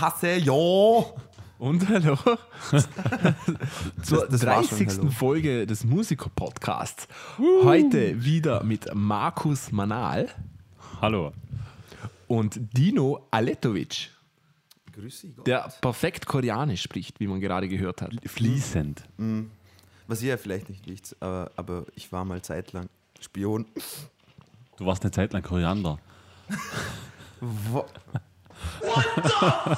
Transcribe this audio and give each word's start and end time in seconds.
Hasse, 0.00 0.36
ja. 0.36 0.52
Und 1.58 1.88
hallo 1.88 2.16
zur 4.02 4.26
Das- 4.26 4.28
das 4.28 4.46
war 4.46 4.62
schon 4.62 4.78
30. 4.78 4.88
Hallo. 4.98 5.10
Folge 5.10 5.66
des 5.66 5.84
Musiker-Podcasts. 5.84 7.08
Heute 7.62 8.22
wieder 8.22 8.62
mit 8.62 8.88
Markus 8.94 9.72
Manal 9.72 10.28
Hallo. 11.00 11.32
und 12.26 12.58
Dino 12.76 13.26
Aletovic, 13.30 14.10
Grüß 14.92 15.20
Sie 15.20 15.32
Gott. 15.32 15.46
der 15.46 15.72
perfekt 15.80 16.26
Koreanisch 16.26 16.82
spricht, 16.82 17.20
wie 17.20 17.26
man 17.26 17.40
gerade 17.40 17.68
gehört 17.68 18.02
hat. 18.02 18.12
Fließend. 18.26 19.04
Was 20.08 20.22
ihr 20.22 20.28
ja 20.30 20.36
vielleicht 20.36 20.68
nicht 20.68 20.86
wisst, 20.86 21.16
aber, 21.20 21.50
aber 21.56 21.84
ich 21.94 22.12
war 22.12 22.24
mal 22.26 22.42
zeitlang 22.42 22.88
Spion. 23.20 23.64
Du 24.76 24.84
warst 24.84 25.02
eine 25.04 25.10
Zeit 25.10 25.32
lang 25.32 25.42
Koriander. 25.42 25.98
Wo 28.80 29.76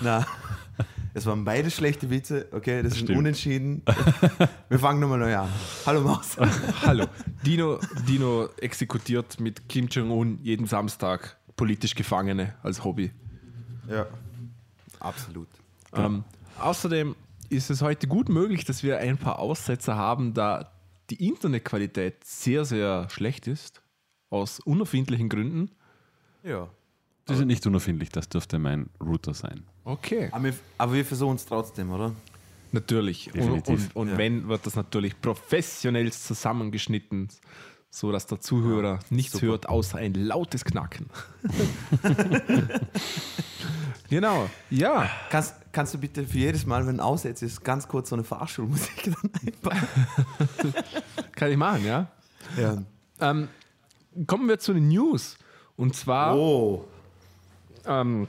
Na, 0.00 0.26
es 1.14 1.26
waren 1.26 1.44
beide 1.44 1.70
schlechte 1.70 2.10
Witze. 2.10 2.46
Okay, 2.52 2.82
das 2.82 2.96
ist 2.96 3.10
unentschieden. 3.10 3.82
Wir 4.68 4.78
fangen 4.78 5.00
nochmal 5.00 5.18
neu 5.18 5.36
an. 5.36 5.48
Hallo 5.84 6.00
Maus. 6.02 6.36
Hallo. 6.82 7.06
Dino, 7.44 7.80
Dino 8.06 8.48
exekutiert 8.60 9.40
mit 9.40 9.68
Kim 9.68 9.88
Jong-un 9.88 10.38
jeden 10.42 10.66
Samstag 10.66 11.36
politisch 11.56 11.94
Gefangene 11.94 12.54
als 12.62 12.84
Hobby. 12.84 13.10
Ja, 13.88 14.06
absolut. 15.00 15.48
Ähm, 15.92 16.22
außerdem 16.60 17.16
ist 17.48 17.70
es 17.70 17.82
heute 17.82 18.06
gut 18.06 18.28
möglich, 18.28 18.64
dass 18.64 18.82
wir 18.82 18.98
ein 18.98 19.18
paar 19.18 19.38
Aussetzer 19.40 19.96
haben, 19.96 20.34
da 20.34 20.70
die 21.10 21.26
Internetqualität 21.26 22.22
sehr, 22.24 22.64
sehr 22.64 23.08
schlecht 23.10 23.46
ist. 23.46 23.82
Aus 24.30 24.60
unerfindlichen 24.60 25.28
Gründen. 25.28 25.70
Ja. 26.42 26.68
Die 27.28 27.34
sind 27.34 27.48
nicht 27.48 27.66
unerfindlich, 27.66 28.08
das 28.10 28.28
dürfte 28.28 28.58
mein 28.58 28.88
Router 29.00 29.34
sein. 29.34 29.62
Okay. 29.84 30.28
Aber 30.32 30.44
wir, 30.44 30.54
aber 30.78 30.92
wir 30.94 31.04
versuchen 31.04 31.36
es 31.36 31.44
trotzdem, 31.46 31.90
oder? 31.92 32.12
Natürlich. 32.72 33.28
Und, 33.28 33.36
Definitiv. 33.36 33.90
und, 33.94 33.96
und 33.96 34.08
Ja. 34.10 34.18
wenn, 34.18 34.48
wird 34.48 34.66
das 34.66 34.76
natürlich 34.76 35.20
professionell 35.20 36.12
zusammengeschnitten, 36.12 37.28
so 37.90 38.12
dass 38.12 38.26
der 38.26 38.40
Zuhörer 38.40 38.98
nichts 39.10 39.32
super. 39.32 39.46
hört, 39.46 39.68
außer 39.68 39.98
ein 39.98 40.14
lautes 40.14 40.64
Knacken. 40.64 41.06
genau. 44.10 44.48
Ja. 44.70 45.08
Kannst, 45.30 45.54
kannst 45.72 45.94
du 45.94 45.98
bitte 45.98 46.24
für 46.26 46.38
jedes 46.38 46.66
Mal, 46.66 46.86
wenn 46.86 46.96
ein 46.96 47.00
Aussetzer 47.00 47.46
ist, 47.46 47.64
ganz 47.64 47.88
kurz 47.88 48.10
so 48.10 48.16
eine 48.16 48.24
Fahrschulmusik 48.24 49.04
dann 49.22 49.30
einbauen? 49.46 49.88
Kann 51.32 51.50
ich 51.50 51.56
machen, 51.56 51.84
ja? 51.84 52.06
Ja. 52.58 52.82
Ähm, 53.20 53.48
kommen 54.26 54.48
wir 54.48 54.58
zu 54.58 54.72
den 54.74 54.88
News. 54.88 55.36
Und 55.76 55.94
zwar. 55.94 56.36
Oh. 56.36 56.84
Ähm, 57.88 58.28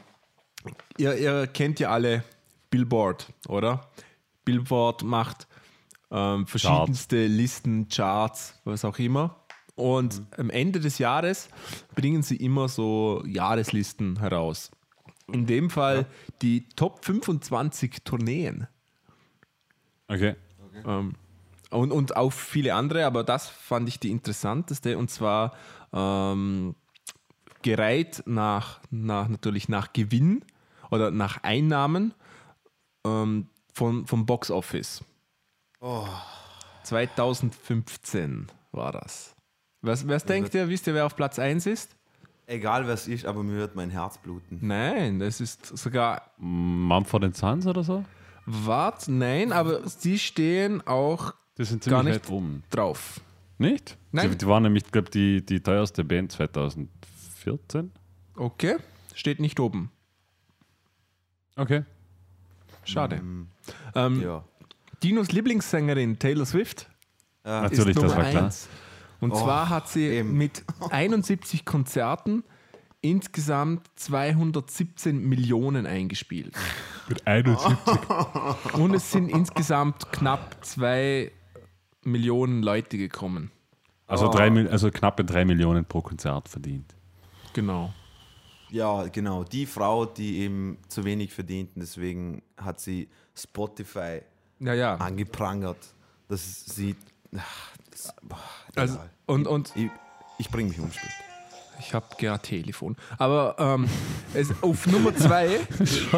ihr, 0.98 1.16
ihr 1.16 1.48
kennt 1.48 1.80
ja 1.80 1.92
alle 1.92 2.24
Billboard, 2.70 3.32
oder? 3.48 3.90
Billboard 4.46 5.04
macht 5.04 5.48
ähm, 6.12 6.48
verschiedenste 6.48 7.28
Listen, 7.28 7.88
Charts, 7.90 8.60
was 8.64 8.84
auch 8.86 8.98
immer. 8.98 9.36
Und 9.76 10.24
am 10.38 10.50
Ende 10.50 10.80
des 10.80 10.98
Jahres 10.98 11.50
bringen 11.96 12.24
sie 12.24 12.36
immer 12.38 12.68
so 12.68 13.24
Jahreslisten 13.26 14.20
heraus. 14.20 14.72
In 15.32 15.46
dem 15.46 15.70
Fall 15.70 16.08
die 16.42 16.68
Top 16.70 17.06
25 17.06 18.04
Tourneen. 18.04 18.68
Okay. 20.08 20.36
Ähm, 20.86 21.14
und, 21.70 21.92
und 21.92 22.18
auch 22.18 22.34
viele 22.34 22.74
andere, 22.74 23.06
aber 23.06 23.24
das 23.24 23.48
fand 23.48 23.88
ich 23.88 24.00
die 24.00 24.10
interessanteste. 24.10 24.98
Und 24.98 25.12
zwar 25.12 25.54
ähm, 25.94 26.76
gereiht 27.62 28.24
nach, 28.26 28.80
nach 28.90 29.28
natürlich 29.28 29.70
nach 29.70 29.94
Gewinn 29.94 30.44
oder 30.92 31.12
nach 31.12 31.44
Einnahmen 31.44 32.14
ähm, 33.06 33.48
von, 33.74 34.06
vom 34.08 34.26
Box 34.26 34.52
Office. 34.52 35.04
2015 36.84 38.48
war 38.72 38.92
das. 38.92 39.36
Was, 39.82 40.08
was 40.08 40.26
denkt 40.26 40.54
ihr? 40.54 40.68
Wisst 40.68 40.88
ihr, 40.88 40.94
wer 40.94 41.06
auf 41.06 41.16
Platz 41.16 41.40
1 41.40 41.66
ist? 41.66 41.96
Egal 42.48 42.88
was 42.88 43.08
ist, 43.08 43.26
aber 43.26 43.44
mir 43.44 43.58
wird 43.58 43.76
mein 43.76 43.92
Herz 43.92 44.18
bluten. 44.18 44.58
Nein, 44.62 45.20
das 45.20 45.40
ist 45.40 45.66
sogar. 45.78 46.32
Mumford 46.38 47.36
Sons 47.38 47.68
oder 47.68 47.84
so? 47.84 48.04
Wart, 48.46 49.08
nein, 49.08 49.52
aber 49.52 49.88
sie 49.88 50.18
stehen 50.18 50.86
auch 50.88 51.34
Die 51.58 51.66
sind 51.66 51.86
Gar 51.86 52.02
nicht. 52.04 52.28
drauf. 52.72 53.22
Nicht? 53.60 53.98
Nein. 54.12 54.32
Die, 54.32 54.38
die 54.38 54.48
waren 54.48 54.64
nämlich, 54.64 54.92
glaube 54.92 55.12
die, 55.12 55.46
die 55.46 55.60
teuerste 55.62 56.04
Band 56.04 56.34
2014. 57.58 57.92
Okay, 58.36 58.78
steht 59.16 59.40
nicht 59.40 59.60
oben. 59.60 59.92
Okay. 61.56 61.84
Schade. 62.86 63.22
Ähm, 63.96 64.22
Ja. 64.22 64.44
Dinos 65.04 65.32
Lieblingssängerin 65.32 66.20
Taylor 66.20 66.46
Swift 66.46 66.90
Natürlich, 67.44 67.90
ist 67.90 67.96
das 67.98 68.04
Nummer 68.04 68.18
war 68.18 68.30
klar. 68.30 68.44
eins. 68.46 68.68
Und 69.20 69.32
Oh, 69.32 69.36
zwar 69.44 69.70
hat 69.70 69.90
sie 69.90 70.06
eben. 70.08 70.38
mit 70.38 70.64
71 70.90 71.66
Konzerten 71.66 72.44
insgesamt 73.02 73.88
217 73.96 75.20
Millionen 75.28 75.86
eingespielt. 75.86 76.56
Mit 77.08 77.26
71. 77.28 78.74
Und 78.76 78.94
es 78.94 79.12
sind 79.12 79.30
insgesamt 79.30 80.12
knapp 80.12 80.64
2 80.66 81.32
Millionen 82.04 82.62
Leute 82.64 82.98
gekommen. 82.98 83.52
Also, 84.08 84.30
drei, 84.32 84.50
Mil- 84.50 84.68
also 84.70 84.90
knappe 84.92 85.24
3 85.26 85.46
Millionen 85.46 85.86
pro 85.86 86.02
Konzert 86.02 86.50
verdient. 86.50 86.96
Genau. 87.54 87.94
Ja, 88.70 89.08
genau. 89.08 89.44
Die 89.44 89.66
Frau, 89.66 90.06
die 90.06 90.40
eben 90.40 90.78
zu 90.88 91.04
wenig 91.04 91.34
verdient, 91.34 91.72
und 91.76 91.82
deswegen 91.82 92.44
hat 92.58 92.80
sie 92.80 93.10
Spotify 93.36 94.22
Ja, 94.60 94.74
ja. 94.74 94.96
angeprangert. 94.96 95.78
Das 96.28 96.66
sie. 96.66 96.96
ach, 97.36 97.72
Das, 97.90 98.14
boah, 98.22 98.38
Also, 98.76 99.00
und, 99.26 99.48
und 99.48 99.72
ich 99.76 99.90
ich 100.38 100.50
bringe 100.50 100.70
mich 100.70 100.80
um 100.80 100.92
später. 100.92 101.12
ich 101.80 101.94
habe 101.94 102.06
gerade 102.18 102.42
Telefon. 102.44 102.96
Aber 103.18 103.56
ähm, 103.58 103.88
es, 104.34 104.52
auf 104.62 104.86
Nummer 104.86 105.16
2 105.16 105.60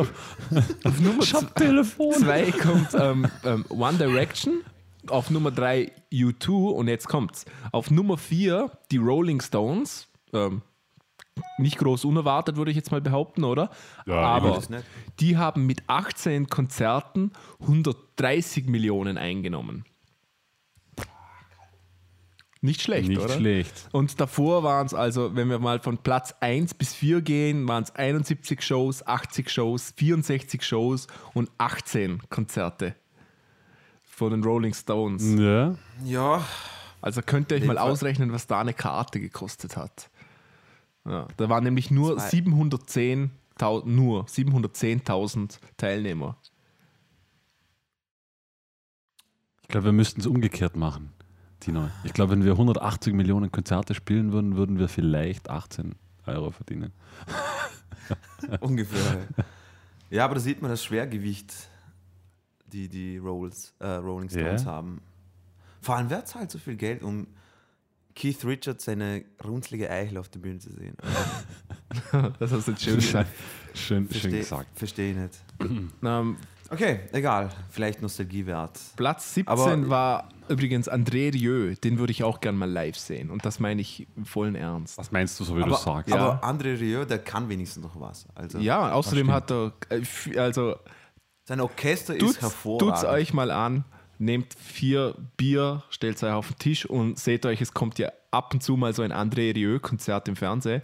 auf 0.84 1.00
Nummer 1.00 1.22
zwei 1.24 2.52
kommt 2.52 2.90
ähm, 2.94 3.28
ähm, 3.46 3.66
One 3.70 3.98
Direction, 3.98 4.62
auf 5.08 5.30
Nummer 5.30 5.52
3 5.52 5.92
U2 6.12 6.72
und 6.74 6.88
jetzt 6.88 7.08
kommt's. 7.08 7.46
Auf 7.72 7.90
Nummer 7.90 8.18
4 8.18 8.70
die 8.92 8.98
Rolling 8.98 9.42
Stones. 9.42 10.08
Ähm, 10.34 10.62
nicht 11.58 11.78
groß 11.78 12.06
unerwartet, 12.06 12.56
würde 12.58 12.72
ich 12.72 12.78
jetzt 12.78 12.92
mal 12.92 13.02
behaupten, 13.02 13.44
oder? 13.44 13.70
Ja, 14.06 14.16
Aber 14.16 14.52
das 14.56 14.70
nicht. 14.70 14.84
die 15.20 15.38
haben 15.38 15.66
mit 15.66 15.84
18 15.88 16.48
Konzerten 16.48 17.32
130 17.62 18.66
Millionen 18.68 19.18
eingenommen. 19.18 19.86
Nicht 22.64 22.84
schlecht, 22.84 23.10
Nicht 23.10 23.20
oder? 23.20 23.34
schlecht. 23.34 23.90
Und 23.92 24.20
davor 24.22 24.62
waren 24.64 24.86
es 24.86 24.94
also, 24.94 25.36
wenn 25.36 25.50
wir 25.50 25.58
mal 25.58 25.80
von 25.80 25.98
Platz 25.98 26.36
1 26.42 26.76
bis 26.76 26.94
4 26.94 27.22
gehen, 27.22 27.68
waren 27.68 27.82
es 27.84 27.96
71 27.96 28.62
Shows, 28.62 29.06
80 29.08 29.50
Shows, 29.50 29.94
64 29.98 30.62
Shows 30.64 31.08
und 31.34 31.50
18 31.58 32.22
Konzerte 32.30 32.96
von 34.04 34.30
den 34.30 34.44
Rolling 34.44 34.76
Stones. 34.76 35.24
Ja. 35.40 35.74
Ja, 36.04 36.46
Also 37.02 37.24
könnt 37.24 37.50
ihr 37.52 37.58
euch 37.58 37.66
mal 37.66 37.80
ausrechnen, 37.80 38.32
was 38.32 38.46
da 38.46 38.60
eine 38.60 38.76
Karte 38.76 39.20
gekostet 39.20 39.76
hat. 39.76 40.11
Ja, 41.06 41.28
da 41.38 41.50
waren 41.50 41.64
nämlich 41.64 41.90
nur 41.92 42.18
Zwei. 42.18 42.30
710.000 42.30 43.86
nur 43.86 44.26
710.000 44.26 45.60
Teilnehmer. 45.78 46.38
Ich 49.62 49.68
glaube, 49.68 49.86
wir 49.86 49.92
müssten 49.94 50.20
es 50.22 50.28
umgekehrt 50.28 50.76
machen, 50.76 51.12
Tino. 51.60 51.90
Ich 52.04 52.14
glaube, 52.14 52.32
wenn 52.34 52.44
wir 52.44 52.52
180 52.54 53.14
Millionen 53.14 53.52
Konzerte 53.52 53.94
spielen 53.94 54.32
würden, 54.34 54.56
würden 54.58 54.78
wir 54.80 54.90
vielleicht 54.90 55.50
18 55.50 55.96
Euro 56.26 56.52
verdienen. 56.52 56.92
ungefähr. 58.60 59.28
ja, 60.10 60.26
aber 60.26 60.36
da 60.36 60.42
sieht 60.42 60.62
man 60.62 60.72
das 60.72 60.84
Schwergewicht, 60.84 61.54
die 62.68 62.90
die 62.90 63.18
Rolls, 63.18 63.74
äh, 63.80 63.88
Rolling 63.88 64.30
Stones 64.30 64.64
Ja. 64.66 64.72
haben. 64.72 65.02
Vor 65.82 65.96
allem, 65.96 66.10
wer 66.10 66.26
zahlt 66.26 66.52
so 66.52 66.60
viel 66.60 66.76
Geld, 66.76 67.02
um 67.02 67.28
Keith 68.16 68.44
Richards 68.46 68.86
seine 68.86 69.24
runzlige 69.44 69.90
Eichel 69.90 70.18
auf 70.18 70.30
der 70.30 70.40
Bühne 70.40 70.60
zu 70.60 70.72
sehen? 70.72 70.96
Das 72.40 72.52
hast 72.52 72.68
du 72.68 72.72
jetzt 72.72 72.84
schön 72.84 72.96
gesagt. 72.96 73.30
Schön, 73.74 74.04
schön 74.04 74.08
Verstehe 74.08 74.40
gesagt. 74.40 74.68
versteh 74.80 75.14
nicht. 75.14 75.40
Ähm, 76.04 76.38
Okay, 76.74 77.02
egal. 77.12 77.50
Vielleicht 77.70 78.02
Nostalgie 78.02 78.46
wert. 78.46 78.80
Platz 78.96 79.34
17 79.34 79.50
Aber- 79.52 79.90
war 79.90 80.30
übrigens 80.48 80.90
André 80.90 81.34
Rieu. 81.34 81.76
Den 81.76 82.00
würde 82.00 82.12
ich 82.12 82.24
auch 82.24 82.40
gern 82.40 82.56
mal 82.56 82.70
live 82.70 82.96
sehen. 82.98 83.30
Und 83.30 83.44
das 83.44 83.60
meine 83.60 83.82
ich 83.82 84.08
im 84.16 84.24
vollen 84.24 84.56
Ernst. 84.56 84.98
Was 84.98 85.12
meinst 85.12 85.38
du, 85.38 85.44
so 85.44 85.56
wie 85.58 85.60
du 85.60 85.66
Aber, 85.66 85.76
sagst? 85.76 86.10
Ja. 86.14 86.16
aber 86.16 86.48
André 86.48 86.80
Rieu, 86.80 87.04
der 87.04 87.20
kann 87.20 87.50
wenigstens 87.50 87.84
noch 87.84 88.00
was. 88.00 88.26
Also 88.36 88.60
Ja, 88.60 88.94
außerdem 88.94 89.30
hat 89.34 89.52
er, 89.52 89.74
äh, 89.90 90.40
also 90.40 90.78
sein 91.44 91.60
Orchester 91.60 92.14
ist 92.16 92.22
tut's, 92.22 92.42
hervorragend. 92.42 92.90
tut's 93.02 93.04
euch 93.04 93.34
mal 93.34 93.52
an, 93.52 93.84
nehmt 94.22 94.54
vier 94.54 95.16
Bier, 95.36 95.84
stellt 95.90 96.22
euch 96.24 96.32
auf 96.32 96.48
den 96.50 96.58
Tisch 96.60 96.86
und 96.86 97.18
seht 97.20 97.46
euch, 97.46 97.60
es 97.60 97.74
kommt 97.74 98.00
ja 98.00 98.10
ab 98.30 98.54
und 98.54 98.62
zu 98.64 98.78
mal 98.78 98.94
so 98.94 99.02
ein 99.02 99.12
André 99.12 99.54
Rieu-Konzert 99.56 100.28
im 100.28 100.36
Fernsehen. 100.36 100.82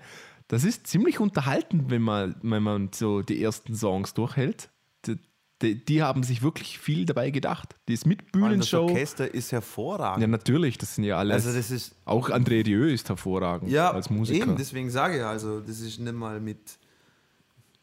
Das 0.50 0.64
ist 0.64 0.88
ziemlich 0.88 1.20
unterhaltend, 1.20 1.90
wenn 1.92 2.02
man, 2.02 2.36
wenn 2.42 2.64
man 2.64 2.90
so 2.94 3.22
die 3.22 3.42
ersten 3.44 3.76
Songs 3.76 4.14
durchhält. 4.14 4.70
Die, 5.06 5.18
die, 5.62 5.84
die 5.86 6.02
haben 6.04 6.24
sich 6.24 6.42
wirklich 6.42 6.80
viel 6.80 7.06
dabei 7.06 7.30
gedacht. 7.32 7.76
Die 7.88 7.94
ist 7.94 8.06
mit 8.06 8.22
allem 8.22 8.30
Das 8.32 8.32
Bühnenshow. 8.72 8.84
Orchester 8.84 9.34
ist 9.34 9.52
hervorragend. 9.52 10.22
Ja, 10.22 10.28
natürlich, 10.28 10.78
das 10.78 10.96
sind 10.96 11.04
ja 11.04 11.18
alles. 11.18 11.46
also 11.46 11.56
das 11.58 11.70
ist 11.70 11.96
auch 12.06 12.30
André 12.30 12.66
Rieu 12.66 12.86
ist 12.88 13.08
hervorragend 13.10 13.70
ja 13.72 13.92
als 13.92 14.10
Musiker. 14.10 14.46
eben, 14.46 14.56
deswegen 14.58 14.90
sage 14.90 15.18
ich 15.18 15.24
also, 15.24 15.60
das 15.60 15.80
ist 15.80 16.00
nicht 16.00 16.14
mal 16.14 16.40
mit, 16.40 16.60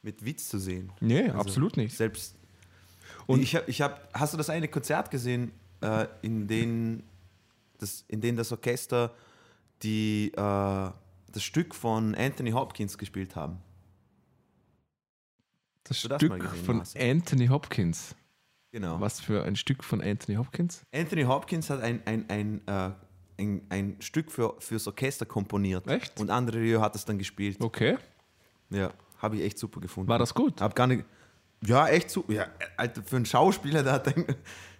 mit 0.02 0.24
Witz 0.24 0.48
zu 0.48 0.58
sehen. 0.58 0.90
nee, 1.00 1.24
Also 1.24 1.38
absolut 1.38 1.76
nicht. 1.76 1.96
Selbst. 1.96 2.34
Und- 3.26 3.42
ich 3.42 3.54
habe, 3.56 3.70
ich 3.70 3.80
hab, 3.80 4.08
hast 4.12 4.32
du 4.34 4.38
das 4.38 4.50
eine 4.50 4.68
Konzert 4.68 5.10
gesehen, 5.10 5.52
äh, 5.80 6.06
in 6.22 6.46
dem 6.46 7.02
das, 7.78 8.04
in 8.08 8.20
dem 8.20 8.36
das 8.36 8.52
Orchester 8.52 9.12
die, 9.82 10.28
äh, 10.34 10.36
das 10.36 11.42
Stück 11.42 11.74
von 11.74 12.14
Anthony 12.14 12.52
Hopkins 12.52 12.96
gespielt 12.96 13.34
haben? 13.36 13.58
Das 15.84 15.98
Stück 15.98 16.18
gesehen, 16.20 16.64
von 16.64 16.76
Marcel? 16.78 17.10
Anthony 17.10 17.46
Hopkins. 17.48 18.14
Genau. 18.72 19.00
Was 19.00 19.20
für 19.20 19.44
ein 19.44 19.54
Stück 19.56 19.84
von 19.84 20.00
Anthony 20.00 20.36
Hopkins? 20.36 20.82
Anthony 20.92 21.22
Hopkins 21.24 21.68
hat 21.70 21.82
ein, 21.82 22.02
ein, 22.06 22.28
ein, 22.28 22.60
äh, 22.66 22.90
ein, 23.38 23.62
ein 23.68 23.96
Stück 24.00 24.32
für, 24.32 24.56
fürs 24.60 24.86
Orchester 24.86 25.26
komponiert. 25.26 25.86
Echt? 25.86 26.18
Und 26.18 26.30
André 26.30 26.54
Rieu 26.54 26.80
hat 26.80 26.96
es 26.96 27.04
dann 27.04 27.18
gespielt. 27.18 27.60
Okay. 27.60 27.98
Ja, 28.70 28.92
habe 29.18 29.36
ich 29.36 29.42
echt 29.42 29.58
super 29.58 29.80
gefunden. 29.80 30.08
War 30.08 30.18
das 30.18 30.34
gut? 30.34 30.60
Hab 30.60 30.74
gar 30.74 30.86
nicht. 30.86 31.04
Ja, 31.66 31.88
echt 31.88 32.10
super. 32.10 32.32
Ja, 32.32 32.46
Alter, 32.76 33.02
für 33.02 33.16
einen 33.16 33.26
Schauspieler, 33.26 33.82
der 33.82 33.92
hat 33.94 34.08
ein, 34.16 34.24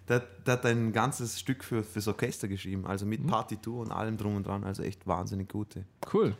der, 0.07 0.19
der 0.45 0.53
hat 0.53 0.65
ein 0.65 0.91
ganzes 0.93 1.39
Stück 1.39 1.63
für, 1.63 1.83
fürs 1.83 2.07
Orchester 2.07 2.47
geschrieben. 2.47 2.85
Also 2.85 3.05
Mhm. 3.05 3.09
mit 3.09 3.27
Partitur 3.27 3.81
und 3.81 3.91
allem 3.91 4.17
drum 4.17 4.35
und 4.35 4.45
dran. 4.47 4.63
Also 4.63 4.83
echt 4.83 5.05
wahnsinnig 5.07 5.49
gute. 5.49 5.85
Cool. 6.13 6.35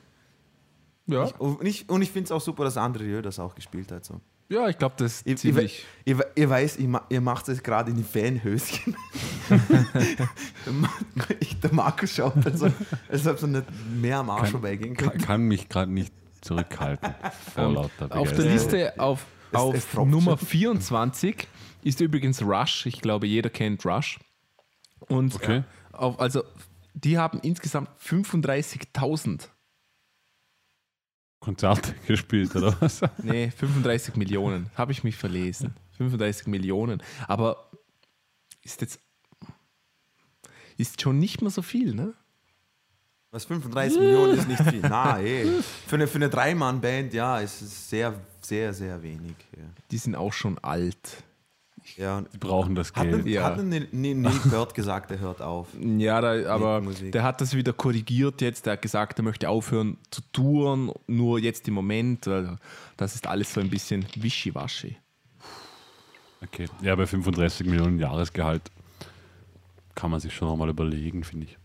Ja, 1.08 1.24
Und 1.38 1.64
ich, 1.64 1.88
und 1.90 2.02
ich 2.02 2.12
finde 2.12 2.26
es 2.26 2.32
auch 2.32 2.42
super, 2.42 2.64
dass 2.64 2.78
André 2.78 3.02
Rieu 3.02 3.22
das 3.22 3.38
auch 3.40 3.54
gespielt 3.54 3.92
hat. 3.92 4.04
So. 4.06 4.20
ja 4.50 4.68
ich 4.70 4.78
glaube, 4.78 4.96
das 4.98 5.18
ist 5.22 5.26
Ihr, 5.28 5.32
ihr, 5.34 5.38
ziemlich. 5.38 5.86
ihr, 6.04 6.26
ihr 6.36 6.50
weiß, 6.50 6.78
ihr, 6.78 6.88
ma- 6.88 7.06
ihr 7.10 7.22
macht 7.22 7.48
es 7.48 7.62
gerade 7.62 7.92
in 7.92 7.98
die 7.98 8.04
Fanhöschen. 8.04 8.96
Der 9.50 10.74
Ma- 10.74 10.90
ich- 11.40 11.60
der 11.60 11.74
Markus 11.74 12.12
schaut 12.12 12.34
dann 12.44 12.58
so, 12.58 12.68
als 13.10 13.28
ob 13.28 13.36
es 13.38 13.44
nicht 13.44 13.66
mehr 13.96 14.18
am 14.20 14.30
Arsch 14.30 14.42
Kann- 14.44 14.52
vorbeigehen 14.52 14.96
Kann, 14.96 15.18
kann 15.20 15.42
mich 15.44 15.70
gerade 15.70 15.92
nicht 15.92 16.14
zurückhalten 16.42 17.14
vor 17.54 17.70
lauter 17.72 18.06
Auf 18.18 18.30
der 18.30 18.38
Begeisterung. 18.38 18.52
Liste 18.52 19.00
auf, 19.00 19.26
Es- 19.52 19.60
auf 19.60 19.76
es 19.76 19.94
Nummer 19.94 20.38
schon. 20.38 20.48
24 20.48 21.48
ist 21.84 22.02
übrigens 22.02 22.42
Rush. 22.42 22.86
Ich 22.86 23.02
glaube, 23.02 23.28
jeder 23.28 23.50
kennt 23.50 23.86
Rush. 23.86 24.20
Und 25.00 25.36
Okay. 25.36 25.64
auf, 25.92 26.20
also 26.20 26.44
die 26.94 27.18
haben 27.18 27.40
insgesamt 27.42 27.90
35.000, 28.00 29.50
Konzerte 31.40 31.94
gespielt, 32.08 32.56
oder 32.56 32.76
was? 32.80 33.02
nee, 33.22 33.52
35 33.52 34.16
Millionen, 34.16 34.70
habe 34.76 34.92
ich 34.92 35.04
mich 35.04 35.16
verlesen. 35.16 35.76
35 35.98 36.48
Millionen. 36.48 37.04
Aber 37.28 37.70
ist 38.64 38.82
jetzt 38.82 39.00
ist 40.78 41.02
schon 41.02 41.20
nicht 41.20 41.42
mehr 41.42 41.52
so 41.52 41.62
viel, 41.62 41.94
ne? 41.94 42.14
Was 43.32 43.46
35 43.46 44.00
Millionen 44.00 44.38
ist 44.40 44.48
nicht 44.48 44.62
viel. 44.64 44.82
Na, 44.82 45.22
eh. 45.22 45.46
Für 45.88 45.96
eine, 45.96 46.08
für 46.08 46.16
eine 46.18 46.30
Drei-Mann-Band, 46.30 47.14
ja, 47.14 47.40
ist 47.40 47.62
es 47.62 47.90
sehr, 47.90 48.14
sehr, 48.48 48.74
sehr 48.74 49.02
wenig. 49.04 49.36
Ja. 49.58 49.64
Die 49.92 49.98
sind 49.98 50.16
auch 50.16 50.34
schon 50.34 50.58
alt. 50.60 51.24
Ja, 51.98 52.22
Die 52.34 52.38
brauchen 52.40 52.74
das 52.74 52.94
hat 52.96 53.04
Geld. 53.04 53.26
denn, 53.26 53.32
Ja. 53.32 53.44
hat 53.44 53.64
Neil 53.64 53.88
Neil 53.92 54.32
Peart 54.50 54.74
gesagt, 54.74 55.12
er 55.12 55.20
hört 55.20 55.42
auf? 55.42 55.68
Ja, 55.80 56.20
da, 56.20 56.52
aber 56.52 56.82
der 56.82 57.22
hat 57.24 57.42
das 57.42 57.54
wieder 57.54 57.74
korrigiert 57.74 58.42
jetzt. 58.42 58.66
Der 58.66 58.74
hat 58.74 58.82
gesagt, 58.82 59.20
er 59.20 59.24
möchte 59.24 59.50
aufhören 59.50 59.98
zu 60.10 60.22
touren, 60.34 60.92
nur 61.06 61.38
jetzt 61.40 61.68
im 61.68 61.76
Moment. 61.76 62.28
Also 62.28 62.56
Das 62.98 63.14
ist 63.14 63.28
alles 63.28 63.54
so 63.54 63.62
ein 63.62 63.70
bisschen 63.70 64.04
wischiwaschi. 64.16 64.98
Okay. 66.44 66.68
Ja, 66.82 66.96
bei 66.96 67.06
35 67.06 67.68
Millionen 67.68 68.00
Jahresgehalt 68.00 68.64
kann 69.94 70.12
man 70.12 70.20
sich 70.20 70.34
schon 70.34 70.48
nochmal 70.48 70.70
überlegen, 70.70 71.24
finde 71.24 71.48
ich. 71.48 71.58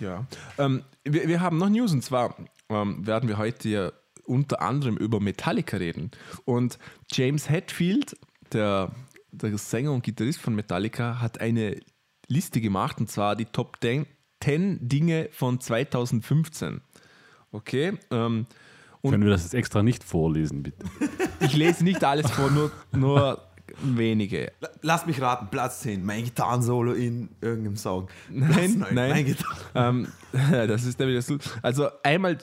Ja. 0.00 0.26
Ähm, 0.58 0.82
wir, 1.04 1.28
wir 1.28 1.40
haben 1.40 1.58
noch 1.58 1.68
News 1.68 1.92
und 1.92 2.02
zwar 2.02 2.34
ähm, 2.68 3.06
werden 3.06 3.28
wir 3.28 3.38
heute 3.38 3.68
ja 3.68 3.92
unter 4.30 4.62
anderem 4.62 4.96
über 4.96 5.20
Metallica 5.20 5.76
reden. 5.76 6.10
Und 6.44 6.78
James 7.12 7.50
Hetfield, 7.50 8.16
der, 8.52 8.92
der 9.32 9.58
Sänger 9.58 9.92
und 9.92 10.04
Gitarrist 10.04 10.40
von 10.40 10.54
Metallica, 10.54 11.20
hat 11.20 11.40
eine 11.40 11.80
Liste 12.28 12.60
gemacht 12.60 12.98
und 13.00 13.10
zwar 13.10 13.34
die 13.36 13.46
Top 13.46 13.78
10, 13.82 14.06
10 14.42 14.88
Dinge 14.88 15.28
von 15.32 15.60
2015. 15.60 16.80
Okay. 17.52 17.94
Ähm, 18.10 18.46
und 19.02 19.10
Können 19.12 19.24
wir 19.24 19.30
das 19.30 19.42
jetzt 19.44 19.54
extra 19.54 19.82
nicht 19.82 20.04
vorlesen, 20.04 20.62
bitte? 20.62 20.84
ich 21.40 21.56
lese 21.56 21.82
nicht 21.84 22.04
alles 22.04 22.30
vor, 22.30 22.50
nur, 22.50 22.70
nur 22.92 23.42
wenige. 23.82 24.52
La- 24.60 24.68
Lass 24.82 25.06
mich 25.06 25.20
raten, 25.20 25.48
Platz 25.50 25.80
10, 25.80 26.04
mein 26.04 26.24
Gitarrensolo 26.24 26.92
in 26.92 27.30
irgendeinem 27.40 27.76
Song. 27.76 28.08
Platz 28.28 28.56
Nein, 28.56 28.78
neun, 28.78 28.94
nein. 28.94 29.10
Mein 29.10 29.24
Gitarren. 29.24 29.56
Ähm, 29.74 30.08
das 30.68 30.84
ist 30.84 30.98
nämlich 30.98 31.24
das. 31.24 31.38
Also 31.62 31.88
einmal, 32.02 32.38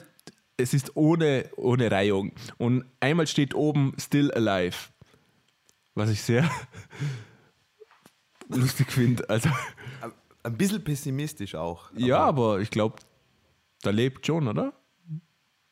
es 0.58 0.74
ist 0.74 0.96
ohne, 0.96 1.48
ohne 1.56 1.90
Reihung. 1.90 2.32
Und 2.58 2.84
einmal 3.00 3.26
steht 3.26 3.54
oben 3.54 3.94
Still 3.98 4.30
Alive. 4.32 4.76
Was 5.94 6.10
ich 6.10 6.20
sehr 6.20 6.48
lustig 8.48 8.90
finde. 8.92 9.28
Also, 9.30 9.48
Ein 10.42 10.56
bisschen 10.56 10.84
pessimistisch 10.84 11.54
auch. 11.54 11.90
ja, 11.96 12.18
aber 12.18 12.60
ich 12.60 12.70
glaube, 12.70 12.96
da 13.82 13.90
lebt 13.90 14.26
schon, 14.26 14.48
oder? 14.48 14.72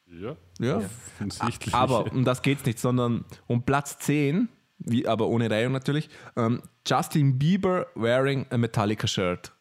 Ja. 0.07 0.37
Ja. 0.61 0.77
Offensichtlich. 0.79 1.75
Aber 1.75 2.11
um 2.13 2.25
das 2.25 2.43
geht's 2.43 2.65
nicht, 2.65 2.79
sondern 2.79 3.25
um 3.47 3.63
Platz 3.63 3.99
10, 3.99 4.49
wie, 4.79 5.07
aber 5.07 5.27
ohne 5.27 5.51
Reihung 5.51 5.73
natürlich, 5.73 6.09
ähm, 6.37 6.63
Justin 6.87 7.39
Bieber 7.39 7.87
wearing 7.95 8.47
a 8.51 8.57
Metallica 8.57 9.07
shirt. 9.07 9.53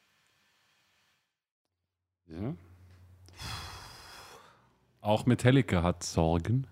Ja. 2.28 2.56
Auch 5.06 5.26
Metallica 5.26 5.84
hat 5.84 6.04
Sorgen. 6.04 6.66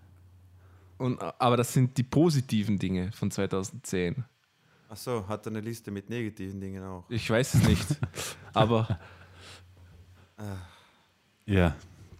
Und, 0.98 1.20
aber 1.20 1.56
das 1.56 1.72
sind 1.72 1.96
die 1.98 2.02
positiven 2.02 2.78
Dinge 2.78 3.12
von 3.12 3.30
2010. 3.30 4.24
Achso, 4.88 5.26
hat 5.28 5.46
er 5.46 5.50
eine 5.52 5.60
Liste 5.60 5.90
mit 5.90 6.08
negativen 6.10 6.60
Dingen 6.60 6.82
auch. 6.84 7.04
Ich 7.08 7.28
weiß 7.30 7.54
es 7.54 7.68
nicht. 7.68 7.86
aber 8.52 8.98
Ja, 11.46 11.74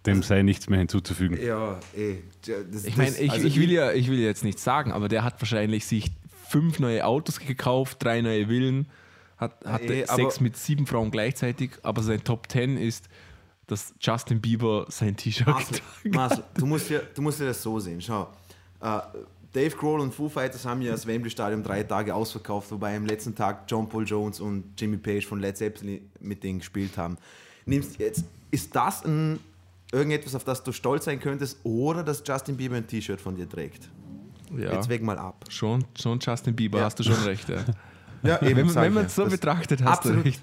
dem 0.05 0.21
sei 0.23 0.41
nichts 0.43 0.69
mehr 0.69 0.79
hinzuzufügen. 0.79 1.41
Ja, 1.41 1.79
eh. 1.95 2.17
Das, 2.71 2.85
Ich 2.85 2.95
meine, 2.95 3.17
ich, 3.17 3.31
also 3.31 3.47
ich, 3.47 3.59
will 3.59 3.71
ja, 3.71 3.91
ich 3.91 4.09
will 4.09 4.19
jetzt 4.19 4.43
nicht 4.43 4.59
sagen, 4.59 4.91
aber 4.91 5.07
der 5.07 5.23
hat 5.23 5.41
wahrscheinlich 5.41 5.85
sich 5.85 6.11
fünf 6.47 6.79
neue 6.79 7.05
Autos 7.05 7.39
gekauft, 7.39 8.03
drei 8.03 8.21
neue 8.21 8.47
Villen, 8.47 8.87
hat, 9.37 9.65
hatte 9.65 9.93
Eh, 9.93 10.05
aber- 10.07 10.15
Sex 10.23 10.39
mit 10.39 10.55
sieben 10.57 10.85
Frauen 10.85 11.11
gleichzeitig, 11.11 11.71
aber 11.83 12.03
sein 12.03 12.23
Top 12.23 12.47
Ten 12.47 12.77
ist, 12.77 13.09
dass 13.67 13.93
Justin 13.99 14.39
Bieber 14.41 14.85
sein 14.89 15.15
T-Shirt 15.15 15.47
Marcel. 15.47 15.79
Marcel, 16.11 16.43
du, 16.55 16.65
musst 16.65 16.89
ja, 16.89 16.99
du 17.13 17.21
musst 17.21 17.39
ja 17.39 17.47
das 17.47 17.61
so 17.61 17.79
sehen. 17.79 17.99
Schau, 18.01 18.29
äh, 18.81 18.99
Dave 19.53 19.75
Grohl 19.75 20.01
und 20.01 20.13
Foo 20.13 20.27
Fighters 20.29 20.65
haben 20.65 20.81
ja 20.81 20.91
das 20.91 21.07
Wembley 21.07 21.29
Stadion 21.31 21.63
drei 21.63 21.81
Tage 21.83 22.13
ausverkauft, 22.13 22.69
wobei 22.71 22.95
am 22.97 23.05
letzten 23.05 23.33
Tag 23.33 23.63
John 23.67 23.87
Paul 23.87 24.03
Jones 24.05 24.39
und 24.39 24.79
Jimmy 24.79 24.97
Page 24.97 25.25
von 25.25 25.39
Led 25.39 25.55
Zeppelin 25.57 26.01
mit 26.19 26.43
denen 26.43 26.59
gespielt 26.59 26.97
haben. 26.97 27.17
Nimmst 27.65 27.97
jetzt, 27.97 28.25
ist 28.51 28.75
das 28.75 29.03
ein, 29.05 29.39
irgendetwas, 29.93 30.35
auf 30.35 30.43
das 30.43 30.61
du 30.61 30.71
stolz 30.73 31.05
sein 31.05 31.19
könntest, 31.19 31.57
oder 31.63 32.03
dass 32.03 32.21
Justin 32.27 32.57
Bieber 32.57 32.75
ein 32.75 32.85
T-Shirt 32.85 33.19
von 33.21 33.35
dir 33.35 33.47
trägt? 33.49 33.89
Ja, 34.55 34.73
Jetzt 34.73 34.89
weg 34.89 35.01
mal 35.01 35.17
ab. 35.17 35.45
schon, 35.49 35.85
schon 35.99 36.19
Justin 36.19 36.55
Bieber, 36.55 36.79
Ja. 36.79 36.85
hast 36.85 36.99
du 36.99 37.03
schon 37.03 37.15
recht. 37.23 37.47
Ja. 37.49 37.63
Ja, 38.23 38.37
wenn 38.41 38.67
sag 38.69 38.83
wenn 38.83 38.89
ich 38.89 38.95
man 38.95 39.05
es 39.05 39.15
so 39.15 39.23
Das- 39.23 39.31
betrachtet, 39.31 39.81
hast 39.83 39.99
absolut. 39.99 40.19
du 40.25 40.29
recht. 40.29 40.41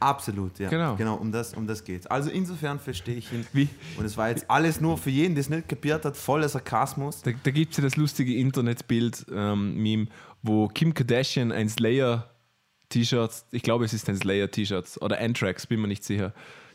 Absolut, 0.00 0.58
ja. 0.58 0.68
Genau. 0.68 0.96
Genau, 0.96 1.16
um 1.16 1.32
das, 1.32 1.54
um 1.54 1.66
das 1.66 1.84
geht 1.84 2.10
Also 2.10 2.30
insofern 2.30 2.78
verstehe 2.78 3.16
ich 3.16 3.32
ihn. 3.32 3.46
Wie? 3.52 3.68
Und 3.96 4.04
es 4.04 4.16
war 4.16 4.28
jetzt 4.28 4.50
alles 4.50 4.80
nur 4.80 4.98
für 4.98 5.10
jeden, 5.10 5.34
der 5.34 5.40
es 5.40 5.48
nicht 5.48 5.68
kapiert 5.68 6.04
hat, 6.04 6.16
voller 6.16 6.48
Sarkasmus. 6.48 7.22
Da, 7.22 7.32
da 7.42 7.50
gibt 7.50 7.72
es 7.72 7.78
ja 7.78 7.84
das 7.84 7.96
lustige 7.96 8.34
Internetbild-Meme, 8.34 10.06
wo 10.42 10.68
Kim 10.68 10.94
Kardashian 10.94 11.52
ein 11.52 11.68
Slayer-T-Shirt, 11.68 13.44
ich 13.50 13.62
glaube, 13.62 13.84
es 13.84 13.92
ist 13.92 14.08
ein 14.08 14.16
Slayer-T-Shirt 14.16 14.98
oder 15.00 15.20
Anthrax, 15.20 15.66
bin 15.66 15.80
mir 15.80 15.88
nicht 15.88 16.04
sicher, 16.04 16.32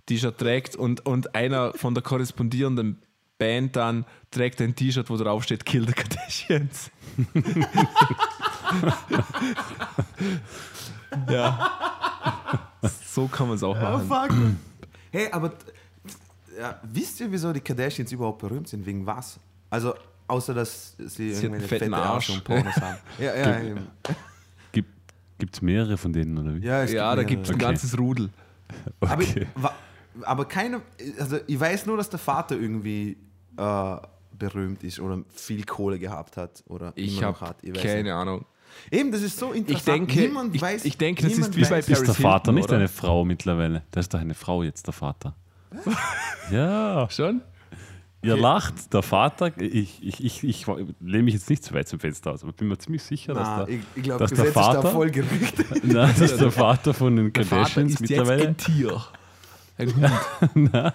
T-Shirt 0.08 0.38
trägt 0.38 0.76
und, 0.76 1.06
und 1.06 1.36
einer 1.36 1.74
von 1.74 1.94
der 1.94 2.04
korrespondierenden 2.04 3.02
Band 3.38 3.76
dann 3.76 4.06
trägt 4.30 4.62
ein 4.62 4.76
T-Shirt, 4.76 5.10
wo 5.10 5.18
drauf 5.18 5.44
steht 5.44 5.66
Kill 5.66 5.88
the 5.88 5.94
Kardashians. 5.94 6.92
ja. 11.30 12.01
So 13.14 13.28
kann 13.28 13.48
man 13.48 13.58
es 13.58 13.64
auch 13.64 13.76
Oh, 13.76 13.82
machen. 13.82 14.08
fuck. 14.08 14.38
hey, 15.12 15.28
aber 15.32 15.52
ja, 16.60 16.80
wisst 16.84 17.20
ihr, 17.20 17.32
wieso 17.32 17.52
die 17.52 17.60
Kardashians 17.60 18.12
überhaupt 18.12 18.40
berühmt 18.40 18.68
sind? 18.68 18.86
Wegen 18.86 19.06
was? 19.06 19.40
Also, 19.70 19.94
außer 20.28 20.54
dass 20.54 20.96
sie, 20.98 21.36
hat 21.36 21.44
irgendwelche 21.44 21.48
einen 21.48 21.62
fetten 21.62 21.86
fette 21.92 21.96
Arsch. 21.98 22.08
Arsch 22.08 22.30
und 22.30 22.44
Pornos 22.44 22.76
haben. 22.78 22.98
Ja, 23.20 23.36
ja, 23.36 23.60
eben. 23.62 23.88
Gibt 25.38 25.56
es 25.56 25.62
mehrere 25.64 25.98
von 25.98 26.14
denen, 26.14 26.38
oder 26.38 26.56
wie? 26.56 26.64
ja, 26.66 26.84
es 26.84 26.92
Ja, 26.92 27.16
da 27.16 27.24
gibt 27.24 27.44
es 27.46 27.50
ein 27.50 27.56
Okay. 27.56 27.66
ganzes 27.66 27.98
Rudel. 27.98 28.30
Aber, 29.00 29.14
Okay. 29.24 29.48
wa- 29.56 29.74
aber 30.24 30.46
keine, 30.46 30.82
also 31.20 31.40
ich 31.48 31.60
weiß 31.60 31.88
nur, 31.88 31.98
dass 31.98 32.10
der 32.10 32.20
Vater 32.20 32.56
irgendwie 32.56 33.18
äh, 33.58 33.96
berühmt 34.38 34.84
ist 34.84 35.00
oder 35.00 35.24
viel 35.34 35.64
Kohle 35.66 35.98
gehabt 35.98 36.38
hat 36.38 36.64
oder 36.68 36.92
Ich 36.96 37.14
immer 37.18 37.32
noch 37.32 37.42
habe 37.42 37.50
hat. 37.52 37.64
Ich 37.64 37.74
weiß 37.76 37.82
keine 37.82 38.04
nicht. 38.04 38.12
Ahnung. 38.12 38.46
Eben, 38.92 39.12
das 39.12 39.22
ist 39.22 39.38
so 39.38 39.52
interessant. 39.52 39.78
Ich 39.80 39.84
denke, 39.86 40.20
niemand 40.20 40.56
ich, 40.56 40.62
weiß, 40.62 40.86
ich 40.86 40.98
denke, 40.98 41.24
das 41.24 41.34
ist 41.38 41.56
wie 41.56 41.64
bei 41.66 41.80
Ist 41.80 41.88
der 41.90 42.14
Vater 42.14 42.52
Hilton, 42.52 42.56
nicht 42.56 42.66
oder? 42.70 42.78
eine 42.78 42.88
Frau 42.88 43.26
mittlerweile? 43.26 43.84
Das 43.92 44.06
ist 44.06 44.14
doch 44.14 44.20
eine 44.20 44.34
Frau 44.34 44.64
jetzt, 44.64 44.88
der 44.88 44.94
Vater. 44.94 45.36
ja, 46.52 47.08
Schon? 47.10 47.42
ihr 48.24 48.38
lacht, 48.38 48.94
der 48.94 49.02
Vater. 49.02 49.52
Ich, 49.60 50.04
ich, 50.06 50.24
ich, 50.24 50.44
ich 50.44 50.68
lehne 51.00 51.24
mich 51.24 51.34
jetzt 51.34 51.50
nicht 51.50 51.64
zu 51.64 51.74
weit 51.74 51.88
zum 51.88 52.00
Fenster 52.00 52.32
aus, 52.32 52.44
aber 52.44 52.52
bin 52.54 52.68
mir 52.68 52.78
ziemlich 52.78 53.04
sicher, 53.04 53.34
Na, 53.34 53.40
dass, 53.58 53.66
der, 53.68 53.76
ich, 53.76 53.82
ich 53.96 54.04
glaube, 54.04 54.20
dass 54.20 54.30
das 54.30 54.40
der 54.40 54.48
ist 54.48 54.54
Vater-. 54.54 54.94
Nein, 55.84 56.16
dass 56.20 56.38
der 56.38 56.52
Vater 56.52 56.94
von 56.94 57.16
den 57.16 57.34
Der 57.34 57.46
Vater 57.46 57.56
Kardashians 57.62 57.94
ist 57.94 58.00
jetzt 58.02 58.10
mittlerweile. 58.10 58.48
ein 58.50 58.58
Tier. 58.58 59.02
Ein 59.78 59.96
Hund. 59.96 60.72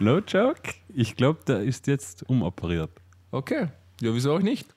No 0.00 0.18
joke. 0.18 0.74
Ich 0.88 1.14
glaube, 1.14 1.40
der 1.46 1.60
ist 1.62 1.86
jetzt 1.86 2.28
umoperiert. 2.28 2.90
Okay. 3.30 3.68
Ja, 4.00 4.12
wieso 4.12 4.34
auch 4.34 4.40
nicht? 4.40 4.74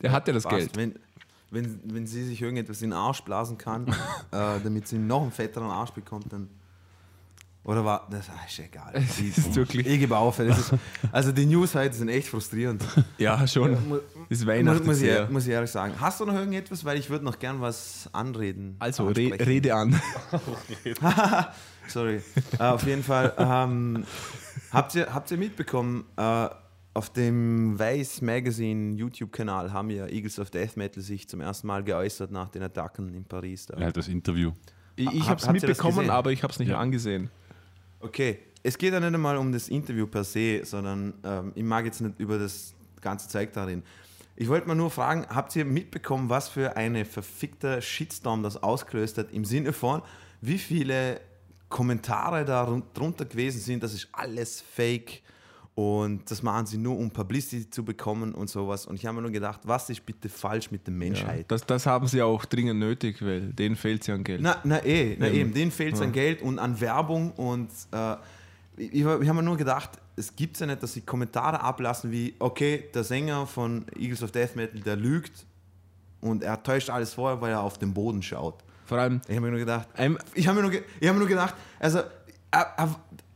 Der 0.00 0.12
hat 0.12 0.28
ja 0.28 0.34
das 0.34 0.44
Passt. 0.44 0.56
Geld. 0.56 0.76
Wenn, 0.76 0.94
wenn, 1.50 1.80
wenn 1.84 2.06
sie 2.06 2.24
sich 2.24 2.42
irgendetwas 2.42 2.82
in 2.82 2.90
den 2.90 2.98
Arsch 2.98 3.22
blasen 3.22 3.58
kann, 3.58 3.86
äh, 4.32 4.60
damit 4.62 4.88
sie 4.88 4.98
noch 4.98 5.22
einen 5.22 5.32
fetteren 5.32 5.70
Arsch 5.70 5.90
bekommt, 5.92 6.32
dann. 6.32 6.48
Oder 7.64 7.84
war. 7.84 8.06
Das 8.10 8.28
ah, 8.30 8.38
ist 8.46 8.60
egal. 8.60 8.92
Es 8.94 9.18
ist 9.18 9.52
wirklich- 9.56 9.88
Ich 9.88 9.98
gebe 9.98 10.16
auf. 10.16 10.36
Das 10.36 10.56
ist, 10.56 10.74
also 11.10 11.32
die 11.32 11.46
News 11.46 11.74
heute 11.74 11.94
sind 11.96 12.08
echt 12.08 12.28
frustrierend. 12.28 12.84
Ja, 13.18 13.44
schon. 13.48 13.72
Mu- 13.88 13.96
Ist 14.28 14.40
muss, 14.42 14.46
Weihnachten 14.46 14.86
muss, 14.86 15.00
ich, 15.02 15.30
muss 15.30 15.46
ich 15.46 15.52
ehrlich 15.52 15.70
sagen. 15.70 15.94
Hast 15.98 16.20
du 16.20 16.26
noch 16.26 16.34
irgendetwas? 16.34 16.84
Weil 16.84 16.96
ich 16.96 17.10
würde 17.10 17.24
noch 17.24 17.40
gern 17.40 17.60
was 17.60 18.08
anreden. 18.12 18.76
Also, 18.78 19.08
re 19.08 19.36
rede 19.40 19.74
an. 19.74 20.00
Sorry. 21.88 22.20
äh, 22.58 22.62
auf 22.62 22.84
jeden 22.86 23.02
Fall. 23.02 23.32
Ähm, 23.36 24.04
habt, 24.72 24.94
ihr, 24.94 25.12
habt 25.12 25.28
ihr 25.32 25.36
mitbekommen, 25.38 26.04
äh, 26.16 26.48
auf 26.96 27.10
dem 27.12 27.78
Weiß 27.78 28.22
Magazine 28.22 28.96
YouTube-Kanal 28.96 29.72
haben 29.72 29.90
ja 29.90 30.06
Eagles 30.06 30.38
of 30.38 30.50
Death 30.50 30.76
Metal 30.76 31.02
sich 31.02 31.28
zum 31.28 31.40
ersten 31.40 31.66
Mal 31.66 31.84
geäußert 31.84 32.30
nach 32.30 32.48
den 32.48 32.62
Attacken 32.62 33.12
in 33.14 33.24
Paris. 33.24 33.66
Da. 33.66 33.78
Hat 33.78 33.96
das 33.96 34.08
Interview. 34.08 34.52
Ich, 34.96 35.06
ich 35.12 35.20
Hab- 35.28 35.28
habe 35.28 35.40
es 35.42 35.62
mitbekommen, 35.62 36.08
aber 36.10 36.32
ich 36.32 36.42
habe 36.42 36.52
es 36.52 36.58
nicht 36.58 36.70
Ja. 36.70 36.78
angesehen. 36.78 37.28
Okay, 38.00 38.38
es 38.62 38.78
geht 38.78 38.92
ja 38.92 39.00
nicht 39.00 39.12
einmal 39.14 39.36
um 39.36 39.52
das 39.52 39.68
Interview 39.68 40.06
per 40.06 40.24
se, 40.24 40.62
sondern 40.64 41.12
ähm, 41.22 41.52
ich 41.54 41.62
mag 41.64 41.84
jetzt 41.84 42.00
nicht 42.00 42.18
über 42.18 42.38
das 42.38 42.74
ganze 43.00 43.28
Zeug 43.28 43.52
darin. 43.52 43.82
Ich 44.34 44.48
wollte 44.48 44.66
mal 44.68 44.74
nur 44.74 44.90
fragen, 44.90 45.26
habt 45.28 45.54
ihr 45.56 45.64
mitbekommen, 45.64 46.28
was 46.28 46.48
für 46.48 46.76
eine 46.76 47.04
verfickter 47.04 47.80
Shitstorm 47.80 48.42
das 48.42 48.62
ausgelöst 48.62 49.18
hat, 49.18 49.32
im 49.32 49.44
Sinne 49.44 49.72
von, 49.72 50.02
wie 50.40 50.58
viele 50.58 51.20
Kommentare 51.68 52.44
da 52.44 52.62
run- 52.64 52.82
drunter 52.94 53.24
gewesen 53.24 53.60
sind, 53.60 53.82
das 53.82 53.92
ist 53.94 54.08
alles 54.12 54.60
fake 54.60 55.22
und 55.76 56.28
das 56.30 56.42
machen 56.42 56.64
sie 56.66 56.78
nur, 56.78 56.98
um 56.98 57.10
Publicity 57.10 57.68
zu 57.70 57.84
bekommen 57.84 58.34
und 58.34 58.48
sowas. 58.50 58.86
Und 58.86 58.96
ich 58.96 59.04
habe 59.06 59.16
mir 59.16 59.22
nur 59.22 59.30
gedacht, 59.30 59.60
was 59.64 59.88
ist 59.90 60.04
bitte 60.06 60.28
falsch 60.28 60.70
mit 60.70 60.86
der 60.86 60.94
Ja, 60.94 60.98
Menschheit? 60.98 61.44
das, 61.48 61.64
das 61.66 61.84
haben 61.86 62.06
sie 62.08 62.22
auch 62.22 62.44
dringend 62.46 62.80
nötig, 62.80 63.20
weil 63.24 63.52
denen 63.52 63.76
fehlt 63.76 64.00
es 64.00 64.06
ja 64.08 64.14
an 64.14 64.24
Geld. 64.24 64.40
Na, 64.40 64.56
na 64.64 64.82
eh, 64.84 65.16
na 65.18 65.26
Eben. 65.28 65.36
eben, 65.36 65.52
denen 65.54 65.70
fehlt 65.70 65.94
es 65.94 66.00
an 66.00 66.12
Geld 66.12 66.40
und 66.42 66.58
an 66.58 66.80
Werbung 66.80 67.30
und 67.32 67.68
äh, 67.92 68.16
ich, 68.78 68.94
ich 68.94 69.04
habe 69.04 69.34
mir 69.34 69.42
nur 69.42 69.56
gedacht, 69.58 69.90
es 70.16 70.34
gibt 70.34 70.58
ja 70.58 70.64
nicht, 70.66 70.82
dass 70.82 70.94
sie 70.94 71.02
Kommentare 71.02 71.60
ablassen 71.60 72.10
wie, 72.10 72.34
okay, 72.38 72.84
der 72.94 73.04
Sänger 73.04 73.46
von 73.46 73.84
Eagles 73.98 74.22
of 74.22 74.32
Death 74.32 74.56
Metal, 74.56 74.80
der 74.80 74.96
lügt 74.96 75.44
und 76.22 76.42
er 76.42 76.62
täuscht 76.62 76.88
alles 76.88 77.12
vor, 77.12 77.38
weil 77.42 77.52
er 77.52 77.60
auf 77.62 77.76
den 77.78 77.92
Boden 77.92 78.22
schaut. 78.22 78.64
Vor 78.86 78.96
allem, 78.98 79.20
Ich 79.28 79.36
habe 79.36 79.42
mir 79.44 79.50
nur 79.50 79.60
gedacht, 79.60 79.88
ich 80.34 80.46
habe 80.48 80.56
mir, 80.56 80.62
nur 80.62 80.70
ge- 80.70 80.84
ich 81.00 81.06
hab 81.06 81.14
mir 81.14 81.20
nur 81.20 81.28
gedacht, 81.28 81.54
also 81.78 81.98
äh, 81.98 82.02
äh, 82.78 82.86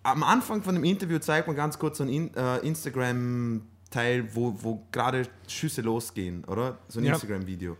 am 0.02 0.22
Anfang 0.22 0.62
von 0.62 0.74
dem 0.74 0.84
Interview 0.84 1.18
zeigt 1.18 1.46
man 1.46 1.56
ganz 1.56 1.78
kurz 1.78 1.98
so 1.98 2.04
ein 2.04 2.08
In, 2.08 2.34
äh, 2.34 2.58
Instagram-Teil, 2.58 4.28
wo, 4.34 4.54
wo 4.62 4.86
gerade 4.92 5.26
Schüsse 5.48 5.82
losgehen, 5.82 6.44
oder? 6.44 6.78
So 6.88 7.00
ein 7.00 7.04
Ja. 7.04 7.12
Instagram-Video. 7.14 7.76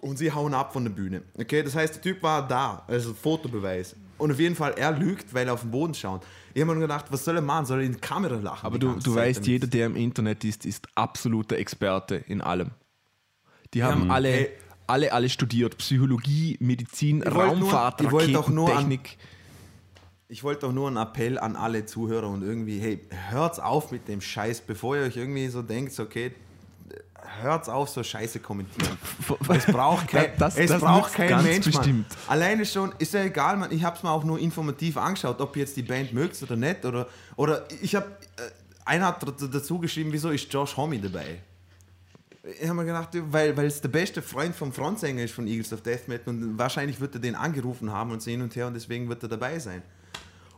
Und 0.00 0.18
sie 0.18 0.32
hauen 0.32 0.52
ab 0.54 0.72
von 0.72 0.84
der 0.84 0.90
Bühne. 0.90 1.22
Okay, 1.38 1.62
das 1.62 1.74
heißt, 1.76 1.94
der 1.96 2.02
Typ 2.02 2.22
war 2.22 2.46
da, 2.46 2.82
also 2.88 3.14
Fotobeweis. 3.14 3.94
Und 4.18 4.32
auf 4.32 4.38
jeden 4.38 4.54
Fall, 4.56 4.74
er 4.76 4.92
lügt, 4.92 5.32
weil 5.32 5.46
er 5.46 5.54
auf 5.54 5.62
den 5.62 5.70
Boden 5.70 5.94
schaut. 5.94 6.24
Ich 6.54 6.60
habe 6.60 6.66
mir 6.72 6.78
nur 6.78 6.82
gedacht, 6.88 7.06
was 7.10 7.24
soll 7.24 7.36
er 7.36 7.42
machen? 7.42 7.66
Soll 7.66 7.80
er 7.80 7.86
in 7.86 7.92
die 7.92 7.98
Kamera 8.00 8.34
lachen? 8.36 8.66
aber 8.66 8.78
du, 8.78 8.94
du 8.94 9.14
weißt, 9.14 9.38
damit- 9.38 9.48
jeder, 9.48 9.66
der 9.68 9.86
im 9.86 9.96
Internet 9.96 10.44
ist, 10.44 10.66
ist 10.66 10.86
absoluter 10.94 11.56
Experte 11.56 12.16
in 12.16 12.40
allem. 12.40 12.70
Die 13.74 13.82
haben 13.82 14.06
Ja, 14.08 14.12
alle, 14.14 14.28
ey. 14.28 14.48
alle, 14.86 15.12
alle 15.12 15.28
studiert. 15.28 15.78
Psychologie, 15.78 16.56
Medizin, 16.60 17.18
nur- 17.18 17.28
Raumfahrt, 17.28 18.10
wollt 18.12 18.36
auch 18.36 18.48
nur 18.48 18.68
an- 18.68 18.74
Raketentechnik. 18.76 19.18
Ich 20.32 20.42
wollte 20.42 20.66
auch 20.66 20.72
nur 20.72 20.88
einen 20.88 20.96
Appell 20.96 21.38
an 21.38 21.56
alle 21.56 21.84
Zuhörer 21.84 22.26
und 22.26 22.42
irgendwie, 22.42 22.78
hey, 22.80 23.00
hört's 23.30 23.58
auf 23.58 23.90
mit 23.90 24.08
dem 24.08 24.22
Scheiß, 24.22 24.62
bevor 24.62 24.96
ihr 24.96 25.02
euch 25.02 25.18
irgendwie 25.18 25.46
so 25.48 25.60
denkt, 25.60 26.00
okay, 26.00 26.32
hört's 27.42 27.68
auf, 27.68 27.90
so 27.90 28.02
Scheiße 28.02 28.40
kommentieren. 28.40 28.96
Es 29.50 29.66
braucht 29.66 30.08
kein, 30.08 30.30
Das- 30.38 30.56
es 30.56 30.70
das 30.70 30.80
braucht 30.80 31.12
kein 31.12 31.28
ganz 31.28 31.44
Mensch, 31.44 31.66
bestimmt. 31.66 32.08
Mann. 32.08 32.18
Alleine 32.28 32.64
schon, 32.64 32.94
ist 32.98 33.12
ja 33.12 33.24
egal, 33.24 33.58
man. 33.58 33.70
Ich 33.72 33.84
habe 33.84 33.94
es 33.94 34.02
mir 34.02 34.10
auch 34.10 34.24
nur 34.24 34.38
informativ 34.38 34.96
angeschaut, 34.96 35.38
ob 35.38 35.54
ihr 35.54 35.60
jetzt 35.64 35.76
die 35.76 35.82
Band 35.82 36.14
mögt 36.14 36.42
oder 36.42 36.56
nicht. 36.56 36.82
Oder, 36.86 37.08
oder 37.36 37.66
ich 37.82 37.94
habe, 37.94 38.06
äh, 38.38 38.50
einer 38.86 39.08
hat 39.08 39.22
dazu 39.52 39.78
geschrieben, 39.80 40.14
wieso 40.14 40.30
ist 40.30 40.50
Josh 40.50 40.74
Homme 40.78 40.98
dabei? 40.98 41.40
Ich 42.58 42.66
habe 42.66 42.74
mir 42.78 42.86
gedacht, 42.86 43.10
weil, 43.30 43.54
weil 43.54 43.66
es 43.66 43.82
der 43.82 43.90
beste 43.90 44.22
Freund 44.22 44.56
vom 44.56 44.72
Frontsänger 44.72 45.24
ist 45.24 45.34
von 45.34 45.46
Eagles 45.46 45.74
of 45.74 45.82
Death 45.82 46.08
Metal 46.08 46.32
und 46.32 46.56
wahrscheinlich 46.58 46.98
wird 47.02 47.16
er 47.16 47.20
den 47.20 47.34
angerufen 47.34 47.92
haben 47.92 48.12
und 48.12 48.22
so 48.22 48.30
hin 48.30 48.40
und 48.40 48.56
her 48.56 48.66
und 48.66 48.72
deswegen 48.72 49.10
wird 49.10 49.22
er 49.22 49.28
dabei 49.28 49.58
sein. 49.58 49.82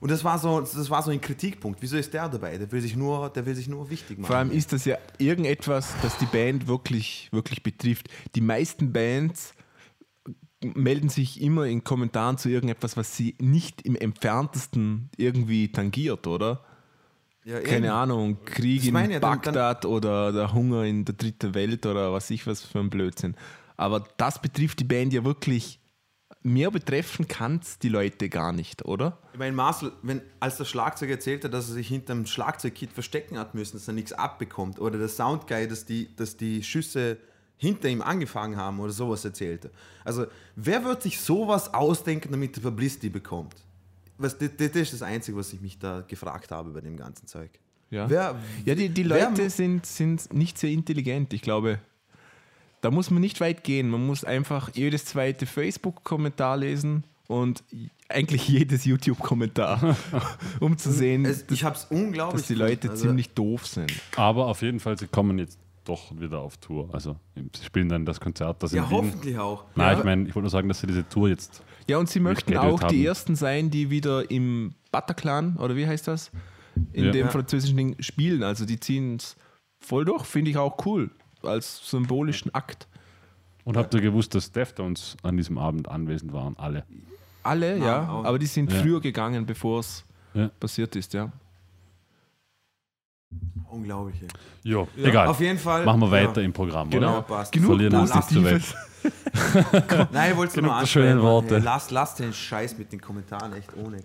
Und 0.05 0.11
das 0.11 0.23
war 0.23 0.39
so, 0.39 0.61
das 0.61 0.91
war 0.91 1.03
so 1.03 1.11
ein 1.11 1.21
Kritikpunkt. 1.23 1.81
Wieso 1.81 1.97
ist 1.97 2.13
der 2.13 2.29
dabei? 2.29 2.59
Der 2.59 2.71
will 2.71 2.83
sich 2.83 2.95
nur, 2.95 3.31
der 3.31 3.47
will 3.47 3.55
sich 3.55 3.69
nur 3.69 3.89
wichtig 3.89 4.19
machen. 4.19 4.27
Vor 4.27 4.37
allem 4.37 4.51
ist 4.51 4.75
das 4.75 4.85
ja 4.85 4.99
irgendetwas, 5.17 5.95
das 6.03 6.19
die 6.19 6.27
Band 6.27 6.69
wirklich, 6.69 7.31
wirklich 7.33 7.63
betrifft. 7.63 8.09
Die 8.35 8.43
meisten 8.43 8.93
Bands 8.93 9.55
melden 10.63 11.09
sich 11.09 11.41
immer 11.41 11.65
in 11.65 11.85
Kommentaren 11.85 12.37
zu 12.37 12.51
irgendetwas, 12.51 12.99
was 12.99 13.17
sie 13.17 13.35
nicht 13.41 13.81
im 13.81 13.97
entferntesten 13.97 15.09
irgendwie 15.17 15.73
tangiert, 15.73 16.27
oder? 16.27 16.63
ja. 17.47 17.61
Keine 17.61 17.95
Ahnung, 17.95 18.45
Krieg 18.45 18.85
in 18.85 18.95
ja, 18.95 19.07
dann- 19.07 19.21
Bagdad 19.23 19.87
oder 19.87 20.35
der 20.35 20.53
Hunger 20.53 20.85
in 20.85 21.07
der 21.07 21.15
dritten 21.15 21.55
Welt 21.55 21.87
oder 21.87 22.13
was 22.13 22.29
ich 22.29 22.47
was 22.47 22.61
für 22.61 22.81
ein 22.81 22.91
Blödsinn. 22.91 23.37
Aber 23.79 24.05
das 24.19 24.39
betrifft 24.43 24.81
die 24.81 24.85
Band 24.85 25.15
ja 25.15 25.25
wirklich. 25.25 25.81
Mehr 26.47 26.71
betreffen 26.71 27.27
kann 27.27 27.59
es 27.63 27.79
die 27.79 27.89
Leute 27.89 28.29
gar 28.29 28.53
nicht, 28.53 28.85
oder? 28.85 29.19
Ich 29.33 29.39
meine, 29.39 29.57
Marcel, 29.57 29.93
wenn, 30.03 30.21
als 30.41 30.59
der 30.59 30.67
Schlagzeuger 30.67 31.13
erzählt 31.15 31.43
hat, 31.45 31.55
dass 31.55 31.69
er 31.69 31.75
sich 31.75 31.89
hinterm 31.89 32.27
Schlagzeugkit 32.27 32.93
verstecken 32.93 33.39
hat 33.39 33.55
müssen, 33.55 33.79
dass 33.79 33.89
er 33.89 33.95
nichts 33.95 34.13
abbekommt, 34.13 34.79
oder 34.79 34.99
der 34.99 35.09
Soundguy, 35.09 35.67
dass 35.67 35.87
die, 35.87 36.15
dass 36.17 36.37
die 36.37 36.63
Schüsse 36.63 37.17
hinter 37.57 37.89
ihm 37.89 38.03
angefangen 38.03 38.57
haben 38.59 38.79
oder 38.81 38.93
sowas 38.93 39.25
erzählte. 39.25 39.71
Also, 40.05 40.27
wer 40.55 40.85
wird 40.85 41.03
sich 41.03 41.19
sowas 41.19 41.73
ausdenken, 41.73 42.31
damit 42.31 42.57
er 42.59 42.63
Publicity 42.63 43.09
bekommt? 43.09 43.55
Was, 44.19 44.37
das, 44.37 44.51
das 44.59 44.71
ist 44.77 44.93
das 44.93 45.03
Einzige, 45.03 45.39
was 45.39 45.51
ich 45.53 45.63
mich 45.63 45.79
da 45.79 46.03
gefragt 46.07 46.51
habe 46.51 46.71
bei 46.71 46.83
dem 46.83 46.97
ganzen 46.99 47.27
Zeug. 47.27 47.51
Ja, 47.91 48.11
Wer, 48.11 48.39
ja 48.67 48.75
die, 48.75 48.91
die 48.91 49.09
wer- 49.09 49.31
Leute 49.31 49.49
sind, 49.49 49.87
sind 49.87 50.33
nicht 50.35 50.59
sehr 50.59 50.71
intelligent. 50.71 51.33
Ich 51.33 51.41
glaube, 51.43 51.81
da 52.85 52.91
muss 52.91 53.11
man 53.11 53.21
nicht 53.21 53.41
weit 53.41 53.65
gehen. 53.65 53.89
Man 53.89 54.07
muss 54.07 54.25
einfach 54.25 54.71
jedes 54.75 55.05
zweite 55.07 55.47
Facebook-Kommentar 55.47 56.57
lesen 56.59 57.05
und 57.29 57.65
eigentlich 58.09 58.47
jedes 58.49 58.85
YouTube-Kommentar, 58.85 59.97
um 60.61 60.77
zu 60.77 60.93
sehen, 60.93 61.25
es, 61.25 61.45
ich 61.51 61.65
habe 61.65 61.77
es 61.77 61.87
unglaublich 61.87 62.43
dass 62.43 62.49
die 62.49 62.55
Leute. 62.55 62.91
Also, 62.91 63.07
ziemlich 63.07 63.31
doof 63.31 63.67
sind. 63.67 63.93
Aber 64.17 64.47
auf 64.47 64.61
jeden 64.63 64.81
Fall, 64.81 64.99
sie 64.99 65.07
kommen 65.07 65.39
jetzt 65.39 65.59
doch 65.85 66.19
wieder 66.19 66.41
auf 66.41 66.57
Tour. 66.59 66.89
Also 66.93 67.17
sie 67.35 67.65
spielen 67.65 67.89
dann 67.89 68.05
das 68.07 68.19
Konzert, 68.21 68.63
das 68.63 68.73
Ja, 68.73 68.85
in 68.85 68.91
Wien. 68.91 68.97
hoffentlich 68.99 69.39
auch. 69.39 69.65
Nein, 69.75 69.93
Ja. 69.93 69.99
ich 69.99 70.05
meine, 70.05 70.23
ich 70.29 70.35
wollte 70.35 70.41
nur 70.45 70.51
sagen, 70.51 70.69
dass 70.69 70.81
sie 70.81 70.87
diese 70.87 71.07
Tour 71.09 71.29
jetzt. 71.29 71.63
Ja, 71.89 71.99
und 71.99 72.09
sie 72.09 72.21
möchten 72.21 72.57
auch 72.57 72.81
die 72.85 72.85
haben. 72.99 73.05
Ersten 73.07 73.37
sein, 73.37 73.71
die 73.71 73.91
wieder 73.91 74.31
im 74.31 74.75
Bataclan, 74.91 75.57
oder 75.57 75.77
wie 75.77 75.87
heißt 75.87 76.09
das? 76.09 76.31
In 76.93 77.05
Ja. 77.07 77.11
dem 77.13 77.29
französischen 77.29 77.77
Ding 77.77 77.97
spielen. 78.01 78.43
Also 78.43 78.65
die 78.65 78.81
ziehen 78.81 79.17
es 79.17 79.37
voll 79.81 80.05
durch, 80.07 80.25
finde 80.25 80.51
ich 80.51 80.57
auch 80.57 80.85
cool. 80.87 81.11
Als 81.47 81.89
symbolischen 81.89 82.55
Akt. 82.55 82.87
Und 83.65 83.77
habt 83.77 83.95
ihr 83.95 84.01
gewusst, 84.01 84.35
dass 84.35 84.53
Deftones 84.53 85.17
an 85.23 85.37
diesem 85.37 85.57
Abend 85.59 85.89
anwesend 85.89 86.33
waren? 86.33 86.57
Alle. 86.59 86.85
Alle, 87.43 87.79
ja, 87.79 88.01
aber 88.25 88.39
die 88.39 88.47
sind 88.47 88.73
Ja. 88.73 88.81
früher 88.81 89.01
gegangen, 89.01 89.45
bevor 89.47 89.81
es 89.81 90.05
Ja. 90.35 90.49
passiert 90.61 90.95
ist, 90.97 91.13
ja. 91.15 91.31
Unglaublich. 93.71 94.23
ey. 94.23 94.29
Jo, 94.63 94.89
Ja, 94.97 95.09
egal. 95.09 95.27
Auf 95.29 95.41
jeden 95.41 95.59
Fall. 95.59 95.85
Machen 95.85 96.01
wir 96.01 96.21
ja. 96.21 96.29
weiter 96.29 96.43
im 96.43 96.53
Programm. 96.53 96.89
Genau. 96.91 97.23
Passt. 97.23 97.53
Genug 97.53 97.71
Verlieren 97.71 97.95
uns 97.97 98.15
nicht 98.15 98.29
zu 98.29 98.35
Positives. 98.43 98.75
Nein, 100.13 100.31
ich 100.31 100.37
wollte 100.37 100.49
es 100.51 100.55
Genug 100.55 100.71
nur 100.71 100.77
ansprechen. 100.77 101.21
Worte. 101.23 101.57
Hey, 101.57 101.63
lass, 101.65 101.91
lass 101.91 102.15
den 102.15 102.33
Scheiß 102.33 102.79
mit 102.79 102.93
den 102.93 103.01
Kommentaren 103.01 103.53
echt 103.55 103.77
ohne. 103.77 103.99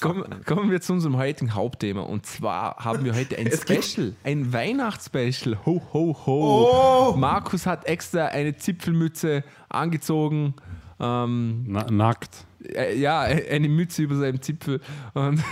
Kommen, 0.00 0.44
kommen 0.44 0.70
wir 0.70 0.80
zu 0.80 0.92
unserem 0.92 1.16
heutigen 1.16 1.54
Hauptthema. 1.54 2.00
Und 2.02 2.26
zwar 2.26 2.76
haben 2.84 3.04
wir 3.04 3.14
heute 3.14 3.36
ein 3.38 3.50
Special, 3.52 4.14
ein 4.24 4.52
Weihnachtsspecial. 4.52 5.58
Ho, 5.66 5.80
ho, 5.92 6.16
ho. 6.26 7.12
Oh! 7.12 7.16
Markus 7.16 7.66
hat 7.66 7.86
extra 7.86 8.26
eine 8.26 8.56
Zipfelmütze 8.56 9.44
angezogen. 9.68 10.54
Ähm, 11.00 11.64
Na, 11.68 11.90
nackt. 11.90 12.44
äh, 12.64 12.96
ja, 12.98 13.20
eine 13.20 13.68
Mütze 13.68 14.02
über 14.02 14.16
seinem 14.16 14.40
Zipfel. 14.42 14.80
Und, 15.14 15.42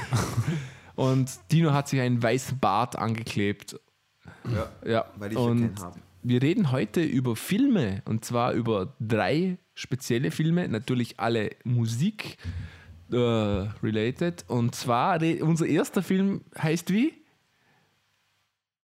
und 0.94 1.30
Dino 1.50 1.72
hat 1.72 1.88
sich 1.88 2.00
einen 2.00 2.22
weißen 2.22 2.58
Bart 2.58 2.96
angeklebt. 2.96 3.78
Ja, 4.52 4.68
Ja, 4.88 5.04
weil 5.16 5.32
ich 5.32 5.38
und 5.38 5.60
keinen 5.74 5.80
habe. 5.80 5.98
wir 6.22 6.42
reden 6.42 6.70
heute 6.72 7.02
über 7.02 7.36
Filme 7.36 8.02
und 8.06 8.24
zwar 8.24 8.52
über 8.52 8.94
drei 9.00 9.58
spezielle 9.74 10.30
Filme, 10.30 10.68
natürlich 10.68 11.18
alle 11.20 11.50
Musik 11.64 12.36
äh, 13.12 13.68
related. 13.82 14.44
Und 14.48 14.74
zwar 14.74 15.20
unser 15.42 15.66
erster 15.66 16.02
Film 16.02 16.42
heißt 16.60 16.92
wie? 16.92 17.12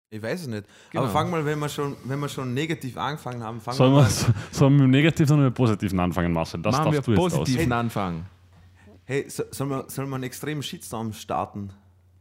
Ich 0.09 0.21
weiß 0.21 0.41
es 0.41 0.47
nicht. 0.47 0.65
Genau. 0.91 1.03
Aber 1.03 1.11
fang 1.11 1.29
mal, 1.29 1.43
wenn 1.43 1.59
wir 1.59 1.67
schon, 1.67 1.95
wenn 2.05 2.19
wir 2.19 2.29
schon 2.29 2.53
negativ 2.53 2.95
angefangen 2.97 3.43
haben, 3.43 3.59
fangen 3.59 3.77
Sollen 3.77 3.91
wir 3.93 3.97
wir, 3.97 4.03
mal. 4.03 4.35
sollen 4.51 4.73
wir 4.77 4.83
mit 4.85 4.87
dem 4.87 4.91
Negativen 4.91 5.33
oder 5.35 5.43
mit 5.45 5.53
dem 5.53 5.57
Positiven 5.57 5.99
anfangen, 5.99 6.31
Marcel? 6.31 6.61
Das 6.61 6.73
Machen 6.77 6.85
wir 6.91 7.01
darfst 7.01 7.07
du 7.07 7.11
jetzt 7.11 7.19
aus. 7.21 7.33
positiven 7.33 7.71
Hey. 7.71 7.79
Anfang. 7.79 8.25
Hey, 9.03 9.29
so, 9.29 9.43
sollen, 9.51 9.69
wir, 9.69 9.85
sollen 9.89 10.09
wir 10.09 10.15
einen 10.15 10.23
extremen 10.23 10.63
Shitstorm 10.63 11.11
starten? 11.13 11.71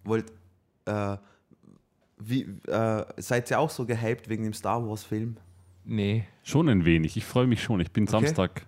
Wollt, 0.04 0.32
äh, 0.86 1.16
wie, 2.18 2.42
äh, 2.66 3.04
seid 3.18 3.50
ihr 3.50 3.60
auch 3.60 3.70
so 3.70 3.86
gehypt 3.86 4.28
wegen 4.28 4.44
dem 4.44 4.52
Star 4.54 4.84
Wars 4.88 5.04
Film? 5.04 5.36
Nee. 5.84 6.24
Schon 6.42 6.68
ein 6.68 6.84
wenig. 6.84 7.16
Ich 7.16 7.24
freue 7.24 7.46
mich 7.46 7.62
schon. 7.62 7.78
Ich 7.80 7.92
bin 7.92 8.08
Samstag, 8.08 8.66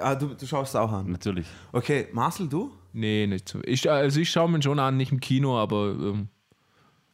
Ah, 0.00 0.14
du, 0.14 0.28
du 0.34 0.46
schaust 0.46 0.70
es 0.74 0.76
auch 0.76 0.92
an. 0.92 1.10
natürlich. 1.10 1.46
Okay, 1.72 2.08
Marcel, 2.12 2.48
du? 2.48 2.72
Nee, 2.92 3.26
nicht 3.26 3.48
so. 3.48 3.60
Ich, 3.64 3.90
also 3.90 4.20
ich 4.20 4.30
schaue 4.30 4.50
mir 4.50 4.62
schon 4.62 4.78
an, 4.78 4.96
nicht 4.96 5.12
im 5.12 5.20
Kino, 5.20 5.58
aber 5.58 5.90
ähm, 5.90 6.28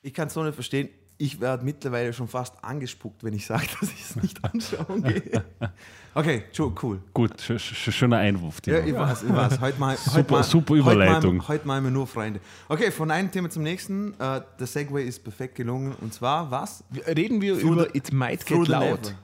Ich 0.03 0.15
kann 0.15 0.29
es 0.29 0.35
so 0.35 0.43
nicht 0.43 0.55
verstehen. 0.55 0.89
Ich 1.19 1.41
werde 1.41 1.65
mittlerweile 1.65 2.13
schon 2.13 2.27
fast 2.27 2.55
angespuckt, 2.65 3.23
wenn 3.23 3.33
ich 3.35 3.47
sage, 3.47 3.67
dass 3.81 3.93
ich 3.93 4.01
es 4.03 4.17
nicht 4.17 4.43
anschauen 4.45 5.03
gehe. 5.03 5.45
Okay, 6.15 6.43
cool. 6.83 7.01
Gut, 7.15 7.41
sch 7.41 7.59
sch 7.59 7.91
schöner 7.91 8.19
Einwurf. 8.19 8.61
Timo. 8.61 8.77
Ja, 8.77 8.85
ich 8.85 8.95
weiß, 8.95 9.23
ich 9.23 9.31
weiß. 9.33 9.61
Heute 9.63 9.81
mal, 9.81 9.97
heute 9.97 10.11
Super- 10.11 10.33
mal, 10.35 10.43
super 10.43 10.75
Heute 10.75 10.81
Überleitung. 10.81 11.37
mal, 11.39 11.49
heute 11.49 11.67
mal 11.67 11.81
nur 11.81 12.07
Freunde. 12.07 12.39
Okay, 12.69 12.91
von 12.91 13.11
einem 13.11 13.31
Thema 13.31 13.49
zum 13.49 13.63
nächsten. 13.63 14.13
Äh, 14.21 14.43
der 14.61 14.67
Segway 14.67 15.05
ist 15.09 15.25
perfekt 15.25 15.55
gelungen. 15.55 15.95
Und 16.03 16.13
zwar 16.13 16.51
was? 16.51 16.85
reden 17.07 17.41
wir 17.41 17.59
Through 17.59 17.73
über 17.73 17.83
the- 17.85 17.97
It 17.97 18.13
Might 18.13 18.45
Get 18.45 18.69
Loud. 18.69 19.15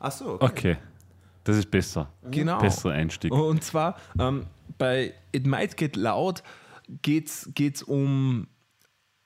Ach 0.00 0.10
so, 0.10 0.34
okay. 0.40 0.46
Okay, 0.46 0.76
das 1.44 1.56
ist 1.56 1.70
besser. 1.70 2.12
Genau. 2.30 2.58
Besserer 2.58 2.92
Einstieg. 2.92 3.32
Und 3.32 3.62
zwar 3.64 3.96
ähm, 4.18 4.46
bei 4.78 5.14
It 5.32 5.46
Might 5.46 5.76
Get 5.76 5.96
Loud 5.96 6.42
geht 7.02 7.28
es 7.28 7.82
um, 7.82 8.46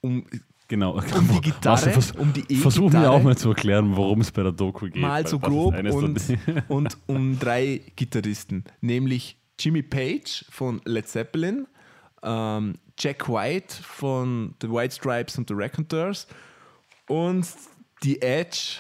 um 0.01 0.25
Genau. 0.69 0.95
um 0.95 1.29
die 1.29 1.41
Gitarre, 1.43 1.91
vers 1.91 2.11
um 2.13 2.33
die 2.33 2.57
Versuch 2.57 2.91
mir 2.91 2.99
E-Gitarre. 2.99 3.11
auch 3.11 3.23
mal 3.23 3.37
zu 3.37 3.51
erklären, 3.51 3.97
worum 3.97 4.21
es 4.21 4.33
bei 4.33 4.43
der 4.43 4.53
Doku 4.53 4.87
geht. 4.87 4.97
mal 4.97 5.27
so 5.27 5.39
grob 5.39 5.77
und, 5.79 6.21
und 6.69 6.97
um 7.07 7.39
drei 7.39 7.83
Gitarristen, 7.95 8.65
nämlich 8.81 9.37
Jimmy 9.61 9.83
Page 9.83 10.45
von 10.51 10.81
Led 10.85 11.09
Zeppelin, 11.09 11.67
ähm, 12.23 12.75
Jack 12.99 13.29
White 13.29 13.77
von 13.81 14.55
The 14.61 14.69
White 14.69 14.95
Stripes 14.95 15.39
und 15.39 15.49
The 15.49 15.55
Raconteurs 15.57 16.27
und 17.09 17.47
die 18.03 18.21
Edge. 18.21 18.79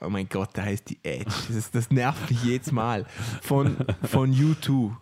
Oh 0.00 0.08
mein 0.10 0.28
Gott, 0.28 0.56
der 0.56 0.64
heißt 0.64 0.90
die 0.90 0.98
Edge. 1.02 1.24
Das, 1.48 1.50
ist, 1.56 1.74
das 1.74 1.90
nervt 1.90 2.28
mich 2.30 2.42
jedes 2.44 2.70
Mal. 2.72 3.06
Von, 3.42 3.76
von 4.04 4.32
U2. 4.32 4.94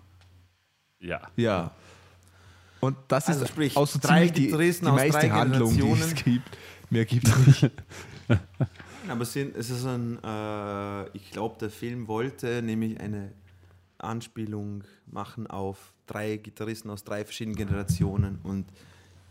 ja. 1.00 1.20
Ja. 1.36 1.70
Und 2.80 2.96
das 3.08 3.28
Also 3.28 3.44
ist 3.44 3.50
sprich, 3.50 3.76
auch 3.78 3.86
so 3.86 3.98
drei 4.00 4.26
die, 4.26 4.32
die 4.32 4.46
Gitarristen 4.46 4.86
aus 4.88 4.96
meiste 4.96 5.20
drei 5.20 5.30
Handlung, 5.30 5.72
die 5.74 5.80
es 5.80 5.84
Generationen. 5.86 6.24
gibt. 6.24 6.58
Mehr 6.90 7.04
gibt 7.06 7.28
es 7.28 7.46
nicht. 7.62 7.70
Aber 9.08 9.22
es 9.22 9.34
ist 9.36 9.86
ein, 9.86 10.22
äh, 10.22 11.08
ich 11.16 11.30
glaube, 11.30 11.56
der 11.58 11.70
Film 11.70 12.08
wollte 12.08 12.60
nämlich 12.62 13.00
eine 13.00 13.32
Anspielung 13.96 14.84
machen 15.06 15.46
auf 15.46 15.92
drei 16.06 16.36
Gitarristen 16.36 16.90
aus 16.90 17.04
drei 17.04 17.24
verschiedenen 17.24 17.56
Generationen 17.56 18.38
und 18.42 18.66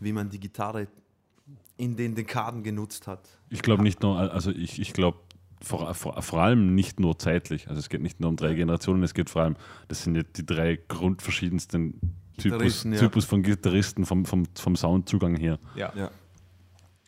wie 0.00 0.12
man 0.12 0.30
die 0.30 0.40
Gitarre 0.40 0.88
in 1.76 1.96
den 1.96 2.14
Dekaden 2.16 2.62
genutzt 2.64 3.06
hat. 3.06 3.28
Ich 3.50 3.62
glaube 3.62 3.82
nicht 3.84 4.02
nur, 4.02 4.18
also 4.18 4.50
ich, 4.50 4.80
ich 4.80 4.92
glaube 4.92 5.18
vor, 5.64 5.92
vor, 5.94 6.20
vor 6.22 6.40
allem 6.42 6.74
nicht 6.74 7.00
nur 7.00 7.18
zeitlich. 7.18 7.68
Also 7.68 7.78
es 7.78 7.88
geht 7.88 8.00
nicht 8.02 8.20
nur 8.20 8.30
um 8.30 8.36
drei 8.36 8.54
Generationen, 8.54 9.02
es 9.02 9.14
geht 9.14 9.30
vor 9.30 9.42
allem, 9.42 9.56
das 9.88 10.04
sind 10.04 10.14
jetzt 10.14 10.36
die 10.38 10.46
drei 10.46 10.78
grundverschiedensten 10.88 12.00
Typus, 12.38 12.84
ja. 12.84 12.96
Typus 12.98 13.24
von 13.24 13.42
Gitarristen 13.42 14.04
vom, 14.04 14.24
vom, 14.24 14.44
vom 14.54 14.76
Soundzugang 14.76 15.36
her. 15.36 15.58
Ja. 15.76 15.92
Ja. 15.96 16.10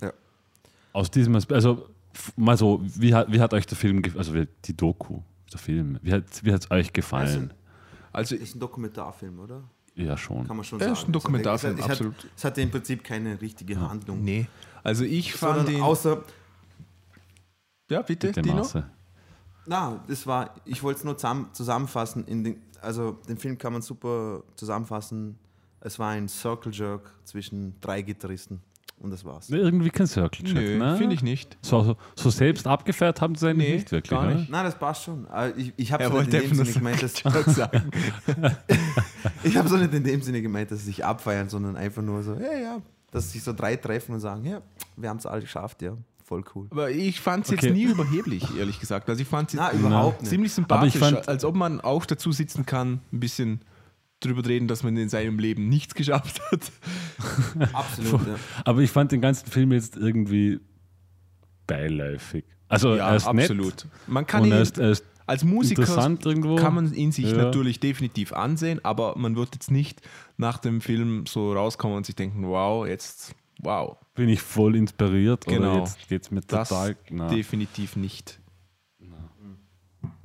ja. 0.00 0.12
Aus 0.92 1.10
diesem 1.10 1.34
Aspekt, 1.36 1.56
also 1.56 1.88
mal 2.36 2.56
so, 2.56 2.82
wie 2.84 3.14
hat, 3.14 3.30
wie 3.30 3.40
hat 3.40 3.52
euch 3.52 3.66
der 3.66 3.76
Film, 3.76 4.02
also 4.16 4.32
die 4.64 4.76
Doku, 4.76 5.20
der 5.52 5.58
Film, 5.58 5.98
wie 6.02 6.12
hat 6.12 6.24
es 6.30 6.44
wie 6.44 6.52
hat's 6.52 6.70
euch 6.70 6.92
gefallen? 6.92 7.52
Also 8.12 8.34
Ist 8.34 8.54
ein 8.56 8.60
Dokumentarfilm, 8.60 9.38
oder? 9.40 9.64
ja, 9.94 10.16
schon. 10.16 10.46
Kann 10.46 10.56
man 10.56 10.64
schon 10.64 10.78
Ja, 10.78 10.86
sagen. 10.86 10.98
ist 10.98 11.08
ein 11.08 11.12
Dokumentarfilm, 11.12 11.74
es 11.78 11.82
hat, 11.82 11.90
es 11.90 12.00
hat, 12.00 12.06
absolut. 12.06 12.30
Es 12.36 12.44
hatte 12.44 12.60
im 12.60 12.70
Prinzip 12.70 13.02
keine 13.02 13.40
richtige 13.40 13.80
Handlung. 13.80 14.22
Nee. 14.22 14.46
Also 14.82 15.04
ich 15.04 15.32
fand 15.32 15.56
Sondern 15.56 15.74
den. 15.74 15.82
außer, 15.82 16.22
ja, 17.88 18.03
bitte, 18.03 18.29
Bitte, 18.29 18.42
Dino. 18.42 18.57
Marcel. 18.57 18.85
na, 19.66 20.03
das 20.09 20.27
war, 20.27 20.55
ich 20.64 20.83
wollte 20.83 20.99
es 20.99 21.05
nur 21.05 21.16
zusammen, 21.16 21.49
zusammenfassen. 21.53 22.25
In 22.27 22.44
den, 22.44 22.62
also 22.81 23.12
den 23.29 23.37
Film 23.37 23.59
kann 23.59 23.72
man 23.72 23.83
super 23.83 24.42
zusammenfassen. 24.57 25.38
Es 25.81 25.99
war 25.99 26.11
ein 26.11 26.29
Circle 26.29 26.72
Jerk 26.72 27.12
zwischen 27.25 27.81
drei 27.81 28.03
Gitarristen 28.03 28.61
und 28.99 29.11
das 29.11 29.25
war's. 29.25 29.51
Irgendwie 29.51 29.90
kein 29.90 30.07
Circle 30.07 30.46
Jerk, 30.46 30.57
Nö, 30.57 30.79
ne? 30.79 30.96
finde 30.96 31.14
ich 31.14 31.22
nicht. 31.22 31.57
So, 31.62 31.83
so, 31.83 31.96
so 32.14 32.31
selbst 32.31 32.66
abgefeiert 32.66 33.20
haben 33.20 33.35
sie 33.35 33.49
eigentlich 33.49 33.68
Nee, 33.68 33.75
nicht 33.77 33.92
wirklich, 33.92 34.11
gar 34.11 34.27
nicht. 34.27 34.51
Nein, 34.51 34.64
das 34.64 34.79
passt 34.79 35.05
schon. 35.05 35.27
Ich, 35.57 35.72
ich 35.77 35.92
habe 35.92 36.05
so 36.05 36.11
nicht 36.11 36.33
wollte 36.33 36.37
in 36.38 36.42
dem 36.49 36.55
Sinne 36.55 36.72
gemeint, 36.72 37.03
dass, 37.03 37.55
sagen. 37.55 37.90
ich 39.42 39.57
habe 39.57 39.68
so 39.68 39.77
nicht 39.77 39.92
in 39.92 40.05
dem 40.05 40.22
Sinne 40.22 40.42
gemeint, 40.42 40.70
dass 40.70 40.81
sie 40.81 40.87
sich 40.87 41.05
abfeiern, 41.05 41.49
sondern 41.49 41.77
einfach 41.77 42.03
nur 42.03 42.22
so, 42.22 42.35
ja, 42.35 42.59
ja, 42.59 42.83
dass 43.11 43.33
sich 43.33 43.42
so 43.42 43.53
drei 43.53 43.77
treffen 43.77 44.14
und 44.14 44.20
sagen, 44.20 44.44
ja, 44.44 44.62
wir 44.96 45.09
haben 45.09 45.18
es 45.18 45.27
alle 45.27 45.42
geschafft, 45.42 45.83
ja, 45.83 45.96
voll 46.26 46.42
cool. 46.54 46.66
Aber 46.70 46.90
ich 46.90 47.20
fand 47.20 47.44
es 47.46 47.52
Okay. 47.52 47.66
jetzt 47.66 47.74
nie 47.74 47.84
überheblich, 47.84 48.44
ehrlich 48.58 48.80
gesagt. 48.80 49.08
Also 49.08 49.22
ich 49.22 49.28
fand 49.28 49.54
es 49.54 49.72
überhaupt 49.74 50.22
nicht. 50.22 50.30
ziemlich 50.30 50.52
sympathisch, 50.52 50.96
fand- 50.96 51.28
als 51.28 51.44
ob 51.44 51.54
man 51.54 51.80
auch 51.80 52.04
dazu 52.04 52.32
sitzen 52.32 52.66
kann, 52.66 53.00
ein 53.12 53.20
bisschen 53.20 53.60
drüber 54.20 54.44
reden, 54.46 54.66
dass 54.66 54.82
man 54.82 54.96
in 54.96 55.08
seinem 55.08 55.38
Leben 55.38 55.68
nichts 55.68 55.94
geschafft 55.94 56.40
hat. 56.50 56.72
Absolut, 57.72 58.26
ja. 58.26 58.34
Aber 58.64 58.80
ich 58.80 58.90
fand 58.90 59.12
den 59.12 59.20
ganzen 59.20 59.46
Film 59.50 59.72
jetzt 59.72 59.96
irgendwie 59.96 60.58
beiläufig. 61.66 62.44
Also 62.68 62.96
Ja, 62.96 63.10
er 63.10 63.16
ist 63.16 63.26
absolut. 63.26 63.66
nett 63.66 63.86
Man 64.06 64.26
kann 64.26 64.44
ihn, 64.44 64.52
er 64.52 64.60
ist, 64.62 64.78
er 64.78 64.90
ist 64.90 65.04
als 65.28 65.42
Musiker 65.44 65.84
kann 65.84 66.74
man 66.74 66.94
ihn 66.94 67.10
sich 67.10 67.26
Ja. 67.32 67.36
natürlich 67.36 67.80
definitiv 67.80 68.32
ansehen, 68.32 68.84
aber 68.84 69.18
man 69.18 69.34
wird 69.34 69.54
jetzt 69.54 69.70
nicht 69.72 70.00
nach 70.36 70.58
dem 70.58 70.80
Film 70.80 71.26
so 71.26 71.52
rauskommen 71.52 71.96
und 71.96 72.06
sich 72.06 72.14
denken, 72.14 72.46
wow, 72.46 72.86
jetzt, 72.86 73.34
wow. 73.60 73.96
bin 74.14 74.28
ich 74.28 74.40
voll 74.40 74.76
inspiriert 74.76 75.44
Genau. 75.46 75.72
oder 75.72 75.80
jetzt 75.80 76.08
geht 76.08 76.22
es 76.22 76.30
mir 76.30 76.40
Das 76.42 76.68
total... 76.68 76.96
Na. 77.10 77.28
definitiv 77.28 77.96
nicht. 77.96 78.40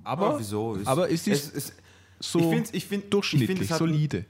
Aber 0.03 0.27
Aber, 0.29 0.39
wieso? 0.39 0.75
Es- 0.75 0.87
aber 0.87 1.07
ist 1.09 1.27
es, 1.27 1.53
es, 1.53 1.73
so 2.19 2.39
ich 2.39 2.45
finde, 2.45 2.69
ich 2.73 2.85
find, 2.85 3.13
durchschnittlich, 3.13 3.49
ich 3.51 3.57
find, 3.57 3.65
es 3.69 3.71
hat 3.71 3.81
einen- 3.81 3.93
solide. 3.93 4.25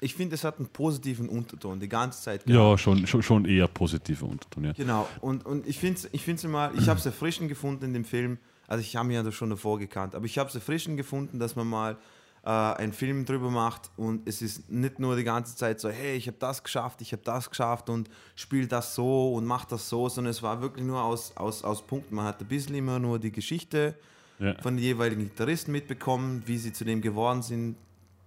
Ich 0.00 0.14
finde, 0.14 0.34
es 0.34 0.44
hat 0.44 0.58
einen 0.58 0.68
positiven 0.68 1.28
Unterton 1.28 1.80
die 1.80 1.88
ganze 1.88 2.20
Zeit. 2.20 2.46
Ja, 2.48 2.76
schon, 2.76 3.06
schon, 3.06 3.22
schon 3.22 3.44
eher 3.46 3.66
positiver 3.68 4.26
Unterton. 4.26 4.64
Ja. 4.64 4.72
Genau, 4.72 5.08
und, 5.20 5.46
und 5.46 5.66
ich 5.66 5.78
finde 5.78 5.98
es 5.98 6.08
ich 6.12 6.22
find's 6.22 6.44
immer, 6.44 6.72
ich 6.76 6.88
habe 6.88 6.98
es 7.00 7.06
erfrischend 7.06 7.48
gefunden 7.48 7.84
in 7.86 7.94
dem 7.94 8.04
Film, 8.04 8.38
also 8.66 8.82
ich 8.82 8.94
habe 8.96 9.06
mich 9.08 9.14
ja 9.14 9.22
das 9.22 9.34
schon 9.34 9.50
davor 9.50 9.78
gekannt, 9.78 10.14
aber 10.14 10.26
ich 10.26 10.36
habe 10.38 10.48
es 10.48 10.54
erfrischend 10.54 10.96
gefunden, 10.98 11.38
dass 11.38 11.56
man 11.56 11.66
mal 11.66 11.96
äh, 12.44 12.48
einen 12.50 12.92
Film 12.92 13.24
drüber 13.24 13.50
macht 13.50 13.90
und 13.96 14.28
es 14.28 14.42
ist 14.42 14.70
nicht 14.70 14.98
nur 14.98 15.16
die 15.16 15.24
ganze 15.24 15.56
Zeit 15.56 15.80
so, 15.80 15.88
hey, 15.88 16.14
ich 16.16 16.26
habe 16.26 16.36
das 16.38 16.62
geschafft, 16.62 17.00
ich 17.00 17.12
habe 17.12 17.22
das 17.24 17.48
geschafft 17.48 17.88
und 17.88 18.10
spiel 18.36 18.66
das 18.66 18.94
so 18.94 19.32
und 19.34 19.46
mach 19.46 19.64
das 19.64 19.88
so, 19.88 20.08
sondern 20.08 20.30
es 20.30 20.42
war 20.42 20.60
wirklich 20.60 20.84
nur 20.84 21.02
aus, 21.02 21.36
aus, 21.36 21.64
aus 21.64 21.82
Punkten. 21.86 22.14
Man 22.14 22.26
hat 22.26 22.40
ein 22.40 22.46
bisschen 22.46 22.74
immer 22.74 22.98
nur 22.98 23.18
die 23.18 23.32
Geschichte 23.32 23.94
Ja. 24.38 24.54
von 24.60 24.76
den 24.76 24.84
jeweiligen 24.84 25.22
Gitarristen 25.22 25.72
mitbekommen, 25.72 26.42
wie 26.46 26.58
sie 26.58 26.72
zu 26.72 26.84
dem 26.84 27.00
geworden 27.00 27.42
sind, 27.42 27.76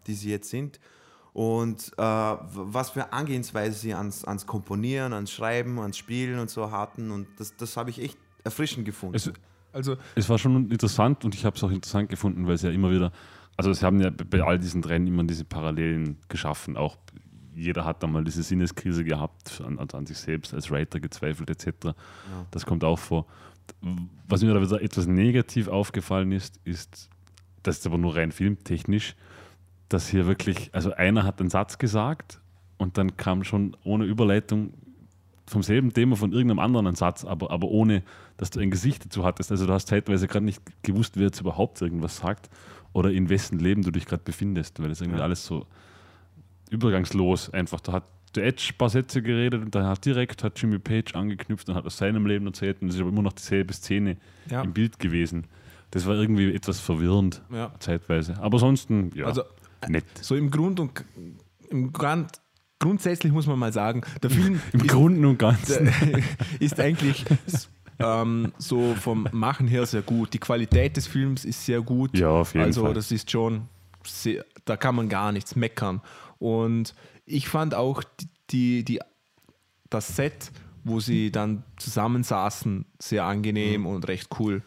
die 0.08 0.14
sie 0.16 0.32
jetzt 0.32 0.50
sind. 0.50 0.80
Und 1.34 1.92
äh, 1.98 2.02
was 2.02 2.90
für 2.90 3.14
Angehensweise 3.14 3.78
sie 3.78 3.94
ans, 3.94 4.26
ans 4.26 4.48
Komponieren, 4.48 5.14
ans 5.14 5.32
Schreiben, 5.32 5.78
ans 5.80 5.96
Spielen 5.98 6.40
und 6.40 6.50
so 6.50 6.72
hatten. 6.72 7.12
Und 7.12 7.28
das, 7.38 7.56
das 7.56 7.78
habe 7.78 7.92
ich 7.92 8.02
echt 8.02 8.18
erfrischend 8.44 8.86
gefunden. 8.86 9.16
Es, 9.16 9.32
Also 9.74 9.98
es 10.16 10.28
war 10.30 10.40
schon 10.40 10.72
interessant 10.72 11.24
und 11.26 11.36
ich 11.36 11.46
habe 11.46 11.56
es 11.56 11.64
auch 11.64 11.70
interessant 11.70 12.10
gefunden, 12.10 12.48
weil 12.48 12.56
es 12.56 12.64
ja 12.64 12.72
immer 12.72 12.90
wieder, 12.90 13.12
also 13.58 13.74
sie 13.74 13.86
haben 13.86 14.00
ja 14.00 14.12
bei 14.12 14.42
all 14.44 14.60
diesen 14.60 14.84
Rennen 14.84 15.08
immer 15.08 15.24
diese 15.24 15.44
Parallelen 15.44 16.18
geschaffen. 16.30 16.78
Auch 16.78 16.96
jeder 17.56 17.86
hat 17.86 18.04
da 18.04 18.08
mal 18.08 18.24
diese 18.24 18.44
Sinneskrise 18.44 19.04
gehabt, 19.04 19.62
an, 19.66 19.80
an 19.80 20.06
sich 20.06 20.20
selbst, 20.20 20.54
als 20.54 20.70
Writer 20.70 21.00
gezweifelt 21.00 21.50
etc. 21.50 21.96
Das 22.52 22.68
kommt 22.68 22.84
auch 22.84 23.00
vor. 23.00 23.26
Was 24.28 24.44
mir 24.44 24.54
da 24.54 24.62
wieder 24.62 24.82
etwas 24.82 25.08
negativ 25.08 25.68
aufgefallen 25.68 26.32
ist, 26.32 26.60
ist, 26.64 27.10
das 27.64 27.80
ist 27.80 27.88
aber 27.88 27.98
nur 27.98 28.16
rein 28.16 28.32
filmtechnisch, 28.32 29.16
dass 29.90 30.08
hier 30.08 30.28
wirklich, 30.28 30.70
also 30.74 30.94
einer 30.94 31.24
hat 31.24 31.40
einen 31.40 31.50
Satz 31.50 31.80
gesagt 31.80 32.40
und 32.78 33.00
dann 33.00 33.18
kam 33.18 33.44
schon 33.44 33.76
ohne 33.84 34.06
Überleitung 34.06 34.74
vom 35.48 35.64
selben 35.64 35.94
Thema 35.94 36.16
von 36.16 36.34
irgendeinem 36.34 36.60
anderen 36.60 36.88
ein 36.88 36.96
Satz, 36.96 37.26
aber, 37.26 37.52
aber 37.52 37.70
ohne, 37.70 38.04
dass 38.36 38.52
du 38.52 38.60
ein 38.60 38.70
Gesicht 38.70 39.06
dazu 39.06 39.26
hattest. 39.26 39.50
Also 39.50 39.66
du 39.66 39.74
hast 39.74 39.88
zeitweise 39.88 40.28
gerade 40.28 40.46
nicht 40.46 40.62
gewusst, 40.84 41.18
wer 41.18 41.26
jetzt 41.26 41.42
überhaupt 41.42 41.82
irgendwas 41.82 42.18
sagt 42.18 42.50
oder 42.98 43.12
in 43.12 43.30
wessen 43.30 43.60
Leben 43.60 43.84
du 43.84 43.92
dich 43.92 44.06
gerade 44.08 44.24
befindest, 44.24 44.82
weil 44.82 44.90
das 44.90 45.02
irgendwie 45.02 45.22
alles 45.22 45.46
so 45.46 45.68
übergangslos 46.72 47.50
einfach, 47.52 47.80
da 47.80 47.94
hat 47.94 48.04
der 48.36 48.46
Edge 48.46 48.72
ein 48.74 48.78
paar 48.78 48.90
Sätze 48.90 49.22
geredet 49.22 49.62
und 49.64 49.74
dann 49.76 49.86
hat 49.86 50.04
direkt 50.04 50.44
hat 50.44 50.60
Jimmy 50.60 50.80
Page 50.80 51.14
angeknüpft 51.16 51.70
und 51.70 51.76
hat 51.76 51.86
aus 51.86 51.98
seinem 51.98 52.26
Leben 52.26 52.46
erzählt 52.48 52.82
und 52.82 52.90
es 52.90 52.96
ist 52.96 53.02
aber 53.02 53.10
immer 53.12 53.22
noch 53.22 53.34
dieselbe 53.34 53.72
Szene 53.74 54.18
Ja. 54.50 54.64
im 54.64 54.74
Bild 54.74 55.00
gewesen. 55.00 55.46
Das 55.92 56.06
war 56.06 56.16
irgendwie 56.16 56.52
etwas 56.54 56.80
verwirrend, 56.80 57.42
Ja. 57.52 57.72
zeitweise. 57.80 58.36
Aber 58.42 58.56
ansonsten, 58.56 59.12
ja, 59.16 59.26
Also, 59.28 59.44
nett. 59.88 60.06
So 60.22 60.36
im 60.36 60.50
Grund 60.52 60.80
und 60.80 61.06
im 61.70 61.94
Grand, 61.94 62.32
grundsätzlich 62.80 63.32
muss 63.32 63.46
man 63.48 63.58
mal 63.60 63.72
sagen, 63.72 64.02
der 64.24 64.30
Film 64.32 64.60
Im 64.74 64.88
Grunde 64.88 65.28
und 65.28 65.38
Ganzen. 65.38 65.90
ist 66.60 66.80
eigentlich 66.80 67.24
ähm, 68.00 68.54
so 68.58 68.94
vom 68.96 69.28
Machen 69.32 69.68
her 69.68 69.86
sehr 69.86 70.02
gut. 70.02 70.34
Die 70.34 70.40
Qualität 70.40 70.98
des 70.98 71.08
Films 71.08 71.46
ist 71.46 71.66
sehr 71.66 71.82
gut. 71.82 72.18
Ja, 72.18 72.30
auf 72.30 72.54
jeden 72.54 72.66
also 72.66 72.84
Fall. 72.84 72.94
das 72.94 73.12
ist 73.12 73.30
schon, 73.32 73.68
sehr, 74.06 74.46
da 74.66 74.78
kann 74.78 74.96
man 74.96 75.10
gar 75.10 75.32
nichts 75.32 75.56
meckern. 75.56 76.02
Und 76.40 76.94
ich 77.26 77.48
fand 77.50 77.74
auch 77.74 78.04
die, 78.50 78.84
die, 78.84 79.00
das 79.90 80.16
Set, 80.16 80.52
wo 80.84 81.00
sie 81.00 81.32
dann 81.32 81.64
zusammensaßen, 81.78 82.86
sehr 83.00 83.26
angenehm 83.26 83.82
Mhm. 83.82 83.88
und 83.88 84.08
recht 84.08 84.30
cool. 84.40 84.62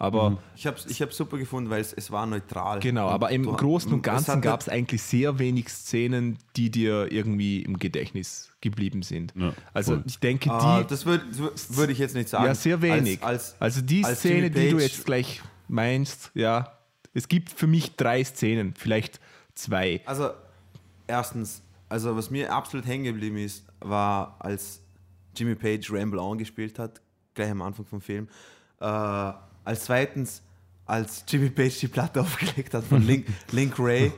Aber 0.00 0.38
Ich 0.54 0.64
habe 0.66 0.76
es 0.76 0.86
ich 0.86 1.02
hab's 1.02 1.16
super 1.16 1.38
gefunden, 1.38 1.70
weil 1.70 1.80
es, 1.80 1.92
es 1.92 2.10
war 2.12 2.24
neutral. 2.24 2.78
Genau, 2.78 3.08
Und 3.08 3.14
aber 3.14 3.30
im 3.30 3.42
du- 3.42 3.52
Großen 3.52 3.92
und 3.92 4.02
Ganzen 4.02 4.40
gab 4.40 4.60
es 4.60 4.68
eigentlich 4.68 5.02
sehr 5.02 5.40
wenig 5.40 5.68
Szenen, 5.70 6.38
die 6.56 6.70
dir 6.70 7.10
irgendwie 7.10 7.62
im 7.62 7.78
Gedächtnis 7.80 8.52
geblieben 8.60 9.02
sind. 9.02 9.32
Ja, 9.34 9.52
also 9.74 9.94
voll. 9.94 10.04
ich 10.06 10.20
denke, 10.20 10.52
Ah, 10.52 10.82
die 10.82 10.86
das 10.86 11.04
würde 11.04 11.24
würd 11.32 11.90
ich 11.90 11.98
jetzt 11.98 12.14
nicht 12.14 12.28
sagen. 12.28 12.44
ja 12.46 12.54
sehr 12.54 12.80
wenig. 12.80 13.20
Als, 13.24 13.52
als, 13.54 13.60
also 13.60 13.80
die 13.82 14.04
als 14.04 14.20
Szene, 14.20 14.50
die 14.52 14.70
du 14.70 14.78
jetzt 14.78 15.04
gleich 15.04 15.42
meinst, 15.66 16.30
ja, 16.34 16.78
es 17.12 17.26
gibt 17.26 17.50
für 17.50 17.66
mich 17.66 17.96
drei 17.96 18.22
Szenen, 18.22 18.74
vielleicht 18.76 19.18
zwei. 19.56 20.00
Also, 20.06 20.30
erstens, 21.08 21.60
also 21.88 22.14
was 22.16 22.30
mir 22.30 22.52
absolut 22.52 22.86
hängen 22.86 23.02
geblieben 23.04 23.38
ist, 23.38 23.64
war, 23.80 24.36
als 24.38 24.80
Jimmy 25.36 25.56
Page 25.56 25.90
Ramble 25.92 26.20
On 26.20 26.38
gespielt 26.38 26.78
hat, 26.78 27.00
gleich 27.34 27.50
am 27.50 27.62
Anfang 27.62 27.84
vom 27.86 28.00
Film. 28.00 28.28
Äh, 28.80 29.32
als 29.68 29.84
zweitens, 29.84 30.42
als 30.86 31.24
Jimmy 31.28 31.50
Page 31.50 31.78
die 31.80 31.88
Platte 31.88 32.20
aufgelegt 32.22 32.72
hat 32.74 32.84
von 32.84 33.02
Link, 33.02 33.26
Link 33.52 33.74
Ray. 33.78 34.10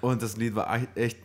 Und 0.00 0.22
das 0.22 0.36
Lied 0.36 0.54
war 0.54 0.80
echt- 0.96 1.18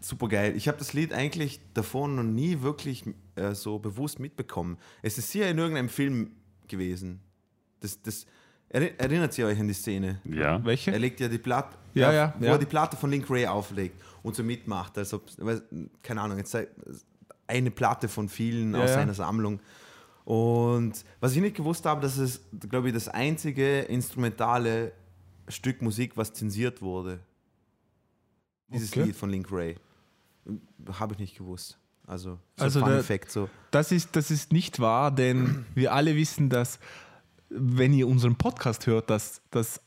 super 0.00 0.28
geil. 0.28 0.54
Ich 0.56 0.66
habe 0.66 0.78
das 0.78 0.92
Lied 0.94 1.12
eigentlich 1.12 1.60
davor 1.74 2.08
noch 2.08 2.22
nie 2.22 2.62
wirklich 2.62 3.04
äh, 3.36 3.54
so 3.54 3.78
bewusst 3.78 4.18
mitbekommen. 4.18 4.76
Es 5.02 5.18
ist 5.18 5.30
hier 5.30 5.48
in 5.48 5.58
irgendeinem 5.58 5.88
Film 5.90 6.30
gewesen. 6.68 7.20
Das, 7.80 8.00
das, 8.02 8.26
erinnert 8.70 9.36
ihr 9.38 9.46
euch 9.46 9.60
an 9.60 9.68
die 9.68 9.74
Szene? 9.74 10.20
Ja. 10.24 10.64
Welche? 10.64 10.90
Er 10.92 10.98
legt 10.98 11.20
ja 11.20 11.28
die 11.28 11.38
Platte, 11.38 11.76
Ja, 11.94 12.12
ja, 12.12 12.34
wo 12.38 12.44
ja. 12.46 12.52
er 12.52 12.58
die 12.58 12.66
Platte 12.66 12.96
von 12.96 13.10
Link 13.10 13.28
Ray 13.30 13.46
auflegt 13.46 14.00
und 14.22 14.34
so 14.34 14.42
mitmacht. 14.42 14.96
Also, 14.96 15.20
keine 16.02 16.20
Ahnung, 16.22 16.38
jetzt 16.38 16.50
sei- 16.52 16.68
eine 17.46 17.70
Platte 17.70 18.08
von 18.08 18.28
vielen 18.28 18.74
Ja, 18.74 18.82
aus 18.82 18.90
ja. 18.90 18.94
seiner 18.96 19.14
Sammlung. 19.14 19.60
Und 20.30 21.04
was 21.18 21.34
ich 21.34 21.40
nicht 21.40 21.56
gewusst 21.56 21.84
habe, 21.86 22.00
das 22.00 22.16
ist, 22.16 22.44
glaube 22.68 22.86
ich, 22.86 22.94
das 22.94 23.08
einzige 23.08 23.80
instrumentale 23.80 24.92
Stück 25.48 25.82
Musik, 25.82 26.16
was 26.16 26.32
zensiert 26.32 26.80
wurde. 26.82 27.18
Dieses 28.68 28.92
Okay. 28.92 29.02
Lied 29.06 29.16
von 29.16 29.30
Link 29.30 29.50
Ray. 29.50 29.74
Habe 31.00 31.14
ich 31.14 31.18
nicht 31.18 31.36
gewusst. 31.36 31.80
Also, 32.06 32.38
so 32.56 32.62
Also 32.64 32.78
Fun 32.78 32.90
der- 32.90 33.02
Fact, 33.02 33.32
so. 33.32 33.48
Das 33.72 33.90
ist, 33.90 34.14
das 34.14 34.30
ist 34.30 34.52
nicht 34.52 34.78
wahr, 34.78 35.10
denn 35.10 35.64
wir 35.74 35.92
alle 35.92 36.14
wissen, 36.14 36.48
dass, 36.48 36.78
wenn 37.48 37.92
ihr 37.92 38.06
unseren 38.06 38.36
Podcast 38.36 38.86
hört, 38.86 39.10
dass, 39.10 39.42
dass 39.50 39.80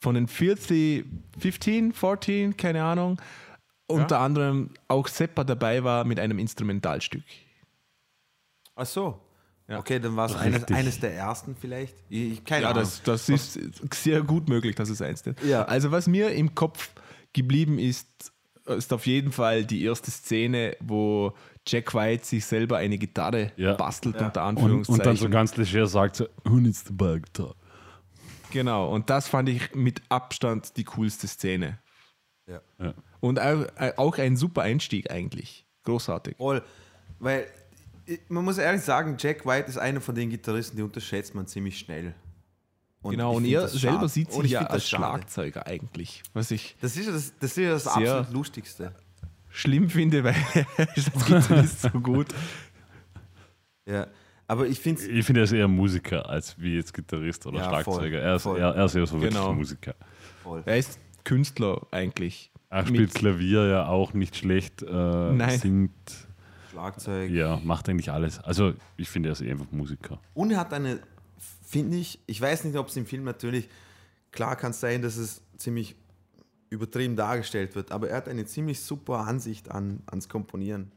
von 0.00 0.16
den 0.16 0.26
40, 0.26 1.04
15, 1.38 1.92
14, 1.92 2.56
keine 2.56 2.82
Ahnung, 2.82 3.20
unter 3.86 4.18
anderem 4.18 4.70
auch 4.88 5.06
Seppa 5.06 5.44
dabei 5.44 5.84
war 5.84 6.04
mit 6.04 6.18
einem 6.18 6.40
Instrumentalstück. 6.40 7.22
Ach 8.74 8.86
so. 8.86 9.20
Ja. 9.68 9.78
Okay, 9.78 9.98
dann 9.98 10.14
war 10.14 10.26
es 10.26 10.36
eines, 10.36 10.64
eines 10.64 11.00
der 11.00 11.14
ersten 11.14 11.56
vielleicht. 11.56 11.94
Ich, 12.10 12.44
keine 12.44 12.62
Ja, 12.64 12.70
Ahnung. 12.70 12.82
das, 12.82 13.02
das 13.02 13.28
ist 13.30 13.58
sehr 13.94 14.20
gut 14.22 14.48
möglich, 14.48 14.74
dass 14.76 14.90
es 14.90 15.00
eins 15.00 15.22
ist. 15.22 15.42
Ja. 15.42 15.64
Also 15.64 15.90
was 15.90 16.06
mir 16.06 16.30
im 16.32 16.54
Kopf 16.54 16.90
geblieben 17.32 17.78
ist, 17.78 18.06
ist 18.66 18.92
auf 18.92 19.06
jeden 19.06 19.32
Fall 19.32 19.64
die 19.64 19.82
erste 19.84 20.10
Szene, 20.10 20.76
wo 20.80 21.32
Jack 21.66 21.94
White 21.94 22.26
sich 22.26 22.44
selber 22.44 22.76
eine 22.76 22.98
Gitarre 22.98 23.52
Ja. 23.56 23.72
bastelt, 23.74 24.16
unter 24.20 24.42
Und, 24.42 24.48
Anführungszeichen. 24.58 25.00
und 25.00 25.06
dann 25.06 25.16
so 25.16 25.28
ganz 25.30 25.56
leger 25.56 25.86
sagt 25.86 26.16
so, 26.16 26.26
who 26.44 26.56
needs 26.56 26.84
the 26.86 26.92
bug 26.92 27.22
guitar? 27.22 27.54
Genau, 28.52 28.92
und 28.92 29.08
das 29.10 29.28
fand 29.28 29.48
ich 29.48 29.74
mit 29.74 30.02
Abstand 30.10 30.76
die 30.76 30.84
coolste 30.84 31.26
Szene. 31.26 31.78
ja. 32.46 32.60
Ja. 32.78 32.94
Und 33.20 33.40
auch, 33.40 33.64
auch 33.96 34.18
ein 34.18 34.36
super 34.36 34.60
Einstieg 34.62 35.10
eigentlich. 35.10 35.64
Großartig. 35.84 36.36
Voll. 36.36 36.62
Weil 37.18 37.46
man 38.28 38.44
muss 38.44 38.58
ehrlich 38.58 38.82
sagen, 38.82 39.16
Jack 39.18 39.46
White 39.46 39.68
ist 39.68 39.78
einer 39.78 40.00
von 40.00 40.14
den 40.14 40.30
Gitarristen, 40.30 40.76
die 40.76 40.82
unterschätzt 40.82 41.34
man 41.34 41.46
ziemlich 41.46 41.78
schnell. 41.78 42.14
Und 43.02 43.12
genau, 43.12 43.34
und 43.36 43.44
er 43.44 43.68
selber 43.68 44.08
sieht 44.08 44.32
sich 44.32 44.44
ich 44.44 44.50
ja 44.52 44.62
als 44.66 44.88
schade. 44.88 45.02
Schlagzeuger 45.02 45.66
eigentlich. 45.66 46.22
Was 46.32 46.50
ich 46.50 46.76
Das 46.80 46.96
ist 46.96 47.06
ja 47.06 47.12
das, 47.12 47.32
das, 47.38 47.50
ist 47.50 47.56
ja 47.58 47.70
das 47.70 47.86
absolut 47.86 48.30
Lustigste. 48.32 48.94
schlimm 49.50 49.90
finde, 49.90 50.24
weil 50.24 50.34
er 50.78 50.88
ist 50.96 51.14
als 51.14 51.26
Gitarrist 51.26 51.80
so 51.82 51.90
gut. 52.00 52.28
Ja. 53.86 54.06
Aber 54.46 54.66
ich 54.66 54.78
finde 54.78 55.00
es. 55.02 55.08
Ich 55.08 55.24
finde, 55.24 55.40
er 55.40 55.44
ist 55.44 55.52
eher 55.52 55.68
Musiker 55.68 56.28
als 56.28 56.58
wie 56.60 56.76
jetzt 56.76 56.92
Gitarrist 56.92 57.46
oder 57.46 57.58
Ja, 57.58 57.68
Schlagzeuger. 57.68 58.38
voll, 58.38 58.58
er, 58.58 58.64
ist 58.66 58.74
eher, 58.74 58.74
er 58.74 58.84
ist 58.84 58.94
eher 58.94 59.06
so 59.06 59.14
wirklich 59.20 59.34
Genau. 59.34 59.50
ein 59.50 59.56
Musiker. 59.56 59.94
voll. 60.42 60.62
Er 60.66 60.78
ist 60.78 60.98
Künstler 61.24 61.86
eigentlich. 61.90 62.50
Er 62.68 62.86
spielt 62.86 63.14
Klavier 63.14 63.66
ja 63.68 63.86
auch 63.86 64.14
nicht 64.14 64.36
schlecht, 64.36 64.82
äh, 64.82 64.86
Nein. 64.92 65.58
singt, 65.60 65.92
Schlagzeug. 66.74 67.30
ja, 67.30 67.60
macht 67.62 67.88
eigentlich 67.88 68.10
alles. 68.10 68.38
Also 68.40 68.74
ich 68.96 69.08
finde, 69.08 69.28
er 69.30 69.32
ist 69.32 69.40
eher 69.40 69.52
einfach 69.52 69.70
Musiker. 69.70 70.18
Und 70.34 70.50
er 70.50 70.58
hat 70.58 70.72
eine, 70.72 71.00
finde 71.62 71.96
ich, 71.96 72.18
ich 72.26 72.40
weiß 72.40 72.64
nicht, 72.64 72.76
ob 72.76 72.88
es 72.88 72.96
im 72.96 73.06
Film 73.06 73.24
natürlich, 73.24 73.68
klar 74.32 74.56
kann 74.56 74.72
es 74.72 74.80
sein, 74.80 75.02
dass 75.02 75.16
es 75.16 75.42
ziemlich 75.56 75.96
übertrieben 76.70 77.16
dargestellt 77.16 77.74
wird, 77.76 77.92
aber 77.92 78.10
er 78.10 78.16
hat 78.16 78.28
eine 78.28 78.44
ziemlich 78.44 78.80
super 78.80 79.20
Ansicht 79.20 79.70
an, 79.70 80.02
ans 80.06 80.28
Komponieren. 80.28 80.90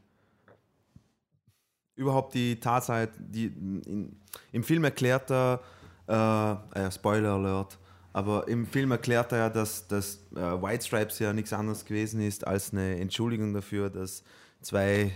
Überhaupt 1.94 2.34
die 2.34 2.58
Tatsache, 2.58 3.08
die 3.18 3.46
in, 3.46 4.16
im 4.52 4.62
Film 4.64 4.84
erklärt 4.84 5.30
er, 5.30 5.60
äh, 6.08 6.80
äh, 6.80 6.90
Spoiler 6.90 7.34
Alert, 7.34 7.78
aber 8.12 8.48
im 8.48 8.66
Film 8.66 8.90
erklärt 8.90 9.32
er 9.32 9.38
ja, 9.38 9.48
dass, 9.50 9.86
dass 9.86 10.20
äh, 10.34 10.40
White 10.40 10.84
Stripes 10.84 11.18
ja 11.18 11.32
nichts 11.32 11.52
anderes 11.52 11.84
gewesen 11.84 12.20
ist 12.20 12.46
als 12.46 12.72
eine 12.72 12.98
Entschuldigung 12.98 13.52
dafür, 13.54 13.90
dass 13.90 14.24
zwei 14.60 15.12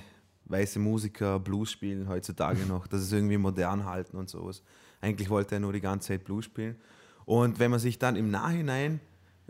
weiße 0.52 0.78
Musiker 0.78 1.40
Blues 1.40 1.72
spielen 1.72 2.08
heutzutage 2.08 2.64
noch, 2.66 2.86
dass 2.86 3.00
es 3.00 3.10
irgendwie 3.12 3.38
modern 3.38 3.84
halten 3.86 4.16
und 4.16 4.28
sowas. 4.28 4.62
Eigentlich 5.00 5.28
wollte 5.30 5.56
er 5.56 5.60
nur 5.60 5.72
die 5.72 5.80
ganze 5.80 6.08
Zeit 6.08 6.24
Blues 6.24 6.44
spielen. 6.44 6.76
Und 7.24 7.58
wenn 7.58 7.70
man 7.70 7.80
sich 7.80 7.98
dann 7.98 8.14
im 8.16 8.30
Nachhinein 8.30 9.00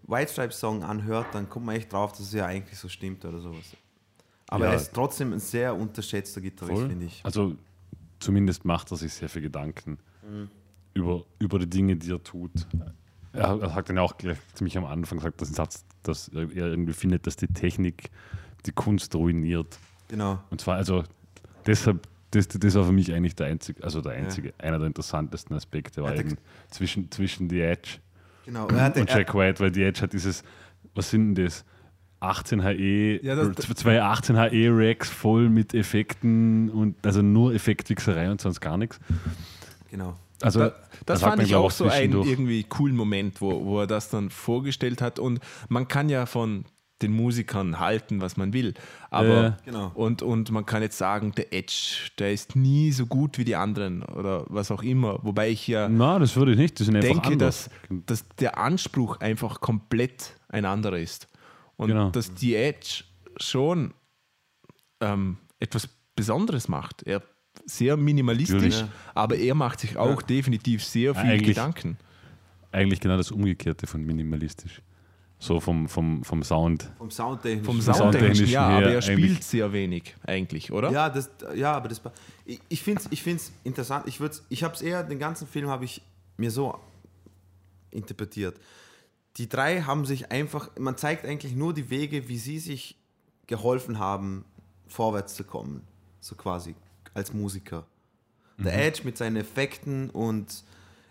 White 0.06 0.32
Stripes 0.32 0.58
Song 0.58 0.82
anhört, 0.82 1.26
dann 1.32 1.48
kommt 1.48 1.66
man 1.66 1.76
echt 1.76 1.92
drauf, 1.92 2.12
dass 2.12 2.20
es 2.20 2.32
ja 2.32 2.46
eigentlich 2.46 2.78
so 2.78 2.88
stimmt 2.88 3.24
oder 3.24 3.40
sowas. 3.40 3.76
Aber 4.48 4.64
Ja. 4.66 4.70
er 4.72 4.76
ist 4.76 4.92
trotzdem 4.94 5.32
ein 5.32 5.40
sehr 5.40 5.74
unterschätzter 5.76 6.40
Gitarrist, 6.40 6.82
finde 6.86 7.06
ich. 7.06 7.20
Also 7.24 7.56
zumindest 8.18 8.64
macht 8.64 8.90
er 8.90 8.96
sich 8.96 9.12
sehr 9.12 9.28
viel 9.28 9.42
Gedanken 9.42 9.98
Mhm. 10.28 10.48
über, 10.94 11.24
über 11.38 11.58
die 11.58 11.68
Dinge, 11.68 11.96
die 11.96 12.10
er 12.12 12.22
tut. 12.22 12.66
Er, 13.32 13.58
er 13.60 13.74
hat 13.74 13.88
dann 13.88 13.96
ja 13.96 14.02
auch 14.02 14.16
gleich 14.18 14.38
ziemlich 14.54 14.76
am 14.76 14.84
Anfang 14.84 15.18
gesagt, 15.18 15.40
dass, 15.40 15.48
Satz, 15.52 15.84
dass 16.02 16.28
er 16.28 16.42
irgendwie 16.56 16.92
findet, 16.92 17.26
dass 17.26 17.36
die 17.36 17.46
Technik 17.48 18.10
die 18.66 18.72
Kunst 18.72 19.14
ruiniert. 19.14 19.78
Genau. 20.12 20.38
Und 20.50 20.60
zwar 20.60 20.76
also 20.76 21.04
deshalb, 21.66 22.06
das, 22.32 22.46
das 22.46 22.74
war 22.74 22.84
für 22.84 22.92
mich 22.92 23.10
eigentlich 23.14 23.34
der 23.34 23.46
einzige, 23.46 23.82
also 23.82 24.02
der 24.02 24.12
einzige, 24.12 24.52
einer 24.58 24.76
der 24.78 24.88
interessantesten 24.88 25.56
Aspekte 25.56 26.02
war 26.02 26.14
eben 26.14 26.36
zwischen, 26.70 27.10
zwischen 27.10 27.48
The 27.48 27.62
Edge 27.62 27.92
genau. 28.44 28.66
Er 28.68 28.82
hatte, 28.82 29.00
und 29.00 29.08
Jack 29.10 29.34
White, 29.34 29.60
weil 29.60 29.72
The 29.72 29.84
Edge 29.84 30.02
hat 30.02 30.12
dieses, 30.12 30.44
was 30.94 31.08
sind 31.08 31.34
denn 31.34 31.46
das? 31.46 31.64
18 32.20 32.62
HE, 32.62 33.20
Ja, 33.24 33.36
das- 33.36 33.56
zwei 33.74 34.02
18 34.02 34.36
HE 34.36 34.68
Racks 34.70 35.08
voll 35.08 35.48
mit 35.48 35.72
Effekten 35.72 36.68
und 36.68 36.94
also 37.06 37.22
nur 37.22 37.54
Effektwichserei 37.54 38.30
und 38.30 38.38
sonst 38.38 38.60
gar 38.60 38.76
nichts. 38.76 39.00
genau. 39.90 40.14
Also 40.42 40.60
Da, 40.60 40.74
das 41.06 41.20
sagt 41.20 41.30
fand 41.30 41.36
man, 41.38 41.46
ich 41.46 41.54
auch 41.54 41.70
so 41.70 41.88
einen 41.88 42.22
irgendwie 42.22 42.64
coolen 42.64 42.96
Moment, 42.96 43.40
wo, 43.40 43.64
wo 43.64 43.80
er 43.80 43.86
das 43.86 44.10
dann 44.10 44.28
vorgestellt 44.28 45.00
hat. 45.00 45.18
Und 45.18 45.40
man 45.70 45.88
kann 45.88 46.10
ja 46.10 46.26
von 46.26 46.66
den 47.02 47.12
Musikern 47.12 47.78
halten, 47.80 48.20
was 48.20 48.36
man 48.36 48.52
will. 48.52 48.74
Aber 49.10 49.46
Äh, 49.46 49.52
genau. 49.64 49.90
und, 49.94 50.22
und 50.22 50.50
man 50.50 50.64
kann 50.64 50.82
jetzt 50.82 50.96
sagen, 50.98 51.32
der 51.36 51.52
Edge, 51.52 52.10
der 52.18 52.32
ist 52.32 52.56
nie 52.56 52.92
so 52.92 53.06
gut 53.06 53.38
wie 53.38 53.44
die 53.44 53.56
anderen 53.56 54.02
oder 54.04 54.44
was 54.48 54.70
auch 54.70 54.82
immer. 54.82 55.18
Wobei 55.22 55.50
ich 55.50 55.66
ja 55.68 55.88
Na, 55.88 56.18
das 56.18 56.36
würde 56.36 56.52
ich 56.52 56.58
nicht. 56.58 56.80
Einfach 56.80 57.00
denke, 57.00 57.36
dass, 57.36 57.68
dass 58.06 58.26
der 58.40 58.58
Anspruch 58.58 59.18
einfach 59.20 59.60
komplett 59.60 60.34
ein 60.48 60.64
anderer 60.64 60.98
ist. 60.98 61.28
Und 61.76 61.88
Genau. 61.88 62.10
dass 62.10 62.32
die 62.34 62.54
Edge 62.54 63.04
schon 63.38 63.92
ähm, 65.00 65.38
etwas 65.58 65.88
Besonderes 66.14 66.68
macht. 66.68 67.02
Er 67.04 67.22
sehr 67.66 67.96
minimalistisch, 67.96 68.62
Natürlich. 68.62 68.84
aber 69.14 69.36
er 69.36 69.54
macht 69.54 69.80
sich 69.80 69.96
auch 69.96 70.22
definitiv 70.22 70.84
sehr 70.84 71.14
viel 71.14 71.30
Eigentlich- 71.30 71.48
Gedanken. 71.48 71.96
Eigentlich 72.70 73.00
genau 73.00 73.16
das 73.18 73.30
Umgekehrte 73.30 73.86
von 73.86 74.02
minimalistisch. 74.04 74.80
So 75.42 75.58
vom, 75.58 75.88
vom, 75.88 76.22
vom 76.22 76.44
Sound. 76.44 76.88
Vom 76.98 77.10
Soundtechnischen. 77.10 77.64
Vom 77.64 77.80
Soundtechnischen, 77.82 78.46
ja, 78.46 78.68
aber 78.68 78.92
er 78.92 79.02
spielt 79.02 79.42
sehr 79.42 79.72
wenig 79.72 80.14
eigentlich, 80.24 80.70
oder? 80.70 80.92
Ja, 80.92 81.10
das, 81.10 81.30
ja, 81.56 81.72
aber 81.72 81.88
das. 81.88 82.00
Ich, 82.44 82.60
ich 82.68 82.80
finde 82.80 83.00
es 83.02 83.08
ich 83.10 83.24
find's 83.24 83.50
interessant. 83.64 84.06
Ich, 84.06 84.20
würd's- 84.20 84.44
ich 84.50 84.62
habe 84.62 84.72
es 84.76 84.82
eher, 84.82 85.02
den 85.02 85.18
ganzen 85.18 85.48
Film 85.48 85.68
habe 85.68 85.84
ich 85.84 86.00
mir 86.36 86.52
so 86.52 86.78
interpretiert. 87.90 88.54
Die 89.36 89.48
drei 89.48 89.82
haben 89.82 90.04
sich 90.04 90.30
einfach, 90.30 90.70
man 90.78 90.96
zeigt 90.96 91.26
eigentlich 91.26 91.56
nur 91.56 91.74
die 91.74 91.90
Wege, 91.90 92.28
wie 92.28 92.38
sie 92.38 92.60
sich 92.60 92.96
geholfen 93.48 93.98
haben, 93.98 94.44
vorwärts 94.86 95.34
zu 95.34 95.42
kommen. 95.42 95.82
So 96.20 96.36
quasi, 96.36 96.76
als 97.14 97.32
Musiker. 97.32 97.84
Der 98.58 98.86
Edge 98.86 99.00
mit 99.02 99.18
seinen 99.18 99.38
Effekten 99.38 100.08
und 100.10 100.62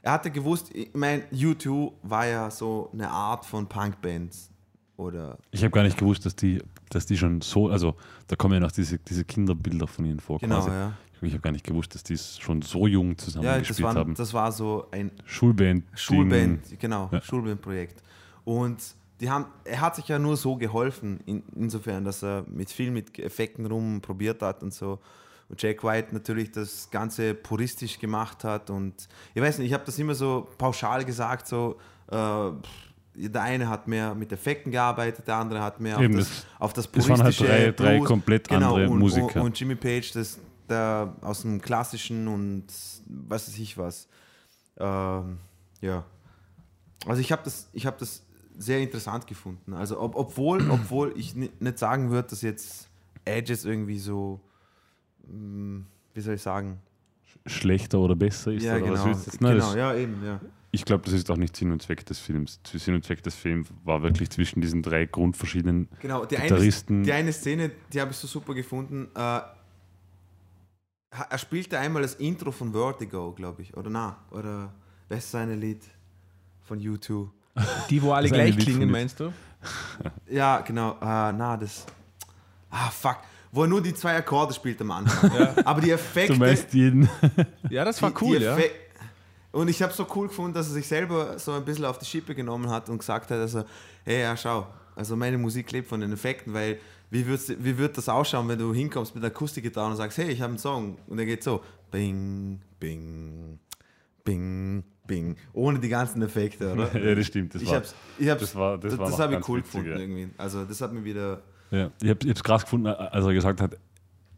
er 0.02 0.12
hatte 0.14 0.32
gewusst, 0.32 0.74
ich 0.74 0.94
meine, 0.94 1.24
U2 1.32 1.92
war 2.04 2.26
ja 2.26 2.50
so 2.52 2.90
eine 2.94 3.10
Art 3.10 3.46
von 3.46 3.68
Punkbands. 3.68 4.50
Oder 4.98 5.38
Ich 5.52 5.64
habe 5.64 5.72
gar 5.72 5.84
nicht 5.84 5.98
gewusst, 5.98 6.26
dass 6.26 6.36
die, 6.36 6.62
dass 6.90 7.06
die 7.06 7.18
schon 7.18 7.42
so, 7.42 7.70
also 7.70 7.96
da 8.28 8.36
kommen 8.36 8.56
ja 8.56 8.60
noch 8.60 8.72
diese, 8.72 9.00
diese 9.00 9.26
Kinderbilder 9.26 9.88
von 9.88 10.06
ihnen 10.06 10.20
vor. 10.20 10.40
Genau, 10.40 10.58
quasi. 10.58 10.70
ja. 10.70 10.94
Ich 11.24 11.34
habe 11.34 11.42
gar 11.42 11.52
nicht 11.52 11.66
gewusst, 11.66 11.94
dass 11.94 12.04
die 12.04 12.18
schon 12.18 12.64
so 12.64 12.88
jung 12.88 13.16
zusammen 13.16 13.46
ja, 13.46 13.60
das, 13.60 13.68
gespielt 13.68 13.88
war, 13.88 13.96
haben. 13.96 14.16
das 14.16 14.34
war 14.34 14.52
so 14.52 14.88
ein 14.92 15.12
Schulband. 15.26 15.84
Schulband, 15.94 16.80
genau, 16.80 17.10
Ja. 17.12 17.22
Schulbandprojekt. 17.22 18.02
Und 18.44 18.96
die 19.20 19.30
haben, 19.30 19.46
er 19.64 19.82
hat 19.82 19.96
sich 19.96 20.08
ja 20.08 20.18
nur 20.18 20.36
so 20.36 20.56
geholfen, 20.56 21.20
in, 21.28 21.44
insofern, 21.56 22.04
dass 22.04 22.24
er 22.24 22.44
mit 22.48 22.72
viel 22.72 22.90
mit 22.90 23.20
Effekten 23.20 23.68
rumprobiert 23.68 24.42
hat 24.42 24.64
und 24.64 24.74
so. 24.74 25.00
Und 25.52 25.62
Jack 25.62 25.84
White 25.84 26.14
natürlich 26.14 26.50
das 26.52 26.90
Ganze 26.90 27.34
puristisch 27.34 28.00
gemacht 28.00 28.46
hat. 28.46 28.70
Und 28.70 29.08
ich 29.34 29.42
weiß 29.42 29.58
nicht, 29.58 29.68
ich 29.68 29.74
habe 29.74 29.84
das 29.86 30.00
immer 30.00 30.16
so 30.16 30.48
pauschal 30.58 31.04
gesagt, 31.04 31.46
so 31.46 31.78
äh, 32.10 32.52
der 33.14 33.42
eine 33.42 33.68
hat 33.68 33.86
mehr 33.86 34.16
mit 34.16 34.32
Effekten 34.32 34.72
gearbeitet, 34.72 35.28
der 35.28 35.36
andere 35.36 35.62
hat 35.62 35.82
mehr 35.82 36.00
Eben, 36.00 36.18
auf, 36.18 36.26
das, 36.26 36.46
auf 36.58 36.74
das 36.74 36.90
das 36.90 37.10
waren 37.10 37.22
halt 37.22 37.36
puristische 37.38 37.46
drei- 37.48 37.72
drei 37.74 37.96
Blues. 37.98 38.08
komplett 38.08 38.50
andere 38.50 38.90
und, 38.90 39.00
Musiker. 39.00 39.42
Und, 39.44 39.60
Jimmy 39.60 39.76
Page, 39.76 40.14
das, 40.14 40.40
der 40.70 41.14
aus 41.20 41.42
dem 41.42 41.62
klassischen 41.62 42.30
und 42.30 42.64
was 43.28 43.50
weiß 43.50 43.58
ich 43.60 43.78
was. 43.78 44.08
Ähm, 44.80 45.38
ja. 45.82 46.06
Also 47.06 47.20
ich 47.20 47.34
habe 47.34 47.42
das, 47.44 47.68
ich 47.74 47.86
hab 47.86 47.98
das 47.98 48.24
sehr 48.58 48.80
interessant 48.80 49.28
gefunden. 49.28 49.74
Also 49.74 50.00
ob, 50.00 50.16
obwohl, 50.16 50.70
obwohl 50.72 51.14
ich 51.18 51.36
ni- 51.36 51.52
nicht 51.60 51.78
sagen 51.78 52.10
würde, 52.10 52.30
dass 52.30 52.42
jetzt 52.42 52.88
Edge 53.26 53.52
jetzt 53.52 53.66
irgendwie 53.66 54.00
so, 54.00 54.40
wie 55.28 56.22
soll 56.22 56.36
ich 56.36 56.42
sagen? 56.42 56.80
Schlechter 57.46 58.00
oder 58.00 58.16
besser 58.16 58.52
ist. 58.52 58.64
Ja, 58.64 58.78
oder 58.78 58.92
was 58.92 59.04
genau. 59.04 59.04
du 59.04 59.20
jetzt? 59.20 59.42
Nein, 59.42 59.54
genau, 59.54 59.66
das, 59.68 59.76
ja, 59.76 59.96
eben, 59.96 60.26
ja. 60.26 60.40
Ich 60.74 60.86
glaube, 60.86 61.04
das 61.04 61.14
ist 61.14 61.30
auch 61.30 61.38
nicht 61.38 61.56
Sinn 61.56 61.72
und 61.72 61.82
Zweck 61.82 62.06
des 62.06 62.20
Films. 62.20 62.60
Sinn 62.64 62.96
und 62.96 63.04
Zweck 63.04 63.22
des 63.24 63.36
Films 63.36 63.68
war 63.84 64.02
wirklich 64.04 64.30
zwischen 64.30 64.62
diesen 64.62 64.82
drei 64.82 65.06
grundverschiedenen 65.06 65.90
Genau, 66.00 66.26
die 66.26 66.38
eine, 66.38 66.48
Gitarristen. 66.48 67.04
die 67.04 67.12
eine 67.12 67.34
Szene, 67.34 67.72
die 67.92 68.00
habe 68.00 68.12
ich 68.12 68.18
so 68.18 68.28
super 68.28 68.54
gefunden. 68.54 69.10
Äh, 69.14 69.42
er 71.30 71.38
spielte 71.38 71.78
einmal 71.78 72.02
das 72.04 72.16
Intro 72.16 72.52
von 72.52 72.72
Vertigo, 72.72 73.34
glaube 73.34 73.64
ich. 73.64 73.76
Oder 73.76 73.90
na, 73.90 74.18
oder 74.32 74.72
wer 75.10 75.18
ist 75.18 75.30
seine 75.30 75.56
Lied 75.56 75.84
von 76.62 76.80
U2? 76.80 77.28
Die, 77.90 78.02
wo 78.02 78.14
alle 78.14 78.30
Das 78.30 78.40
eine 78.40 78.52
gleich 78.52 78.64
klingen, 78.64 78.90
meinst 78.90 79.20
du? 79.20 79.34
Ja, 80.30 80.62
genau. 80.62 80.94
Äh, 81.02 81.34
na, 81.34 81.58
das. 81.58 81.86
Ah, 82.70 82.90
fuck. 82.90 83.18
Wo 83.52 83.64
er 83.64 83.68
nur 83.68 83.82
die 83.82 83.94
zwei 83.94 84.16
Akkorde 84.16 84.54
spielt 84.54 84.80
am 84.82 84.92
Anfang. 84.92 85.30
Aber 85.66 85.82
die 85.82 85.92
Effekte. 85.92 86.34
Du 86.34 86.40
meinst 86.40 86.74
jeden. 86.74 87.10
Ja, 87.70 87.84
das 87.86 88.02
war 88.02 88.12
die- 88.12 88.18
cool, 88.22 88.38
die 88.40 88.46
ja. 88.46 88.56
Effe- 88.58 88.72
Und 89.52 89.70
ich 89.70 89.82
habe 89.82 89.92
so 89.94 90.06
cool 90.16 90.28
gefunden, 90.28 90.54
dass 90.54 90.68
er 90.68 90.74
sich 90.74 90.88
selber 90.88 91.38
so 91.40 91.52
ein 91.54 91.66
bisschen 91.66 91.86
auf 91.86 91.98
die 92.00 92.06
Schippe 92.06 92.34
genommen 92.36 92.70
hat 92.70 92.90
und 92.90 92.98
gesagt 93.00 93.30
hat, 93.32 93.38
also, 93.40 93.64
hey, 94.06 94.22
ja, 94.22 94.36
schau, 94.38 94.68
also 94.96 95.16
meine 95.16 95.38
Musik 95.38 95.72
lebt 95.72 95.88
von 95.90 96.00
den 96.02 96.12
Effekten, 96.14 96.54
weil 96.54 96.80
wie, 97.10 97.26
wie 97.28 97.78
wird 97.78 97.98
das 97.98 98.08
ausschauen, 98.08 98.48
wenn 98.48 98.58
du 98.60 98.74
hinkommst 98.74 99.14
mit 99.16 99.24
einer 99.24 99.34
Akustikgitarre 99.34 99.92
und 99.92 99.98
sagst, 99.98 100.18
hey, 100.18 100.32
ich 100.32 100.40
habe 100.42 100.52
einen 100.52 100.58
Song 100.60 100.98
und 101.08 101.18
der 101.18 101.26
geht 101.26 101.44
so, 101.44 101.62
bing, 101.92 102.62
bing, 102.80 103.60
bing, 104.24 104.84
bing, 105.08 105.36
ohne 105.54 105.80
die 105.80 105.90
ganzen 105.90 106.22
Effekte, 106.22 106.72
oder? 106.72 106.98
ja, 107.06 107.16
das 107.16 107.26
stimmt. 107.28 107.54
Das 107.56 107.62
ich 107.62 107.68
war, 107.70 107.76
hab's, 107.78 107.96
ich 108.18 108.30
hab's, 108.30 108.42
das 108.42 108.56
war, 108.56 108.78
das 108.78 108.96
das, 108.96 109.10
das 109.12 109.20
habe 109.20 109.36
ich 109.36 109.50
cool 109.50 109.60
witzig, 109.60 109.72
gefunden 109.74 109.92
ja. 109.92 109.98
irgendwie. 109.98 110.30
Also 110.38 110.64
das 110.64 110.80
hat 110.80 110.94
mir 110.94 111.04
wieder, 111.04 111.42
Ja, 111.72 111.90
ich 112.02 112.10
habe 112.10 112.30
es 112.30 112.44
krass 112.44 112.64
gefunden, 112.64 112.88
als 112.88 113.26
er 113.26 113.34
gesagt 113.34 113.62
hat, 113.62 113.78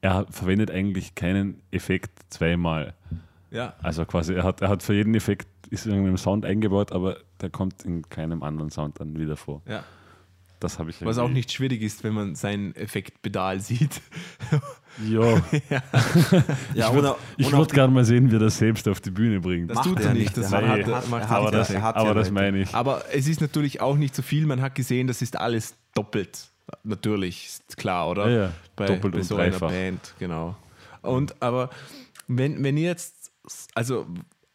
er 0.02 0.26
verwendet 0.30 0.70
eigentlich 0.72 1.16
keinen 1.16 1.62
Effekt 1.72 2.12
zweimal. 2.30 2.94
ja. 3.52 3.74
Also 3.82 4.06
quasi, 4.06 4.34
er 4.34 4.44
hat, 4.44 4.62
er 4.62 4.70
hat 4.70 4.84
für 4.84 4.94
jeden 4.94 5.16
Effekt 5.16 5.48
ist 5.70 5.86
irgendwie 5.88 6.10
im 6.10 6.18
Sound 6.18 6.46
eingebaut, 6.46 6.92
aber 6.92 7.18
der 7.42 7.50
kommt 7.50 7.84
in 7.84 8.08
keinem 8.10 8.44
anderen 8.44 8.70
Sound 8.70 9.00
dann 9.00 9.18
wieder 9.20 9.36
vor. 9.38 9.62
ja. 9.68 9.84
Das 10.60 10.80
habe 10.80 10.92
ich 10.92 11.04
Was 11.06 11.18
auch 11.18 11.28
nicht 11.28 11.52
schwierig 11.52 11.82
ist, 11.82 12.06
wenn 12.06 12.14
man 12.14 12.36
sein 12.36 12.74
Effektpedal 12.76 13.60
sieht. 13.60 14.00
Ja, 15.10 15.42
ja, 15.72 15.82
ich 16.76 16.94
würde 16.94 17.16
würd 17.38 17.72
die- 17.72 17.76
gerne 17.76 17.92
mal 17.92 18.06
sehen, 18.06 18.30
wie 18.30 18.36
er 18.36 18.40
das 18.40 18.60
selbst 18.60 18.88
auf 18.88 19.02
die 19.02 19.10
Bühne 19.10 19.40
bringt. 19.40 19.72
Das 19.72 19.82
tut 19.82 20.00
er 20.00 20.14
nicht, 20.14 20.38
das 20.38 20.52
er 20.52 20.68
hat- 20.68 20.80
er 20.80 20.88
er 20.88 21.08
macht 21.08 21.30
aber 21.32 21.50
das, 21.50 21.72
er 21.72 21.82
hat 21.82 21.96
aber 21.96 22.14
das 22.14 22.30
meine 22.30 22.60
ich. 22.60 22.74
Aber 22.76 23.04
es 23.12 23.28
ist 23.28 23.42
natürlich 23.42 23.82
auch 23.82 23.98
nicht 23.98 24.14
so 24.16 24.22
viel. 24.22 24.46
Man 24.46 24.62
hat 24.62 24.76
gesehen, 24.76 25.08
das 25.08 25.24
ist 25.24 25.36
alles 25.36 25.76
doppelt. 25.96 26.48
Natürlich, 26.84 27.46
ist 27.46 27.78
klar, 27.78 28.10
oder? 28.10 28.30
Ja, 28.30 28.38
ja. 28.46 28.54
Bei, 28.76 28.86
Doppelt 28.86 29.14
bei 29.14 29.20
und 29.20 29.24
so 29.26 29.36
dreifach. 29.36 29.70
einer 29.70 29.78
Band, 29.78 30.14
genau. 30.20 30.56
Und 31.02 31.42
aber 31.42 31.70
wenn, 32.28 32.64
wenn 32.64 32.78
ihr 32.78 32.90
jetzt, 32.90 33.32
also 33.76 34.08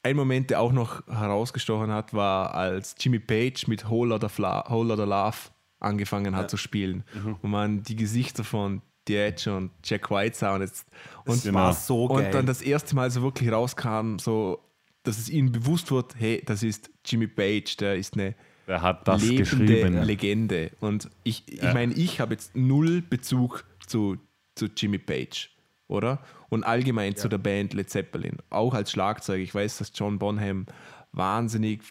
ein 0.02 0.16
Moment, 0.16 0.50
der 0.50 0.60
auch 0.60 0.72
noch 0.72 1.06
herausgestochen 1.06 1.90
hat, 1.90 2.14
war, 2.14 2.54
als 2.54 2.94
Jimmy 2.98 3.18
Page 3.18 3.66
mit 3.66 3.88
Whole 3.90 4.08
Lotta, 4.10 4.28
Fla 4.28 4.64
Whole 4.70 4.88
Lotta 4.88 5.04
Love 5.04 5.36
angefangen 5.80 6.34
hat 6.34 6.50
zu 6.50 6.56
spielen. 6.56 7.04
Mhm. 7.14 7.36
Und 7.42 7.50
man 7.50 7.82
die 7.82 7.96
Gesichter 7.96 8.42
von 8.44 8.80
The 9.06 9.16
Edge 9.16 9.54
und 9.54 9.70
Jack 9.84 10.10
White 10.10 10.36
sah 10.36 10.54
und 10.54 10.62
jetzt 10.62 10.86
und, 11.24 11.36
das 11.36 11.42
Genau. 11.44 11.58
war 11.58 11.72
so 11.74 12.08
geil. 12.08 12.26
und 12.26 12.34
dann 12.34 12.46
das 12.46 12.62
erste 12.62 12.94
Mal 12.96 13.10
so 13.10 13.22
wirklich 13.22 13.50
rauskam, 13.52 14.18
so 14.18 14.60
dass 15.02 15.18
es 15.18 15.30
ihnen 15.30 15.52
bewusst 15.52 15.90
wird, 15.90 16.14
hey, 16.18 16.42
das 16.44 16.62
ist 16.62 16.90
Jimmy 17.04 17.26
Page, 17.26 17.76
der 17.76 17.96
ist 17.96 18.14
eine 18.14 18.34
Er 18.68 18.82
hat 18.82 19.08
das 19.08 19.22
lebende 19.22 19.42
geschrieben. 19.42 20.02
Legende. 20.02 20.70
Und 20.80 21.08
ich, 21.24 21.42
ich 21.48 21.62
Ja. 21.62 21.72
meine, 21.72 21.94
ich 21.94 22.20
habe 22.20 22.34
jetzt 22.34 22.54
null 22.54 23.00
Bezug 23.02 23.64
zu, 23.86 24.18
zu 24.54 24.66
Jimmy 24.76 24.98
Page, 24.98 25.50
oder? 25.86 26.22
Und 26.50 26.64
allgemein 26.64 27.16
zu 27.16 27.28
der 27.28 27.38
Band 27.38 27.72
Led 27.72 27.88
Zeppelin. 27.88 28.36
Auch 28.50 28.74
als 28.74 28.92
Schlagzeuger. 28.92 29.42
Ich 29.42 29.54
weiß, 29.54 29.78
dass 29.78 29.90
John 29.94 30.18
Bonham 30.18 30.66
wahnsinnig, 31.12 31.82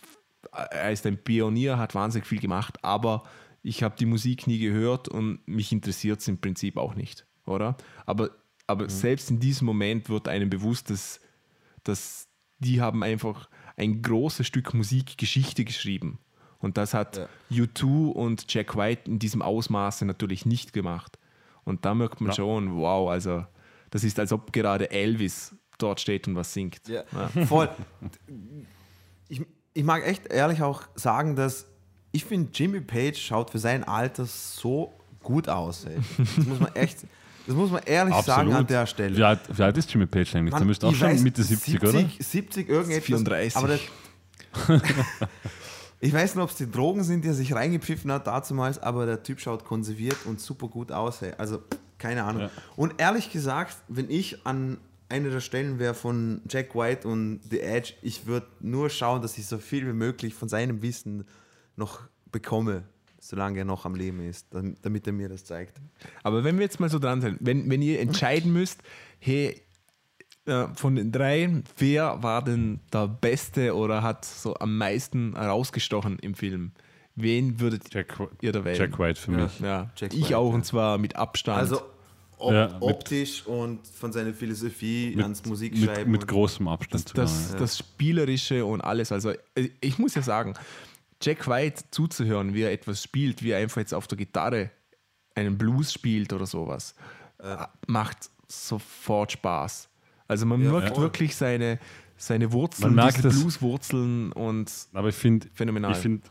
er 0.51 0.91
ist 0.91 1.05
ein 1.07 1.17
Pionier, 1.17 1.79
hat 1.79 1.95
wahnsinnig 1.95 2.27
viel 2.27 2.39
gemacht, 2.39 2.83
aber 2.83 3.23
ich 3.63 3.81
habe 3.81 3.95
die 3.97 4.05
Musik 4.05 4.45
nie 4.45 4.59
gehört 4.59 5.07
und 5.09 5.39
mich 5.47 5.71
interessiert 5.71 6.19
es 6.19 6.27
im 6.27 6.37
Prinzip 6.39 6.77
auch 6.77 6.93
nicht, 6.93 7.25
oder? 7.47 7.75
Aber, 8.05 8.29
aber 8.67 8.83
Mhm. 8.85 8.89
selbst 8.89 9.31
in 9.31 9.39
diesem 9.39 9.65
Moment 9.65 10.09
wird 10.09 10.27
einem 10.27 10.49
bewusst, 10.51 10.91
dass, 10.91 11.19
dass 11.83 12.27
die 12.59 12.81
haben 12.81 13.03
einfach 13.03 13.49
ein 13.77 14.01
großes 14.03 14.45
Stück 14.45 14.73
Musikgeschichte 14.75 15.65
geschrieben. 15.65 16.19
Und 16.59 16.77
das 16.77 16.93
hat 16.93 17.17
Ja. 17.17 17.63
U2 17.63 18.11
und 18.11 18.51
Jack 18.53 18.75
White 18.75 19.03
in 19.09 19.19
diesem 19.19 19.41
Ausmaße 19.41 20.05
natürlich 20.05 20.45
nicht 20.45 20.73
gemacht. 20.73 21.17
Und 21.63 21.85
da 21.85 21.93
merkt 21.93 22.21
man 22.21 22.29
Ja. 22.31 22.35
schon, 22.35 22.75
wow, 22.77 23.09
also 23.09 23.45
das 23.91 24.03
ist, 24.03 24.19
als 24.19 24.31
ob 24.31 24.51
gerade 24.53 24.89
Elvis 24.91 25.53
dort 25.77 25.99
steht 26.01 26.27
und 26.27 26.35
was 26.35 26.53
singt. 26.53 26.81
Ja, 26.87 27.03
Ja. 27.35 27.45
voll. 27.45 27.69
Ich, 29.29 29.41
ich 29.73 29.83
mag 29.83 30.05
echt 30.05 30.27
ehrlich 30.27 30.61
auch 30.61 30.83
sagen, 30.95 31.35
dass 31.35 31.67
ich 32.11 32.25
finde, 32.25 32.49
Jimmy 32.53 32.81
Page 32.81 33.17
schaut 33.21 33.51
für 33.51 33.59
sein 33.59 33.83
Alter 33.83 34.25
so 34.25 34.93
gut 35.21 35.47
aus. 35.49 35.85
Ey. 35.85 35.97
Das 36.37 36.45
muss 36.47 36.59
man 36.59 36.73
echt, 36.75 36.97
das 37.45 37.55
muss 37.55 37.69
man 37.69 37.83
ehrlich 37.83 38.15
sagen 38.15 38.53
an 38.53 38.65
der 38.65 38.85
Stelle. 38.87 39.15
Wie 39.15 39.23
alt, 39.23 39.39
wie 39.55 39.61
alt 39.61 39.77
ist 39.77 39.91
Jimmy 39.93 40.07
Page 40.07 40.33
eigentlich? 40.35 40.51
Mann, 40.53 40.61
der 40.61 40.67
müsste 40.67 40.87
auch 40.87 40.95
schon 40.95 41.09
weiß, 41.09 41.21
Mitte 41.21 41.43
70, 41.43 41.81
oder? 41.83 42.09
70, 42.19 42.69
irgendetwas. 42.69 43.05
34. 43.05 43.57
Aber 43.57 43.67
das, 43.67 43.79
ich 45.99 46.13
weiß 46.13 46.35
nicht, 46.35 46.43
ob 46.43 46.49
es 46.49 46.55
die 46.55 46.69
Drogen 46.69 47.03
sind, 47.03 47.23
die 47.23 47.29
er 47.29 47.33
sich 47.33 47.53
reingepfiffen 47.53 48.11
hat 48.11 48.27
damals, 48.27 48.79
aber 48.79 49.05
der 49.05 49.23
Typ 49.23 49.39
schaut 49.39 49.65
konserviert 49.65 50.17
und 50.25 50.39
super 50.39 50.67
gut 50.67 50.91
aus. 50.91 51.21
Ey. 51.21 51.33
Also, 51.37 51.63
keine 51.97 52.23
Ahnung. 52.23 52.43
Ja. 52.43 52.51
Und 52.75 52.95
ehrlich 52.97 53.31
gesagt, 53.31 53.77
wenn 53.87 54.09
ich 54.09 54.45
an 54.45 54.77
einer 55.09 55.29
der 55.29 55.39
Stellen 55.39 55.79
wäre 55.79 55.93
von 55.93 56.41
Jack 56.49 56.75
White 56.75 57.07
und 57.07 57.39
The 57.49 57.61
Edge, 57.61 57.93
ich 58.01 58.27
würde 58.27 58.47
nur 58.59 58.89
schauen, 58.89 59.21
dass 59.21 59.37
ich 59.37 59.47
so 59.47 59.57
viel 59.57 59.87
wie 59.87 59.93
möglich 59.93 60.33
von 60.33 60.49
seinem 60.49 60.81
Wissen 60.81 61.25
noch 61.75 62.01
bekomme, 62.31 62.83
solange 63.19 63.59
er 63.59 63.65
noch 63.65 63.85
am 63.85 63.95
Leben 63.95 64.19
ist, 64.19 64.47
damit 64.51 64.77
damit 64.83 65.07
er 65.07 65.13
mir 65.13 65.29
das 65.29 65.45
zeigt. 65.45 65.79
Aber 66.23 66.43
wenn 66.43 66.57
wir 66.57 66.63
jetzt 66.63 66.79
mal 66.79 66.89
so 66.89 66.99
dran 66.99 67.21
sind, 67.21 67.37
wenn, 67.39 67.69
wenn 67.69 67.81
ihr 67.81 67.99
entscheiden 67.99 68.51
müsst, 68.53 68.81
hey, 69.19 69.61
äh, 70.47 70.67
von 70.73 70.95
den 70.95 71.11
drei, 71.11 71.61
wer 71.77 72.21
war 72.23 72.43
denn 72.43 72.79
der 72.93 73.07
Beste 73.07 73.75
oder 73.75 74.01
hat 74.01 74.25
so 74.25 74.55
am 74.55 74.77
meisten 74.77 75.35
herausgestochen 75.35 76.19
im 76.19 76.33
Film? 76.35 76.71
Wen 77.15 77.59
würdet 77.59 77.93
Jack, 77.93 78.17
ihr 78.41 78.51
da 78.51 78.63
wählen? 78.63 78.77
Jack 78.77 78.99
White 78.99 79.19
für 79.19 79.31
Ja. 79.31 79.37
mich. 79.37 79.59
Ja, 79.59 79.89
Jack 79.95 80.13
ich 80.13 80.25
White, 80.25 80.37
auch 80.37 80.49
ja. 80.49 80.55
und 80.55 80.65
zwar 80.65 80.97
mit 80.97 81.15
Abstand. 81.15 81.57
Also 81.57 81.81
op 82.37 82.53
Ja, 82.53 82.67
mit- 82.67 82.81
optisch 82.81 83.45
und 83.47 83.87
von 83.87 84.11
seiner 84.11 84.33
Philosophie 84.33 85.15
ans 85.19 85.39
Mit, 85.41 85.49
Musikschreiben. 85.49 86.11
mit 86.11 86.21
und- 86.21 86.27
großem 86.27 86.67
Abstand 86.67 87.17
das, 87.17 87.53
ja. 87.53 87.57
das 87.59 87.77
Spielerische 87.79 88.63
und 88.65 88.81
alles. 88.81 89.11
Also 89.11 89.31
äh, 89.55 89.69
ich 89.81 89.97
muss 89.97 90.13
ja 90.13 90.21
sagen, 90.21 90.53
Jack 91.21 91.47
White 91.47 91.85
zuzuhören, 91.89 92.53
wie 92.53 92.61
er 92.61 92.71
etwas 92.71 93.01
spielt, 93.01 93.41
wie 93.41 93.49
er 93.49 93.57
einfach 93.57 93.77
jetzt 93.81 93.93
auf 93.95 94.05
der 94.07 94.19
Gitarre 94.19 94.69
einen 95.33 95.57
Blues 95.57 95.91
spielt 95.91 96.31
oder 96.33 96.45
sowas, 96.45 96.93
äh, 97.39 97.57
macht 97.87 98.29
sofort 98.47 99.31
Spaß. 99.31 99.89
Also 100.27 100.45
man 100.45 100.61
Ja, 100.63 100.71
merkt 100.71 100.89
voll. 100.95 101.03
wirklich 101.03 101.35
seine, 101.35 101.79
seine 102.17 102.51
Wurzeln, 102.51 102.95
Man 102.95 103.05
merkt 103.05 103.17
diese 103.17 103.29
das- 103.29 103.39
Blueswurzeln 103.39 104.31
und 104.33 104.71
Aber 104.93 105.09
ich 105.09 105.15
finde, 105.15 105.47
Phänomenal. 105.53 105.91
ich 105.91 105.97
finde, 105.97 106.23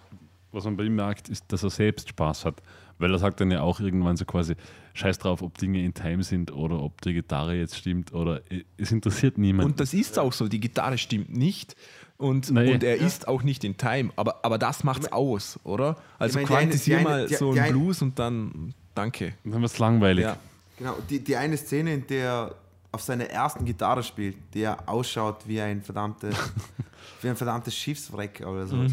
was 0.52 0.64
man 0.64 0.76
bei 0.76 0.84
ihm 0.84 0.94
merkt, 0.96 1.28
ist, 1.28 1.44
dass 1.48 1.62
er 1.62 1.70
selbst 1.70 2.08
Spaß 2.08 2.44
hat. 2.44 2.62
Weil 2.98 3.12
er 3.12 3.18
sagt 3.18 3.40
dann 3.42 3.50
ja 3.50 3.60
auch 3.60 3.78
irgendwann 3.78 4.16
so 4.16 4.24
quasi, 4.24 4.54
scheiß 4.94 5.18
drauf, 5.18 5.42
ob 5.42 5.58
Dinge 5.58 5.82
in 5.84 5.92
Time 5.92 6.22
sind 6.22 6.50
oder 6.50 6.80
ob 6.82 7.02
die 7.02 7.12
Gitarre 7.12 7.54
jetzt 7.54 7.76
stimmt 7.76 8.14
oder 8.14 8.40
es 8.78 8.90
interessiert 8.90 9.36
niemand. 9.36 9.66
Und 9.68 9.80
das 9.80 9.92
ist 9.92 10.18
auch 10.18 10.32
so, 10.32 10.48
die 10.48 10.60
Gitarre 10.60 10.96
stimmt 10.96 11.36
nicht 11.36 11.76
und, 12.16 12.50
Nee. 12.50 12.72
und 12.72 12.82
er 12.82 12.96
ist 12.96 13.28
auch 13.28 13.42
nicht 13.42 13.64
in 13.64 13.76
Time, 13.76 14.10
aber, 14.16 14.42
aber 14.46 14.56
das 14.56 14.82
macht's 14.82 15.12
aus, 15.12 15.60
oder? 15.64 15.98
Also 16.18 16.38
Ich 16.40 16.48
meine, 16.48 16.60
quantisier 16.62 16.96
eine- 17.00 17.04
mal 17.08 17.26
die- 17.26 17.34
so 17.34 17.50
einen 17.50 17.58
eine- 17.58 17.72
Blues 17.72 18.00
und 18.00 18.18
dann 18.18 18.72
danke. 18.94 19.34
dann 19.44 19.60
wird 19.60 19.64
es 19.72 19.78
langweilig. 19.78 20.24
Ja. 20.24 20.38
Genau, 20.78 20.96
die, 21.10 21.22
die 21.22 21.36
eine 21.36 21.58
Szene, 21.58 21.92
in 21.92 22.06
der 22.06 22.24
er 22.30 22.54
auf 22.92 23.02
seiner 23.02 23.24
ersten 23.26 23.64
Gitarre 23.64 24.02
spielt, 24.02 24.36
der 24.54 24.88
ausschaut 24.88 25.46
wie 25.46 25.60
ein 25.60 25.82
verdammtes, 25.82 26.36
wie 27.22 27.28
ein 27.28 27.36
verdammtes 27.36 27.74
Schiffswreck 27.74 28.44
oder 28.46 28.66
so. 28.66 28.86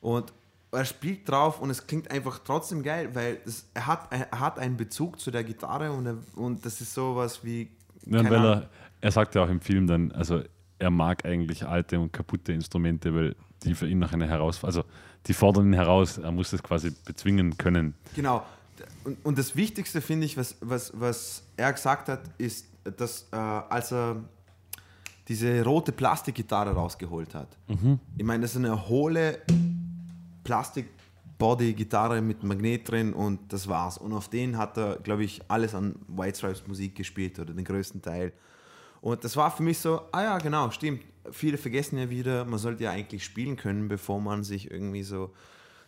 Und 0.00 0.32
er 0.72 0.84
spielt 0.84 1.28
drauf 1.28 1.60
und 1.60 1.70
es 1.70 1.86
klingt 1.86 2.10
einfach 2.10 2.40
trotzdem 2.44 2.82
geil, 2.82 3.10
weil 3.14 3.38
das, 3.44 3.66
er, 3.74 3.86
hat, 3.86 4.08
er 4.10 4.40
hat 4.40 4.58
einen 4.58 4.76
Bezug 4.76 5.20
zu 5.20 5.30
der 5.30 5.44
Gitarre 5.44 5.92
und, 5.92 6.06
er, 6.06 6.18
und 6.34 6.64
das 6.66 6.80
ist 6.80 6.94
sowas 6.94 7.40
wie. 7.44 7.70
Ja, 8.06 8.24
weil 8.24 8.34
Ahnung. 8.34 8.62
er, 8.62 8.70
er 9.00 9.10
sagt 9.12 9.34
ja 9.34 9.44
auch 9.44 9.48
im 9.48 9.60
Film 9.60 9.86
dann, 9.86 10.12
also 10.12 10.42
er 10.78 10.90
mag 10.90 11.24
eigentlich 11.24 11.66
alte 11.66 11.98
und 11.98 12.12
kaputte 12.12 12.52
Instrumente, 12.52 13.14
weil 13.14 13.36
die 13.62 13.74
für 13.74 13.88
ihn 13.88 13.98
noch 13.98 14.12
eine 14.12 14.28
Herausforderung, 14.28 14.84
also 14.84 14.94
die 15.26 15.32
fordern 15.32 15.68
ihn 15.68 15.72
heraus, 15.72 16.18
er 16.18 16.32
muss 16.32 16.50
das 16.50 16.62
quasi 16.62 16.92
bezwingen 17.04 17.56
können. 17.56 17.94
Genau. 18.14 18.44
Und, 19.04 19.24
und 19.24 19.38
das 19.38 19.56
Wichtigste, 19.56 20.00
finde 20.00 20.26
ich, 20.26 20.36
was, 20.36 20.56
was, 20.60 20.92
was 20.94 21.42
er 21.56 21.72
gesagt 21.72 22.08
hat, 22.08 22.20
ist, 22.38 22.66
dass 22.96 23.28
äh, 23.32 23.36
als 23.36 23.92
er 23.92 24.16
diese 25.28 25.64
rote 25.64 25.92
Plastikgitarre 25.92 26.72
rausgeholt 26.72 27.34
hat. 27.34 27.56
Ich 28.16 28.24
meine, 28.24 28.42
das 28.42 28.52
ist 28.52 28.58
eine 28.58 28.88
hohle 28.88 29.38
Plastik-Body-Gitarre 30.44 32.20
mit 32.20 32.42
Magnet 32.42 32.90
drin 32.90 33.14
und 33.14 33.52
das 33.52 33.66
war's. 33.68 33.96
Und 33.96 34.12
auf 34.12 34.28
den 34.28 34.58
hat 34.58 34.76
er, 34.76 34.96
glaube 34.96 35.24
ich, 35.24 35.40
alles 35.48 35.74
an 35.74 35.96
White 36.08 36.36
Stripes 36.36 36.66
Musik 36.66 36.94
gespielt 36.94 37.38
oder 37.38 37.54
den 37.54 37.64
größten 37.64 38.02
Teil. 38.02 38.32
Und 39.00 39.24
das 39.24 39.36
war 39.36 39.50
für 39.50 39.62
mich 39.62 39.78
so, 39.78 40.02
ah 40.12 40.22
ja, 40.22 40.38
genau, 40.38 40.70
stimmt. 40.70 41.02
Viele 41.30 41.56
vergessen 41.56 41.98
ja 41.98 42.10
wieder, 42.10 42.44
man 42.44 42.58
sollte 42.58 42.84
ja 42.84 42.90
eigentlich 42.90 43.24
spielen 43.24 43.56
können, 43.56 43.88
bevor 43.88 44.20
man 44.20 44.44
sich 44.44 44.70
irgendwie 44.70 45.02
so 45.02 45.30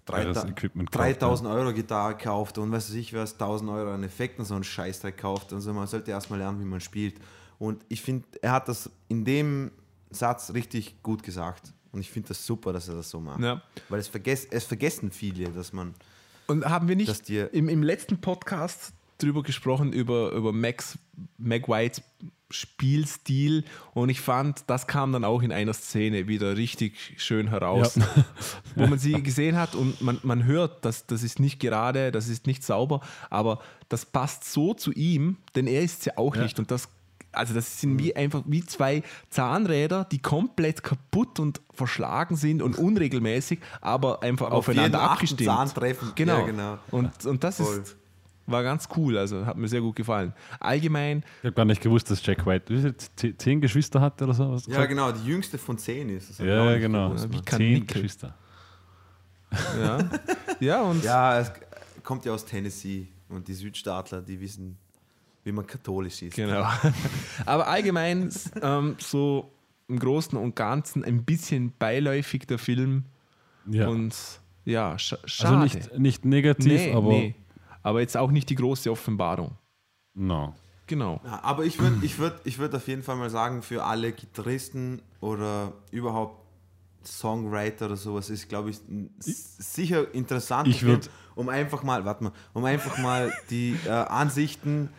3000 0.06 0.50
Equipment 0.52 0.90
kauft, 0.90 1.22
3000 1.22 1.50
Euro 1.50 1.72
Gitarre 1.72 2.16
kauft 2.16 2.58
und 2.58 2.72
was 2.72 2.88
weiß 2.88 2.96
ich 2.96 3.12
was, 3.12 3.32
1000 3.32 3.70
Euro 3.70 3.92
an 3.92 4.02
Effekten 4.04 4.44
so 4.44 4.54
einen 4.54 4.64
Scheißdreck 4.64 5.18
kauft. 5.18 5.52
Also 5.52 5.72
man 5.72 5.86
sollte 5.86 6.10
erstmal 6.10 6.38
lernen, 6.38 6.60
wie 6.60 6.64
man 6.64 6.80
spielt. 6.80 7.16
Und 7.58 7.84
ich 7.88 8.02
finde, 8.02 8.26
er 8.42 8.52
hat 8.52 8.68
das 8.68 8.90
in 9.08 9.24
dem 9.24 9.70
Satz 10.10 10.52
richtig 10.54 11.02
gut 11.02 11.22
gesagt. 11.22 11.72
Und 11.92 12.00
ich 12.00 12.10
finde 12.10 12.28
das 12.28 12.44
super, 12.44 12.72
dass 12.72 12.88
er 12.88 12.96
das 12.96 13.10
so 13.10 13.20
macht. 13.20 13.40
Ja. 13.40 13.62
Weil 13.88 14.00
es, 14.00 14.08
vergess, 14.08 14.46
es 14.50 14.64
vergessen 14.64 15.10
viele, 15.10 15.50
dass 15.50 15.72
man. 15.72 15.94
Und 16.46 16.64
haben 16.64 16.88
wir 16.88 16.96
nicht 16.96 17.30
im, 17.30 17.68
im 17.68 17.82
letzten 17.82 18.20
Podcast 18.20 18.92
drüber 19.18 19.42
gesprochen, 19.42 19.92
über, 19.92 20.30
über 20.32 20.52
Max, 20.52 20.98
Mac 21.38 21.68
Whites 21.68 22.02
Spielstil 22.50 23.64
und 23.94 24.08
ich 24.08 24.20
fand, 24.20 24.64
das 24.68 24.86
kam 24.86 25.12
dann 25.12 25.24
auch 25.24 25.42
in 25.42 25.50
einer 25.52 25.74
Szene 25.74 26.28
wieder 26.28 26.56
richtig 26.56 27.14
schön 27.16 27.48
heraus, 27.48 27.98
wo 28.74 28.86
man 28.86 28.98
sie 28.98 29.12
gesehen 29.22 29.56
hat 29.56 29.74
und 29.74 30.00
man, 30.00 30.18
man 30.22 30.44
hört, 30.44 30.84
dass 30.84 31.06
das 31.06 31.22
ist 31.22 31.40
nicht 31.40 31.58
gerade, 31.58 32.12
das 32.12 32.28
ist 32.28 32.46
nicht 32.46 32.62
sauber, 32.62 33.00
aber 33.30 33.60
das 33.88 34.06
passt 34.06 34.44
so 34.44 34.74
zu 34.74 34.92
ihm, 34.92 35.38
denn 35.54 35.66
er 35.66 35.82
ist 35.82 36.00
es 36.00 36.04
ja 36.06 36.12
auch 36.16 36.36
Ja. 36.36 36.42
nicht 36.42 36.58
und 36.58 36.70
das 36.70 36.88
also 37.32 37.52
das 37.52 37.80
sind 37.82 37.98
wie 37.98 38.16
einfach 38.16 38.42
wie 38.46 38.64
zwei 38.64 39.02
Zahnräder, 39.28 40.06
die 40.10 40.20
komplett 40.20 40.82
kaputt 40.82 41.38
und 41.38 41.60
verschlagen 41.74 42.34
sind 42.34 42.62
und 42.62 42.78
unregelmäßig, 42.78 43.58
aber 43.82 44.22
einfach 44.22 44.50
auf 44.50 44.68
jeden 44.68 44.78
aufeinander 44.78 45.02
achten 45.02 45.12
abgestimmt. 45.12 45.44
Zahn 45.44 45.68
treffen. 45.68 46.12
Genau. 46.14 46.38
Ja, 46.38 46.46
genau. 46.46 46.78
Und, 46.90 47.26
und 47.26 47.44
das 47.44 47.58
Voll. 47.58 47.80
ist, 47.80 47.96
war 48.46 48.62
ganz 48.62 48.88
cool, 48.96 49.16
also 49.18 49.44
hat 49.46 49.56
mir 49.56 49.68
sehr 49.68 49.80
gut 49.80 49.96
gefallen. 49.96 50.32
Allgemein, 50.60 51.24
Ich 51.40 51.44
habe 51.46 51.52
gar 51.54 51.64
nicht 51.64 51.80
gewusst, 51.82 52.10
dass 52.10 52.24
Jack 52.24 52.46
White 52.46 52.72
zehn- 53.38 53.60
Geschwister 53.60 54.00
hat 54.00 54.20
oder 54.22 54.34
so. 54.34 54.50
was 54.52 54.66
Ja, 54.66 54.72
gesagt? 54.74 54.88
genau, 54.90 55.12
die 55.12 55.26
jüngste 55.28 55.58
von 55.58 55.76
zehn 55.78 56.08
ist 56.10 56.30
es. 56.30 56.38
Ja, 56.38 56.76
genau. 56.78 57.08
gewusst, 57.08 57.28
Wie 57.30 57.34
Mann. 57.36 57.44
kann 57.44 57.58
Zehn 57.58 57.72
Nickel. 57.74 57.86
Geschwister. 58.02 58.34
ja, 59.80 59.98
ja 60.60 60.82
und 60.82 61.02
Ja, 61.04 61.40
es 61.40 61.52
kommt 62.02 62.24
ja 62.24 62.32
aus 62.32 62.44
Tennessee 62.44 63.06
und 63.28 63.46
die 63.48 63.54
Südstaatler, 63.54 64.22
die 64.22 64.40
wissen, 64.40 64.76
wie 65.44 65.52
man 65.52 65.66
katholisch 65.66 66.22
ist. 66.22 66.34
genau. 66.34 66.68
Aber 67.46 67.66
allgemein 67.68 68.30
ähm, 68.62 68.96
so 68.98 69.50
im 69.88 69.98
Großen 69.98 70.36
und 70.36 70.56
Ganzen 70.56 71.04
ein 71.04 71.24
bisschen 71.24 71.72
beiläufig 71.78 72.46
der 72.46 72.58
Film 72.58 73.04
Ja. 73.68 73.86
und 73.88 74.14
ja, 74.64 74.98
sch 74.98 75.14
schade. 75.26 75.58
also 75.58 75.78
nicht, 75.78 75.98
nicht 75.98 76.24
negativ, 76.24 76.72
nee, 76.72 76.92
aber 76.92 77.08
nee. 77.10 77.34
Aber 77.86 78.00
jetzt 78.00 78.16
auch 78.16 78.30
nicht 78.32 78.50
die 78.50 78.56
große 78.56 78.90
Offenbarung. 78.90 79.52
no. 80.14 80.54
Genau. 80.88 81.20
Ja, 81.24 81.40
aber 81.42 81.64
ich 81.64 81.80
würde 81.80 81.96
ich 82.04 82.16
würd, 82.16 82.40
ich 82.44 82.58
würd 82.58 82.72
auf 82.76 82.86
jeden 82.86 83.02
Fall 83.02 83.16
mal 83.16 83.28
sagen, 83.28 83.60
für 83.60 83.82
alle 83.82 84.12
Gitarristen 84.12 85.02
oder 85.20 85.72
überhaupt 85.90 86.46
Songwriter 87.04 87.86
oder 87.86 87.96
sowas 87.96 88.30
ist, 88.30 88.48
glaube 88.48 88.70
ich, 88.70 88.78
sicher 89.18 90.14
interessant, 90.14 90.68
Ich 90.68 90.82
würd- 90.84 91.08
um 91.34 91.48
einfach 91.48 91.82
mal, 91.82 92.04
warte 92.04 92.22
mal, 92.24 92.32
um 92.52 92.64
einfach 92.64 92.98
mal 92.98 93.32
die 93.50 93.76
äh, 93.84 93.88
Ansichten, 93.90 94.90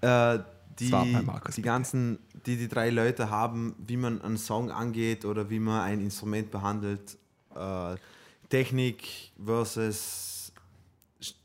äh, 0.00 0.38
die, 0.78 0.90
Markus, 0.90 1.56
die 1.56 1.62
ganzen, 1.62 2.18
die 2.46 2.56
die 2.56 2.68
drei 2.68 2.88
Leute 2.88 3.28
haben, 3.28 3.74
wie 3.86 3.98
man 3.98 4.22
einen 4.22 4.38
Song 4.38 4.70
angeht 4.70 5.26
oder 5.26 5.50
wie 5.50 5.58
man 5.58 5.82
ein 5.82 6.00
Instrument 6.00 6.50
behandelt, 6.50 7.18
äh, 7.54 7.96
Technik 8.48 9.32
versus 9.44 10.33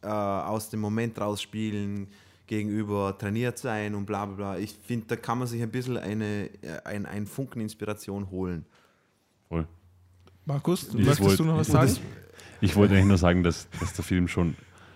äh, 0.01 0.07
aus 0.07 0.69
dem 0.69 0.79
Moment 0.79 1.19
rausspielen, 1.19 2.07
gegenüber 2.47 3.15
trainiert 3.17 3.57
sein 3.59 3.93
und 3.95 4.05
bla 4.05 4.25
bla 4.25 4.35
bla. 4.35 4.57
Ich 4.57 4.75
finde, 4.83 5.05
da 5.07 5.15
kann 5.15 5.37
man 5.37 5.47
sich 5.47 5.61
ein 5.61 5.69
bisschen 5.71 5.97
eine, 5.97 6.49
äh, 6.61 6.81
ein, 6.85 7.05
ein 7.05 7.27
Funken 7.27 7.61
Inspiration 7.61 8.29
holen. 8.31 8.65
Voll. 9.47 9.67
Markus, 10.45 10.87
Ich 10.87 10.93
möchtest 10.95 11.21
wollt- 11.21 11.39
du 11.39 11.43
noch 11.45 11.57
was 11.57 11.67
sagen? 11.67 11.95
Ich 12.61 12.75
wollte 12.75 12.93
eigentlich 12.95 13.05
nur 13.07 13.17
sagen, 13.17 13.43
dass, 13.43 13.67
dass 13.79 13.93
der 13.93 14.03
Film 14.03 14.27
schon, 14.27 14.55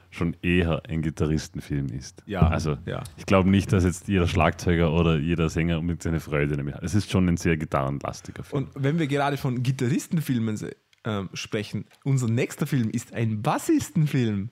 schon 0.10 0.36
eher 0.41 0.82
ein 0.89 1.02
Gitarristenfilm 1.04 1.88
ist. 1.88 2.24
Ja, 2.26 2.41
Also 2.48 2.78
ja. 2.86 3.04
ich 3.17 3.26
glaube 3.26 3.50
nicht, 3.50 3.72
dass 3.72 3.84
jetzt 3.84 4.08
jeder 4.08 4.28
Schlagzeuger 4.28 4.91
oder 4.91 5.17
jeder 5.17 5.48
Sänger 5.50 5.82
mit 5.82 6.02
seine 6.04 6.19
Freude 6.19 6.58
damit 6.58 6.74
hat. 6.76 6.84
Es 6.84 6.96
ist 6.96 7.10
schon 7.12 7.30
ein 7.30 7.38
sehr 7.38 7.56
gitarrenlastiger 7.58 8.43
Film. 8.43 8.63
Und 8.63 8.72
wenn 8.84 8.98
wir 9.00 9.08
gerade 9.08 9.38
von 9.38 9.62
Gitarristenfilmen 9.63 10.60
ähm, 11.06 11.30
sprechen, 11.34 11.86
unser 12.04 12.28
nächster 12.28 12.65
Film 12.65 12.89
ist 12.89 13.13
ein 13.13 13.41
Bassistenfilm. 13.43 14.50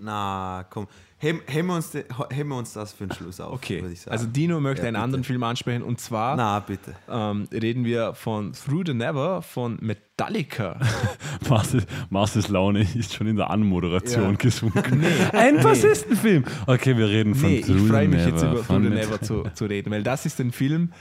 Na, 0.00 0.64
komm, 0.70 0.86
heben, 1.18 1.40
heben, 1.46 1.68
wir 1.68 1.74
uns 1.76 1.90
de, 1.90 2.04
heben 2.30 2.48
wir 2.50 2.56
uns 2.56 2.72
das 2.72 2.92
für 2.92 3.06
den 3.06 3.12
Schluss 3.14 3.40
auf, 3.40 3.52
Okay, 3.54 3.80
würde 3.82 3.92
ich 3.92 4.00
sagen. 4.00 4.12
also 4.12 4.26
Dino 4.26 4.60
möchte 4.60 4.82
Ja, 4.82 4.88
einen 4.88 4.94
bitte. 4.94 5.04
anderen 5.04 5.24
Film 5.24 5.42
ansprechen 5.42 5.82
und 5.82 6.00
zwar 6.00 6.36
Na, 6.36 6.60
bitte. 6.60 6.94
ähm, 7.08 7.48
reden 7.52 7.84
wir 7.84 8.14
von 8.14 8.52
Through 8.52 8.84
the 8.86 8.94
Never 8.94 9.42
von 9.42 9.78
Metallica. 9.80 10.78
Marcel, 11.48 11.82
Marcels 12.10 12.48
Laune 12.48 12.80
ist 12.94 13.14
schon 13.14 13.26
in 13.26 13.36
der 13.36 13.50
Anmoderation 13.50 14.30
Ja. 14.30 14.36
gesunken. 14.36 15.04
ein 15.32 15.62
Bassistenfilm. 15.62 16.44
Okay, 16.66 16.96
wir 16.96 17.08
reden 17.08 17.34
von 17.34 17.50
nee, 17.50 17.58
ich 17.58 17.66
Through 17.66 17.78
the 17.80 17.88
freue 17.88 18.08
mich 18.08 18.20
jetzt 18.26 18.42
Never, 18.42 18.46
über 18.52 18.54
Through 18.56 18.64
von 18.66 18.82
the 18.84 18.88
Never 18.90 19.20
zu, 19.20 19.42
zu 19.54 19.64
reden, 19.66 19.90
weil 19.90 20.02
das 20.02 20.26
ist 20.26 20.40
ein 20.40 20.52
Film, 20.52 20.92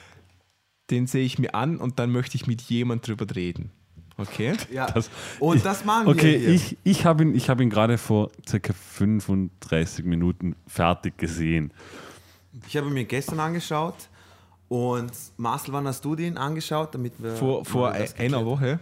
den 0.90 1.06
sehe 1.08 1.24
ich 1.24 1.38
mir 1.38 1.54
an 1.54 1.78
und 1.78 2.00
dann 2.00 2.12
möchte 2.12 2.36
ich 2.36 2.48
mit 2.48 2.62
jemand 2.64 3.08
drüber 3.08 3.26
reden. 3.36 3.72
Okay? 4.20 4.54
Ja. 4.72 4.88
Das- 4.92 5.10
und 5.40 5.66
das 5.66 5.86
machen 5.86 6.08
wir 6.08 6.12
Okay, 6.14 6.36
ich, 6.36 6.78
ich 6.84 7.06
habe 7.06 7.24
ihn, 7.24 7.36
ich 7.36 7.50
hab 7.50 7.60
ihn 7.62 7.70
gerade 7.70 7.98
vor 7.98 8.30
circa 8.48 8.74
35 8.74 10.06
Minuten 10.06 10.56
fertig 10.68 11.18
gesehen. 11.18 11.72
Ich 12.68 12.76
habe 12.78 12.88
ihn 12.88 12.94
mir 12.94 13.06
gestern 13.06 13.40
angeschaut 13.40 13.96
und 14.68 15.12
Marcel, 15.38 15.74
wann 15.74 15.88
hast 15.88 16.04
du 16.06 16.16
den 16.16 16.38
angeschaut, 16.38 16.94
damit 16.94 17.14
wir 17.18 17.36
Vor, 17.36 17.66
vor 17.66 17.92
einer 17.92 18.46
Woche. 18.46 18.80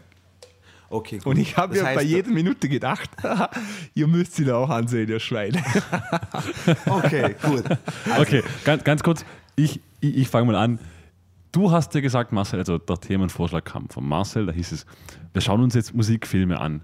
Okay, 0.89 1.17
gut. 1.17 1.25
Und 1.27 1.37
ich 1.37 1.57
habe 1.57 1.75
mir 1.75 1.83
bei 1.83 2.01
jeder 2.01 2.31
Minute 2.31 2.69
gedacht, 2.69 3.09
ihr 3.93 4.07
müsst 4.07 4.39
ihn 4.39 4.49
auch 4.51 4.69
ansehen, 4.69 5.09
ihr 5.09 5.19
Schweine. 5.19 5.61
Okay, 6.85 7.35
gut. 7.43 7.63
Okay, 8.19 8.43
ganz, 8.63 8.83
ganz 8.83 9.03
kurz, 9.03 9.25
ich, 9.55 9.81
ich, 9.99 10.17
ich 10.17 10.27
fange 10.29 10.51
mal 10.51 10.55
an. 10.55 10.79
Du 11.51 11.71
hast 11.71 11.93
ja 11.95 12.01
gesagt, 12.01 12.31
Marcel, 12.31 12.59
also 12.59 12.77
der 12.77 12.97
Themenvorschlag 12.97 13.65
kam 13.65 13.89
von 13.89 14.07
Marcel, 14.07 14.45
da 14.45 14.51
hieß 14.51 14.71
es, 14.71 14.85
wir 15.33 15.41
schauen 15.41 15.61
uns 15.61 15.73
jetzt 15.75 15.93
Musikfilme 15.93 16.59
an. 16.59 16.83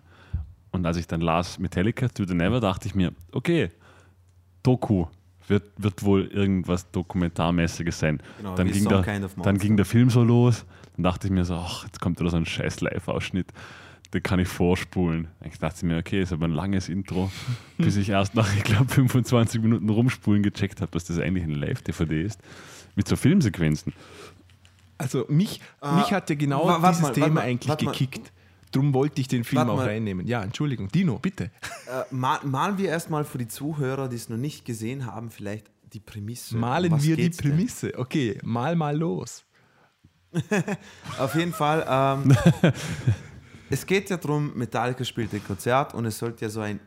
Und 0.72 0.86
als 0.86 0.98
ich 0.98 1.08
dann 1.08 1.22
las 1.22 1.60
Metallica, 1.60 2.08
To 2.10 2.26
the 2.26 2.34
Never, 2.34 2.60
dachte 2.60 2.88
ich 2.88 2.96
mir, 2.96 3.14
okay, 3.32 3.70
Doku, 4.64 5.06
wird, 5.48 5.72
wird 5.78 6.04
wohl 6.04 6.26
irgendwas 6.26 6.90
Dokumentarmäßiges 6.92 8.00
sein. 8.00 8.22
Genau, 8.38 8.56
dann 8.56 8.72
ging, 8.72 8.88
der, 8.88 9.02
Kind 9.02 9.26
of 9.26 9.36
dann 9.42 9.58
ging 9.58 9.78
der 9.78 9.86
Film 9.86 10.10
so 10.10 10.24
los, 10.24 10.66
dann 10.96 11.04
dachte 11.04 11.28
ich 11.28 11.34
mir 11.34 11.46
so, 11.46 11.56
ach, 11.56 11.86
jetzt 11.86 12.00
kommt 12.00 12.20
wieder 12.20 12.30
so 12.30 12.38
ein 12.38 12.46
scheiß 12.46 12.82
Live-Ausschnitt. 12.82 13.48
den 14.14 14.24
kann 14.24 14.40
ich 14.40 14.48
vorspulen. 14.48 15.28
Ich 15.44 15.60
dachte 15.60 15.86
mir, 15.86 15.98
okay, 15.98 16.22
ist 16.22 16.34
aber 16.34 16.46
ein 16.46 16.54
langes 16.54 16.90
Intro, 16.90 17.32
bis 17.78 17.98
ich 17.98 18.10
erst 18.10 18.36
nach, 18.36 18.56
ich 18.56 18.64
glaube, 18.64 18.88
25 18.92 19.62
Minuten 19.62 19.90
rumspulen 19.90 20.44
gecheckt 20.44 20.82
habe, 20.82 20.92
dass 20.92 21.06
das 21.06 21.20
eigentlich 21.20 21.44
eine 21.44 21.56
Live-DVD 21.56 22.22
ist. 22.22 22.42
Mit 22.96 23.08
so 23.08 23.16
Filmsequenzen. 23.16 23.94
Also 24.98 25.26
mich, 25.28 25.60
Ah, 25.82 25.98
mich 25.98 26.12
hat 26.14 26.30
ja 26.30 26.36
genau 26.36 26.66
wa- 26.68 26.78
dieses 26.90 27.02
mal, 27.02 27.12
Thema 27.14 27.30
mal, 27.30 27.42
eigentlich 27.42 27.78
gekickt. 27.78 28.32
Drum 28.72 28.94
wollte 28.94 29.20
ich 29.22 29.28
den 29.28 29.44
Film 29.44 29.70
auch 29.70 29.76
mal. 29.78 29.86
reinnehmen. 29.88 30.26
Ja, 30.26 30.42
Entschuldigung. 30.44 30.88
Dino, 30.90 31.20
bitte. 31.20 31.52
Äh, 31.88 32.04
mal, 32.14 32.40
malen 32.44 32.78
wir 32.80 32.90
erstmal 32.90 33.24
für 33.24 33.38
die 33.38 33.48
Zuhörer, 33.48 34.08
die 34.10 34.16
es 34.16 34.30
noch 34.30 34.38
nicht 34.38 34.66
gesehen 34.66 35.06
haben, 35.06 35.30
vielleicht 35.30 35.70
die 35.94 36.00
Prämisse. 36.00 36.58
Malen 36.58 36.92
Um 36.94 37.04
wir 37.04 37.16
die 37.16 37.22
geht's 37.24 37.38
denn? 37.38 37.52
Prämisse. 37.52 37.94
Okay, 37.98 38.40
mal 38.44 38.76
mal 38.76 38.98
los. 38.98 39.46
Auf 41.20 41.36
jeden 41.36 41.54
Fall. 41.54 41.86
Ähm, 41.88 42.36
es 43.70 43.86
geht 43.86 44.10
ja 44.10 44.18
darum, 44.18 44.52
Metallica 44.56 45.04
spielt 45.04 45.32
ein 45.34 45.44
Konzert 45.46 45.94
und 45.94 46.06
es 46.08 46.18
sollte 46.18 46.46
ja 46.46 46.50
so 46.50 46.62
ein, 46.62 46.80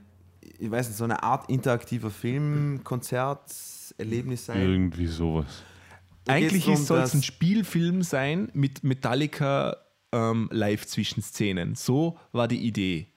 ich 0.58 0.68
weiß 0.68 0.88
nicht, 0.88 0.96
so 0.98 1.04
eine 1.04 1.22
Art 1.22 1.48
interaktiver 1.48 2.10
Film-Konzert-Erlebnis 2.10 4.46
sein. 4.46 4.60
Irgendwie 4.60 5.06
sowas. 5.06 5.46
Eigentlich 6.26 6.64
drum, 6.64 6.76
soll 6.76 7.00
es 7.00 7.14
ein 7.14 7.22
Spielfilm 7.22 8.02
sein 8.02 8.50
mit 8.52 8.84
Metallica 8.84 9.76
ähm, 10.12 10.48
Live-Zwischenszenen. 10.52 11.74
So 11.74 12.18
war 12.32 12.48
die 12.48 12.66
Idee. 12.66 13.08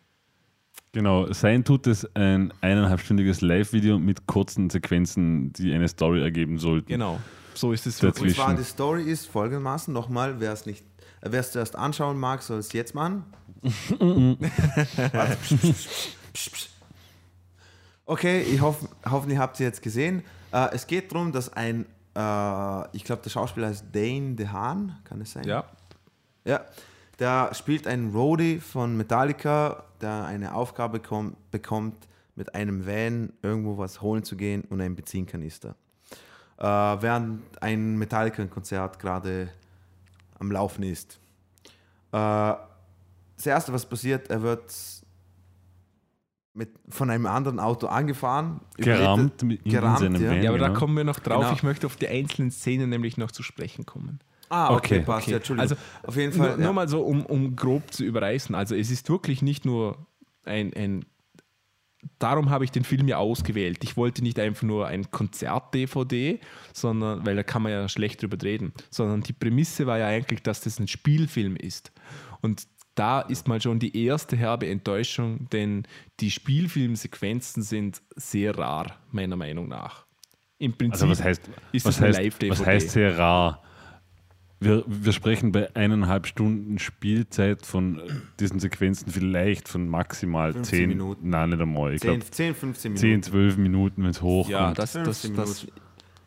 Genau, 0.91 1.31
sein 1.33 1.63
tut 1.63 1.85
es 1.87 2.07
ein 2.15 2.51
eineinhalbstündiges 2.61 3.41
Live-Video 3.41 3.99
mit 3.99 4.25
kurzen 4.25 4.69
Sequenzen, 4.69 5.53
die 5.53 5.71
eine 5.71 5.87
Story 5.87 6.21
ergeben 6.21 6.57
sollten. 6.57 6.87
Genau. 6.87 7.19
So 7.53 7.73
ist 7.73 7.85
es 7.85 7.97
Dazwischen. 7.97 8.15
wirklich. 8.15 8.39
Und 8.39 8.43
zwar 8.43 8.55
die 8.55 8.63
Story 8.63 9.03
ist 9.03 9.27
folgendermaßen, 9.27 9.93
nochmal, 9.93 10.39
wer 10.39 10.53
es 10.53 10.65
nicht, 10.65 10.83
äh, 11.21 11.29
wer 11.29 11.41
es 11.41 11.51
zuerst 11.51 11.75
anschauen 11.75 12.17
mag, 12.17 12.41
soll 12.41 12.59
es 12.59 12.73
jetzt 12.73 12.95
machen. 12.95 13.23
Okay, 18.05 18.41
ich 18.41 18.59
hoffe, 18.59 18.89
hoffentlich 19.07 19.37
habt 19.37 19.59
ihr 19.59 19.67
jetzt 19.67 19.83
gesehen. 19.83 20.23
Äh, 20.51 20.69
es 20.73 20.87
geht 20.87 21.11
darum, 21.11 21.31
dass 21.31 21.53
ein, 21.53 21.85
äh, 22.19 22.87
ich 22.97 23.03
glaube, 23.03 23.21
der 23.21 23.29
Schauspieler 23.29 23.67
heißt 23.67 23.85
Dane 23.91 24.35
DeHaan, 24.35 24.97
kann 25.03 25.21
es 25.21 25.31
sein? 25.31 25.43
Ja. 25.45 25.63
Ja, 26.45 26.61
der 27.19 27.53
spielt 27.53 27.85
einen 27.87 28.11
Roadie 28.11 28.59
von 28.59 28.97
Metallica, 28.97 29.83
der 30.01 30.25
eine 30.25 30.53
Aufgabe 30.55 30.99
kom- 30.99 31.33
bekommt, 31.51 32.07
mit 32.35 32.55
einem 32.55 32.85
Van 32.87 33.33
irgendwo 33.41 33.77
was 33.77 34.01
holen 34.01 34.23
zu 34.23 34.35
gehen 34.37 34.63
und 34.69 34.79
einen 34.81 34.95
Benzinkanister. 34.95 35.75
Äh, 36.57 36.63
während 36.65 37.41
ein 37.61 37.97
Metallica-Konzert 37.97 38.97
gerade 38.99 39.49
am 40.39 40.51
Laufen 40.51 40.83
ist. 40.83 41.19
Äh, 42.11 42.53
das 43.35 43.45
Erste, 43.45 43.71
was 43.73 43.85
passiert, 43.85 44.29
er 44.29 44.41
wird 44.41 44.73
mit, 46.53 46.71
von 46.89 47.09
einem 47.09 47.25
anderen 47.25 47.59
Auto 47.59 47.87
angefahren. 47.87 48.61
Gerammt 48.77 49.43
mit 49.43 49.65
in 49.65 49.71
gerammt, 49.71 49.99
seinem 49.99 50.21
ja. 50.21 50.29
Van. 50.29 50.43
Ja, 50.43 50.49
aber 50.49 50.59
da 50.59 50.67
genau. 50.67 50.79
kommen 50.79 50.97
wir 50.97 51.03
noch 51.03 51.19
drauf. 51.19 51.41
Genau. 51.41 51.53
Ich 51.53 51.63
möchte 51.63 51.87
auf 51.87 51.95
die 51.95 52.07
einzelnen 52.07 52.51
Szenen 52.51 52.89
nämlich 52.89 53.17
noch 53.17 53.31
zu 53.31 53.43
sprechen 53.43 53.85
kommen. 53.85 54.19
Ah, 54.49 54.73
okay, 54.73 54.95
Okay, 54.95 54.99
passt. 55.01 55.23
okay. 55.23 55.31
Ja, 55.31 55.37
Entschuldigung. 55.37 55.71
Also, 55.71 55.75
auf 56.03 56.15
jeden 56.15 56.35
Nur, 56.35 56.47
Fall. 56.47 56.57
nur 56.57 56.65
ja. 56.65 56.73
mal 56.73 56.89
so, 56.89 57.01
um, 57.01 57.25
um 57.25 57.55
grob 57.55 57.93
zu 57.93 58.03
überreißen. 58.03 58.55
Also 58.55 58.75
es 58.75 58.89
ist 58.89 59.09
wirklich 59.09 59.41
nicht 59.41 59.63
nur 59.65 60.07
ein, 60.43 60.73
ein 60.73 61.05
darum 62.17 62.49
habe 62.49 62.63
ich 62.63 62.71
den 62.71 62.83
Film 62.83 63.07
ja 63.07 63.17
ausgewählt. 63.17 63.83
Ich 63.83 63.97
wollte 63.97 64.23
nicht 64.23 64.39
einfach 64.39 64.63
nur 64.63 64.87
ein 64.87 65.11
Konzert-DVD, 65.11 66.39
sondern, 66.73 67.25
weil 67.25 67.35
da 67.35 67.43
kann 67.43 67.61
man 67.61 67.71
ja 67.71 67.87
schlecht 67.89 68.21
drüber 68.21 68.37
reden, 68.41 68.73
sondern 68.89 69.21
die 69.21 69.33
Prämisse 69.33 69.85
war 69.85 69.99
ja 69.99 70.07
eigentlich, 70.07 70.41
dass 70.41 70.61
das 70.61 70.79
ein 70.79 70.87
Spielfilm 70.87 71.55
ist. 71.55 71.91
Und 72.41 72.67
da 72.95 73.21
ist 73.21 73.47
mal 73.47 73.61
schon 73.61 73.79
die 73.79 74.05
erste 74.05 74.35
herbe 74.35 74.67
Enttäuschung, 74.67 75.47
denn 75.51 75.83
die 76.19 76.31
Spielfilmsequenzen 76.31 77.63
sind 77.63 78.01
sehr 78.15 78.57
rar, 78.57 78.97
meiner 79.11 79.35
Meinung 79.35 79.67
nach. 79.67 80.05
Im 80.57 80.73
Prinzip 80.73 81.03
Also 81.03 81.09
was 81.09 81.23
heißt, 81.23 81.49
ist 81.71 81.85
was 81.85 81.97
das 81.97 82.17
heißt, 82.17 82.49
was 82.49 82.65
heißt 82.65 82.89
sehr 82.91 83.17
rar? 83.17 83.63
Wir, 84.61 84.83
wir 84.87 85.13
sprechen 85.13 85.53
bei 85.53 85.73
eineinhalb 85.73 86.27
Stunden 86.27 86.79
Spielzeit 86.79 87.65
von 87.65 88.01
diesen 88.41 88.59
Sequenzen 88.59 89.09
vielleicht 89.09 89.69
von 89.69 89.87
maximal 89.87 90.51
15 90.51 90.79
10 90.79 90.89
Minuten. 90.89 91.29
Nein, 91.29 91.51
nicht 91.51 91.61
einmal. 91.61 91.93
Ich 91.93 92.01
10, 92.01 92.19
glaube 92.19 92.31
10, 92.31 92.55
15 92.55 92.91
Minuten. 92.91 93.01
10, 93.01 93.23
12 93.23 93.57
Minuten, 93.57 94.03
wenn 94.03 94.09
es 94.09 94.21
hochkommt. 94.21 94.51
ja, 94.51 94.73
das, 94.73 94.91
das, 94.91 95.21
15 95.21 95.35
das 95.37 95.67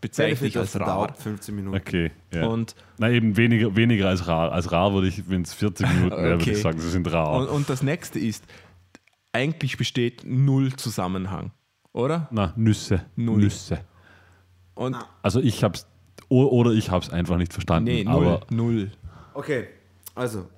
Minuten. 0.02 0.10
bezeichne 0.10 0.34
Benefit 0.36 0.48
ich 0.48 0.56
of 0.56 0.62
als 0.62 0.80
rar. 0.80 1.06
Doubt, 1.08 1.18
15 1.18 1.54
Minuten. 1.54 1.76
Okay, 1.76 2.10
ja. 2.32 2.46
Und 2.46 2.74
Na 2.98 3.08
eben 3.10 3.36
weniger, 3.36 3.74
weniger 3.76 4.08
als 4.08 4.26
rar. 4.26 4.52
Als 4.52 4.70
rar 4.72 4.92
würde 4.92 5.08
ich, 5.08 5.28
wenn 5.30 5.42
es 5.42 5.54
40 5.54 5.88
Minuten 5.88 6.10
wäre, 6.10 6.22
würde 6.22 6.34
Okay. 6.42 6.50
ich 6.52 6.60
sagen, 6.62 6.78
sie 6.80 6.90
sind 6.90 7.10
rar. 7.12 7.30
Und, 7.32 7.48
und 7.48 7.68
das 7.70 7.82
nächste 7.82 8.18
ist, 8.18 8.44
eigentlich 9.32 9.78
besteht 9.78 10.22
null 10.26 10.74
Zusammenhang, 10.76 11.52
oder? 11.92 12.28
Na, 12.30 12.52
Nüsse. 12.56 13.04
Null. 13.16 13.38
Nüsse. 13.38 13.80
Und 14.74 14.96
Also 15.22 15.40
ich 15.40 15.62
hab's, 15.64 15.86
o- 16.28 16.46
oder 16.48 16.72
ich 16.72 16.90
hab's 16.90 17.10
einfach 17.10 17.36
nicht 17.38 17.52
verstanden. 17.52 17.84
nee, 17.90 18.04
null, 18.04 18.26
aber 18.26 18.40
null. 18.50 18.90
Okay, 19.34 19.68
also 20.14 20.48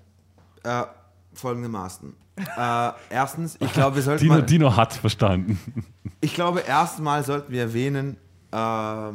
äh, 0.65 0.83
folgendermaßen. 1.35 2.15
Äh, 2.37 2.91
erstens, 3.11 3.57
ich 3.61 3.73
glaube, 3.73 3.95
wir 3.97 4.03
sollten 4.03 4.23
Dino, 4.25 4.35
mal, 4.35 4.43
Dino 4.43 4.77
hat 4.77 4.93
verstanden. 4.93 5.61
ich 6.21 6.35
glaube, 6.35 6.61
erstmal 6.61 7.23
sollten 7.23 7.53
wir 7.53 7.61
erwähnen, 7.63 8.17
äh, 8.51 9.13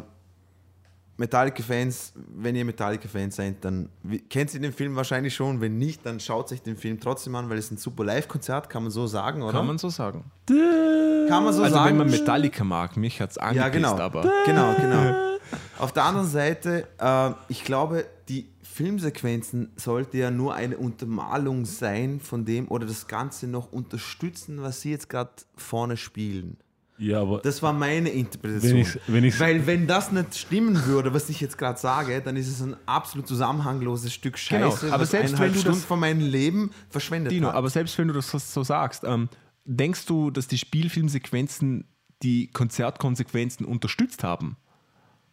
Metallica-Fans, 1.19 2.13
wenn 2.35 2.55
ihr 2.55 2.65
Metallica-Fans 2.65 3.35
seid, 3.35 3.63
dann 3.65 3.89
kennt 4.29 4.53
ihr 4.53 4.59
den 4.61 4.73
Film 4.73 4.95
wahrscheinlich 4.95 5.35
schon. 5.35 5.59
Wenn 5.61 5.77
nicht, 5.77 6.05
dann 6.05 6.19
schaut 6.19 6.47
sich 6.49 6.61
den 6.61 6.77
Film 6.77 6.99
trotzdem 6.99 7.35
an, 7.35 7.49
weil 7.49 7.57
es 7.57 7.69
ein 7.71 7.77
super 7.77 8.05
Live-Konzert, 8.05 8.69
kann 8.69 8.83
man 8.83 8.91
so 8.91 9.05
sagen, 9.05 9.41
oder? 9.43 9.51
Kann 9.51 9.67
man 9.67 9.77
so 9.77 9.89
sagen. 9.89 10.23
Kann 10.47 11.43
man 11.43 11.53
so 11.53 11.61
Also 11.63 11.75
sagen? 11.75 11.89
wenn 11.89 11.97
man 11.97 12.09
Metallica 12.09 12.63
mag, 12.63 12.95
mich 12.97 13.19
hat 13.21 13.31
es 13.31 13.37
angepisst, 13.37 13.63
Ja, 13.65 13.69
genau. 13.91 13.97
aber 13.99 14.21
Genau, 14.45 14.73
genau. 14.75 15.15
Auf 15.77 15.91
der 15.93 16.03
anderen 16.05 16.27
Seite, 16.27 16.87
äh, 16.99 17.31
ich 17.47 17.63
glaube, 17.63 18.05
die 18.29 18.47
Filmsequenzen 18.63 19.71
sollte 19.75 20.17
ja 20.17 20.31
nur 20.31 20.53
eine 20.55 20.77
Untermalung 20.77 21.65
sein 21.65 22.19
von 22.21 22.45
dem 22.45 22.67
oder 22.69 22.85
das 22.85 23.07
Ganze 23.07 23.47
noch 23.47 23.71
unterstützen, 23.73 24.61
was 24.61 24.81
sie 24.81 24.91
jetzt 24.91 25.09
gerade 25.09 25.31
vorne 25.57 25.97
spielen. 25.97 26.57
Ja, 26.99 27.21
aber 27.21 27.39
Das 27.39 27.63
war 27.63 27.71
meine 27.73 28.09
Interpretation. 28.09 28.71
Wenn 28.73 28.81
ich's- 28.81 28.99
wenn 29.07 29.23
ich's- 29.23 29.39
Weil 29.39 29.65
wenn 29.65 29.87
das 29.87 30.11
nicht 30.11 30.35
stimmen 30.37 30.85
würde, 30.85 31.13
was 31.13 31.29
ich 31.29 31.39
jetzt 31.39 31.57
gerade 31.57 31.79
sage, 31.79 32.21
dann 32.21 32.35
ist 32.35 32.49
es 32.49 32.61
ein 32.61 32.75
absolut 32.85 33.27
zusammenhangloses 33.27 34.13
Stück 34.13 34.35
Genau, 34.49 34.69
Scheiße, 34.71 34.91
aber 34.93 35.03
was 35.03 35.11
selbst 35.11 35.39
wenn 35.39 35.53
du 35.53 35.59
Stunden 35.59 35.77
das- 35.79 35.85
von 35.85 35.99
meinem 35.99 36.19
Leben 36.19 36.71
verschwendet 36.89 37.31
Dino, 37.31 37.47
hat. 37.47 37.55
aber 37.55 37.69
selbst 37.69 37.97
wenn 37.97 38.09
du 38.09 38.13
das 38.13 38.29
so, 38.29 38.37
so 38.37 38.63
sagst, 38.63 39.03
ähm, 39.05 39.29
denkst 39.65 40.05
du, 40.07 40.29
dass 40.29 40.47
die 40.47 40.57
Spielfilmsequenzen 40.57 41.85
die 42.21 42.47
Konzertkonsequenzen 42.51 43.65
unterstützt 43.65 44.23
haben? 44.23 44.57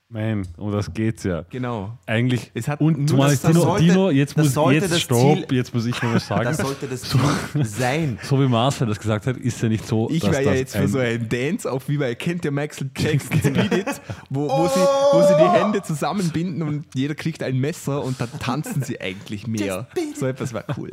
Nein, 0.09 0.47
um 0.57 0.71
das 0.71 0.95
geht's 0.95 1.25
ja. 1.25 1.45
Genau. 1.51 1.99
Eigentlich. 2.07 2.53
Es 2.55 2.69
hat 2.69 2.81
und 2.81 3.09
zumal 3.09 3.33
ist 3.33 3.43
Dino, 3.43 3.61
sollte- 3.61 3.85
Dino, 3.85 4.11
jetzt 4.11 4.37
muss 4.37 4.55
jetzt 4.73 5.01
stopp, 5.01 5.51
jetzt 5.51 5.75
muss 5.75 5.85
ich 5.85 6.01
noch 6.01 6.15
was 6.15 6.29
sagen. 6.29 6.45
das 6.45 6.59
sollte 6.59 6.87
das 6.87 7.03
Ziel 7.53 7.65
sein. 7.65 8.19
so 8.23 8.41
wie 8.41 8.47
Marcel 8.47 8.87
das 8.87 9.01
gesagt 9.01 9.27
hat, 9.27 9.37
ist 9.37 9.61
ja 9.61 9.69
nicht 9.69 9.85
so, 9.85 10.09
Ich 10.09 10.23
war 10.23 10.41
ja 10.41 10.53
jetzt 10.55 10.77
für 10.77 10.87
so 10.87 10.99
einen 10.99 11.29
Dance 11.29 11.71
auf, 11.71 11.89
wie 11.89 11.99
man 11.99 12.17
kennt 12.17 12.45
ja 12.45 12.53
Michael 12.53 12.89
Jackson 12.97 13.41
Beat 13.53 13.73
It, 13.73 14.01
wo, 14.31 14.49
wo, 14.49 14.69
sie, 14.69 14.81
wo 14.81 15.23
sie 15.27 15.35
die 15.43 15.59
Hände 15.59 15.83
zusammenbinden 15.83 16.63
und 16.63 16.87
jeder 16.95 17.17
kriegt 17.17 17.43
ein 17.43 17.59
Messer 17.59 18.05
und 18.05 18.21
dann 18.21 18.31
tanzen 18.39 18.85
sie 18.85 19.01
eigentlich 19.01 19.49
mehr. 19.49 19.89
So 20.17 20.27
etwas 20.27 20.55
war 20.55 20.65
cool. 20.79 20.91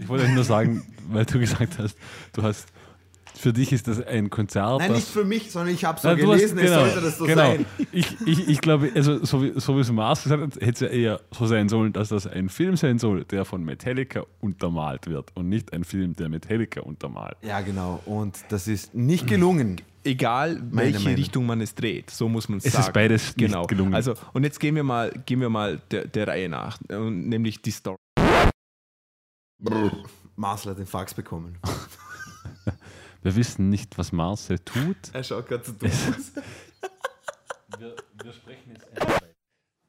Ich 0.00 0.08
wollte 0.08 0.28
nur 0.28 0.44
sagen, 0.44 0.82
weil 1.08 1.24
du 1.24 1.38
gesagt 1.38 1.78
hast, 1.78 1.96
du 2.34 2.42
hast, 2.42 2.66
für 3.42 3.52
dich 3.52 3.72
ist 3.72 3.88
das 3.88 4.00
ein 4.06 4.30
Konzert. 4.30 4.78
Nein, 4.78 4.92
nicht 4.92 5.08
für 5.08 5.24
mich, 5.24 5.50
sondern 5.50 5.74
ich 5.74 5.84
habe 5.84 5.98
so 6.00 6.06
Nein, 6.06 6.18
du 6.18 6.32
hast- 6.32 6.38
gelesen, 6.38 6.58
es 6.58 6.70
sollte 6.70 7.00
das 7.00 7.18
so 7.18 7.24
genau. 7.24 7.42
sein. 7.42 7.66
Ich, 7.90 8.16
ich, 8.24 8.48
ich 8.48 8.60
glaube, 8.60 8.92
also 8.94 9.24
so 9.24 9.42
wie, 9.42 9.58
so 9.58 9.76
wie 9.76 9.80
es 9.80 9.90
Mars 9.90 10.22
gesagt 10.22 10.40
hat, 10.40 10.54
hätte 10.62 10.70
es 10.70 10.80
ja 10.80 10.86
eher 10.86 11.20
so 11.36 11.46
sein 11.46 11.68
sollen, 11.68 11.92
dass 11.92 12.10
das 12.10 12.28
ein 12.28 12.48
Film 12.48 12.76
sein 12.76 13.00
soll, 13.00 13.24
der 13.24 13.44
von 13.44 13.64
Metallica 13.64 14.24
untermalt 14.40 15.08
wird 15.08 15.32
und 15.34 15.48
nicht 15.48 15.72
ein 15.72 15.82
Film, 15.82 16.14
der 16.14 16.28
Metallica 16.28 16.82
untermalt. 16.82 17.36
Ja, 17.42 17.60
genau. 17.62 18.00
Und 18.06 18.38
das 18.50 18.68
ist 18.68 18.94
nicht 18.94 19.26
gelungen. 19.26 19.80
Egal, 20.04 20.62
welche 20.70 21.00
Meinung. 21.00 21.14
Richtung 21.16 21.46
man 21.46 21.60
es 21.60 21.74
dreht, 21.74 22.10
so 22.10 22.28
muss 22.28 22.48
man 22.48 22.58
es 22.58 22.66
Es 22.66 22.72
sagen. 22.74 22.86
ist 22.86 22.92
beides 22.92 23.36
nicht 23.36 23.38
genau. 23.38 23.66
gelungen. 23.66 23.94
Also, 23.94 24.14
und 24.34 24.44
jetzt 24.44 24.60
gehen 24.60 24.76
wir 24.76 24.84
mal, 24.84 25.10
gehen 25.26 25.40
wir 25.40 25.48
mal 25.50 25.80
der, 25.90 26.06
der 26.06 26.28
Reihe 26.28 26.48
nach, 26.48 26.78
nämlich 26.88 27.60
die 27.60 27.72
Story. 27.72 27.96
Marcel 30.36 30.70
hat 30.70 30.78
den 30.78 30.86
Fax 30.86 31.12
bekommen. 31.14 31.58
Wir 33.22 33.36
wissen 33.36 33.68
nicht, 33.68 33.96
was 33.98 34.10
Marcel 34.10 34.58
tut. 34.58 34.96
Er 35.12 35.22
schaut 35.22 35.46
gerade 35.46 35.62
zu 35.62 35.72
dumm 35.72 35.90
aus. 35.90 36.32
Wir, 37.78 37.96
wir 38.22 38.32
sprechen 38.34 38.72
jetzt 38.74 38.86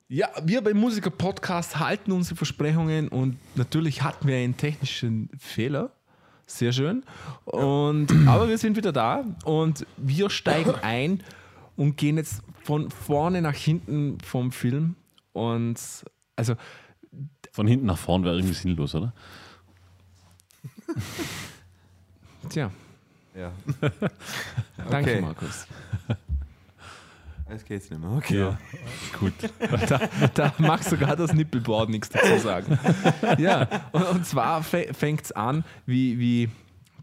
Ja, 0.07 0.29
wir 0.41 0.63
beim 0.63 0.77
Musiker 0.77 1.09
Podcast 1.09 1.79
halten 1.79 2.13
unsere 2.13 2.37
Versprechungen 2.37 3.09
und 3.09 3.37
natürlich 3.55 4.03
hatten 4.03 4.25
wir 4.25 4.37
einen 4.37 4.55
technischen 4.55 5.29
Fehler. 5.37 5.91
Sehr 6.45 6.71
schön. 6.71 7.03
Und, 7.43 8.07
aber 8.27 8.47
wir 8.47 8.57
sind 8.57 8.77
wieder 8.77 8.93
da 8.93 9.25
und 9.43 9.85
wir 9.97 10.29
steigen 10.29 10.73
ein 10.81 11.21
und 11.75 11.97
gehen 11.97 12.15
jetzt 12.15 12.41
von 12.63 12.89
vorne 12.89 13.41
nach 13.41 13.55
hinten 13.55 14.17
vom 14.21 14.53
Film. 14.53 14.95
Und 15.33 15.77
also 16.37 16.55
von 17.51 17.67
hinten 17.67 17.85
nach 17.85 17.97
vorn 17.97 18.23
wäre 18.23 18.35
irgendwie 18.35 18.55
sinnlos, 18.55 18.95
oder? 18.95 19.13
Tja, 22.49 22.71
Ja. 23.35 23.51
danke 24.89 25.11
Okay. 25.11 25.21
Markus. 25.21 25.67
Jetzt 27.49 27.65
geht's 27.65 27.89
nicht 27.89 27.99
mehr. 28.01 28.11
Okay. 28.11 28.39
Ja. 28.39 28.57
Gut. 29.19 29.33
Da, 29.87 29.99
da 30.33 30.53
mag 30.57 30.83
sogar 30.83 31.15
das 31.15 31.33
Nippelboard 31.33 31.89
nichts 31.89 32.09
dazu 32.09 32.37
sagen. 32.39 32.79
Ja, 33.37 33.67
und, 33.91 34.03
und 34.03 34.25
zwar 34.25 34.63
fängt 34.63 35.21
es 35.21 35.31
an, 35.31 35.63
wie, 35.85 36.17
wie 36.19 36.49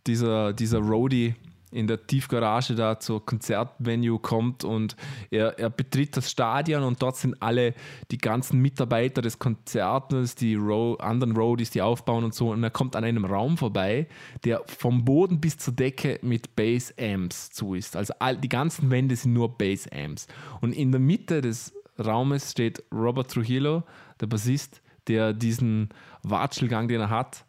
dieser, 0.06 0.52
dieser 0.52 0.78
Roadie 0.78 1.34
in 1.72 1.86
der 1.86 2.06
Tiefgarage 2.06 2.74
da 2.74 2.98
zur 2.98 3.24
Konzertvenue 3.24 4.18
kommt 4.18 4.64
und 4.64 4.96
er, 5.30 5.58
er 5.58 5.70
betritt 5.70 6.16
das 6.16 6.30
Stadion 6.30 6.82
und 6.82 7.00
dort 7.00 7.16
sind 7.16 7.40
alle 7.40 7.74
die 8.10 8.18
ganzen 8.18 8.60
Mitarbeiter 8.60 9.22
des 9.22 9.38
Konzertes, 9.38 10.34
die 10.34 10.54
Ro 10.54 10.94
anderen 10.94 11.36
Roadies, 11.36 11.70
die 11.70 11.82
aufbauen 11.82 12.24
und 12.24 12.34
so. 12.34 12.50
Und 12.50 12.62
er 12.64 12.70
kommt 12.70 12.96
an 12.96 13.04
einem 13.04 13.24
Raum 13.24 13.56
vorbei, 13.56 14.08
der 14.44 14.62
vom 14.66 15.04
Boden 15.04 15.40
bis 15.40 15.58
zur 15.58 15.74
Decke 15.74 16.18
mit 16.22 16.56
Bass 16.56 16.92
Amps 16.98 17.50
zu 17.50 17.74
ist. 17.74 17.96
Also 17.96 18.14
all, 18.18 18.36
die 18.36 18.48
ganzen 18.48 18.90
Wände 18.90 19.14
sind 19.14 19.32
nur 19.32 19.56
Bass 19.56 19.88
Amps. 19.92 20.26
Und 20.60 20.72
in 20.72 20.90
der 20.90 21.00
Mitte 21.00 21.40
des 21.40 21.72
Raumes 21.98 22.50
steht 22.50 22.82
Robert 22.92 23.30
Trujillo, 23.30 23.84
der 24.20 24.26
Bassist, 24.26 24.80
der 25.06 25.32
diesen 25.32 25.90
Watschelgang, 26.22 26.88
den 26.88 27.00
er 27.00 27.10
hat, 27.10 27.44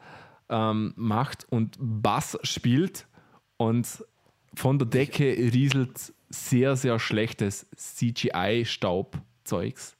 ähm, 0.50 0.94
macht 0.96 1.48
und 1.50 1.78
Bass 1.80 2.38
spielt 2.44 3.08
und 3.68 4.04
von 4.56 4.80
der 4.80 4.88
Decke 4.88 5.24
rieselt 5.24 6.14
sehr, 6.30 6.76
sehr 6.76 7.00
schlechtes 7.00 7.68
CGI-Staubzeugs. 7.76 9.96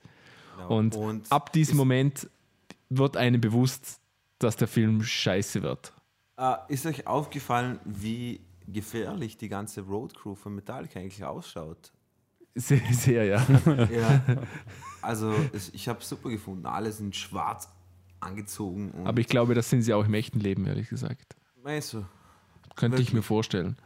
Genau. 0.56 0.78
Und, 0.78 0.96
Und 0.96 1.32
ab 1.32 1.54
diesem 1.54 1.78
Moment 1.78 2.28
wird 2.90 3.18
einem 3.18 3.40
bewusst, 3.40 4.00
dass 4.40 4.56
der 4.56 4.68
Film 4.68 5.04
scheiße 5.04 5.62
wird. 5.62 5.94
Äh, 6.38 6.56
ist 6.70 6.88
euch 6.88 7.06
aufgefallen, 7.06 7.80
wie 7.86 8.42
gefährlich 8.68 9.38
die 9.38 9.50
ganze 9.50 9.82
Roadcrew 9.82 10.34
von 10.34 10.56
Metallica 10.56 11.00
eigentlich 11.00 11.24
ausschaut? 11.24 11.92
Sehr, 12.56 12.82
sehr 12.92 13.26
ja. 13.26 13.46
Ja. 13.92 14.24
Also 15.04 15.36
ich 15.72 15.88
habe 15.88 16.00
es 16.00 16.10
super 16.10 16.30
gefunden. 16.30 16.66
Alle 16.66 16.92
sind 16.92 17.16
schwarz 17.16 17.70
angezogen. 18.20 19.06
Aber 19.06 19.20
ich 19.20 19.28
glaube, 19.28 19.54
das 19.54 19.70
sind 19.70 19.84
sie 19.84 19.94
auch 19.94 20.06
im 20.06 20.16
echten 20.16 20.40
Leben, 20.40 20.66
ehrlich 20.66 20.90
gesagt. 20.90 21.36
Meinst 21.64 21.94
du? 21.94 22.04
Könnte 22.76 22.96
ich 22.98 23.08
Wirklich? 23.08 23.14
mir 23.14 23.22
vorstellen. 23.24 23.78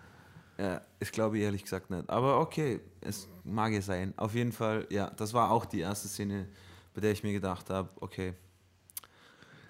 Ja, 0.57 0.81
ich 0.99 1.11
glaube 1.11 1.38
ehrlich 1.39 1.63
gesagt 1.63 1.89
nicht. 1.89 2.09
Aber 2.09 2.39
okay, 2.39 2.79
es 3.01 3.27
mag 3.43 3.73
ja 3.73 3.81
sein. 3.81 4.13
Auf 4.17 4.33
jeden 4.36 4.51
Fall, 4.53 4.88
ja, 4.89 5.09
das 5.17 5.33
war 5.33 5.51
auch 5.51 5.65
die 5.65 5.79
erste 5.81 6.07
Szene, 6.07 6.47
bei 6.93 7.01
der 7.01 7.11
ich 7.11 7.23
mir 7.23 7.33
gedacht 7.33 7.69
habe, 7.69 7.89
okay, 7.99 8.33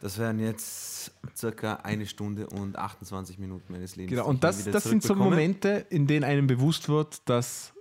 das 0.01 0.19
wären 0.19 0.39
jetzt 0.39 1.11
circa 1.35 1.75
eine 1.77 2.05
Stunde 2.05 2.45
und 2.47 2.77
28 2.77 3.39
Minuten 3.39 3.71
meines 3.73 3.95
Lebens. 3.95 4.11
Genau, 4.11 4.27
und 4.27 4.35
ich 4.35 4.41
das, 4.41 4.63
das 4.65 4.83
sind 4.83 5.01
so. 5.01 5.15
Momente, 5.15 5.85
in 5.89 6.05
denen 6.05 6.23
einem 6.23 6.45
bewusst 6.45 6.89
wird, 6.89 7.27
dass, 7.27 7.73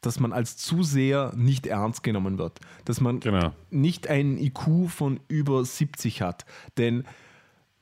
dass 0.00 0.18
man 0.18 0.32
als 0.32 0.56
Zuseher 0.56 1.32
nicht 1.36 1.68
ernst 1.68 2.02
genommen 2.02 2.38
wird. 2.38 2.58
Dass 2.84 3.00
man 3.00 3.20
Genau. 3.20 3.52
nicht 3.70 4.08
einen 4.08 4.38
IQ 4.38 4.88
von 4.88 5.20
über 5.28 5.64
70 5.64 6.22
hat. 6.22 6.44
Denn 6.78 7.04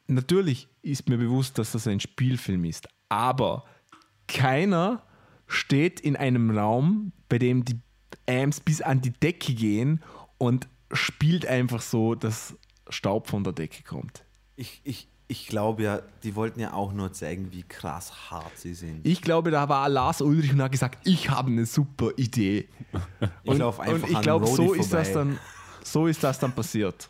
natürlich 0.09 0.69
ist 0.83 1.09
mir 1.09 1.19
bewusst, 1.19 1.59
dass 1.59 1.73
das 1.73 1.87
ein 1.87 2.01
Spielfilm 2.01 2.65
ist. 2.65 2.89
Aber 3.09 3.65
keiner 4.29 5.03
steht 5.47 6.01
in 6.01 6.17
einem 6.17 6.57
Raum, 6.57 7.13
bei 7.29 7.39
dem 7.39 7.65
die 7.65 7.79
Amps 8.29 8.61
bis 8.61 8.81
an 8.81 9.01
die 9.01 9.11
Decke 9.11 9.55
gehen 9.55 10.03
und 10.39 10.69
spielt 10.93 11.47
einfach 11.47 11.81
so, 11.81 12.15
dass 12.15 12.57
Staub 12.89 13.29
von 13.29 13.45
der 13.45 13.53
Decke 13.53 13.83
kommt. 13.83 14.25
Ich, 14.57 14.81
ich, 14.85 15.09
ich 15.29 15.47
glaube 15.47 15.83
ja, 15.83 16.03
die 16.23 16.35
wollten 16.35 16.61
ja 16.61 16.73
auch 16.73 16.93
nur 16.93 17.13
zeigen, 17.13 17.53
wie 17.53 17.63
krass 17.63 18.31
hart 18.31 18.57
sie 18.57 18.75
sind. 18.75 19.07
Ich 19.07 19.23
glaube, 19.23 19.51
da 19.51 19.69
war 19.69 19.89
Lars 19.89 20.21
Ulrich 20.21 20.53
und 20.53 20.63
hat 20.63 20.73
gesagt, 20.73 21.07
ich 21.07 21.31
habe 21.31 21.51
eine 21.51 21.67
super 21.67 22.11
Idee. 22.17 22.69
Ich 23.43 23.51
und, 23.51 23.59
lauf 23.59 23.81
einfach 23.81 24.09
und 24.09 24.11
ich 24.11 24.21
glaube, 24.21 24.47
so 24.47 24.75
ist 24.75 24.93
das 24.93 25.13
dann, 25.13 25.39
so 25.83 26.07
ist 26.07 26.23
das 26.23 26.39
dann 26.39 26.53
passiert. 26.53 27.09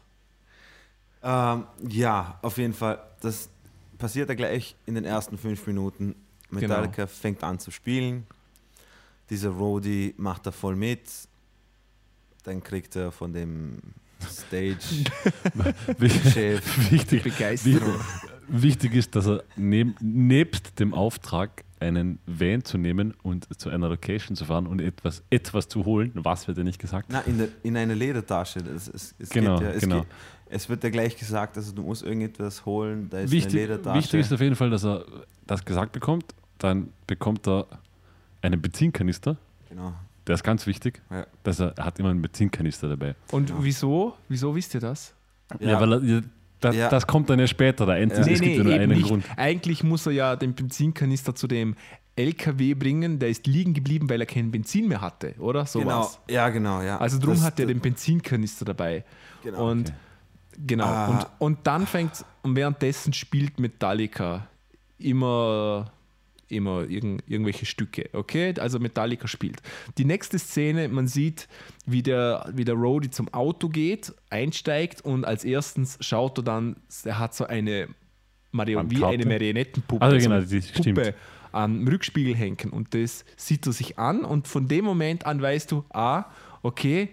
Ähm, 1.23 1.65
ja, 1.89 2.39
auf 2.43 2.59
jeden 2.59 2.75
Fall. 2.75 2.99
Das 3.21 3.49
passiert 4.01 4.29
ja 4.29 4.35
gleich 4.35 4.75
in 4.87 4.97
den 4.97 5.05
ersten 5.05 5.39
fünf 5.39 5.65
Minuten. 5.69 6.17
Metallica 6.51 7.07
fängt 7.07 7.45
an 7.45 7.61
zu 7.61 7.71
spielen. 7.71 8.27
Dieser 9.29 9.51
Roadie 9.51 10.15
macht 10.17 10.47
da 10.47 10.51
voll 10.51 10.75
mit. 10.75 11.09
Dann 12.43 12.61
kriegt 12.63 12.97
er 12.97 13.13
von 13.13 13.33
dem 13.33 13.79
Stage-Chef. 14.29 15.81
Wichtig, 16.91 17.23
Begeisterung. 17.23 18.01
wichtig 18.49 18.95
ist, 18.95 19.15
dass 19.15 19.27
er 19.27 19.45
neb, 19.57 19.97
nebst 20.01 20.81
dem 20.81 20.93
Auftrag, 20.95 21.63
einen 21.81 22.19
Van 22.27 22.63
zu 22.65 22.79
nehmen 22.79 23.15
und 23.23 23.49
zu 23.59 23.71
einer 23.71 23.89
Location 23.89 24.37
zu 24.37 24.45
fahren 24.45 24.67
und 24.67 24.81
etwas, 24.81 25.23
etwas 25.31 25.67
zu 25.69 25.85
holen, 25.85 26.13
was 26.15 26.47
wird 26.47 26.59
ja 26.59 26.65
nicht 26.65 26.79
gesagt? 26.79 27.07
Na, 27.11 27.21
in, 27.23 27.39
der, 27.39 27.49
in 27.63 27.77
eine 27.77 27.95
Ledertasche. 27.95 28.63
Das, 28.63 28.87
es, 28.89 29.15
es 29.19 29.31
Genau, 29.31 29.59
geht 29.59 29.67
ja, 29.69 29.73
es, 29.75 29.81
genau. 29.83 30.01
geht, 30.01 30.09
es 30.51 30.69
wird 30.69 30.85
ja 30.85 30.91
gleich 30.91 31.17
gesagt, 31.17 31.57
also 31.57 31.73
du 31.73 31.83
musst 31.83 32.03
irgendetwas 32.03 32.65
holen. 32.67 33.09
Da 33.11 33.19
ist 33.19 33.23
eine 33.25 33.31
Wichtig, 33.33 33.55
Ledertasche. 33.55 33.99
wichtig 33.99 34.21
ist 34.21 34.33
auf 34.33 34.41
jeden 34.41 34.57
Fall, 34.57 34.71
dass 34.71 34.85
er 34.85 35.05
das 35.47 35.65
gesagt 35.65 35.93
bekommt. 35.93 36.27
Dann 36.59 36.93
bekommt 37.07 37.49
er 37.49 37.67
einen 38.43 38.61
Benzinkanister. 38.61 39.37
genau. 39.69 39.95
Der 40.27 40.35
ist 40.35 40.45
ganz 40.45 40.67
wichtig. 40.67 41.01
Ja. 41.11 41.27
Dass 41.43 41.59
er, 41.61 41.77
er 41.79 41.87
hat 41.87 41.99
immer 41.99 42.11
einen 42.11 42.21
Benzinkanister 42.23 42.89
dabei. 42.89 43.17
Und 43.33 43.49
Ja. 43.51 43.57
wieso? 43.61 44.15
Wieso 44.29 44.55
wisst 44.55 44.75
ihr 44.75 44.81
das? 44.81 45.15
Ja, 45.59 45.81
weil 45.81 45.93
er, 45.95 46.23
das, 46.61 46.77
Ja. 46.77 46.89
das 46.89 47.07
kommt 47.07 47.31
dann 47.31 47.39
ja 47.39 47.47
später. 47.47 47.87
Da 47.87 47.97
endlich, 47.97 48.27
Ja. 48.27 48.33
Es 48.33 48.41
gibt 48.41 48.57
ja 48.57 48.63
nur 48.65 48.73
eben 48.75 48.83
einen 48.85 48.93
nicht. 48.99 49.09
Grund. 49.09 49.25
Eigentlich 49.37 49.83
muss 49.83 50.07
er 50.07 50.13
ja 50.13 50.37
den 50.37 50.55
Benzinkanister 50.55 51.35
zu 51.35 51.47
dem 51.47 51.75
LKW 52.17 52.75
bringen, 52.75 53.19
der 53.19 53.31
ist 53.31 53.47
liegen 53.47 53.73
geblieben, 53.73 54.11
weil 54.11 54.21
er 54.21 54.27
kein 54.27 54.51
Benzin 54.51 54.89
mehr 54.89 55.01
hatte, 55.01 55.35
oder? 55.39 55.65
So 55.65 55.79
genau. 55.79 56.01
war's. 56.01 56.19
Ja, 56.29 56.49
genau. 56.51 56.83
Ja. 56.83 56.99
Also 56.99 57.19
drum 57.19 57.35
Das- 57.35 57.45
hat 57.45 57.59
er 57.61 57.67
den 57.67 57.81
Benzinkanister 57.81 58.65
dabei. 58.65 59.05
Genau. 59.43 59.71
und 59.71 59.89
okay. 59.89 59.99
genau. 60.67 60.85
Ah. 60.85 61.07
Und, 61.07 61.27
und 61.39 61.59
dann 61.67 61.87
fängt 61.87 62.25
und 62.43 62.57
währenddessen 62.57 63.13
spielt 63.15 63.59
Metallica 63.59 64.47
immer 64.99 65.91
immer 66.51 66.89
irgend, 66.89 67.23
irgendwelche 67.27 67.67
Stücke, 67.67 68.09
okay? 68.13 68.55
Also 68.59 68.79
Metallica 68.79 69.29
spielt. 69.29 69.63
Die 69.99 70.05
nächste 70.05 70.39
Szene, 70.39 70.89
man 70.89 71.07
sieht, 71.07 71.49
wie 71.87 72.03
der, 72.03 72.51
wie 72.55 72.65
der 72.65 72.75
Roadie 72.75 73.11
zum 73.11 73.33
Auto 73.33 73.69
geht, 73.69 74.13
einsteigt 74.31 75.05
und 75.05 75.25
als 75.25 75.45
erstens 75.45 75.99
schaut 76.01 76.39
er 76.39 76.45
dann, 76.45 76.77
er 77.05 77.19
hat 77.19 77.35
so 77.35 77.47
eine 77.47 77.89
Marion, 78.53 78.91
wie 78.91 79.05
eine 79.05 79.25
Marionettenpuppe, 79.27 80.05
Also 80.05 80.19
so 80.19 80.29
genau, 80.29 80.41
die 80.41 80.61
Puppe 80.61 80.81
stimmt. 80.81 81.15
am 81.53 81.87
Rückspiegel 81.87 82.35
hängen 82.35 82.71
und 82.71 82.95
das 82.95 83.25
sieht 83.37 83.67
er 83.67 83.73
sich 83.73 83.99
an 83.99 84.25
und 84.25 84.49
von 84.49 84.69
dem 84.69 84.85
Moment 84.85 85.27
an 85.27 85.41
weißt 85.41 85.71
du, 85.71 85.85
ah, 85.91 86.25
okay, 86.63 87.11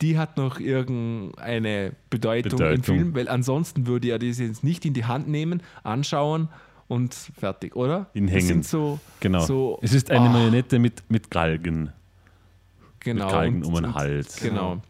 die 0.00 0.16
hat 0.16 0.36
noch 0.36 0.58
irgendeine 0.58 1.92
Bedeutung, 2.08 2.52
im 2.52 2.58
Bedeutung. 2.58 2.84
Film, 2.84 3.14
weil 3.14 3.28
ansonsten 3.28 3.86
würde 3.86 4.08
er 4.08 4.18
das 4.18 4.38
jetzt 4.38 4.64
nicht 4.64 4.84
in 4.84 4.94
die 4.94 5.04
Hand 5.04 5.28
nehmen, 5.28 5.62
anschauen 5.82 6.48
und 6.90 7.14
fertig, 7.14 7.76
oder? 7.76 8.06
Das 8.14 8.22
hängen. 8.32 8.40
sind 8.46 8.64
so, 8.66 8.98
Genau. 9.20 9.40
so 9.40 9.78
es 9.82 9.92
ist 9.94 10.10
eine 10.10 10.28
Ah. 10.28 10.32
Marionette 10.32 10.78
mit, 10.78 11.02
mit 11.08 11.30
Galgen. 11.30 11.92
genau, 13.00 13.24
mit 13.24 13.32
Galgen 13.32 13.56
und- 13.62 13.64
um 13.66 13.74
den 13.76 13.84
und- 13.86 13.94
Hals. 13.94 14.36
Genau. 14.40 14.82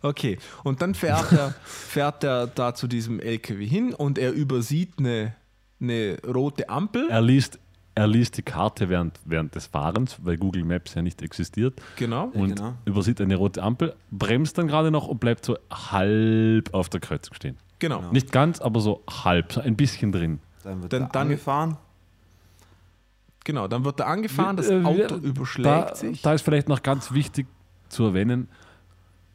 Okay, 0.00 0.38
und 0.62 0.80
dann 0.80 0.94
fährt 0.94 1.32
er, 1.32 1.54
fährt 1.64 2.22
er 2.22 2.46
da 2.46 2.74
zu 2.74 2.86
diesem 2.86 3.18
LKW 3.20 3.66
hin 3.66 3.92
und 3.94 4.16
er 4.18 4.32
übersieht 4.32 4.92
eine, 4.98 5.34
eine 5.80 6.18
rote 6.24 6.68
Ampel. 6.68 7.08
Er 7.10 7.20
liest, 7.20 7.58
er 7.96 8.06
liest 8.06 8.36
die 8.36 8.42
Karte 8.42 8.88
während, 8.88 9.18
während 9.24 9.56
des 9.56 9.66
Fahrens, 9.66 10.16
weil 10.22 10.36
Google 10.36 10.62
Maps 10.64 10.94
ja 10.94 11.02
nicht 11.02 11.20
existiert. 11.20 11.80
Genau. 11.96 12.26
Und 12.26 12.54
genau. 12.54 12.74
übersieht 12.84 13.20
eine 13.20 13.34
rote 13.34 13.60
Ampel, 13.60 13.96
bremst 14.12 14.56
dann 14.56 14.68
gerade 14.68 14.92
noch 14.92 15.08
und 15.08 15.18
bleibt 15.18 15.44
so 15.44 15.58
halb 15.72 16.72
auf 16.72 16.88
der 16.88 17.00
Kreuzung 17.00 17.34
stehen. 17.34 17.56
Genau. 17.80 17.98
Genau. 17.98 18.12
Nicht 18.12 18.30
ganz, 18.30 18.60
aber 18.60 18.78
so 18.80 19.02
halb, 19.24 19.52
so 19.52 19.60
ein 19.60 19.74
bisschen 19.76 20.12
drin. 20.12 20.38
Dann 20.68 20.82
wird 20.82 20.92
Dann- 20.92 21.02
er 21.02 21.08
dann- 21.08 21.22
angefahren. 21.22 21.76
Genau, 23.44 23.66
dann 23.66 23.84
wird 23.84 24.00
er 24.00 24.08
angefahren, 24.08 24.56
das 24.58 24.68
Äh, 24.68 24.82
Auto 24.84 25.22
wir- 25.22 25.22
überschlägt 25.30 25.66
Da, 25.66 25.94
sich. 25.94 26.20
da 26.20 26.34
ist 26.34 26.42
vielleicht 26.42 26.68
noch 26.68 26.82
ganz 26.82 27.12
wichtig 27.12 27.46
zu 27.88 28.04
erwähnen, 28.04 28.48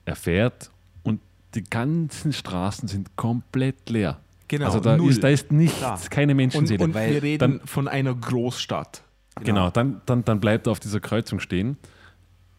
er 0.06 0.16
fährt 0.16 0.70
und 1.02 1.20
die 1.56 1.64
ganzen 1.64 2.32
Straßen 2.32 2.88
sind 2.88 3.16
komplett 3.16 3.90
leer. 3.90 4.20
Genau, 4.48 4.66
also 4.68 4.80
da 4.80 4.98
null. 4.98 5.10
ist, 5.10 5.24
da 5.24 5.30
ist 5.30 5.52
nichts, 5.52 5.78
Klar. 5.80 6.00
keine 6.12 6.34
und 6.34 6.38
Menschenseele. 6.38 6.84
und 6.84 6.94
weil 6.94 7.14
wir 7.14 7.24
reden 7.24 7.62
von 7.66 7.88
einer 7.88 8.14
Großstadt. 8.14 9.02
Genau, 9.44 9.72
dann, 9.72 10.02
dann, 10.06 10.24
dann 10.24 10.40
bleibt 10.40 10.68
er 10.68 10.72
auf 10.72 10.80
dieser 10.80 11.00
Kreuzung 11.00 11.40
stehen. 11.40 11.78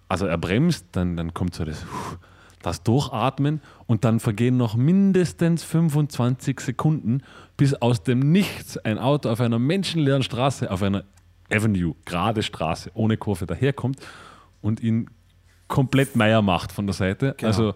Also 0.08 0.26
er 0.26 0.38
bremst, 0.38 0.86
dann, 0.92 1.16
dann 1.16 1.32
kommt 1.34 1.54
so 1.54 1.64
das, 1.64 1.84
das 2.64 2.82
Durchatmen 2.82 3.60
und 3.86 4.04
dann 4.04 4.20
vergehen 4.20 4.56
noch 4.56 4.74
mindestens 4.76 5.62
25 5.64 6.60
Sekunden, 6.60 7.22
bis 7.56 7.74
aus 7.74 8.02
dem 8.02 8.20
Nichts 8.20 8.76
ein 8.78 8.98
Auto 8.98 9.28
auf 9.30 9.40
einer 9.40 9.58
menschenleeren 9.58 10.22
Straße, 10.22 10.70
auf 10.70 10.82
einer 10.82 11.04
Avenue, 11.50 11.94
gerade 12.04 12.42
Straße, 12.42 12.90
ohne 12.94 13.16
Kurve 13.16 13.46
daherkommt 13.46 14.00
und 14.62 14.80
ihn 14.80 15.10
komplett 15.68 16.16
Meier 16.16 16.42
macht 16.42 16.72
von 16.72 16.86
der 16.86 16.94
Seite. 16.94 17.34
Genau. 17.36 17.46
Also 17.48 17.74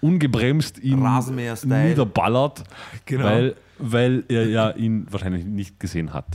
ungebremst 0.00 0.78
ihn 0.78 1.00
niederballert, 1.88 2.64
Genau. 3.06 3.24
weil, 3.24 3.56
weil 3.78 4.24
er 4.28 4.46
ja 4.46 4.70
ihn 4.70 5.06
wahrscheinlich 5.10 5.44
nicht 5.44 5.80
gesehen 5.80 6.12
hat. 6.12 6.26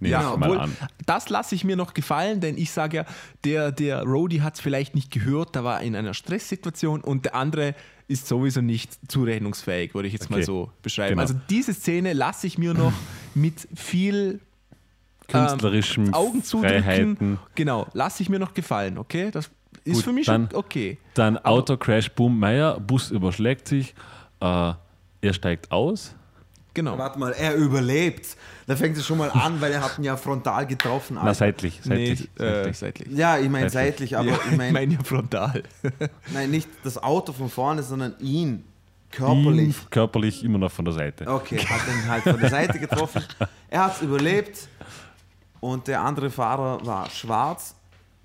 Nehme 0.00 0.12
Ja, 0.12 0.32
ich 0.32 0.36
mal 0.38 0.46
obwohl, 0.50 0.58
an. 0.60 0.76
das 1.06 1.28
lasse 1.28 1.54
ich 1.54 1.64
mir 1.64 1.74
noch 1.76 1.92
gefallen, 1.94 2.40
denn 2.40 2.56
ich 2.56 2.70
sage 2.70 2.98
ja, 2.98 3.04
der, 3.44 3.72
der 3.72 4.02
Rody 4.04 4.38
hat 4.38 4.54
es 4.54 4.60
vielleicht 4.60 4.94
nicht 4.94 5.10
gehört, 5.10 5.56
da 5.56 5.64
war 5.64 5.80
er 5.80 5.86
in 5.86 5.96
einer 5.96 6.14
Stresssituation 6.14 7.00
und 7.00 7.24
der 7.24 7.34
andere 7.34 7.74
ist 8.06 8.26
sowieso 8.28 8.60
nicht 8.60 8.96
zurechnungsfähig, 9.10 9.94
würde 9.94 10.06
ich 10.08 10.14
jetzt 10.14 10.30
mal 10.30 10.36
Okay. 10.36 10.44
so 10.44 10.70
beschreiben. 10.82 11.10
Genau. 11.10 11.22
Also 11.22 11.34
diese 11.50 11.74
Szene 11.74 12.12
lasse 12.12 12.46
ich 12.46 12.58
mir 12.58 12.74
noch 12.74 12.92
mit 13.34 13.66
viel 13.74 14.40
Künstlerischem 15.26 16.14
Augen 16.14 16.42
zudrücken. 16.42 16.82
Freiheiten. 16.82 17.38
Genau, 17.54 17.86
lasse 17.92 18.22
ich 18.22 18.28
mir 18.28 18.38
noch 18.38 18.54
gefallen, 18.54 18.96
okay? 18.98 19.30
Das 19.30 19.50
ist 19.84 19.96
Gut, 19.96 20.04
für 20.04 20.12
mich 20.12 20.26
dann- 20.26 20.48
schon 20.50 20.58
okay. 20.58 20.98
Dann 21.14 21.36
Autocrash, 21.38 22.10
Boom, 22.12 22.38
Meier, 22.38 22.80
Bus 22.80 23.10
überschlägt 23.10 23.68
sich, 23.68 23.94
äh, 24.40 24.72
er 25.20 25.32
steigt 25.34 25.70
aus. 25.70 26.14
Genau. 26.72 26.96
Warte 26.96 27.18
mal, 27.18 27.32
er 27.32 27.56
überlebt. 27.56 28.36
Da 28.68 28.76
fängt 28.76 28.96
es 28.98 29.04
schon 29.06 29.18
mal 29.18 29.30
an, 29.30 29.60
weil 29.60 29.72
er 29.72 29.82
hat 29.82 29.98
ihn 29.98 30.04
ja 30.04 30.16
frontal 30.16 30.66
getroffen. 30.66 31.14
Na, 31.14 31.22
Alter. 31.22 31.34
seitlich. 31.34 31.80
Nee, 31.84 32.14
seitlich, 32.14 32.28
äh, 32.38 32.52
seitlich. 32.54 32.76
seitlich. 32.78 33.08
ja, 33.18 33.38
ich 33.38 33.48
meine 33.48 33.70
Seitlich. 33.70 34.10
seitlich, 34.10 34.16
aber 34.18 34.28
Ja, 34.28 34.38
ich 34.50 34.56
meine 34.56 34.72
meine 34.72 34.94
ja 34.94 35.00
frontal. 35.02 35.62
nein, 36.32 36.50
nicht 36.50 36.68
das 36.84 37.02
Auto 37.02 37.32
von 37.32 37.48
vorne, 37.48 37.82
sondern 37.82 38.14
ihn 38.20 38.62
körperlich. 39.10 39.68
Ihn 39.68 39.74
körperlich 39.90 40.44
immer 40.44 40.58
noch 40.58 40.70
von 40.70 40.84
der 40.84 40.92
Seite. 40.94 41.26
Okay, 41.26 41.58
hat 41.58 41.80
ihn 41.88 42.08
halt 42.10 42.22
von 42.24 42.38
der 42.38 42.50
Seite 42.50 42.78
getroffen. 42.78 43.22
Er 43.70 43.84
hat 43.86 43.96
es 43.96 44.02
überlebt 44.02 44.68
und 45.60 45.88
der 45.88 46.02
andere 46.02 46.30
Fahrer 46.30 46.84
war 46.86 47.08
schwarz, 47.10 47.74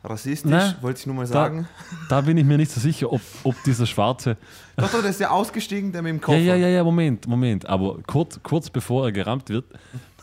rassistisch, 0.04 0.52
Na, 0.52 0.76
wollte 0.82 1.00
ich 1.00 1.06
nur 1.06 1.16
mal 1.16 1.22
Da, 1.26 1.32
sagen. 1.32 1.68
da 2.10 2.20
bin 2.20 2.36
ich 2.38 2.44
mir 2.44 2.58
nicht 2.58 2.70
so 2.72 2.82
sicher, 2.82 3.12
ob, 3.14 3.22
ob 3.46 3.56
dieser 3.64 3.86
Schwarze. 3.86 4.36
Doch, 4.76 4.92
doch, 4.92 5.00
der 5.02 5.12
ist 5.12 5.22
ja 5.22 5.30
ausgestiegen, 5.30 5.94
der 5.94 6.02
mit 6.02 6.10
dem 6.12 6.18
Ja, 6.18 6.22
Koffer. 6.26 6.38
ja, 6.40 6.56
ja, 6.56 6.68
ja, 6.68 6.84
Moment, 6.84 7.26
Moment. 7.28 7.66
Aber 7.66 8.00
kurz, 8.06 8.40
kurz 8.44 8.70
bevor 8.70 9.06
er 9.06 9.12
gerammt 9.14 9.48
wird, 9.50 9.66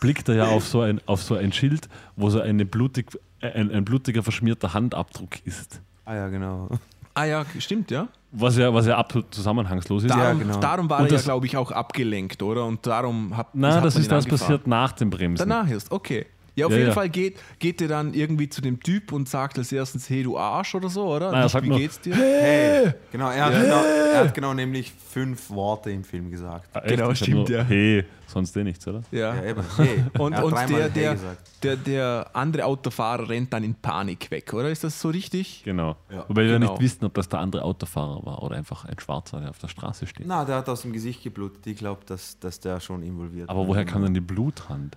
blickt 0.01 0.29
er 0.29 0.35
ja 0.37 0.45
auf 0.47 0.67
so 0.67 0.81
ein, 0.81 1.01
auf 1.07 1.23
so 1.23 1.35
ein 1.37 1.53
Schild, 1.53 1.89
wo 2.17 2.31
so 2.31 2.41
eine 2.41 2.65
blutig, 2.65 3.07
ein, 3.41 3.71
ein 3.71 3.85
blutiger, 3.85 4.23
verschmierter 4.23 4.75
Handabdruck 4.75 5.45
ist. 5.47 5.81
Ah 6.05 6.15
ja, 6.17 6.29
genau. 6.29 6.69
ah 7.15 7.25
ja, 7.25 7.45
stimmt, 7.59 7.91
ja. 7.91 8.09
Was 8.33 8.57
ja, 8.57 8.73
was 8.73 8.87
ja 8.87 8.97
absolut 8.97 9.35
zusammenhangslos 9.35 10.05
ist. 10.05 10.11
Darum, 10.11 10.39
genau. 10.39 10.59
darum 10.61 10.89
war 10.89 10.99
Und 11.01 11.07
er 11.07 11.11
ja, 11.11 11.17
das- 11.17 11.25
glaube 11.25 11.47
ich, 11.47 11.57
auch 11.57 11.71
abgelenkt, 11.73 12.43
oder? 12.43 12.65
Und 12.65 12.87
darum 12.87 13.37
hat 13.37 13.55
Nein, 13.55 13.75
hat 13.75 13.85
das 13.85 13.95
man 13.95 14.03
ist 14.03 14.07
ihn 14.07 14.11
das 14.11 14.25
angefahren. 14.25 14.39
passiert 14.49 14.67
nach 14.67 14.93
dem 14.93 15.11
Bremsen. 15.11 15.49
Danach 15.49 15.69
erst, 15.69 15.91
okay. 15.91 16.27
Ja, 16.55 16.67
auf 16.67 16.73
Ja, 16.73 16.79
jeden 16.79 16.89
ja. 16.89 16.95
Fall 16.95 17.09
geht, 17.09 17.39
geht 17.59 17.81
er 17.81 17.89
dann 17.89 18.15
irgendwie 18.15 18.49
zu 18.49 18.61
dem 18.61 18.81
Typ 18.81 19.13
und 19.13 19.29
sagt 19.29 19.59
als 19.59 19.73
erstens, 19.73 20.09
hey, 20.11 20.23
du 20.23 20.37
Arsch 20.39 20.75
oder 20.75 20.89
so, 20.89 21.07
oder? 21.07 21.31
Nein, 21.33 21.49
wie 21.63 21.69
nur, 21.69 21.79
geht's 21.79 22.01
dir? 22.01 22.15
Hey, 22.15 22.93
genau, 23.13 23.31
er 23.31 23.45
hat, 23.47 23.53
genau, 23.53 23.83
er 23.85 24.21
hat 24.25 24.35
genau 24.35 24.55
nämlich 24.55 24.93
fünf 24.93 25.51
Worte 25.51 25.91
im 25.91 26.05
Film 26.05 26.31
gesagt. 26.31 26.69
Ah? 26.73 26.81
Genau, 26.87 27.15
stimmt, 27.15 27.49
nur, 27.49 27.51
ja. 27.51 27.63
Hey, 27.63 28.05
sonst 28.27 28.57
eh 28.57 28.65
nichts, 28.65 28.87
oder? 28.87 29.03
Ja. 29.11 29.35
Ja, 29.35 29.45
eben. 29.45 29.63
Hey. 29.77 30.05
Und, 30.19 30.35
und 30.43 30.53
der, 30.53 30.83
hey 30.85 30.91
der, 30.91 31.17
der, 31.63 31.77
der 31.77 32.31
andere 32.33 32.65
Autofahrer 32.65 33.29
rennt 33.29 33.53
dann 33.53 33.65
in 33.65 33.75
Panik 33.75 34.31
weg, 34.31 34.53
oder? 34.53 34.71
Ist 34.71 34.85
das 34.85 35.01
so 35.01 35.09
richtig? 35.09 35.63
Genau. 35.65 35.97
Ja, 36.11 36.25
Wobei 36.29 36.45
wir 36.45 36.59
genau. 36.59 36.73
nicht 36.73 36.83
wissen, 36.83 37.05
ob 37.05 37.15
das 37.15 37.29
der 37.29 37.41
andere 37.41 37.63
Autofahrer 37.65 38.25
war 38.25 38.43
oder 38.43 38.57
einfach 38.57 38.85
ein 38.85 38.99
Schwarzer, 38.99 39.41
der 39.41 39.51
auf 39.51 39.59
der 39.59 39.69
Straße 39.69 40.07
steht. 40.07 40.27
Na, 40.27 40.45
der 40.45 40.57
hat 40.57 40.69
aus 40.69 40.83
dem 40.83 40.93
Gesicht 40.93 41.23
geblutet. 41.23 41.67
Ich 41.67 41.77
glaube, 41.79 42.03
dass, 42.07 42.39
dass 42.39 42.61
der 42.61 42.81
schon 42.81 43.03
involviert 43.03 43.49
Aber 43.49 43.61
war. 43.61 43.69
woher 43.69 43.85
kam 43.85 44.03
dann 44.03 44.15
die 44.15 44.21
Blutrand? 44.21 44.97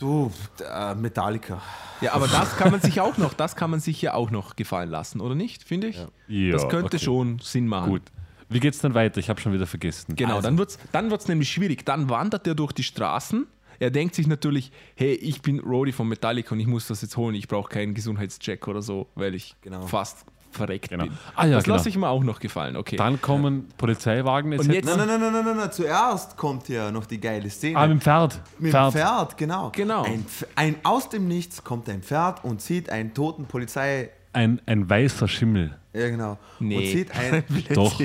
Du, 0.00 0.32
äh, 0.68 0.94
Metallica. 0.94 1.60
Ja, 2.00 2.14
aber 2.14 2.26
das 2.26 2.56
kann 2.56 2.70
man 2.72 2.80
sich 2.80 3.00
auch 3.00 3.18
noch, 3.18 3.34
das 3.34 3.54
kann 3.54 3.70
man 3.70 3.80
sich 3.80 4.00
ja 4.00 4.14
auch 4.14 4.30
noch 4.30 4.56
gefallen 4.56 4.88
lassen, 4.90 5.20
oder 5.20 5.34
nicht? 5.34 5.62
Finde 5.62 5.88
ich? 5.88 6.04
Ja, 6.26 6.52
das 6.52 6.68
könnte 6.68 6.96
okay. 6.96 6.98
schon 6.98 7.38
Sinn 7.40 7.68
machen. 7.68 7.90
Gut. 7.90 8.02
Wie 8.48 8.58
geht's 8.60 8.78
dann 8.80 8.94
weiter? 8.94 9.18
Ich 9.20 9.28
habe 9.28 9.40
schon 9.40 9.52
wieder 9.52 9.66
vergessen. 9.66 10.16
Genau, 10.16 10.36
Also. 10.36 10.48
dann 10.48 10.58
wird 10.58 10.70
es 10.70 10.78
dann 10.90 11.10
wird's 11.10 11.28
nämlich 11.28 11.50
schwierig. 11.52 11.84
Dann 11.84 12.08
wandert 12.08 12.46
er 12.46 12.54
durch 12.54 12.72
die 12.72 12.82
Straßen. 12.82 13.46
Er 13.78 13.90
denkt 13.90 14.14
sich 14.14 14.26
natürlich, 14.26 14.72
hey, 14.96 15.12
ich 15.14 15.40
bin 15.42 15.60
Rody 15.60 15.92
von 15.92 16.08
Metallica 16.08 16.52
und 16.54 16.60
ich 16.60 16.66
muss 16.66 16.86
das 16.88 17.02
jetzt 17.02 17.16
holen. 17.16 17.34
Ich 17.34 17.46
brauche 17.46 17.68
keinen 17.68 17.94
Gesundheitscheck 17.94 18.66
oder 18.68 18.82
so, 18.82 19.06
weil 19.14 19.34
ich 19.34 19.54
Genau. 19.60 19.86
fast 19.86 20.24
verreckt 20.50 20.88
Genau. 20.90 21.04
bin. 21.04 21.12
Ah 21.36 21.46
ja, 21.46 21.54
das 21.56 21.64
genau. 21.64 21.76
lasse 21.76 21.88
ich 21.88 21.96
mir 21.96 22.08
auch 22.08 22.22
noch 22.22 22.40
gefallen. 22.40 22.76
Okay. 22.76 22.96
Dann 22.96 23.20
kommen 23.20 23.68
Polizeiwagen 23.78 24.52
etc. 24.52 24.64
Und 24.68 24.74
jetzt- 24.74 24.84
Nein, 24.86 24.98
nein, 24.98 25.08
nein, 25.08 25.20
nein, 25.20 25.32
nein, 25.32 25.44
nein, 25.44 25.56
nein. 25.56 25.72
Zuerst 25.72 26.36
kommt 26.36 26.68
ja 26.68 26.90
noch 26.90 27.06
die 27.06 27.20
geile 27.20 27.48
Szene. 27.50 27.76
ah, 27.78 27.82
mit 27.86 27.98
dem 27.98 28.00
Pferd. 28.00 28.40
Mit 28.58 28.72
Pferd. 28.72 28.94
dem 28.94 29.00
Pferd, 29.00 29.36
genau. 29.36 29.70
Genau. 29.74 30.02
Ein, 30.04 30.26
ein, 30.56 30.76
aus 30.82 31.08
dem 31.08 31.28
Nichts 31.28 31.62
kommt 31.64 31.88
ein 31.88 32.02
Pferd 32.02 32.44
und 32.44 32.60
sieht 32.60 32.90
einen 32.90 33.14
toten 33.14 33.46
Polizei. 33.46 34.10
Ein, 34.32 34.60
ein 34.66 34.88
weißer 34.88 35.26
Schimmel. 35.28 35.76
Ja, 35.92 36.08
genau. 36.08 36.38
Und 36.60 36.68
Nee. 36.68 36.92
sieht 36.92 37.10
ein. 37.16 37.42
Doch. 37.74 38.00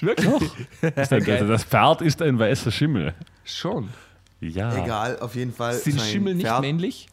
Wirklich? 0.00 0.42
Ist 0.82 1.12
ein, 1.12 1.30
also 1.30 1.48
das 1.48 1.64
Pferd 1.64 2.00
ist 2.02 2.22
ein 2.22 2.38
weißer 2.38 2.70
Schimmel. 2.70 3.14
Schon. 3.44 3.88
Ja. 4.40 4.82
Egal, 4.84 5.18
auf 5.20 5.34
jeden 5.34 5.52
Fall. 5.52 5.74
Sind 5.74 6.00
Schimmel 6.00 6.34
nicht 6.34 6.46
Pferd. 6.46 6.60
männlich? 6.60 7.08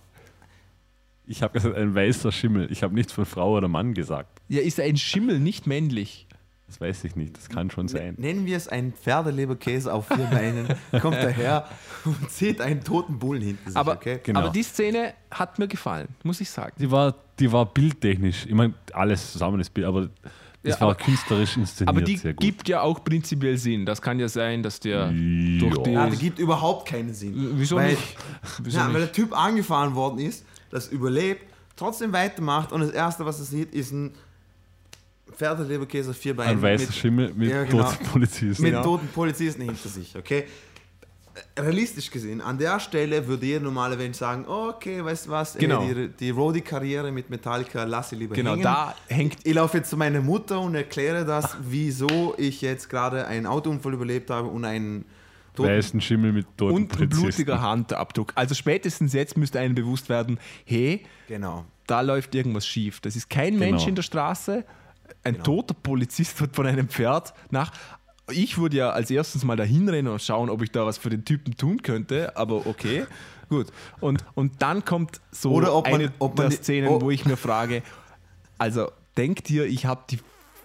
Ich 1.31 1.41
habe 1.41 1.53
gesagt, 1.53 1.75
ein 1.77 1.95
weißer 1.95 2.31
Schimmel. 2.31 2.69
Ich 2.71 2.83
habe 2.83 2.93
nichts 2.93 3.13
von 3.13 3.25
Frau 3.25 3.55
oder 3.57 3.67
Mann 3.69 3.93
gesagt. 3.93 4.41
Ja, 4.49 4.61
ist 4.61 4.79
ein 4.79 4.97
Schimmel 4.97 5.39
nicht 5.39 5.65
männlich? 5.65 6.27
Das 6.67 6.79
weiß 6.81 7.03
ich 7.05 7.15
nicht. 7.15 7.37
Das 7.37 7.49
kann 7.49 7.69
schon 7.69 7.87
sein. 7.87 8.15
Nennen 8.17 8.45
wir 8.45 8.55
es 8.57 8.67
einen 8.67 8.93
Pferdeleberkäse 8.93 9.93
auf 9.93 10.07
vier 10.07 10.25
Beinen. 10.25 10.67
Kommt 11.01 11.15
daher 11.17 11.67
und 12.05 12.29
sieht 12.29 12.59
einen 12.61 12.83
toten 12.83 13.17
Bullen 13.19 13.41
hinter 13.41 13.69
sich. 13.69 13.77
Aber, 13.77 13.93
okay? 13.93 14.19
Genau. 14.23 14.39
aber 14.41 14.49
die 14.49 14.63
Szene 14.63 15.13
hat 15.29 15.57
mir 15.59 15.67
gefallen, 15.67 16.07
muss 16.23 16.39
ich 16.41 16.49
sagen. 16.49 16.73
Die 16.79 16.89
war, 16.91 17.15
die 17.39 17.51
war 17.51 17.65
bildtechnisch. 17.65 18.45
Ich 18.45 18.53
meine, 18.53 18.73
alles 18.93 19.31
zusammen 19.33 19.59
ist 19.59 19.73
Bild, 19.73 19.87
aber 19.87 20.09
das 20.63 20.75
Ja, 20.75 20.81
war 20.81 20.89
aber- 20.91 20.95
künstlerisch 20.95 21.57
inszeniert. 21.57 21.89
Aber 21.89 22.01
die 22.01 22.17
sehr 22.17 22.33
gut. 22.33 22.41
gibt 22.41 22.69
ja 22.69 22.81
auch 22.81 23.03
prinzipiell 23.03 23.57
Sinn. 23.57 23.85
Das 23.85 24.01
kann 24.01 24.19
ja 24.19 24.27
sein, 24.29 24.63
dass 24.63 24.79
der 24.79 25.11
Ja. 25.11 25.59
durch 25.59 25.77
die. 25.83 25.91
Ja, 25.91 26.09
das 26.09 26.19
gibt 26.19 26.39
überhaupt 26.39 26.87
keinen 26.87 27.13
Sinn. 27.13 27.33
Wieso 27.55 27.75
weil, 27.77 27.91
nicht? 27.91 28.15
Wieso 28.61 28.77
ja, 28.79 28.85
weil 28.85 29.01
nicht? 29.01 29.05
der 29.07 29.11
Typ 29.11 29.37
angefahren 29.37 29.93
worden 29.95 30.19
ist, 30.19 30.45
das 30.71 30.87
überlebt, 30.87 31.43
trotzdem 31.75 32.11
weitermacht 32.13 32.71
und 32.71 32.81
das 32.81 32.91
Erste, 32.91 33.25
was 33.25 33.39
er 33.39 33.45
sieht, 33.45 33.73
ist 33.73 33.91
ein 33.91 34.13
Pferdeleberkäse 35.35 36.13
vier 36.13 36.35
Beinen. 36.35 36.57
Ein 36.57 36.61
weißer 36.61 36.85
mit, 36.85 36.93
Schimmel 36.93 37.33
mit 37.35 37.49
Ja, 37.49 37.63
genau. 37.63 37.83
toten 37.83 38.05
Polizisten. 38.05 38.63
mit 38.63 38.73
Ja. 38.73 38.83
toten 38.83 39.07
Polizisten 39.07 39.61
hinter 39.63 39.89
sich, 39.89 40.15
okay? 40.17 40.45
Realistisch 41.57 42.11
gesehen, 42.11 42.41
an 42.41 42.57
der 42.57 42.77
Stelle 42.81 43.25
würde 43.25 43.45
jeder 43.45 43.61
normale 43.61 43.95
Mensch 43.95 44.17
sagen, 44.17 44.45
okay, 44.47 45.03
weißt 45.03 45.27
du 45.27 45.29
was, 45.29 45.55
ey, 45.55 45.61
Genau. 45.61 45.87
die, 45.87 46.09
die 46.09 46.29
Roadie-Karriere 46.29 47.09
mit 47.13 47.29
Metallica 47.29 47.85
lasse 47.85 48.15
ich 48.15 48.19
lieber 48.21 48.35
Genau, 48.35 48.51
hängen. 48.51 48.63
da 48.63 48.93
hängt 49.07 49.37
Ich 49.45 49.53
laufe 49.53 49.77
jetzt 49.77 49.89
zu 49.89 49.95
meiner 49.95 50.19
Mutter 50.19 50.59
und 50.59 50.75
erkläre 50.75 51.23
das, 51.23 51.55
wieso 51.61 52.35
ich 52.37 52.61
jetzt 52.61 52.89
gerade 52.89 53.25
einen 53.27 53.45
Autounfall 53.45 53.93
überlebt 53.93 54.29
habe 54.29 54.49
und 54.49 54.65
einen 54.65 55.05
toten 55.55 55.69
Weißen 55.69 56.01
Schimmel 56.01 56.31
mit 56.33 56.47
toten 56.57 56.75
und 56.75 56.81
ein 56.83 56.87
Polizisten. 56.87 57.21
blutiger 57.23 57.61
Handabdruck. 57.61 58.31
Also 58.35 58.55
spätestens 58.55 59.13
jetzt 59.13 59.37
müsste 59.37 59.59
einem 59.59 59.75
bewusst 59.75 60.09
werden, 60.09 60.39
hey, 60.65 61.03
Genau. 61.27 61.65
da 61.87 62.01
läuft 62.01 62.33
irgendwas 62.35 62.65
schief. 62.65 62.99
Das 63.01 63.15
ist 63.15 63.29
kein 63.29 63.57
Mensch 63.59 63.79
Genau. 63.79 63.89
in 63.89 63.95
der 63.95 64.03
Straße. 64.03 64.63
Ein 65.23 65.33
Genau. 65.33 65.43
toter 65.43 65.73
Polizist 65.73 66.39
wird 66.39 66.55
von 66.55 66.65
einem 66.65 66.87
Pferd 66.89 67.33
nach. 67.49 67.71
Ich 68.31 68.57
würde 68.57 68.77
ja 68.77 68.91
als 68.91 69.11
erstes 69.11 69.43
mal 69.43 69.57
dahin 69.57 69.89
rennen 69.89 70.07
und 70.07 70.21
schauen, 70.21 70.49
ob 70.49 70.61
ich 70.61 70.71
da 70.71 70.85
was 70.85 70.97
für 70.97 71.09
den 71.09 71.25
Typen 71.25 71.55
tun 71.57 71.81
könnte, 71.81 72.37
aber 72.37 72.65
okay, 72.65 73.05
gut. 73.49 73.67
Und, 73.99 74.23
und 74.35 74.61
dann 74.61 74.85
kommt 74.85 75.19
so 75.31 75.51
Oder 75.51 75.75
ob 75.75 75.85
man- 75.89 75.95
eine 76.01 76.13
ob 76.19 76.37
man 76.37 76.49
der 76.49 76.57
die- 76.57 76.63
Szenen, 76.63 76.87
oh. 76.89 77.01
wo 77.01 77.11
ich 77.11 77.25
mir 77.25 77.35
frage, 77.35 77.83
also 78.57 78.89
denkt 79.17 79.49
ihr, 79.49 79.65
ich 79.65 79.85
habe 79.85 80.03
die 80.09 80.19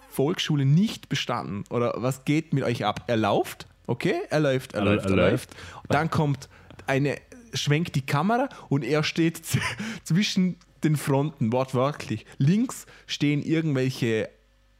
Volksschule 0.09 0.65
nicht 0.65 1.09
bestanden? 1.09 1.65
Oder 1.69 1.93
was 1.97 2.23
geht 2.25 2.53
mit 2.53 2.63
euch 2.63 2.85
ab? 2.85 3.03
Er 3.07 3.17
läuft, 3.17 3.67
okay, 3.87 4.15
er 4.29 4.39
läuft, 4.41 4.73
er, 4.73 4.79
Er- 4.81 4.85
läuft, 4.85 5.05
er, 5.09 5.15
läuft. 5.15 5.49
Dann 5.89 6.09
kommt 6.11 6.47
eine, 6.85 7.15
schwenkt 7.53 7.95
die 7.95 8.05
Kamera 8.05 8.49
und 8.69 8.83
er 8.83 9.03
steht 9.03 9.41
zwischen 10.03 10.57
den 10.83 10.95
Fronten, 10.95 11.51
wortwörtlich. 11.51 12.25
Links 12.37 12.85
stehen 13.07 13.41
irgendwelche 13.41 14.29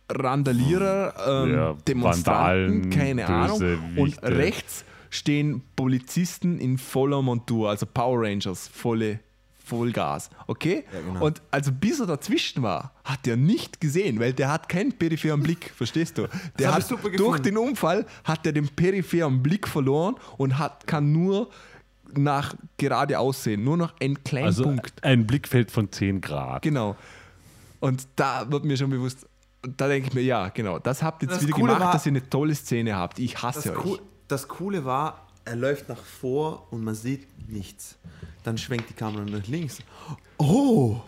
Randalierer, 0.09 1.43
ähm, 1.45 1.53
Ja, 1.53 1.73
Demonstranten, 1.87 2.83
Vandalen, 2.85 2.89
keine 2.91 3.25
Ahnung. 3.27 3.79
Und 3.97 4.21
rechts 4.23 4.85
stehen 5.09 5.63
Polizisten 5.75 6.59
in 6.59 6.77
voller 6.77 7.21
Montur, 7.21 7.69
also 7.69 7.85
Power 7.85 8.21
Rangers, 8.23 8.67
volle 8.67 9.19
Vollgas, 9.67 10.29
okay? 10.47 10.85
Ja, 10.93 10.99
genau. 11.01 11.25
Und 11.25 11.41
also 11.51 11.71
bis 11.71 11.99
er 11.99 12.05
dazwischen 12.07 12.63
war, 12.63 12.93
hat 13.03 13.27
er 13.27 13.37
nicht 13.37 13.79
gesehen, 13.81 14.19
weil 14.19 14.33
der 14.33 14.51
hat 14.51 14.69
keinen 14.69 14.93
peripheren 14.93 15.41
Blick, 15.43 15.71
verstehst 15.75 16.17
du? 16.17 16.27
Der 16.59 16.73
hat 16.73 16.89
durch 16.89 17.01
gefunden. 17.03 17.43
den 17.43 17.57
Unfall 17.57 18.05
hat 18.23 18.45
er 18.45 18.53
den 18.53 18.67
peripheren 18.69 19.43
Blick 19.43 19.67
verloren 19.67 20.15
und 20.37 20.57
hat, 20.57 20.87
kann 20.87 21.11
nur 21.11 21.49
nach 22.15 22.55
geradeaus 22.77 23.43
sehen, 23.43 23.63
nur 23.65 23.75
noch 23.77 23.93
einen 23.99 24.23
kleinen 24.23 24.45
Also 24.47 24.63
Punkt. 24.63 25.03
ein 25.03 25.27
Blickfeld 25.27 25.69
von 25.71 25.91
10 25.91 26.21
Grad. 26.21 26.61
Genau. 26.61 26.95
Und 27.79 28.07
da 28.15 28.49
wird 28.49 28.63
mir 28.63 28.77
schon 28.77 28.89
bewusst, 28.89 29.27
da 29.75 29.87
denke 29.89 30.07
ich 30.07 30.13
mir, 30.13 30.21
ja, 30.21 30.47
genau, 30.49 30.79
das 30.79 31.03
habt 31.03 31.21
ihr 31.23 31.27
jetzt 31.27 31.37
Das 31.41 31.43
wieder 31.47 31.55
Coole 31.55 31.73
gemacht, 31.73 31.85
war- 31.87 31.91
dass 31.93 32.05
ihr 32.05 32.11
eine 32.13 32.29
tolle 32.29 32.55
Szene 32.55 32.95
habt. 32.95 33.19
Ich 33.19 33.41
hasse 33.43 33.69
Das, 33.69 33.77
euch. 33.77 33.85
Cool, 33.85 33.99
das 34.29 34.47
Coole 34.47 34.85
war, 34.85 35.26
er 35.47 35.55
läuft 35.55 35.89
nach 35.89 36.03
vor 36.03 36.67
und 36.71 36.83
man 36.83 36.95
sieht 36.95 37.27
nichts. 37.49 37.97
dann 38.43 38.57
schwenkt 38.57 38.89
die 38.89 38.93
Kamera 38.93 39.23
nach 39.25 39.45
links. 39.47 39.79
Oh, 40.37 41.01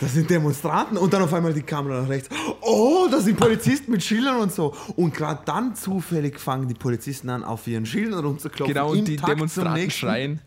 das 0.00 0.12
sind 0.14 0.28
Demonstranten. 0.30 0.96
Und 0.98 1.12
dann 1.12 1.22
auf 1.22 1.32
einmal 1.32 1.52
die 1.54 1.62
Kamera 1.62 2.02
nach 2.02 2.08
rechts. 2.08 2.28
Oh, 2.60 3.08
das 3.10 3.24
sind 3.24 3.36
Polizisten 3.38 3.90
mit 3.90 4.02
Schildern 4.04 4.36
und 4.40 4.52
so. 4.52 4.74
Und 4.96 5.14
gerade 5.14 5.40
dann 5.44 5.74
zufällig 5.74 6.38
fangen 6.38 6.68
die 6.68 6.74
Polizisten 6.74 7.30
an, 7.30 7.42
auf 7.42 7.66
ihren 7.66 7.86
Schildern 7.86 8.24
rumzuklopfen. 8.24 8.74
Genau, 8.74 8.90
und 8.92 9.06
die 9.08 9.16
Takt 9.16 9.32
Demonstranten 9.32 9.90
schreien. 9.90 10.40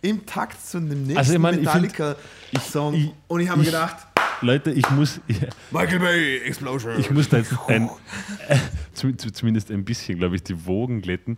Im 0.00 0.24
Takt 0.26 0.64
zu 0.64 0.80
dem 0.80 1.02
nächsten 1.02 1.18
Also 1.18 1.32
ich 1.34 1.38
mein, 1.38 1.56
Metallica-Song. 1.56 2.94
ich- 2.94 3.10
Und 3.28 3.40
ich 3.40 3.48
habe 3.48 3.62
gedacht, 3.62 3.96
Leute, 4.40 4.70
ich 4.70 4.88
muss, 4.90 5.20
Michael 5.72 5.98
Bay, 5.98 6.38
Explosion. 6.38 6.98
ich 6.98 7.10
muss 7.10 7.28
da 7.28 7.38
jetzt 7.38 7.52
ein, 7.66 7.90
äh, 8.48 8.56
zu, 8.94 9.12
zu, 9.16 9.32
zumindest 9.32 9.70
ein 9.70 9.84
bisschen, 9.84 10.18
glaube 10.18 10.36
ich, 10.36 10.42
die 10.44 10.64
Wogen 10.66 11.00
glätten. 11.02 11.36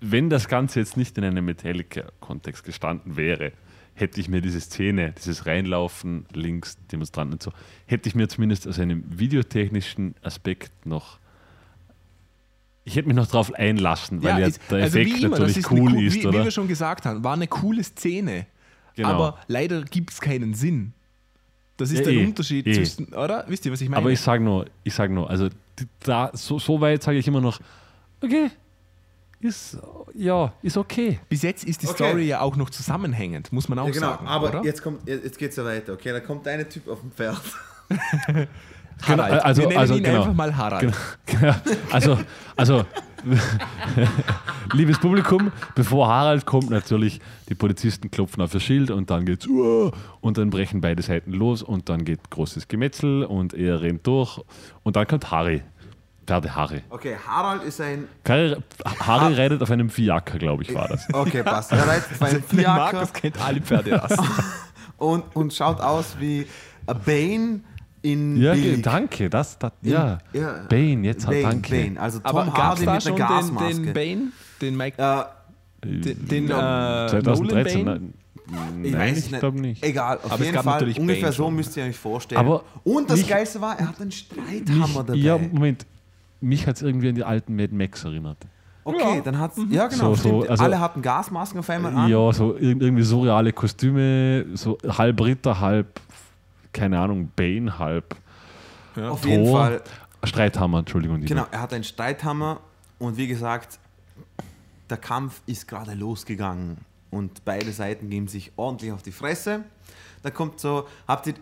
Wenn 0.00 0.30
das 0.30 0.48
Ganze 0.48 0.78
jetzt 0.80 0.96
nicht 0.96 1.18
in 1.18 1.24
einem 1.24 1.44
Metallica-Kontext 1.44 2.64
gestanden 2.64 3.16
wäre, 3.16 3.52
hätte 3.94 4.20
ich 4.20 4.28
mir 4.28 4.40
diese 4.40 4.60
Szene, 4.60 5.12
dieses 5.18 5.46
Reinlaufen, 5.46 6.26
links, 6.32 6.78
Demonstranten 6.92 7.34
und 7.34 7.42
so, 7.42 7.52
hätte 7.86 8.08
ich 8.08 8.14
mir 8.14 8.28
zumindest 8.28 8.68
aus 8.68 8.78
einem 8.78 9.02
videotechnischen 9.08 10.14
Aspekt 10.22 10.86
noch. 10.86 11.18
Ich 12.84 12.96
hätte 12.96 13.08
mich 13.08 13.16
noch 13.16 13.26
drauf 13.26 13.52
einlassen, 13.52 14.22
weil 14.22 14.40
ja, 14.40 14.46
ist- 14.46 14.60
der 14.70 14.84
also 14.84 14.98
Effekt 14.98 15.16
wie 15.16 15.24
immer, 15.24 15.30
natürlich 15.38 15.56
ist 15.58 15.70
eine 15.70 15.80
cool 15.80 15.92
cool- 15.94 16.04
ist, 16.04 16.14
wie, 16.14 16.26
oder? 16.26 16.40
Wie 16.40 16.44
wir 16.44 16.50
schon 16.52 16.68
gesagt 16.68 17.04
haben, 17.06 17.24
war 17.24 17.34
eine 17.34 17.48
coole 17.48 17.82
Szene. 17.82 18.46
Genau. 18.94 19.08
Aber 19.10 19.38
leider 19.48 19.82
gibt 19.82 20.10
es 20.12 20.20
keinen 20.20 20.54
Sinn. 20.54 20.92
Das 21.76 21.90
ist 21.90 21.98
Ja, 21.98 22.04
der 22.06 22.14
eh, 22.14 22.24
Unterschied 22.26 22.66
eh. 22.66 22.72
zwischen, 22.72 23.12
oder? 23.14 23.44
Wisst 23.48 23.66
ihr, 23.66 23.72
was 23.72 23.80
ich 23.80 23.88
meine? 23.88 24.00
Aber 24.00 24.10
ich 24.10 24.20
sage 24.20 24.42
nur, 24.42 24.66
ich 24.84 24.94
sage 24.94 25.12
nur, 25.12 25.28
also 25.28 25.48
da, 26.00 26.30
so, 26.34 26.58
so 26.58 26.80
weit 26.80 27.02
sage 27.02 27.18
ich 27.18 27.28
immer 27.28 27.40
noch, 27.40 27.60
okay, 28.20 28.50
ist, 29.40 29.78
ja, 30.14 30.52
ist 30.62 30.76
okay. 30.76 31.20
Bis 31.28 31.42
jetzt 31.42 31.64
ist 31.64 31.82
die 31.82 31.86
Okay. 31.86 31.96
Story 32.08 32.24
ja 32.26 32.40
auch 32.40 32.56
noch 32.56 32.70
zusammenhängend, 32.70 33.52
muss 33.52 33.68
man 33.68 33.78
auch 33.78 33.86
Ja, 33.86 33.92
genau, 33.92 34.06
sagen. 34.08 34.26
aber 34.26 34.48
oder? 34.48 34.64
jetzt, 34.64 34.82
kommt, 34.82 35.06
jetzt 35.08 35.38
geht 35.38 35.50
es 35.50 35.56
ja 35.56 35.64
weiter. 35.64 35.92
Okay, 35.92 36.10
da 36.12 36.20
kommt 36.20 36.46
ein 36.48 36.68
Typ 36.68 36.88
auf 36.88 37.00
dem 37.00 37.12
Pferd. 37.12 37.40
Harald. 37.88 38.48
Genau, 39.06 39.22
also- 39.22 39.62
wir 39.62 39.68
nennen 39.68 39.78
also 39.80 39.94
ihn 39.94 40.02
genau. 40.02 40.18
einfach 40.22 40.34
mal 40.34 40.56
Harald. 40.56 40.92
Ja, 41.40 41.60
also, 41.92 42.18
also 42.56 42.84
liebes 44.74 44.98
Publikum, 44.98 45.52
bevor 45.74 46.08
Harald 46.08 46.46
kommt, 46.46 46.70
natürlich, 46.70 47.20
die 47.48 47.54
Polizisten 47.54 48.10
klopfen 48.10 48.42
auf 48.42 48.54
ihr 48.54 48.60
Schild 48.60 48.90
und 48.90 49.10
dann 49.10 49.24
geht's 49.24 49.46
"Uah", 49.46 49.92
und 50.20 50.38
dann 50.38 50.50
brechen 50.50 50.80
beide 50.80 51.02
Seiten 51.02 51.32
los 51.32 51.62
und 51.62 51.88
dann 51.88 52.04
geht 52.04 52.30
großes 52.30 52.68
Gemetzel 52.68 53.24
und 53.24 53.54
er 53.54 53.80
rennt 53.82 54.06
durch 54.06 54.40
und 54.82 54.96
dann 54.96 55.06
kommt 55.06 55.30
Harry. 55.30 55.62
Pferde 56.28 56.54
Harry. 56.54 56.82
Okay, 56.90 57.16
Harald 57.26 57.62
ist 57.64 57.80
ein. 57.80 58.06
Harry, 58.28 58.54
Harry 59.00 59.34
reitet 59.34 59.62
auf 59.62 59.70
einem 59.70 59.88
Fiaker, 59.88 60.38
glaube 60.38 60.62
ich, 60.62 60.74
war 60.74 60.86
das. 60.88 61.06
Okay, 61.12 61.42
passt. 61.42 61.72
Er 61.72 61.86
reitet 61.88 62.12
auf 62.12 62.22
einem 62.22 62.42
Der 62.52 62.58
Fiaker 62.58 62.74
Markus 62.76 63.12
kennt 63.14 63.40
alle 63.42 63.60
Pferderassen. 63.62 64.28
und, 64.98 65.24
und 65.34 65.54
schaut 65.54 65.80
aus 65.80 66.16
wie 66.20 66.46
Bane 67.06 67.60
in 68.02 68.36
Ja, 68.40 68.52
billig. 68.52 68.82
danke, 68.82 69.30
das, 69.30 69.58
das 69.58 69.72
ja. 69.80 70.18
Ja. 70.34 70.64
Bane, 70.68 71.06
jetzt 71.06 71.26
Bane, 71.26 71.42
danke. 71.42 71.70
Bane. 71.74 72.00
Also 72.00 72.18
Tom 72.18 72.26
aber 72.36 72.44
gab 72.52 72.78
es 72.78 72.86
Hardy 72.86 72.92
mit 72.92 73.02
schon 73.02 73.12
einer 73.22 73.26
den, 73.26 73.36
Gasmaske. 73.54 73.74
den 73.82 73.92
Bane? 73.94 74.22
Den 74.60 74.76
Mike? 74.76 75.02
Äh, 75.02 75.24
den 75.86 76.28
den 76.28 76.44
äh, 76.44 76.48
2013, 77.08 77.84
Nolan 77.84 77.84
Bane? 77.84 78.12
nein, 78.50 78.84
ich 78.84 78.92
nein, 78.92 79.00
weiß 79.00 79.18
ich 79.18 79.30
nicht. 79.30 79.40
glaube 79.40 79.60
nicht. 79.60 79.82
Egal, 79.82 80.16
auf 80.18 80.24
Aber 80.26 80.34
es 80.34 80.40
jeden 80.40 80.54
gab 80.54 80.64
Fall 80.64 80.72
natürlich 80.74 81.00
ungefähr 81.00 81.22
Bane 81.22 81.32
so 81.32 81.44
schon. 81.44 81.54
müsst 81.56 81.76
ihr 81.76 81.84
euch 81.84 81.96
vorstellen. 81.96 82.38
Aber 82.40 82.64
und 82.84 83.08
das 83.08 83.18
nicht- 83.18 83.28
Geilste 83.30 83.60
war, 83.62 83.78
er 83.78 83.88
hat 83.88 84.00
einen 84.00 84.12
Streithammer 84.12 85.04
dabei. 85.04 85.14
Ja, 85.18 85.38
Moment. 85.38 85.86
Mich 86.40 86.66
hat 86.66 86.76
es 86.76 86.82
irgendwie 86.82 87.08
an 87.08 87.14
die 87.14 87.24
alten 87.24 87.56
Mad 87.56 87.74
Max 87.74 88.04
erinnert. 88.04 88.38
okay, 88.84 89.20
dann 89.24 89.38
hat's. 89.38 89.58
Ja, 89.70 89.86
genau. 89.88 90.14
So, 90.14 90.14
so, 90.14 90.28
stimmt. 90.40 90.50
also- 90.50 90.64
Alle 90.64 90.80
hatten 90.80 91.02
Gasmasken 91.02 91.60
auf 91.60 91.68
einmal 91.70 91.94
an. 91.94 92.08
Ja, 92.08 92.32
so 92.32 92.54
ir- 92.56 92.80
irgendwie 92.80 93.02
surreale 93.02 93.52
Kostüme, 93.52 94.46
so 94.54 94.78
halb 94.86 95.20
Ritter, 95.20 95.60
halb, 95.60 96.00
keine 96.72 96.98
Ahnung, 97.00 97.30
Bane, 97.34 97.78
halb 97.78 98.14
auf 98.96 99.20
Thor. 99.22 99.30
jeden 99.30 99.52
Fall. 99.52 99.82
Streithammer, 100.24 100.80
Entschuldigung. 100.80 101.20
Genau, 101.20 101.46
er 101.50 101.60
hat 101.60 101.72
einen 101.72 101.84
Streithammer 101.84 102.60
und 102.98 103.16
wie 103.16 103.26
gesagt, 103.28 103.78
der 104.90 104.96
Kampf 104.96 105.42
ist 105.46 105.68
gerade 105.68 105.94
losgegangen 105.94 106.78
und 107.10 107.44
beide 107.44 107.70
Seiten 107.72 108.10
geben 108.10 108.26
sich 108.28 108.52
ordentlich 108.56 108.90
auf 108.92 109.02
die 109.02 109.12
Fresse. 109.12 109.64
Da 110.22 110.30
kommt 110.30 110.58
so, 110.60 110.86
habt 111.06 111.26
ihr, 111.28 111.34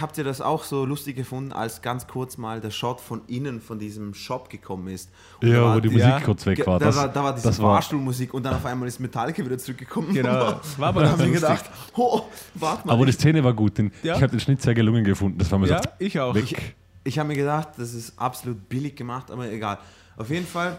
habt 0.00 0.18
ihr 0.18 0.24
das 0.24 0.40
auch 0.40 0.64
so 0.64 0.84
lustig 0.84 1.16
gefunden, 1.16 1.52
als 1.52 1.82
ganz 1.82 2.06
kurz 2.06 2.36
mal 2.36 2.60
der 2.60 2.70
Shot 2.70 3.00
von 3.00 3.22
innen 3.26 3.60
von 3.60 3.78
diesem 3.78 4.14
Shop 4.14 4.48
gekommen 4.50 4.88
ist? 4.88 5.10
Und 5.40 5.48
Ja, 5.48 5.62
war 5.62 5.76
wo 5.76 5.80
die 5.80 5.88
Musik 5.88 6.08
ja, 6.08 6.20
kurz 6.20 6.46
weg 6.46 6.66
war. 6.66 6.78
Da, 6.78 6.86
Das, 6.86 6.96
war, 6.96 7.08
da 7.08 7.24
war 7.24 7.34
diese 7.34 7.52
Fahrstuhlmusik 7.52 8.32
und 8.34 8.42
dann 8.42 8.54
auf 8.54 8.64
einmal 8.66 8.88
ist 8.88 9.00
Metallica 9.00 9.44
wieder 9.44 9.58
zurückgekommen. 9.58 10.12
Genau, 10.14 10.60
war 10.78 10.88
aber 10.88 11.02
dann 11.02 11.12
haben 11.12 11.24
wir 11.24 11.30
gedacht, 11.32 11.64
oh, 11.96 12.22
warte 12.54 12.86
mal. 12.86 12.92
aber 12.92 13.06
die 13.06 13.12
Szene 13.12 13.42
war 13.42 13.52
gut. 13.52 13.78
Den, 13.78 13.92
Ja. 14.02 14.16
Ich 14.16 14.22
habe 14.22 14.30
den 14.30 14.40
Schnitt 14.40 14.62
sehr 14.62 14.74
gelungen 14.74 15.04
gefunden. 15.04 15.38
Das 15.38 15.50
war 15.50 15.58
mir 15.58 15.68
Ja, 15.68 15.82
so 15.82 15.88
ich 15.98 16.18
auch. 16.20 16.34
weg. 16.34 16.74
Ich 17.02 17.18
habe 17.18 17.28
mir 17.28 17.36
gedacht, 17.36 17.68
das 17.78 17.94
ist 17.94 18.18
absolut 18.18 18.68
billig 18.68 18.94
gemacht, 18.96 19.30
aber 19.30 19.50
egal. 19.50 19.78
Auf 20.16 20.28
jeden 20.30 20.46
Fall, 20.46 20.78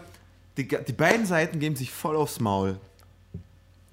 die, 0.56 0.68
die 0.68 0.92
beiden 0.92 1.26
Seiten 1.26 1.58
geben 1.58 1.74
sich 1.76 1.90
voll 1.90 2.14
aufs 2.16 2.38
Maul. 2.38 2.78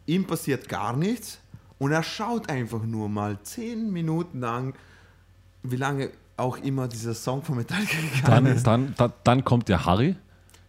Ihm 0.05 0.25
passiert 0.25 0.69
gar 0.69 0.95
nichts 0.95 1.39
und 1.79 1.91
er 1.91 2.03
schaut 2.03 2.49
einfach 2.49 2.83
nur 2.83 3.09
mal 3.09 3.39
zehn 3.43 3.91
Minuten 3.91 4.41
lang, 4.41 4.73
wie 5.63 5.75
lange 5.75 6.09
auch 6.37 6.57
immer 6.57 6.87
dieser 6.87 7.13
Song 7.13 7.43
von 7.43 7.57
Metallica 7.57 7.97
gegangen 7.97 8.45
Dann, 8.45 8.55
ist. 8.55 8.65
dann, 8.67 8.93
dann, 8.97 9.13
dann 9.23 9.43
kommt 9.43 9.67
der 9.69 9.85
Harry. 9.85 10.15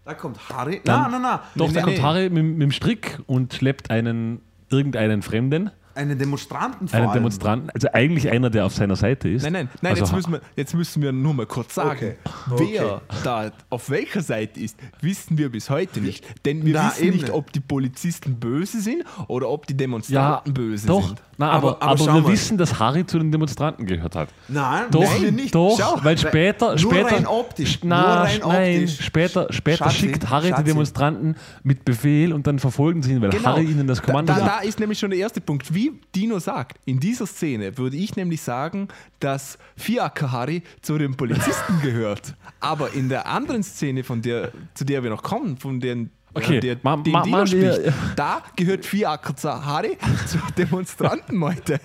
Da 0.04 0.14
kommt 0.14 0.38
Harry. 0.48 0.80
Dann- 0.84 1.02
Nein, 1.02 1.10
nein, 1.12 1.22
nein. 1.22 1.38
Doch, 1.54 1.68
Nee, 1.68 1.74
da 1.74 1.80
nee, 1.80 1.84
kommt 1.84 1.96
nee. 1.96 2.02
Harry 2.02 2.30
mit, 2.30 2.44
mit 2.44 2.62
dem 2.62 2.72
Strick 2.72 3.20
und 3.26 3.54
schleppt 3.54 3.90
einen, 3.90 4.40
irgendeinen 4.70 5.22
Fremden, 5.22 5.70
Einen 6.00 6.18
Demonstranten 6.18 6.88
vor 6.88 6.96
einen 6.98 7.08
allem. 7.08 7.14
Demonstranten, 7.18 7.70
also 7.70 7.88
eigentlich 7.92 8.30
einer, 8.30 8.48
der 8.50 8.64
auf 8.66 8.74
seiner 8.74 8.96
Seite 8.96 9.28
ist. 9.28 9.42
Nein, 9.42 9.52
nein, 9.52 9.68
nein 9.82 9.90
Also 9.92 10.04
jetzt, 10.04 10.12
müssen 10.14 10.32
wir, 10.32 10.40
jetzt 10.56 10.74
müssen 10.74 11.02
wir 11.02 11.12
nur 11.12 11.34
mal 11.34 11.46
kurz 11.46 11.74
sagen, 11.74 12.14
Okay. 12.50 12.56
wer 12.78 13.02
da 13.22 13.50
auf 13.68 13.90
welcher 13.90 14.22
Seite 14.22 14.60
ist, 14.60 14.76
wissen 15.00 15.36
wir 15.38 15.50
bis 15.50 15.68
heute 15.68 16.00
nicht. 16.00 16.24
Denn 16.46 16.64
wir 16.64 16.74
Na, 16.74 16.88
wissen 16.88 17.02
eben 17.04 17.12
nicht, 17.12 17.22
nicht. 17.24 17.32
ob 17.34 17.52
die 17.52 17.60
Polizisten 17.60 18.36
böse 18.40 18.80
sind 18.80 19.04
oder 19.28 19.48
ob 19.48 19.66
die 19.66 19.76
Demonstranten 19.76 20.54
böse 20.54 20.86
doch. 20.86 21.06
sind. 21.08 21.22
Na, 21.36 21.50
aber, 21.52 21.68
Aber- 21.68 21.82
aber 21.82 21.90
aber, 21.92 21.98
schau 21.98 22.14
wir 22.14 22.20
mal. 22.22 22.32
wissen, 22.32 22.58
dass 22.58 22.78
Harry 22.78 23.06
zu 23.06 23.18
den 23.18 23.32
Demonstranten 23.32 23.86
gehört 23.86 24.14
hat. 24.14 24.28
Nein, 24.48 24.84
Doch, 24.90 25.00
nein, 25.02 25.34
nicht. 25.34 25.54
doch, 25.54 25.76
Schau, 25.78 25.98
weil 26.02 26.18
später, 26.18 26.70
nur 26.70 26.78
später, 26.78 27.16
rein 27.16 27.26
optisch. 27.26 27.78
Na, 27.82 27.96
nur 28.00 28.08
rein 28.24 28.40
nein, 28.46 28.74
optisch. 28.82 29.00
später, 29.04 29.46
später 29.50 29.84
Schatzi, 29.84 29.96
schickt 30.00 30.28
Harry 30.28 30.48
Schatzi. 30.48 30.62
die 30.64 30.68
Demonstranten 30.70 31.36
mit 31.62 31.84
Befehl 31.86 32.32
und 32.34 32.46
dann 32.46 32.58
verfolgen 32.58 33.02
sie 33.02 33.12
ihn, 33.12 33.22
weil 33.22 33.30
Harry 33.42 33.64
ihnen 33.64 33.86
das 33.86 34.02
Kommando 34.02 34.32
Genau. 34.34 34.44
da, 34.44 34.52
gibt. 34.52 34.64
da 34.64 34.68
ist 34.68 34.80
nämlich 34.80 34.98
schon 34.98 35.10
der 35.10 35.18
erste 35.18 35.40
Punkt. 35.40 35.72
Wie 35.74 35.89
Dino 36.14 36.38
sagt, 36.38 36.78
in 36.84 37.00
dieser 37.00 37.26
Szene 37.26 37.76
würde 37.78 37.96
ich 37.96 38.16
nämlich 38.16 38.40
sagen, 38.42 38.88
dass 39.20 39.58
Fiaker 39.76 40.32
Harry 40.32 40.62
zu 40.82 40.98
den 40.98 41.16
Polizisten 41.16 41.80
gehört. 41.82 42.34
Aber 42.60 42.92
in 42.92 43.08
der 43.08 43.26
anderen 43.26 43.62
Szene, 43.62 44.04
von 44.04 44.22
der, 44.22 44.52
zu 44.74 44.84
der 44.84 45.02
wir 45.02 45.10
noch 45.10 45.22
kommen, 45.22 45.56
von 45.56 45.80
den 45.80 46.10
Okay, 46.32 46.58
äh, 46.58 46.60
der, 46.60 46.76
ma- 46.82 46.96
den 46.96 47.12
ma- 47.12 47.22
Dino 47.22 47.36
machen 47.38 47.52
wir- 47.52 47.72
spricht, 47.74 47.92
da 48.16 48.42
gehört 48.56 48.84
Fiaker 48.86 49.34
zu 49.34 49.64
Harry 49.64 49.98
zur 50.26 50.40
Demonstrantenmeute. 50.56 51.80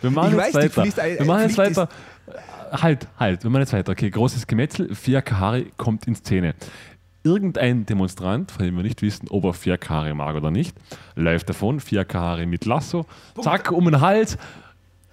Wir 0.00 0.10
machen 0.10 0.30
Ich 0.38 0.44
jetzt 0.44 0.54
weiß, 0.54 0.64
weiter. 0.64 0.82
Pflicht- 0.82 0.96
wir 1.18 1.26
machen 1.26 1.42
jetzt 1.42 1.58
weiter. 1.58 1.88
Halt, 2.72 3.08
halt, 3.18 3.42
wir 3.42 3.50
machen 3.50 3.62
jetzt 3.62 3.72
weiter. 3.72 3.92
Okay, 3.92 4.10
großes 4.10 4.46
Gemetzel. 4.46 4.94
Fiaker 4.94 5.38
Harry 5.40 5.72
kommt 5.76 6.06
in 6.06 6.14
Szene. 6.14 6.54
Irgendein 7.22 7.84
Demonstrant, 7.84 8.50
von 8.50 8.64
dem 8.64 8.76
wir 8.76 8.82
nicht 8.82 9.02
wissen, 9.02 9.28
ob 9.28 9.44
er 9.44 9.78
Harry 9.88 10.14
mag 10.14 10.36
oder 10.36 10.50
nicht, 10.50 10.74
läuft 11.16 11.48
davon. 11.50 11.80
Harry 12.14 12.46
mit 12.46 12.64
Lasso, 12.64 13.04
zack, 13.42 13.70
um 13.72 13.84
den 13.84 14.00
Hals, 14.00 14.38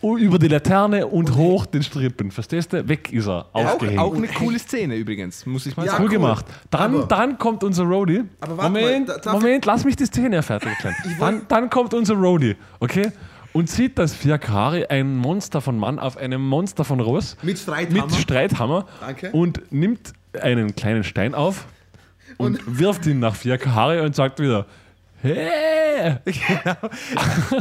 über 0.01 0.37
die 0.39 0.47
Laterne 0.47 1.07
und 1.07 1.35
hoch 1.35 1.65
den 1.65 1.81
Strippen. 1.83 2.31
Verstehst 2.31 2.71
du? 2.71 2.87
Weg 2.87 3.11
ist 3.11 3.27
er, 3.27 3.47
Auch, 3.51 3.65
aufgehängt. 3.73 3.99
auch 3.99 4.15
eine 4.15 4.27
coole 4.27 4.59
Szene 4.59 4.95
übrigens, 4.95 5.45
muss 5.45 5.65
ich 5.65 5.75
mal 5.75 5.85
Ja, 5.85 5.93
sagen. 5.93 6.03
Cool 6.03 6.09
cool. 6.11 6.15
gemacht. 6.17 6.45
Dann, 6.69 6.95
Aber- 6.95 7.05
dann 7.07 7.37
kommt 7.37 7.63
unser 7.63 7.83
Roadie. 7.83 8.23
Aber 8.39 8.57
warte 8.57 8.71
mal, 8.71 8.81
Moment, 8.83 9.09
darf 9.09 9.33
Moment, 9.33 9.65
lass 9.65 9.83
mich 9.85 9.95
die 9.95 10.05
Szene 10.05 10.41
fertig 10.43 10.69
erklären. 10.69 10.95
Dann, 11.19 11.41
dann 11.47 11.69
kommt 11.69 11.93
unser 11.93 12.13
Roadie, 12.13 12.55
okay? 12.79 13.11
Und 13.53 13.69
sieht, 13.71 13.97
dass 13.97 14.13
Fiakari 14.13 14.85
ein 14.85 15.17
Monster 15.17 15.61
von 15.61 15.79
Mann 15.79 15.97
auf 15.97 16.15
einem 16.15 16.47
Monster 16.47 16.83
von 16.83 16.99
Ross 16.99 17.35
Mit 17.41 17.57
Streithammer. 17.57 18.05
mit 18.05 18.15
Streithammer 18.15 18.85
Danke. 19.01 19.31
und 19.31 19.71
nimmt 19.71 20.13
einen 20.39 20.75
kleinen 20.75 21.03
Stein 21.03 21.33
auf 21.33 21.65
und, 22.37 22.59
wirft 22.79 23.05
ihn 23.05 23.19
nach 23.19 23.35
Fiakari 23.35 23.99
und 24.01 24.15
sagt 24.15 24.39
wieder, 24.39 24.65
hey! 25.21 26.15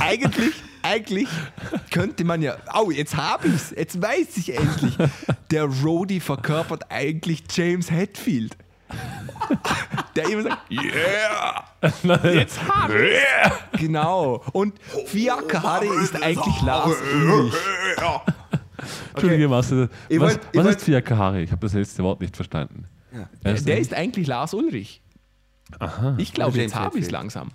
eigentlich, 0.01 0.53
eigentlich 0.83 1.29
könnte 1.91 2.25
man 2.25 2.43
ja. 2.43 2.57
Oh, 2.75 2.91
jetzt 2.91 3.17
habe 3.17 3.49
ich's. 3.49 3.73
Jetzt 3.77 4.01
weiß 4.01 4.37
ich 4.37 4.57
endlich. 4.57 4.95
Der 5.51 5.65
Rhodey 5.65 6.21
verkörpert 6.21 6.85
eigentlich 6.91 7.45
James 7.51 7.91
Hetfield. 7.91 8.57
Der 10.15 10.29
immer 10.29 10.43
sagt, 10.45 10.71
yeah! 10.71 11.65
Jetzt 12.33 12.61
hab 12.69 12.91
ich's. 12.91 13.81
Genau. 13.81 14.43
Und 14.53 14.75
Fiaker 15.07 15.63
Harry 15.63 15.89
ist 16.03 16.23
eigentlich 16.23 16.63
Lars 16.63 16.97
Ulrich. 17.15 17.55
Entschuldige, 19.15 19.51
was, 19.51 19.71
was, 19.71 19.79
wollt- 19.79 19.91
was 20.11 20.65
wollt- 20.65 20.77
ist 20.77 20.85
Fiakari? 20.85 21.43
Ich 21.43 21.51
habe 21.51 21.61
das 21.63 21.73
letzte 21.73 22.03
Wort 22.05 22.21
nicht 22.21 22.37
verstanden. 22.37 22.87
Er 23.43 23.55
Der 23.55 23.79
ist 23.79 23.95
eigentlich 23.95 24.27
Lars 24.27 24.55
Ulrich. 24.55 25.01
Ich 26.19 26.33
glaube, 26.33 26.59
jetzt 26.59 26.75
habe 26.75 26.99
ich 26.99 27.05
es 27.07 27.11
langsam. 27.11 27.51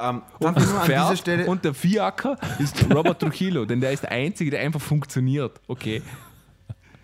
Ähm, 0.00 0.22
Und 0.38 0.60
Pferd 0.60 1.18
Stelle, 1.18 1.46
und 1.46 1.64
der 1.64 1.74
Fiaker 1.74 2.36
ist 2.58 2.88
Robert 2.94 3.20
Trujillo, 3.20 3.64
denn 3.64 3.80
der 3.80 3.92
ist 3.92 4.04
der 4.04 4.12
Einzige, 4.12 4.50
der 4.52 4.60
einfach 4.60 4.80
funktioniert. 4.80 5.60
Okay. 5.66 6.02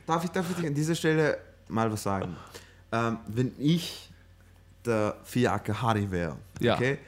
darf, 0.06 0.24
ich, 0.24 0.30
darf 0.30 0.46
ich 0.56 0.64
an 0.66 0.74
dieser 0.74 0.94
Stelle 0.94 1.38
mal 1.68 1.90
was 1.90 2.02
sagen? 2.04 2.36
Ähm, 2.92 3.18
wenn 3.26 3.52
ich 3.58 4.08
der 4.84 5.16
Fiaker 5.24 5.80
Harry 5.82 6.08
wäre, 6.10 6.36
Ja. 6.60 6.74
okay, 6.76 6.98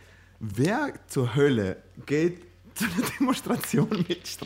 wer 0.41 0.93
zur 1.07 1.35
Hölle 1.37 1.77
geht 2.05 2.43
zu 2.77 2.85
einer 2.85 3.09
Demonstration 3.19 3.89
mit 3.89 4.39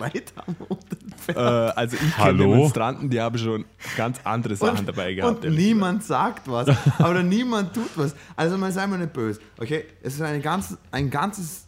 und 0.69 0.93
dem 0.93 1.13
Pferd? 1.13 1.37
Äh, 1.37 1.41
also 1.41 1.97
ich 1.97 2.17
kenne? 2.17 2.39
Demonstranten, 2.39 3.11
die 3.11 3.21
haben 3.21 3.39
schon 3.39 3.65
ganz 3.97 4.21
andere 4.25 4.57
Sachen 4.57 4.87
dabei 4.87 5.15
gehabt. 5.15 5.45
Und 5.45 5.55
niemand 5.55 6.05
sagt 6.05 6.49
was, 6.49 6.69
oder 6.99 7.23
niemand 7.23 7.75
tut 7.75 7.91
was. 7.97 8.15
Also 8.37 8.57
mal 8.57 8.73
sei 8.73 8.87
mal 8.87 8.99
nicht 8.99 9.13
böse, 9.13 9.41
okay? 9.59 9.85
Es 10.03 10.15
ist 10.15 10.23
eine 10.23 10.41
ganz, 10.41 10.77
ein 10.91 11.11
ganzes 11.11 11.67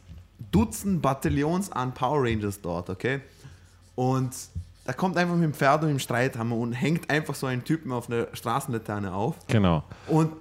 Dutzend 0.51 1.03
Bataillons 1.03 1.71
an 1.73 1.95
Power 1.95 2.25
Rangers 2.25 2.61
dort, 2.61 2.91
okay? 2.91 3.21
Und 3.95 4.35
da 4.85 4.93
kommt 4.93 5.17
einfach 5.17 5.35
mit 5.37 5.45
dem 5.45 5.55
Pferd 5.55 5.83
und 5.83 5.91
dem 5.91 5.99
Streithammer 6.01 6.57
und 6.57 6.73
hängt 6.73 7.09
einfach 7.09 7.37
so 7.37 7.47
einen 7.47 7.63
Typen 7.63 7.93
auf 7.93 8.11
einer 8.11 8.27
Straßenlaterne 8.33 9.15
auf. 9.15 9.37
Genau. 9.47 9.85
Und 10.09 10.33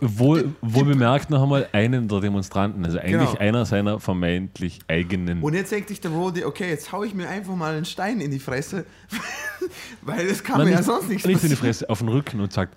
Wohl, 0.00 0.54
wohl 0.60 0.84
bemerkt 0.84 1.30
noch 1.30 1.42
einmal 1.42 1.68
einen 1.72 2.06
der 2.06 2.20
Demonstranten, 2.20 2.84
also 2.84 2.98
eigentlich 2.98 3.30
Genau. 3.30 3.40
einer 3.40 3.64
seiner 3.66 3.98
vermeintlich 3.98 4.78
eigenen. 4.86 5.42
und 5.42 5.54
jetzt 5.54 5.72
denkt 5.72 5.88
sich 5.88 6.00
der 6.00 6.12
Rodi, 6.12 6.44
okay, 6.44 6.68
jetzt 6.68 6.92
hau 6.92 7.02
ich 7.02 7.12
mir 7.14 7.28
einfach 7.28 7.56
mal 7.56 7.74
einen 7.74 7.84
Stein 7.84 8.20
in 8.20 8.30
die 8.30 8.38
Fresse, 8.38 8.84
weil 10.02 10.28
das 10.28 10.44
kann 10.44 10.58
Nein, 10.58 10.66
mir 10.66 10.72
ja 10.72 10.76
nicht, 10.78 10.86
sonst 10.86 11.08
nichts 11.08 11.26
nicht 11.26 11.42
in 11.42 11.50
die. 11.50 11.56
Fresse, 11.56 11.90
auf 11.90 11.98
den 11.98 12.08
Rücken 12.08 12.40
und 12.40 12.52
sagt, 12.52 12.76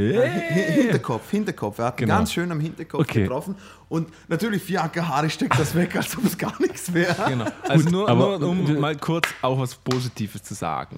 hey, 0.00 0.64
Hin- 0.72 0.82
Hinterkopf, 0.82 1.30
Hinterkopf. 1.30 1.78
Er 1.78 1.84
hat 1.86 1.96
Genau. 1.96 2.16
ganz 2.16 2.32
schön 2.32 2.50
am 2.50 2.60
Hinterkopf 2.60 3.00
Okay. 3.02 3.22
getroffen. 3.22 3.54
Und 3.88 4.08
natürlich, 4.28 4.62
Fiaker 4.62 5.06
Haare 5.08 5.28
steckt 5.30 5.58
das 5.58 5.74
weg, 5.74 5.94
als 5.96 6.16
ob 6.16 6.24
es 6.24 6.38
gar 6.38 6.54
nichts 6.60 6.92
wäre. 6.94 7.14
Genau. 7.28 7.44
Also 7.68 7.88
nur, 7.90 8.08
aber- 8.08 8.38
nur 8.38 8.48
um 8.50 8.80
mal 8.80 8.96
kurz 8.96 9.28
auch 9.42 9.58
was 9.58 9.74
Positives 9.74 10.42
zu 10.42 10.54
sagen. 10.54 10.96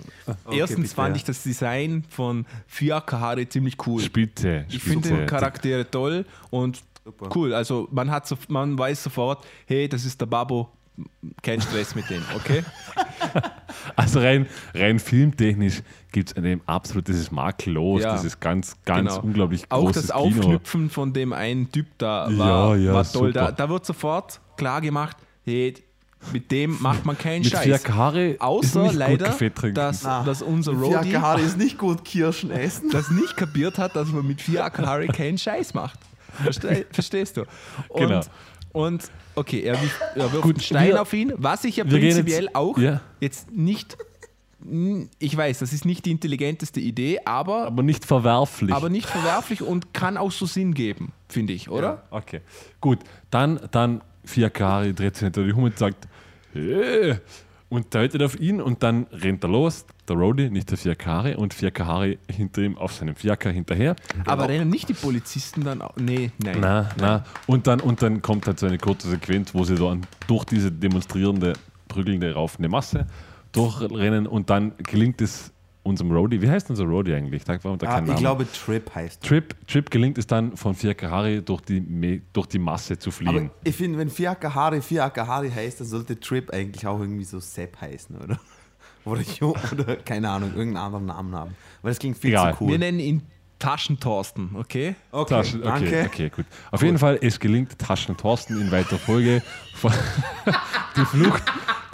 Erstens 0.51 0.81
bitte, 0.91 0.95
fand 0.95 1.09
ja. 1.11 1.17
ich 1.17 1.25
das 1.25 1.43
Design 1.43 2.05
von 2.09 2.47
Fiaker 2.67 3.21
Harry 3.21 3.49
ziemlich 3.49 3.77
cool. 3.87 4.01
Spitze. 4.03 4.65
Ich 4.69 4.83
finde 4.83 5.09
die 5.09 5.27
Charaktere 5.27 5.91
toll 5.91 6.25
und 6.51 6.83
Super. 7.05 7.31
cool. 7.35 7.55
Also 7.55 7.89
man 7.91 8.11
hat 8.11 8.27
so, 8.29 8.37
man 8.49 8.79
weiß 8.79 9.03
sofort, 9.03 9.45
hey, 9.67 9.89
das 9.89 10.05
ist 10.05 10.21
der 10.21 10.27
Babo, 10.27 10.71
kein 11.43 11.61
Stress 11.61 11.95
mit 11.95 12.09
dem, 12.11 12.23
okay? 12.35 12.65
Also 13.97 14.21
rein, 14.21 14.47
rein 14.75 14.99
filmtechnisch 14.99 15.83
gibt 16.13 16.31
es 16.31 16.37
an 16.37 16.45
dem 16.45 16.61
absolut, 16.67 17.09
das 17.09 17.17
ist 17.17 17.33
makellos, 17.33 18.03
Ja. 18.03 18.13
das 18.13 18.25
ist 18.25 18.41
ganz, 18.41 18.77
ganz 18.85 19.11
Genau. 19.15 19.23
unglaublich 19.25 19.65
Auch 19.71 19.81
großes 19.87 20.07
das 20.09 20.17
Kino. 20.17 20.39
Aufknüpfen 20.39 20.91
von 20.91 21.13
dem 21.13 21.33
einen 21.33 21.71
Typ 21.73 21.87
da 21.99 22.29
war, 22.37 22.77
Ja, 22.77 22.85
ja, 22.85 22.95
war 22.95 23.11
toll. 23.11 23.33
Da, 23.33 23.51
da 23.51 23.69
wird 23.69 23.85
sofort 23.87 24.41
klar 24.57 24.81
gemacht, 24.81 25.17
hey, 25.45 25.75
mit 26.33 26.51
dem 26.53 26.81
macht 26.81 27.05
man 27.05 27.19
keinen 27.19 27.43
Mit 27.43 27.51
Scheiß. 27.51 27.67
ist 27.67 28.41
Außer 28.41 28.83
nicht 28.83 28.91
gut 28.93 28.99
leider, 28.99 29.35
dass, 29.75 30.05
Ah, 30.07 30.23
dass 30.23 30.43
unser 30.43 30.73
Roadie 30.73 31.09
Fiaker 31.11 31.23
Haare 31.23 31.41
ist 31.41 31.59
nicht 31.59 31.79
gut 31.79 32.05
Kirschen 32.05 32.51
essen. 32.51 32.91
das 32.91 33.11
nicht 33.11 33.37
kapiert 33.37 33.79
hat, 33.79 33.97
dass 33.97 34.09
man 34.09 34.25
mit 34.27 34.41
vier 34.41 34.65
Harry 34.65 35.09
keinen 35.09 35.39
Scheiß 35.39 35.75
macht. 35.75 35.99
Verste 36.43 36.87
verstehst 36.93 37.37
du? 37.37 37.43
Und, 37.89 38.01
Genau. 38.01 38.21
und 38.73 39.11
okay, 39.35 39.61
er, 39.63 39.81
wirft- 39.81 40.01
er 40.15 40.33
wirft 40.33 40.43
Gut, 40.43 40.55
einen 40.57 40.61
Stein 40.63 40.89
wir- 40.89 41.03
auf 41.03 41.13
ihn, 41.13 41.33
was 41.37 41.65
ich 41.65 41.77
ja 41.77 41.85
prinzipiell 41.85 42.45
jetzt- 42.45 42.55
auch 42.57 42.79
ja. 42.79 43.01
jetzt 43.21 43.51
nicht. 43.53 43.97
Ich 45.19 45.37
weiß, 45.37 45.59
das 45.59 45.73
ist 45.73 45.85
nicht 45.85 46.05
die 46.05 46.13
intelligenteste 46.13 46.79
Idee, 46.79 47.19
aber, 47.25 47.67
aber 47.67 47.83
nicht 47.83 48.05
verwerflich. 48.05 48.73
aber 48.73 48.91
nicht 48.91 49.09
verwerflich 49.09 49.61
und 49.61 49.93
kann 49.93 50.17
auch 50.17 50.31
so 50.31 50.47
Sinn 50.47 50.73
geben, 50.73 51.13
finde 51.29 51.53
ich, 51.53 51.69
oder? 51.69 52.05
Okay, 52.11 52.43
gut. 52.81 53.01
Dann, 53.31 53.59
dann 53.73 54.03
Fiakari 54.25 54.95
dreht 54.95 55.17
sich 55.17 55.25
hinter 55.25 55.43
die 55.43 55.53
Hume 55.53 55.67
und 55.67 55.79
sagt, 55.79 56.07
hey, 56.53 57.17
und 57.73 57.95
deutet 57.95 58.23
auf 58.23 58.39
ihn 58.39 58.61
und 58.61 58.83
dann 58.83 59.07
rennt 59.13 59.43
er 59.45 59.49
los, 59.49 59.87
der 60.07 60.17
Roadie, 60.17 60.51
nicht 60.51 60.71
der 60.71 60.77
Fiakari, 60.77 61.35
und 61.35 61.55
Fiakari 61.55 62.19
hinter 62.31 62.61
ihm 62.61 62.77
auf 62.77 62.93
seinem 62.93 63.17
Fiaker 63.17 63.51
hinterher. 63.51 63.97
Aber 64.27 64.47
rennen 64.47 64.69
nicht 64.69 64.91
die 64.91 64.95
Polizisten 64.95 65.65
dann 65.65 65.81
auch? 65.81 65.97
Nee, 65.97 66.33
nein. 66.37 66.59
Na, 66.61 66.91
na. 67.01 67.25
Und 67.47 67.67
dann, 67.67 67.81
und 67.81 68.03
dann 68.03 68.21
kommt 68.21 68.47
halt 68.47 68.59
so 68.59 68.67
eine 68.67 68.77
kurze 68.77 69.09
Sequenz, 69.09 69.55
wo 69.55 69.65
sie 69.65 69.77
dann 69.77 70.03
durch 70.27 70.45
diese 70.45 70.71
demonstrierende, 70.71 71.55
prügelnde, 71.89 72.35
raufende 72.35 72.69
Masse 72.69 73.07
durchrennen 73.53 74.27
und 74.27 74.51
dann 74.51 74.73
gelingt 74.77 75.23
es 75.23 75.52
unserem 75.85 76.13
Roadie, 76.13 76.41
wie 76.41 76.49
heißt 76.49 76.71
unser 76.71 76.85
Roadie 76.85 77.13
eigentlich? 77.15 77.45
Da 77.45 77.63
war 77.65 77.73
unter 77.73 77.89
Ah, 77.89 77.95
keinen 77.97 78.05
ich 78.05 78.09
Namen. 78.11 78.21
glaube, 78.21 78.47
Trip 78.53 78.95
heißt. 78.95 79.23
Trip, 79.23 79.55
Trip 79.67 79.91
gelingt 79.91 80.17
es 80.19 80.27
dann 80.27 80.57
von 80.57 80.75
Fiakari 80.75 81.43
durch 81.43 81.61
die, 81.63 82.23
durch 82.33 82.47
die 82.47 82.59
Masse 82.59 82.99
zu 82.99 83.11
fliehen. 83.11 83.29
Aber 83.29 83.51
ich 83.65 83.75
finde, 83.77 83.99
wenn 83.99 84.09
Fiaker 84.09 84.55
Haare 84.55 84.81
heißt, 84.81 85.81
dann 85.81 85.87
sollte 85.89 86.19
Trip 86.21 86.51
eigentlich 86.51 86.87
auch 86.87 87.01
irgendwie 87.01 87.25
so 87.25 87.41
Sepp 87.41 87.81
heißen, 87.81 88.17
oder? 88.17 88.39
Oder 89.05 89.23
Jo, 89.41 89.57
oder 89.73 89.97
keine 89.97 90.31
Ahnung, 90.31 90.51
irgendeinen 90.51 90.77
anderen 90.77 91.07
Namen 91.07 91.35
haben. 91.35 91.55
Weil 91.83 91.91
das 91.91 91.99
klingt 91.99 92.17
viel 92.19 92.31
Egal. 92.31 92.55
zu 92.57 92.63
cool. 92.63 92.71
Wir 92.71 92.79
nennen 92.79 93.01
ihn 93.01 93.23
Taschentorsten, 93.63 94.51
okay? 94.55 94.97
okay, 95.13 95.35
Taschen, 95.35 95.61
okay, 95.63 95.69
danke. 95.91 96.05
okay, 96.07 96.31
gut. 96.35 96.47
Auf 96.71 96.83
jeden 96.83 96.99
Fall, 96.99 97.19
es 97.23 97.39
gelingt 97.39 97.79
Taschen 97.79 98.17
Thorsten 98.17 98.61
in 98.61 98.71
weiter 98.73 98.99
Folge 98.99 99.41
von- 99.75 99.93
die, 100.97 101.05
Flucht, 101.05 101.43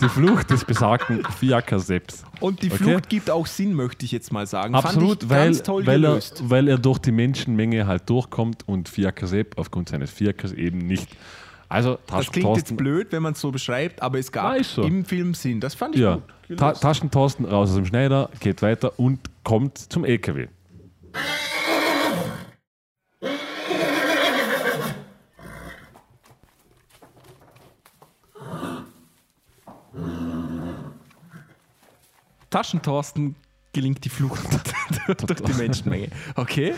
die 0.01 0.09
Flucht 0.09 0.51
des 0.51 0.64
besagten 0.64 1.23
Fiaker 1.39 1.79
Sepps. 1.79 2.25
Und 2.41 2.62
die 2.62 2.73
Okay. 2.73 2.85
Flucht 2.85 3.09
gibt 3.09 3.31
auch 3.31 3.47
Sinn, 3.47 3.75
möchte 3.75 4.05
ich 4.07 4.12
jetzt 4.12 4.33
mal 4.33 4.47
sagen. 4.47 4.75
Absolut, 4.75 5.25
Fand 5.25 5.57
ich 5.57 5.69
weil, 5.69 5.87
weil, 5.87 6.05
er, 6.05 6.21
weil 6.43 6.69
er 6.69 6.79
durch 6.79 6.99
die 6.99 7.12
Menschenmenge 7.12 7.87
halt 7.87 8.09
durchkommt 8.09 8.66
und 8.66 8.89
Fiaker 8.89 9.27
Sepp 9.27 9.59
aufgrund 9.59 9.91
seines 9.91 10.11
Fiakers 10.11 10.53
eben 10.53 10.79
nicht. 10.79 11.09
Also 11.69 11.99
Das 12.07 12.31
klingt 12.33 12.47
Thorsten, 12.47 12.71
jetzt 12.71 12.77
blöd, 12.79 13.09
wenn 13.12 13.23
man 13.23 13.35
es 13.35 13.41
so 13.43 13.51
beschreibt, 13.51 14.01
aber 14.01 14.19
es 14.19 14.33
gab 14.33 14.64
so. 14.64 14.83
im 14.85 15.05
Film 15.05 15.35
Sinn. 15.35 15.61
Das 15.61 15.75
fand 15.75 15.97
ich 15.97 16.01
ja, 16.01 16.14
gut. 16.14 16.23
Ta 16.57 16.69
gelöst. 16.69 16.83
Taschen 16.83 17.11
Thorsten 17.11 17.45
raus 17.45 17.69
aus 17.69 17.77
dem 17.77 17.85
Schneider, 17.85 18.31
geht 18.41 18.62
weiter 18.62 18.99
und 18.99 19.21
kommt 19.45 19.77
zum 19.77 20.07
LKW. 20.07 20.47
Taschentorsten 32.51 33.36
gelingt 33.72 34.05
die 34.05 34.09
Flucht 34.09 34.40
durch 35.26 35.40
die 35.42 35.53
Menschenmenge. 35.55 36.09
Okay? 36.34 36.74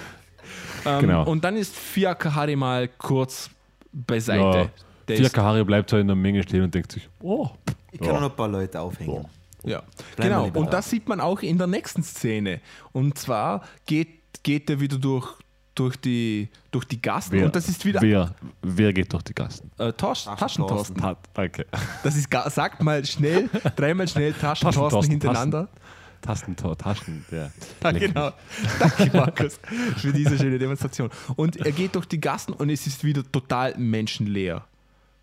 Ähm, 0.84 1.00
Genau. 1.00 1.24
Und 1.24 1.44
dann 1.44 1.56
ist 1.56 1.74
Fiaker 1.76 2.34
Harry 2.34 2.56
mal 2.56 2.88
kurz 2.88 3.50
beiseite. 3.92 4.70
Ja, 5.08 5.42
Harry 5.42 5.64
bleibt 5.64 5.90
so 5.90 5.96
in 5.96 6.06
der 6.06 6.16
Menge 6.16 6.42
stehen 6.42 6.62
und 6.62 6.74
denkt 6.74 6.92
sich, 6.92 7.08
oh, 7.20 7.50
Ich 7.92 8.00
kann 8.00 8.14
noch 8.14 8.30
ein 8.30 8.36
paar 8.36 8.48
Leute 8.48 8.80
aufhängen. 8.80 9.26
Ja, 9.64 9.82
wir 10.16 10.24
genau. 10.24 10.44
Und 10.44 10.66
da. 10.66 10.70
das 10.70 10.90
sieht 10.90 11.08
man 11.08 11.20
auch 11.20 11.40
in 11.40 11.58
der 11.58 11.66
nächsten 11.66 12.02
Szene. 12.02 12.60
Und 12.92 13.18
zwar 13.18 13.62
geht, 13.86 14.42
geht 14.42 14.70
er 14.70 14.80
wieder 14.80 14.98
durch, 14.98 15.28
durch, 15.80 15.96
die, 15.96 16.48
durch 16.70 16.84
die 16.84 17.00
Gassen 17.00 17.32
wer, 17.32 17.46
und 17.46 17.56
das 17.56 17.66
ist 17.68 17.84
wieder 17.86 18.02
wer, 18.02 18.34
wer 18.60 18.92
geht 18.92 19.10
durch 19.12 19.22
die 19.22 19.34
Gassen? 19.34 19.70
äh, 19.78 19.92
Taschentorsten. 19.94 21.02
Hat, 21.02 21.18
danke. 21.32 21.66
Das 22.02 22.16
ist, 22.16 22.28
sagt 22.30 22.82
mal 22.82 23.04
schnell, 23.06 23.48
dreimal 23.76 24.06
schnell 24.06 24.34
Taschentorsten 24.34 25.10
hintereinander. 25.10 25.68
Tastentor, 26.20 26.76
Taschen, 26.76 27.24
der. 27.30 27.50
Ja, 27.82 27.92
genau. 27.92 28.32
Danke, 28.78 29.10
Markus, 29.16 29.58
für 29.96 30.12
diese 30.12 30.36
schöne 30.36 30.58
Demonstration. 30.58 31.08
Und 31.36 31.56
er 31.56 31.72
geht 31.72 31.94
durch 31.94 32.04
die 32.04 32.20
Gassen 32.20 32.52
und 32.52 32.68
es 32.68 32.86
ist 32.86 33.02
wieder 33.02 33.22
total 33.32 33.74
menschenleer. 33.78 34.62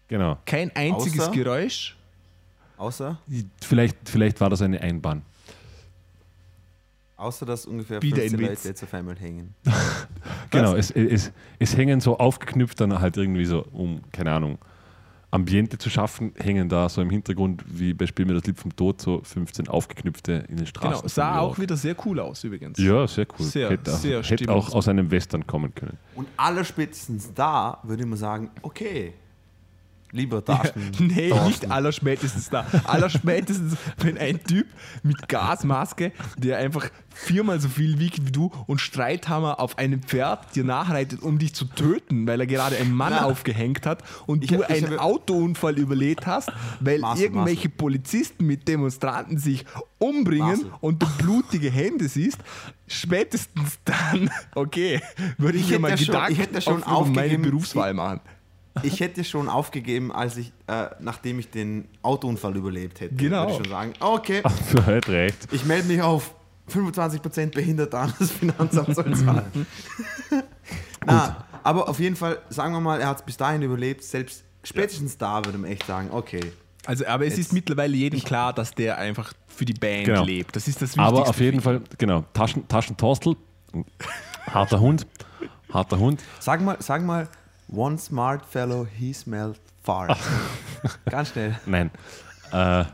Genau. 0.08 0.40
Kein 0.46 0.76
einziges 0.76 1.20
Außer? 1.20 1.32
Geräusch. 1.32 1.96
Außer, 2.78 3.20
Vielleicht, 3.62 3.98
vielleicht 4.06 4.42
war 4.42 4.50
das 4.50 4.64
eine 4.64 4.82
Einbahn. 4.82 5.22
Außer 7.18 7.46
dass 7.46 7.66
ungefähr 7.66 8.02
Wieder 8.02 8.22
15 8.22 8.40
ein 8.40 8.46
Leute 8.46 8.68
jetzt 8.68 8.84
auf 8.84 8.94
einmal 8.94 9.16
hängen. 9.18 9.54
Genau, 10.50 10.76
es, 10.76 10.92
es, 10.92 11.34
es 11.60 11.76
hängen 11.76 12.00
so 12.00 12.18
aufgeknüpft 12.18 12.80
dann 12.80 13.02
halt 13.02 13.18
irgendwie 13.18 13.44
so, 13.44 13.66
um, 13.74 14.02
keine 14.14 14.32
Ahnung, 14.32 14.58
Ambiente 15.30 15.78
zu 15.78 15.90
schaffen, 15.90 16.34
hängen 16.38 16.70
da 16.70 16.88
so 16.88 17.02
im 17.02 17.10
Hintergrund, 17.10 17.64
wie 17.68 17.94
bei 17.94 18.08
Spiel 18.08 18.26
mir 18.26 18.34
das 18.34 18.46
Lied 18.46 18.58
vom 18.58 18.74
Tod, 18.74 19.02
so 19.02 19.22
15 19.24 19.68
aufgeknüpfte 19.68 20.46
in 20.48 20.56
den 20.56 20.66
Straßen. 20.66 21.02
Genau, 21.02 21.08
sah 21.08 21.40
auch 21.40 21.60
wieder 21.60 21.76
sehr 21.76 21.96
cool 22.06 22.20
aus 22.22 22.46
übrigens. 22.46 22.78
Ja, 22.80 23.06
sehr 23.08 23.28
cool. 23.38 23.46
Sehr, 23.46 23.70
hätte 23.70 23.92
auch, 23.92 23.98
sehr 23.98 24.24
hätte 24.24 24.52
auch 24.52 24.74
aus 24.74 24.88
einem 24.88 25.12
Western 25.12 25.46
kommen 25.46 25.76
können. 25.76 25.98
Und 26.16 26.28
allerspätestens 26.38 27.34
da 27.34 27.80
würde 27.84 28.04
ich 28.04 28.10
mal 28.10 28.16
sagen, 28.16 28.52
okay, 28.62 29.14
lieber 30.12 30.44
Taschen. 30.44 30.92
Nee, 31.00 31.34
nicht 31.48 31.70
allerspätestens 31.72 32.50
da. 32.50 32.66
Allerspätestens, 32.86 33.76
wenn 33.98 34.18
ein 34.18 34.44
Typ 34.44 34.68
mit 35.04 35.28
Gasmaske, 35.28 36.12
der 36.38 36.58
einfach 36.58 36.90
viermal 37.14 37.60
so 37.60 37.68
viel 37.70 38.00
wiegt 38.00 38.26
wie 38.28 38.32
du 38.32 38.52
und 38.68 38.80
Streithammer 38.80 39.60
auf 39.60 39.78
einem 39.78 40.02
Pferd 40.04 40.56
dir 40.56 40.64
nachreitet, 40.64 41.22
um 41.24 41.40
dich 41.40 41.54
zu 41.54 41.66
töten, 41.66 42.28
weil 42.28 42.40
er 42.40 42.48
gerade 42.48 42.76
einen 42.78 42.94
Mann 42.94 43.14
Ja. 43.14 43.24
aufgehängt 43.26 43.86
hat 43.86 44.04
und 44.28 44.44
Ich 44.44 44.52
du 44.52 44.62
ich 44.62 44.70
einen 44.70 45.00
Autounfall 45.00 45.78
überlebt 45.80 46.28
hast, 46.28 46.52
weil 46.80 47.00
Marcel, 47.00 47.24
irgendwelche 47.26 47.70
Polizisten 47.70 48.46
mit 48.46 48.68
Demonstranten 48.68 49.38
sich 49.40 49.66
umbringen 50.00 50.48
Marcel. 50.48 50.72
und 50.82 51.02
du 51.02 51.08
blutige 51.18 51.72
Hände 51.72 52.08
siehst, 52.08 52.38
spätestens 52.88 53.80
dann, 53.86 54.30
okay, 54.56 55.02
würde 55.38 55.58
ich, 55.58 55.70
mir 55.70 55.80
mal 55.80 55.92
ja 55.92 55.98
schon- 55.98 56.06
Gedanken 56.08 56.32
ich 56.34 56.40
hätte 56.40 56.54
ja 56.56 56.62
schon 56.62 56.84
auf 56.84 57.08
meine 57.10 57.38
Berufswahl 57.40 57.94
machen. 57.94 58.20
Ich 58.84 59.00
hätte 59.00 59.24
schon 59.24 59.50
aufgegeben, 59.50 60.12
als 60.12 60.38
ich, 60.38 60.52
äh, 60.68 60.88
nachdem 61.00 61.40
ich 61.40 61.50
den 61.50 61.88
Autounfall 62.02 62.56
überlebt 62.56 63.00
hätte. 63.02 63.16
Genau. 63.16 63.42
Würde 63.42 63.52
ich 63.52 63.58
schon 63.58 63.70
sagen, 63.70 63.94
okay, 64.00 64.42
Du 64.72 64.86
hast 64.86 65.08
recht. 65.10 65.48
ich 65.52 65.66
melde 65.66 65.88
mich 65.88 66.02
auf 66.02 66.34
25% 66.72 67.54
behindert 67.54 67.94
an, 67.96 68.14
das 68.20 68.32
Finanzamt 68.32 68.94
soll 68.96 69.16
zahlen. 69.16 69.66
Na, 71.06 71.46
aber 71.64 71.88
auf 71.90 72.00
jeden 72.00 72.16
Fall, 72.16 72.40
sagen 72.50 72.74
wir 72.74 72.82
mal, 72.82 73.00
er 73.00 73.08
hat 73.08 73.20
es 73.20 73.26
bis 73.26 73.38
dahin 73.38 73.62
überlebt. 73.62 74.04
Selbst 74.04 74.44
spätestens 74.64 75.18
da 75.18 75.44
würde 75.46 75.58
man 75.58 75.72
echt 75.72 75.86
sagen, 75.86 76.10
okay. 76.12 76.52
Also, 76.86 77.06
aber 77.06 77.26
es 77.26 77.38
ist 77.38 77.52
mittlerweile 77.54 77.96
jedem 77.96 78.22
klar, 78.24 78.54
dass 78.54 78.72
der 78.72 78.98
einfach 78.98 79.34
für 79.48 79.66
die 79.66 79.74
Band 79.74 80.06
Genau. 80.06 80.24
lebt. 80.24 80.56
Das 80.56 80.68
ist 80.68 80.76
das 80.82 80.90
Wichtigste. 80.96 81.02
Aber 81.02 81.28
auf 81.28 81.40
jeden. 81.40 81.60
Fall, 81.60 81.82
genau, 81.98 82.24
Taschen, 82.34 82.66
Taschentorstel, 82.68 83.36
harter 84.46 84.80
Hund, 84.80 85.06
harter 85.72 86.00
Hund. 86.00 86.24
Sag 86.40 86.62
mal, 86.62 86.78
sag 86.80 87.04
mal, 87.04 87.28
one 87.68 87.98
smart 87.98 88.46
fellow, 88.46 88.86
he 88.86 89.14
smelled 89.14 89.60
fart. 89.84 90.18
Ganz 91.10 91.30
schnell. 91.32 91.60
Nein. 91.66 91.92
Äh, 92.52 92.86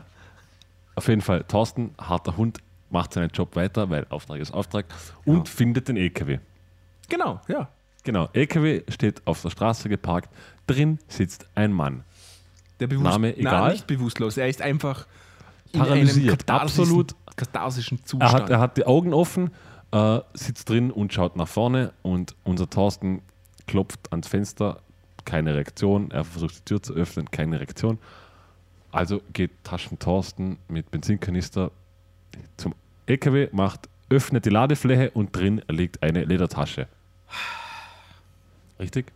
auf 0.96 1.08
jeden 1.08 1.20
Fall, 1.20 1.44
Thorsten, 1.44 1.94
harter 1.98 2.36
Hund, 2.36 2.58
macht 2.90 3.12
seinen 3.12 3.30
Job 3.30 3.56
weiter, 3.56 3.90
weil 3.90 4.06
Auftrag 4.10 4.40
ist 4.40 4.52
Auftrag 4.52 4.86
und 5.24 5.48
findet 5.48 5.88
den 5.88 5.96
LKW. 5.96 6.38
Genau, 7.08 7.40
ja. 7.48 7.68
Genau, 8.04 8.28
LKW 8.32 8.82
steht 8.88 9.22
auf 9.26 9.40
der 9.42 9.50
Straße 9.50 9.88
geparkt, 9.88 10.28
drin 10.66 10.98
sitzt 11.08 11.46
ein 11.54 11.72
Mann. 11.72 12.04
Der 12.78 12.86
bewusst, 12.86 13.04
Name 13.10 13.28
Nein, 13.28 13.38
egal? 13.38 13.72
nicht 13.72 13.86
bewusstlos. 13.86 14.36
Er 14.36 14.48
ist 14.48 14.60
einfach 14.60 15.06
in 15.72 15.80
Paralysiert, 15.80 16.46
katharsischen, 16.46 16.82
absolut. 16.82 17.14
katharsischen 17.34 17.98
Er 17.98 18.04
Zustand. 18.04 18.32
hat, 18.32 18.50
er 18.50 18.60
hat 18.60 18.76
die 18.76 18.86
Augen 18.86 19.14
offen, 19.14 19.50
äh, 19.90 20.20
sitzt 20.34 20.68
drin 20.68 20.90
und 20.90 21.12
schaut 21.12 21.36
nach 21.36 21.48
vorne 21.48 21.92
und 22.02 22.36
unser 22.44 22.68
Thorsten 22.68 23.22
klopft 23.66 24.12
ans 24.12 24.28
Fenster, 24.28 24.80
keine 25.24 25.54
Reaktion. 25.54 26.10
Er 26.10 26.24
versucht 26.24 26.58
die 26.58 26.64
Tür 26.64 26.82
zu 26.82 26.94
öffnen, 26.94 27.30
keine 27.30 27.58
Reaktion. 27.58 27.98
Also 28.92 29.20
geht 29.32 29.50
Taschen 29.64 29.98
Thorsten 29.98 30.58
mit 30.68 30.90
Benzinkanister 30.90 31.70
zum 32.56 32.74
LKW, 33.06 33.48
macht, 33.52 33.88
öffnet 34.08 34.44
die 34.44 34.50
Ladefläche 34.50 35.10
und 35.10 35.34
drin 35.34 35.62
liegt 35.68 36.02
eine 36.02 36.24
Ledertasche. 36.24 36.86
Richtig? 38.78 39.12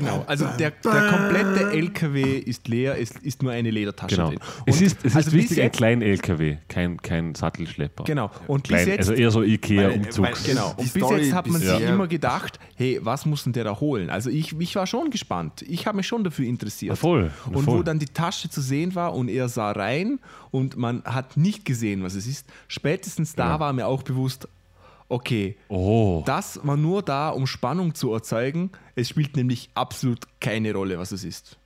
Genau, 0.00 0.24
also 0.26 0.46
der, 0.58 0.72
der 0.72 1.08
komplette 1.10 1.70
LKW 1.72 2.38
ist 2.38 2.68
leer, 2.68 3.00
es 3.00 3.12
ist 3.12 3.42
nur 3.42 3.52
eine 3.52 3.70
Ledertasche 3.70 4.16
Genau. 4.16 4.28
drin. 4.28 4.38
Es 4.66 4.76
Und 4.76 4.82
ist, 4.82 4.98
es 5.02 5.16
also 5.16 5.18
ist 5.18 5.24
bis 5.34 5.42
wichtig, 5.50 5.62
ein 5.62 5.72
kleiner 5.72 6.04
LKW, 6.04 6.58
kein, 6.68 6.96
kein 6.98 7.34
Sattelschlepper. 7.34 8.04
Genau, 8.04 8.30
und 8.46 8.68
bis 8.68 8.76
Klein, 8.76 8.88
jetzt 8.88 8.98
also 8.98 9.12
eher 9.14 9.30
so 9.30 9.42
Ikea-Umzugs. 9.42 10.44
Genau, 10.44 10.74
und 10.76 10.92
bis 10.92 11.10
jetzt 11.10 11.32
hat 11.32 11.46
man 11.46 11.60
bis- 11.60 11.70
sich 11.70 11.80
Ja. 11.80 11.88
immer 11.94 12.06
gedacht, 12.06 12.58
hey, 12.76 12.98
was 13.02 13.24
muss 13.26 13.44
denn 13.44 13.52
der 13.54 13.64
da 13.64 13.80
holen? 13.80 14.10
Also 14.10 14.28
ich, 14.30 14.58
ich 14.58 14.76
war 14.76 14.86
schon 14.86 15.10
gespannt. 15.10 15.62
Ich 15.66 15.86
habe 15.86 15.96
mich 15.96 16.06
schon 16.06 16.22
dafür 16.24 16.46
interessiert. 16.46 16.90
Na 16.90 16.96
voll, 16.96 17.30
na 17.50 17.56
Und 17.56 17.64
voll. 17.64 17.78
wo 17.78 17.82
dann 17.82 17.98
die 17.98 18.06
Tasche 18.06 18.50
zu 18.50 18.60
sehen 18.60 18.94
war 18.94 19.14
und 19.14 19.28
er 19.28 19.48
sah 19.48 19.72
rein 19.72 20.18
und 20.50 20.76
man 20.76 21.02
hat 21.04 21.36
nicht 21.36 21.64
gesehen, 21.64 22.02
was 22.02 22.14
es 22.14 22.26
ist, 22.26 22.46
spätestens 22.68 23.34
da 23.34 23.46
Genau. 23.46 23.60
war 23.60 23.72
mir 23.72 23.86
auch 23.86 24.02
bewusst, 24.02 24.48
okay, 25.08 25.56
Oh, 25.68 26.22
das 26.26 26.60
war 26.62 26.76
nur 26.76 27.02
da, 27.02 27.30
um 27.30 27.46
Spannung 27.46 27.94
zu 27.94 28.12
erzeugen. 28.12 28.70
Es 28.94 29.08
spielt 29.08 29.36
nämlich 29.36 29.70
absolut 29.74 30.20
keine 30.40 30.72
Rolle, 30.72 30.98
was 30.98 31.12
es 31.12 31.24
ist. 31.24 31.58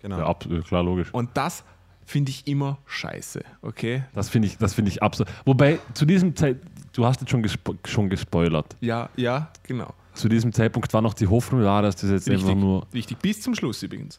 Genau. 0.00 0.18
ja, 0.18 0.26
absolut, 0.26 0.66
klar, 0.66 0.82
logisch. 0.82 1.12
Und 1.14 1.30
das 1.34 1.64
finde 2.04 2.30
ich 2.30 2.46
immer 2.46 2.78
scheiße, 2.86 3.42
okay? 3.62 4.04
Das 4.14 4.28
finde 4.28 4.48
ich, 4.48 4.58
das 4.58 4.74
finde 4.74 4.90
ich 4.90 5.02
absolut. 5.02 5.32
Wobei, 5.44 5.78
zu 5.94 6.04
diesem 6.04 6.34
Zeit, 6.34 6.58
du 6.92 7.06
hast 7.06 7.20
jetzt 7.20 7.30
schon, 7.30 7.42
gespo 7.42 7.74
schon 7.84 8.10
gespoilert. 8.10 8.76
Ja, 8.80 9.08
ja, 9.16 9.50
genau. 9.62 9.94
Zu 10.14 10.28
diesem 10.28 10.52
Zeitpunkt 10.52 10.92
war 10.92 11.00
noch 11.00 11.14
die 11.14 11.26
Hoffnung 11.26 11.62
da, 11.62 11.80
dass 11.80 11.96
das 11.96 12.10
jetzt 12.10 12.28
Richtig, 12.28 12.48
einfach 12.48 12.60
nur. 12.60 12.86
richtig. 12.92 13.18
Bis 13.18 13.40
zum 13.40 13.54
Schluss 13.54 13.82
übrigens. 13.82 14.18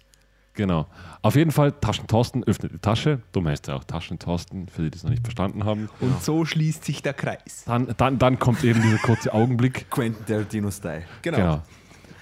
Genau. 0.56 0.88
Auf 1.22 1.36
jeden 1.36 1.51
Fall, 1.51 1.72
Taschentorsten 1.72 2.43
öffnet 2.43 2.74
die 2.74 2.80
Tasche. 2.80 3.22
Dumm 3.32 3.47
heißt 3.47 3.68
ja 3.68 3.76
auch 3.76 3.84
Taschentorsten, 3.84 4.68
für 4.68 4.84
die, 4.84 4.91
die 4.91 4.97
es 4.97 5.04
noch 5.04 5.10
nicht 5.10 5.24
verstanden 5.24 5.66
haben. 5.66 5.89
Und 5.99 6.22
so 6.22 6.45
schließt 6.45 6.86
sich 6.86 7.01
der 7.01 7.14
Kreis. 7.14 7.64
Dann, 7.66 7.93
dann, 7.97 8.20
dann 8.20 8.38
kommt 8.39 8.64
eben 8.64 8.82
dieser 8.82 8.99
kurze 8.99 9.34
Augenblick. 9.34 9.88
Quentin 9.91 10.26
Tarantino-Style. 10.26 11.04
Genau. 11.24 11.38
Genau. 11.38 11.62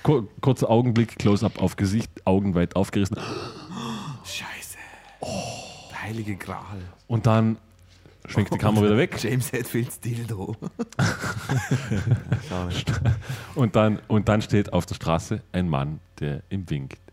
Kur 0.04 0.28
kurzer 0.40 0.70
Augenblick, 0.70 1.20
Close-up 1.20 1.62
auf 1.62 1.76
Gesicht, 1.76 2.10
Augen 2.26 2.56
weit 2.56 2.76
aufgerissen. 2.76 3.18
Scheiße. 4.24 4.78
Der 5.92 6.02
heilige 6.02 6.36
Gral. 6.38 6.82
Und 7.08 7.28
dann 7.28 7.58
schwenkt 8.28 8.54
die 8.54 8.58
Kamera 8.58 8.86
wieder 8.86 8.98
weg. 8.98 9.18
James 9.22 9.52
Hetfields 9.52 10.00
Dildo. 10.00 10.56
Und 13.56 13.76
dann, 13.76 14.00
und 14.08 14.28
dann 14.28 14.42
steht 14.42 14.72
auf 14.74 14.86
der 14.86 14.96
Straße 14.96 15.42
ein 15.52 15.68
Mann, 15.68 16.00
der 16.20 16.42
ihm 16.50 16.70
winkt. 16.70 17.11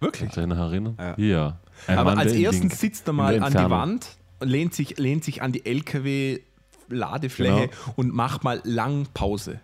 Wirklich? 0.00 0.22
Kannst 0.22 0.36
du 0.36 0.40
dich 0.40 0.48
noch 0.50 0.58
erinnern? 0.58 0.96
Ja. 0.98 1.14
Ja. 1.18 1.58
Aber 1.86 2.04
Mann, 2.04 2.18
als 2.18 2.34
winkt. 2.34 2.74
sitzt 2.74 3.06
er 3.08 3.12
mal 3.12 3.42
an 3.42 3.52
die. 3.52 3.70
Wand, 3.70 4.08
lehnt 4.42 4.74
sich, 4.74 4.98
lehnt 4.98 5.24
sich 5.24 5.42
an 5.42 5.52
die 5.52 5.64
LKW-Ladefläche 5.66 7.68
Genau. 7.68 7.92
und 7.96 8.14
macht 8.14 8.44
mal 8.44 8.60
lang 8.64 9.06
Pause. 9.14 9.60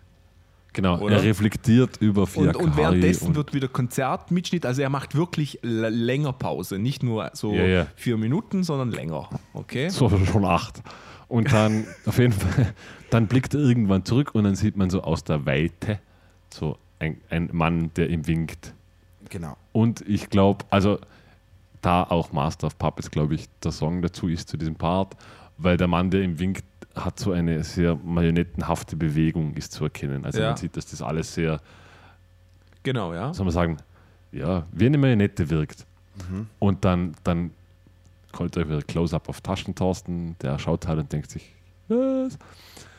Genau, 0.73 0.99
Oder? 0.99 1.15
er 1.17 1.23
reflektiert 1.23 1.97
über 2.01 2.23
4K. 2.25 2.49
Und, 2.49 2.55
und 2.57 2.77
währenddessen 2.77 3.27
und- 3.29 3.35
wird 3.35 3.53
wieder 3.55 3.67
Konzertmitschnitt. 3.67 4.63
Also 4.65 4.81
er 4.83 4.89
macht 4.89 5.15
wirklich 5.15 5.57
länger 5.63 6.33
Pause. 6.33 6.77
Nicht 6.77 7.01
nur 7.01 7.31
so 7.33 7.53
Ja, 7.53 7.65
ja. 7.65 7.87
vier 7.95 8.17
Minuten, 8.17 8.63
sondern 8.63 8.91
länger. 8.91 9.27
Okay? 9.53 9.89
So 9.89 10.07
schon 10.09 10.45
acht. 10.45 10.83
Und 11.27 11.51
dann, 11.51 11.87
auf 12.05 12.19
jeden 12.19 12.33
Fall, 12.33 12.73
dann 13.09 13.25
blickt 13.27 13.55
er 13.55 13.61
irgendwann 13.61 14.05
zurück 14.05 14.35
und 14.35 14.43
dann 14.43 14.55
sieht 14.55 14.77
man 14.77 14.91
so 14.91 15.01
aus 15.01 15.23
der 15.23 15.47
Weite 15.47 15.99
so 16.53 16.77
ein, 16.99 17.17
ein 17.31 17.49
Mann, 17.53 17.89
der 17.95 18.09
ihm 18.11 18.27
winkt. 18.27 18.73
Genau. 19.29 19.57
Und 19.73 20.01
ich 20.07 20.29
glaube, 20.29 20.65
also 20.69 20.99
da 21.81 22.03
auch 22.03 22.31
Master 22.31 22.67
of 22.67 22.77
Puppets, 22.77 23.11
glaube 23.11 23.35
ich, 23.35 23.47
der 23.63 23.71
Song 23.71 24.01
dazu 24.01 24.27
ist 24.27 24.49
zu 24.49 24.57
diesem 24.57 24.75
Part, 24.75 25.15
weil 25.57 25.77
der 25.77 25.87
Mann, 25.87 26.09
der 26.09 26.21
ihm 26.21 26.39
winkt, 26.39 26.63
hat 26.95 27.19
so 27.19 27.31
eine 27.31 27.63
sehr 27.63 27.95
marionettenhafte 27.95 28.95
Bewegung, 28.95 29.53
ist 29.53 29.71
zu 29.71 29.83
erkennen. 29.83 30.25
Also 30.25 30.39
Ja. 30.39 30.47
man 30.49 30.57
sieht, 30.57 30.75
dass 30.75 30.87
das 30.87 31.01
alles 31.01 31.33
sehr, 31.33 31.59
Genau, 32.83 33.13
ja. 33.13 33.33
soll 33.33 33.45
man 33.45 33.53
sagen, 33.53 33.77
ja, 34.31 34.65
wie 34.71 34.85
eine 34.87 34.97
Marionette 34.97 35.49
wirkt. 35.49 35.85
Mhm. 36.29 36.47
Und 36.59 36.83
dann, 36.85 37.15
dann 37.23 37.51
kommt 38.31 38.55
er 38.57 38.67
wieder 38.67 38.81
Close-Up 38.81 39.29
auf 39.29 39.41
Taschentorsten, 39.41 40.35
der 40.41 40.57
schaut 40.57 40.87
halt 40.87 40.99
und 40.99 41.11
denkt 41.11 41.29
sich, 41.31 41.53
was? 41.87 42.37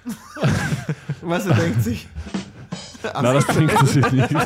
Was 1.22 1.46
er 1.46 1.54
denkt 1.56 1.82
sich? 1.82 2.08
Na, 3.02 3.32
das 3.32 3.44
er 3.48 3.86
sich 3.86 4.10
nicht. 4.12 4.30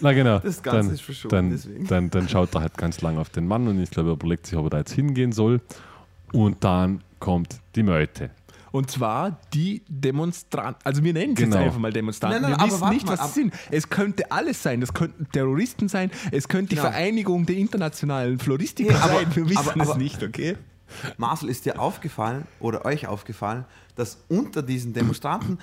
Na 0.00 0.12
genau. 0.12 0.38
Das 0.38 0.62
Ganze 0.62 0.80
dann, 0.86 0.94
ist 0.94 1.02
verschoben, 1.02 1.30
dann, 1.34 1.50
deswegen. 1.50 1.86
Dann, 1.86 2.10
dann 2.10 2.28
schaut 2.28 2.54
er 2.54 2.62
halt 2.62 2.76
ganz 2.76 3.00
lang 3.00 3.18
auf 3.18 3.30
den 3.30 3.46
Mann 3.46 3.66
und 3.68 3.80
ich 3.80 3.90
glaube, 3.90 4.10
er 4.10 4.12
überlegt 4.14 4.46
sich, 4.46 4.56
ob 4.58 4.66
er 4.66 4.70
da 4.70 4.78
jetzt 4.78 4.92
hingehen 4.92 5.32
soll. 5.32 5.60
Und 6.32 6.64
dann 6.64 7.02
kommt 7.18 7.60
die 7.74 7.82
Meute. 7.82 8.30
Und 8.72 8.90
zwar 8.90 9.38
die 9.54 9.82
Demonstranten. 9.88 10.80
Also 10.84 11.02
wir 11.02 11.12
nennen 11.14 11.32
es 11.32 11.38
Genau. 11.40 11.56
jetzt 11.56 11.64
einfach 11.66 11.78
mal 11.78 11.92
Demonstranten. 11.92 12.42
Nein, 12.42 12.50
nein, 12.50 12.58
wir 12.60 12.62
aber 12.62 12.72
wissen 12.72 12.80
warte 12.82 12.94
nicht, 12.94 13.06
mal, 13.06 13.18
was 13.18 13.34
sie 13.34 13.40
sind. 13.40 13.54
Es 13.70 13.88
könnte 13.88 14.30
alles 14.30 14.62
sein. 14.62 14.80
Das 14.80 14.92
könnten 14.92 15.28
Terroristen 15.32 15.88
sein. 15.88 16.10
Es 16.30 16.48
könnte 16.48 16.70
die 16.70 16.74
Genau. 16.76 16.88
Vereinigung 16.90 17.46
der 17.46 17.56
internationalen 17.56 18.38
Floristiker 18.38 19.02
aber- 19.02 19.14
sein. 19.14 19.26
Wir 19.34 19.48
wissen 19.48 19.58
aber- 19.70 19.82
es 19.82 19.88
aber- 19.90 19.98
nicht, 19.98 20.22
okay? 20.22 20.56
Marcel, 21.16 21.48
ist 21.48 21.64
dir 21.64 21.80
aufgefallen 21.80 22.44
oder 22.60 22.84
euch 22.84 23.06
aufgefallen, 23.06 23.64
dass 23.96 24.18
unter 24.28 24.62
diesen 24.62 24.92
Demonstranten 24.92 25.58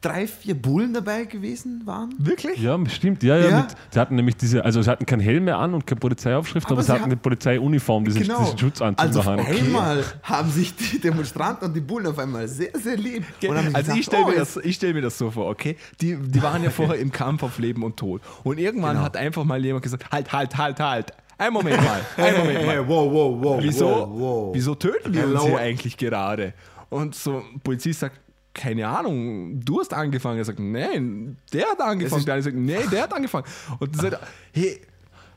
drei, 0.00 0.28
vier 0.28 0.54
Bullen 0.54 0.94
dabei 0.94 1.24
gewesen 1.24 1.82
waren? 1.84 2.14
Wirklich? 2.18 2.60
Ja, 2.60 2.78
stimmt. 2.88 3.24
Ja, 3.24 3.36
ja. 3.36 3.48
Ja. 3.48 3.56
Mit, 3.62 3.66
sie 3.90 3.98
hatten 3.98 4.14
nämlich 4.14 4.36
diese, 4.36 4.64
also 4.64 4.80
sie 4.80 4.88
hatten 4.88 5.04
keinen 5.06 5.18
Helm 5.20 5.46
mehr 5.46 5.58
an 5.58 5.74
und 5.74 5.88
keine 5.88 5.98
Polizeiaufschrift, 5.98 6.66
aber, 6.68 6.74
Aber 6.74 6.82
sie 6.84 6.92
hatten 6.92 7.02
haben- 7.02 7.10
eine 7.10 7.16
Polizeiuniform, 7.16 8.04
diesen, 8.04 8.20
diesen 8.22 8.56
Schutzanzug 8.58 9.04
also 9.04 9.22
daheim. 9.22 9.40
auf 9.40 9.48
einmal 9.48 10.04
haben 10.22 10.50
sich 10.52 10.76
die 10.76 11.00
Demonstranten 11.00 11.66
und 11.66 11.74
die 11.74 11.80
Bullen 11.80 12.06
auf 12.06 12.18
einmal 12.20 12.46
sehr, 12.46 12.70
sehr 12.78 12.96
lieb. 12.96 13.24
Und 13.42 13.56
haben 13.56 13.66
sich 13.66 13.74
Also 13.74 13.86
gesagt, 13.92 13.98
ich 13.98 14.04
stelle 14.06 14.24
oh, 14.24 14.28
mir, 14.28 14.36
das- 14.36 14.56
ich 14.58 14.76
stell 14.76 14.94
mir 14.94 15.02
das 15.02 15.18
so 15.18 15.32
vor, 15.32 15.46
okay? 15.48 15.76
Die, 16.00 16.16
die 16.16 16.42
waren 16.42 16.62
ja 16.62 16.70
vorher 16.70 16.96
im 16.98 17.10
Kampf 17.10 17.42
auf 17.42 17.58
Leben 17.58 17.82
und 17.82 17.96
Tod. 17.96 18.22
Und 18.44 18.58
irgendwann 18.58 18.92
Genau. 18.94 19.04
hat 19.04 19.16
einfach 19.16 19.42
mal 19.42 19.62
jemand 19.64 19.82
gesagt, 19.82 20.10
halt, 20.12 20.32
halt, 20.32 20.56
halt, 20.56 20.78
halt. 20.78 21.12
Ein 21.38 21.52
Moment 21.52 21.76
mal, 21.82 22.00
ein 22.16 22.36
Moment 22.36 22.66
mal. 22.66 22.74
Hey, 22.76 22.84
wow, 22.86 23.12
wow, 23.12 23.36
wow. 23.44 23.58
Wieso, 23.62 23.86
wow, 23.88 24.08
wow. 24.10 24.50
wieso 24.54 24.74
töten 24.76 25.12
wir 25.12 25.22
Hello. 25.22 25.40
uns 25.40 25.44
hier 25.48 25.58
eigentlich 25.58 25.96
gerade? 25.96 26.52
Und 26.88 27.14
so 27.16 27.38
ein 27.38 27.60
Polizist 27.62 28.00
sagt, 28.00 28.20
keine 28.58 28.88
Ahnung, 28.88 29.60
du 29.64 29.80
hast 29.80 29.94
angefangen. 29.94 30.38
Er 30.38 30.44
sagt, 30.44 30.58
nein, 30.58 31.36
der 31.52 31.70
hat 31.70 31.80
angefangen. 31.80 32.24
Der 32.24 32.34
andere 32.34 32.42
sagt, 32.42 32.56
nee, 32.56 32.86
der 32.90 33.02
hat 33.04 33.12
angefangen. 33.14 33.46
Und 33.78 33.94
dann 33.94 34.10
sagt 34.10 34.26
hey, 34.52 34.80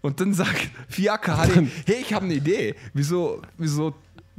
und 0.02 0.20
dann 0.20 0.34
sagt 0.34 0.72
Fiaka, 0.90 1.46
hey, 1.86 1.98
ich 2.02 2.14
habe 2.14 2.26
eine 2.26 2.34
Idee. 2.34 2.76
Wieso, 2.94 3.42
wieso 3.58 3.94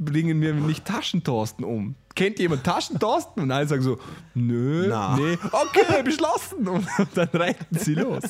bringen 0.05 0.41
wir 0.41 0.53
nicht 0.53 0.85
Taschentorsten 0.85 1.63
um? 1.65 1.95
Kennt 2.15 2.37
jemand 2.39 2.63
Taschentorsten? 2.63 3.41
Und 3.43 3.51
alle 3.51 3.67
sagen 3.67 3.81
so, 3.81 3.97
nö, 4.35 4.85
Na. 4.87 5.15
nee, 5.17 5.37
okay, 5.51 6.03
beschlossen. 6.03 6.67
Und 6.67 6.87
dann 7.15 7.29
reiten 7.33 7.65
sie 7.77 7.95
los. 7.95 8.23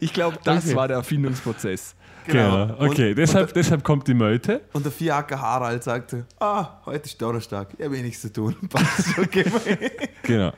Ich 0.00 0.12
glaube, 0.12 0.38
das 0.44 0.66
Okay. 0.66 0.76
war 0.76 0.88
der 0.88 0.96
Erfindungsprozess. 0.98 1.94
Genau. 2.26 2.74
Okay, 2.78 3.10
Und- 3.10 3.18
deshalb, 3.18 3.48
und- 3.48 3.56
deshalb 3.56 3.82
kommt 3.84 4.06
die 4.08 4.14
Meute. 4.14 4.60
Und 4.72 4.84
der 4.84 4.92
Fiaker 4.92 5.40
Harald 5.40 5.82
sagte, 5.84 6.26
ah, 6.38 6.80
heute 6.86 7.06
ist 7.06 7.20
Donnerstag, 7.22 7.68
ich 7.78 7.84
habe 7.84 7.96
eh 7.96 8.02
nichts 8.02 8.20
zu 8.20 8.32
tun. 8.32 8.56
Passt, 8.68 9.16
okay. 9.18 9.44
Genau. 10.22 10.52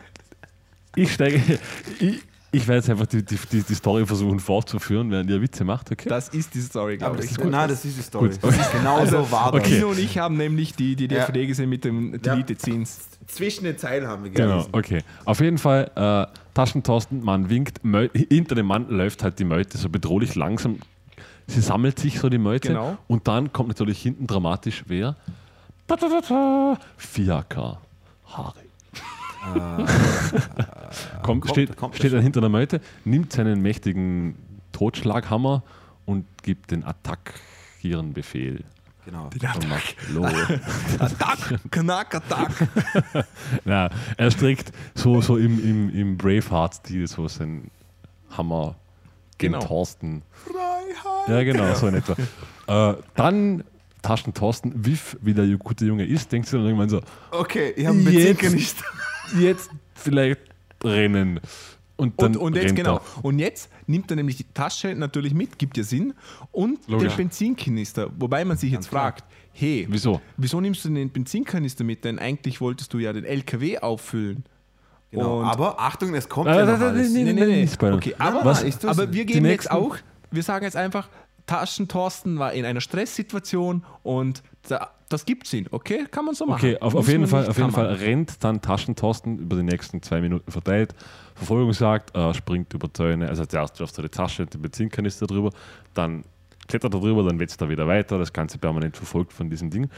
Ich 0.97 1.13
steige, 1.15 1.59
ich, 2.01 2.21
Ich 2.55 2.69
werde 2.69 2.77
jetzt 2.81 2.91
einfach 2.91 3.07
die, 3.07 3.25
die, 3.25 3.39
die, 3.51 3.63
die 3.63 3.75
Story 3.75 4.05
versuchen 4.05 4.39
fortzuführen, 4.39 5.11
während 5.11 5.31
ihr 5.31 5.41
Witze 5.41 5.65
macht, 5.65 5.91
okay? 5.91 6.07
Das 6.09 6.29
ist 6.29 6.55
die 6.55 6.61
Story, 6.61 6.99
glaube 6.99 7.15
Aber 7.15 7.25
ich. 7.25 7.31
das 7.31 7.39
ist, 7.39 7.51
nein, 7.51 7.69
das 7.69 7.85
ist 7.85 7.97
die 7.97 8.03
Story. 8.03 8.29
Gut. 8.29 8.39
Das 8.43 8.57
ist 8.59 8.73
genau 8.73 9.07
so 9.07 9.31
war 9.33 9.53
das. 9.53 9.61
okay. 9.63 9.75
Tino 9.77 9.89
und 9.89 9.99
ich 9.99 10.19
haben 10.19 10.37
nämlich 10.37 10.75
die, 10.75 10.95
die 10.95 11.05
Ja. 11.07 11.25
DVD 11.27 11.47
gesehen 11.47 11.71
mit 11.71 11.85
dem 11.85 12.21
Delete 12.21 12.55
Scenes. 12.59 13.01
Zwischen 13.27 13.65
den 13.65 13.79
Zeilen 13.79 14.07
haben 14.07 14.25
wir 14.25 14.31
Genau, 14.33 14.51
gelesen. 14.65 14.69
okay. 14.73 15.03
Auf 15.25 15.41
jeden 15.41 15.57
Fall, 15.57 15.91
äh, 15.95 16.27
Taschentosten, 16.53 17.25
man 17.25 17.49
winkt, 17.49 17.83
Mö 17.85 18.09
hinter 18.13 18.55
dem 18.55 18.67
Mann 18.67 18.87
läuft 18.91 19.23
halt 19.25 19.39
die 19.39 19.45
Meute 19.45 19.79
so 19.79 19.89
bedrohlich 19.89 20.35
langsam. 20.35 20.79
Sie 21.47 21.61
sammelt 21.63 21.99
sich 21.99 22.21
so 22.21 22.29
die 22.29 22.37
Meute 22.39 22.69
Genau. 22.69 22.99
und 23.09 23.27
dann 23.29 23.53
kommt 23.55 23.69
natürlich 23.69 24.03
hinten 24.03 24.27
dramatisch 24.27 24.85
wer? 24.89 25.17
4K 25.89 27.79
Harry. 28.27 28.59
Kommt, 31.23 31.43
kommt- 31.43 31.49
steht 31.51 31.77
kommt 31.77 31.97
steht 31.97 32.13
dann 32.13 32.23
hinter 32.23 32.41
der 32.41 32.51
Meute, 32.51 32.81
nimmt 33.05 33.33
seinen 33.33 33.61
mächtigen 33.63 34.37
Totschlaghammer 34.73 35.63
und 36.07 36.27
gibt 36.43 36.71
den 36.71 36.85
Attackierenbefehl. 36.85 38.65
Genau. 39.05 39.25
Und 39.33 39.69
macht 39.69 39.97
los. 40.11 40.31
Attack, 41.01 41.59
Knack, 41.73 42.15
Attack. 42.15 42.69
Na, 43.65 43.91
er 44.17 44.31
streckt 44.31 44.71
so, 44.95 45.21
so 45.21 45.37
im, 45.37 45.59
im, 45.63 45.91
im 45.91 46.17
Braveheart-Stil 46.17 47.09
so 47.09 47.27
seinen 47.27 47.71
Hammer 48.31 48.77
gegen 49.39 49.55
Genau. 49.55 49.67
Thorsten. 49.67 50.23
Freiheit. 50.31 51.29
Ja, 51.29 51.43
genau, 51.43 51.75
so 51.75 51.89
in 51.89 51.95
etwa. 51.97 52.15
Äh, 52.93 52.97
dann 53.17 53.65
Taschen 54.03 54.35
Thorsten, 54.35 54.85
Wiff, 54.87 55.17
wie 55.21 55.35
der 55.35 55.47
gute 55.57 55.85
Junge 55.85 56.05
ist, 56.05 56.31
denkt 56.31 56.47
sich 56.49 56.57
dann 56.59 56.65
irgendwann 56.67 56.89
so, 56.89 57.01
Okay, 57.33 57.73
ich 57.77 57.87
habe 57.87 57.97
einen 57.99 58.07
Jetzt. 58.13 58.41
Benzinkanister. 58.41 58.85
Jetzt 59.39 59.71
vielleicht 59.95 60.41
rennen. 60.85 61.41
Und 61.97 62.21
dann 62.21 62.37
Und, 62.37 62.43
und 62.43 62.55
jetzt 62.57 62.65
rennt 62.67 62.77
genau. 62.77 62.97
er. 63.17 63.25
Und 63.25 63.39
jetzt 63.39 63.71
nimmt 63.87 64.11
er 64.11 64.17
nämlich 64.17 64.37
die 64.37 64.47
Tasche 64.55 64.95
natürlich 64.95 65.35
mit, 65.35 65.59
gibt 65.59 65.77
ja 65.77 65.85
Sinn, 65.85 66.15
und 66.51 66.81
Logisch. 66.89 67.13
den 67.13 67.17
Benzinkanister. 67.29 68.11
Wobei 68.19 68.45
man 68.45 68.57
sich 68.57 68.73
jetzt 68.73 68.89
fragt, 68.89 69.25
hey, 69.53 69.87
Wieso? 69.89 70.21
wieso 70.37 70.61
nimmst 70.61 70.85
du 70.85 70.89
den 70.89 71.11
Benzinkanister 71.11 71.85
mit? 71.85 72.05
Denn 72.05 72.19
eigentlich 72.19 72.61
wolltest 72.61 72.93
du 72.93 72.99
ja 72.99 73.13
den 73.13 73.25
LKW 73.25 73.79
auffüllen. 73.79 74.45
Genau. 75.13 75.41
Und- 75.41 75.45
Aber 75.47 75.79
Achtung, 75.79 76.15
es 76.15 76.29
kommt 76.29 76.49
ja 76.49 76.65
noch 76.65 76.81
alles. 76.81 77.13
nee, 77.13 77.25
Nee, 77.25 77.33
nee. 77.35 77.69
Okay, 77.81 78.15
aber, 78.19 78.45
Was- 78.47 78.65
aber 78.85 79.13
wir 79.13 79.25
Die 79.27 79.35
geben 79.35 79.47
jetzt 79.47 79.71
auch, 79.71 79.97
wir 80.31 80.43
sagen 80.43 80.65
jetzt 80.65 80.77
einfach, 80.77 81.09
Taschentorsten 81.47 82.39
war 82.39 82.53
in 82.55 82.65
einer 82.65 82.81
Stresssituation 82.81 83.85
und 84.03 84.43
da, 84.69 84.91
das 85.13 85.25
gibt 85.25 85.47
Sinn, 85.47 85.67
okay? 85.71 86.07
Kann 86.11 86.25
man 86.25 86.35
so 86.35 86.47
machen. 86.47 86.59
Okay, 86.59 86.79
auf, 86.79 86.95
auf 86.95 87.09
jeden 87.09 87.27
Fall, 87.27 87.47
auf 87.47 87.57
jeden. 87.59 87.71
Fall 87.71 87.93
rennt 87.95 88.43
dann 88.43 88.61
Taschentorsten 88.61 89.39
über 89.39 89.57
die 89.57 89.63
nächsten 89.63 90.03
zwei 90.03 90.21
Minuten 90.21 90.51
verteilt. 90.51 90.95
Verfolgungsjagd, 91.35 92.17
äh, 92.17 92.35
springt 92.35 92.73
über 92.75 92.93
Zäune. 92.93 93.29
Also 93.29 93.45
zuerst 93.47 93.79
wirft 93.81 93.99
er 93.99 94.03
die 94.03 94.09
Tasche 94.09 94.43
und 94.43 94.55
den 94.55 94.63
Benzinkanister 94.63 95.27
drüber, 95.27 95.51
dann 95.95 96.25
klettert 96.69 96.95
er 96.95 97.01
drüber, 97.01 97.23
dann 97.25 97.39
wetzt 97.41 97.61
er 97.61 97.69
wieder 97.69 97.87
weiter. 97.87 98.19
Das 98.19 98.33
Ganze 98.33 98.59
permanent 98.59 98.97
verfolgt 98.97 99.33
von 99.33 99.51
diesem 99.51 99.71
Ding. 99.71 99.89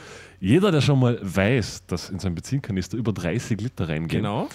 Jeder, 0.41 0.71
der 0.73 0.81
schon 0.81 0.99
mal 0.99 1.19
weiß, 1.23 1.87
dass 1.87 2.11
in 2.11 2.19
seinen 2.19 2.35
Benzinkanister 2.35 2.97
über 2.97 3.12
30 3.12 3.61
Liter 3.61 3.89
reingehen, 3.89 4.23
Genau. 4.23 4.49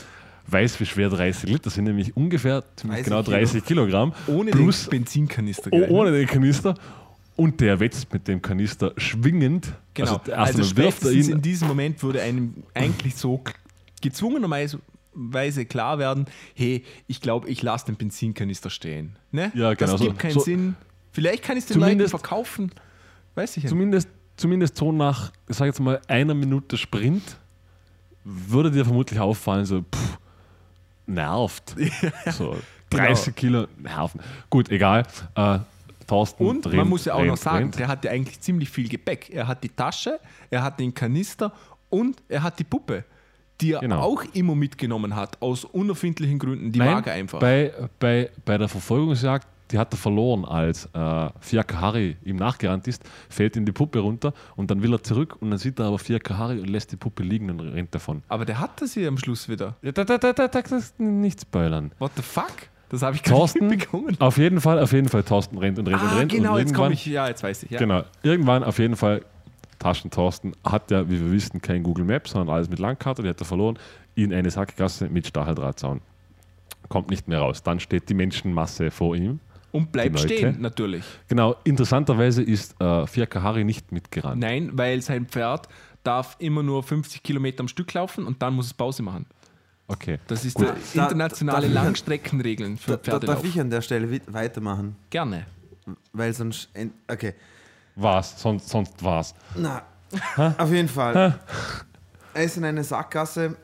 weiß, 0.47 0.79
wie 0.79 0.85
schwer 0.85 1.09
30 1.09 1.49
Liter 1.49 1.69
sind, 1.69 1.85
nämlich 1.85 2.15
ungefähr 2.17 2.63
ziemlich 2.75 3.05
30 3.05 3.05
genau 3.05 3.21
30 3.21 3.65
Kilogramm. 3.65 4.13
Ohne 4.27 4.51
plus 4.51 4.85
den 4.85 4.99
Benzinkanister. 5.01 5.69
Gleich, 5.69 5.81
ne? 5.81 5.89
ohne 5.89 6.11
den 6.11 6.27
Kanister. 6.27 6.73
Und 7.39 7.61
der 7.61 7.79
wetzt 7.79 8.11
mit 8.11 8.27
dem 8.27 8.41
Kanister 8.41 8.93
schwingend. 8.97 9.73
Genau. 9.93 10.17
Also, 10.17 10.33
Also, 10.33 10.59
er 10.59 10.63
spätestens 10.65 11.27
ihn. 11.27 11.35
in 11.35 11.41
diesem 11.41 11.67
Moment 11.69 12.03
würde 12.03 12.21
einem 12.21 12.63
eigentlich 12.73 13.15
so 13.15 13.41
gezwungenerweise 14.01 15.65
klar 15.65 15.99
werden, 15.99 16.25
hey, 16.53 16.83
ich 17.07 17.21
glaube, 17.21 17.49
ich 17.49 17.61
lasse 17.63 17.85
den 17.87 17.95
Benzinkanister 17.95 18.69
stehen. 18.69 19.17
Ne? 19.31 19.51
Ja, 19.55 19.73
genau, 19.73 19.93
Das 19.93 20.01
gibt 20.01 20.19
keinen 20.19 20.33
so- 20.33 20.41
Sinn. 20.41 20.75
Vielleicht 21.11 21.43
kann 21.43 21.57
ich 21.57 21.63
es 21.63 21.69
den 21.69 21.79
Leuten 21.79 22.07
verkaufen. 22.07 22.71
Weiß 23.35 23.51
ich 23.57 23.63
ja 23.63 23.67
nicht. 23.67 23.69
Zumindest, 23.69 24.09
zumindest 24.37 24.77
so 24.77 24.91
nach, 24.91 25.31
ich 25.47 25.55
sage 25.55 25.69
jetzt 25.69 25.79
mal, 25.79 25.99
einer 26.07 26.33
Minute 26.33 26.77
Sprint 26.77 27.37
würde 28.23 28.69
dir 28.69 28.83
vermutlich 28.85 29.19
auffallen, 29.19 29.65
so, 29.65 29.81
pff, 29.81 30.17
nervt. 31.07 31.75
So, 32.31 32.57
30 32.91 33.35
Kilo 33.35 33.67
nerven. 33.77 34.19
Gut, 34.49 34.69
egal. 34.69 35.05
Äh, 35.35 35.59
Thorsten 36.09 36.45
Und 36.45 36.65
rennt, 36.65 36.75
man 36.75 36.89
muss 36.89 37.05
ja 37.05 37.13
auch 37.13 37.19
rennt, 37.19 37.29
noch 37.29 37.37
sagen, 37.37 37.57
rennt. 37.65 37.79
der 37.79 37.87
hat 37.87 38.03
ja 38.05 38.11
eigentlich 38.11 38.39
ziemlich 38.41 38.69
viel 38.69 38.89
Gepäck. 38.89 39.29
Er 39.29 39.47
hat 39.47 39.63
die 39.63 39.69
Tasche, 39.69 40.19
er 40.49 40.63
hat 40.63 40.79
den 40.79 40.93
Kanister 40.93 41.53
und 41.89 42.21
er 42.27 42.43
hat 42.43 42.59
die 42.59 42.63
Puppe, 42.63 43.03
die 43.61 43.73
er 43.73 43.79
Genau. 43.81 44.01
auch 44.01 44.23
immer 44.33 44.55
mitgenommen 44.55 45.15
hat, 45.15 45.41
aus 45.41 45.65
unerfindlichen 45.65 46.39
Gründen. 46.39 46.71
Die 46.71 46.79
Nein, 46.79 46.93
mag 46.93 47.07
er 47.07 47.13
einfach. 47.13 47.39
Bei, 47.39 47.71
bei, 47.99 48.29
bei 48.45 48.57
der 48.57 48.67
Verfolgungsjagd, 48.67 49.47
die 49.71 49.77
hat 49.77 49.93
er 49.93 49.97
verloren, 49.97 50.45
als 50.45 50.85
äh, 50.93 51.29
Fiaka 51.41 51.79
Harry 51.79 52.17
ihm 52.25 52.37
nachgerannt 52.37 52.87
ist, 52.87 53.03
fällt 53.29 53.55
ihm 53.55 53.65
die 53.65 53.71
Puppe 53.71 53.99
runter 53.99 54.33
und 54.55 54.71
dann 54.71 54.81
will 54.81 54.91
er 54.93 55.03
zurück 55.03 55.37
und 55.41 55.51
dann 55.51 55.59
sieht 55.59 55.77
er 55.79 55.85
aber 55.85 55.99
Fiaka 55.99 56.37
Harry 56.39 56.59
und 56.59 56.69
lässt 56.69 56.91
die 56.91 56.95
Puppe 56.95 57.21
liegen 57.21 57.51
und 57.51 57.59
rennt 57.59 57.93
davon. 57.93 58.23
Aber 58.29 58.45
der 58.45 58.59
hatte 58.59 58.87
sie 58.87 59.05
am 59.05 59.17
Schluss 59.19 59.47
wieder. 59.47 59.75
Ja, 59.83 59.91
da, 59.91 60.03
da, 60.05 60.17
da, 60.17 60.33
da, 60.33 60.47
da, 60.47 60.61
das 60.63 60.95
nicht 60.97 61.41
spoilern. 61.41 61.91
What 61.99 62.13
the 62.15 62.23
fuck? 62.23 62.51
Das 62.89 63.01
habe 63.03 63.15
ich 63.15 63.21
Thorsten, 63.21 63.67
mitbekommen. 63.67 64.15
auf 64.19 64.37
jeden 64.37 64.59
Fall, 64.61 64.79
auf 64.79 64.91
jeden 64.93 65.09
Fall, 65.09 65.23
Thorsten 65.23 65.57
rennt 65.57 65.77
und 65.79 65.87
rennt 65.87 66.01
und 66.01 66.07
Ah, 66.09 66.17
rennt. 66.17 66.31
genau, 66.31 66.53
und 66.53 66.59
jetzt 66.59 66.73
komme 66.73 66.93
ich. 66.93 67.05
Ja, 67.05 67.27
jetzt 67.27 67.43
weiß 67.43 67.63
ich. 67.63 67.71
Ja. 67.71 67.79
Genau. 67.79 68.03
Irgendwann 68.23 68.63
auf 68.63 68.79
jeden 68.79 68.95
Fall, 68.95 69.21
Taschen 69.77 70.09
Thorsten 70.11 70.53
hat 70.63 70.89
ja, 70.91 71.07
wie 71.09 71.19
wir 71.19 71.31
wissen, 71.31 71.61
kein 71.61 71.83
Google 71.83 72.03
Maps, 72.05 72.31
sondern 72.31 72.53
alles 72.55 72.69
mit 72.69 72.79
Landkarte, 72.79 73.21
die 73.23 73.29
hat 73.29 73.39
er 73.39 73.45
verloren, 73.45 73.77
in 74.15 74.33
eine 74.33 74.49
Sackgasse 74.49 75.07
mit 75.07 75.27
Stacheldrahtzaun. 75.27 76.01
Kommt 76.89 77.09
nicht 77.11 77.27
mehr 77.27 77.39
raus. 77.39 77.61
Dann 77.63 77.79
steht 77.79 78.09
die 78.09 78.13
Menschenmasse 78.15 78.89
vor 78.91 79.15
ihm. 79.15 79.39
Und 79.71 79.91
bleibt 79.91 80.19
stehen, 80.19 80.59
natürlich. 80.59 81.03
Genau, 81.27 81.55
interessanterweise 81.63 82.41
ist 82.41 82.81
äh, 82.81 83.05
Fiaka 83.05 83.43
Harry 83.43 83.63
nicht 83.63 83.91
mitgerannt. 83.91 84.41
Nein, 84.41 84.71
weil 84.73 84.99
sein 85.03 85.27
Pferd 85.27 85.69
darf 86.03 86.35
immer 86.39 86.63
nur 86.63 86.81
50 86.81 87.21
Kilometer 87.21 87.59
am 87.61 87.67
Stück 87.67 87.93
laufen 87.93 88.25
und 88.25 88.41
dann 88.41 88.55
muss 88.55 88.65
es 88.65 88.73
Pause 88.73 89.03
machen. 89.03 89.27
Okay. 89.89 90.19
Das 90.27 90.45
ist 90.45 90.57
Da- 90.59 90.75
internationale 90.93 91.67
da- 91.67 91.73
Langstreckenregeln 91.83 92.77
für 92.77 92.91
Da, 92.91 92.97
Pferdelauf. 92.99 93.37
darf 93.37 93.43
ich 93.45 93.59
an 93.59 93.69
der 93.69 93.81
Stelle 93.81 94.21
weitermachen, 94.27 94.95
Gerne. 95.09 95.45
weil 96.13 96.33
sonst. 96.33 96.69
Okay. 97.07 97.33
Was? 97.95 98.39
Sonst, 98.39 98.69
sonst 98.69 98.93
was? 99.03 99.33
Na, 99.55 99.81
auf 100.57 100.71
jeden 100.71 100.87
Fall. 100.87 101.39
Er 102.33 102.43
ist 102.43 102.55
in 102.57 102.63
einer 102.65 102.83
Sackgasse, 102.83 103.57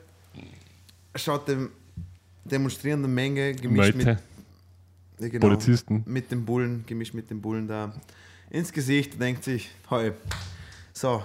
schaut 1.14 1.46
dem 1.48 1.70
demonstrierenden 2.44 3.12
Menge 3.14 3.54
gemischt 3.54 3.94
Leute, 3.94 3.96
mit 3.98 4.18
ja, 5.20 5.28
genau, 5.28 5.46
Polizisten. 5.48 6.02
mit 6.06 6.30
dem 6.30 6.44
Bullen, 6.44 6.84
gemischt 6.86 7.14
mit 7.14 7.30
dem 7.30 7.40
Bullen 7.40 7.66
da 7.68 7.92
ins 8.50 8.72
Gesicht 8.72 9.14
und 9.14 9.20
denkt 9.20 9.44
sich, 9.44 9.70
heu, 9.90 10.10
so, 10.92 11.22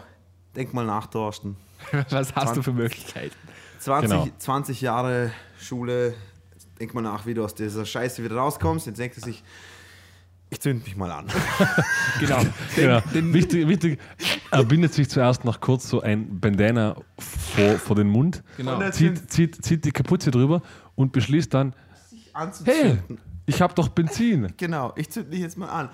denk 0.55 0.73
mal 0.73 0.85
nach, 0.85 1.07
Thorsten. 1.07 1.57
Was 2.09 2.33
hast 2.35 2.55
du 2.55 2.61
für 2.63 2.71
Möglichkeiten? 2.73 3.35
20, 3.81 4.09
Genau. 4.09 4.27
20 4.37 4.81
Jahre 4.81 5.31
Schule, 5.59 6.13
denk 6.79 6.93
mal 6.93 7.01
nach, 7.01 7.25
wie 7.25 7.33
du 7.33 7.43
aus 7.43 7.55
dieser 7.55 7.85
Scheiße 7.85 8.23
wieder 8.23 8.35
rauskommst. 8.35 8.85
Jetzt 8.85 8.99
denkt 8.99 9.17
er 9.17 9.23
sich, 9.23 9.43
ich 10.49 10.59
zünd 10.59 10.83
mich 10.85 10.95
mal 10.95 11.11
an. 11.11 11.27
Genau. 12.19 12.41
Genau. 12.75 12.99
Den, 13.13 13.33
wichtig, 13.33 13.67
wichtig, 13.67 13.99
er 14.51 14.63
bindet 14.63 14.93
sich 14.93 15.09
zuerst 15.09 15.43
noch 15.43 15.59
kurz 15.59 15.89
so 15.89 16.01
ein 16.01 16.39
Bandana 16.39 16.95
vor, 17.17 17.79
vor 17.79 17.95
den 17.95 18.07
Mund, 18.07 18.43
genau. 18.57 18.75
Und 18.75 18.81
er 18.81 18.91
zieht, 18.91 19.31
zieht, 19.31 19.63
zieht 19.63 19.85
die 19.85 19.91
Kapuze 19.91 20.29
drüber 20.29 20.61
und 20.95 21.11
beschließt 21.13 21.51
dann, 21.53 21.73
hey, 22.65 22.99
ich 23.47 23.61
habe 23.61 23.73
doch 23.73 23.87
Benzin. 23.87 24.53
Genau, 24.57 24.93
ich 24.95 25.09
zünd 25.09 25.33
dich 25.33 25.39
jetzt 25.39 25.57
mal 25.57 25.69
an. 25.69 25.89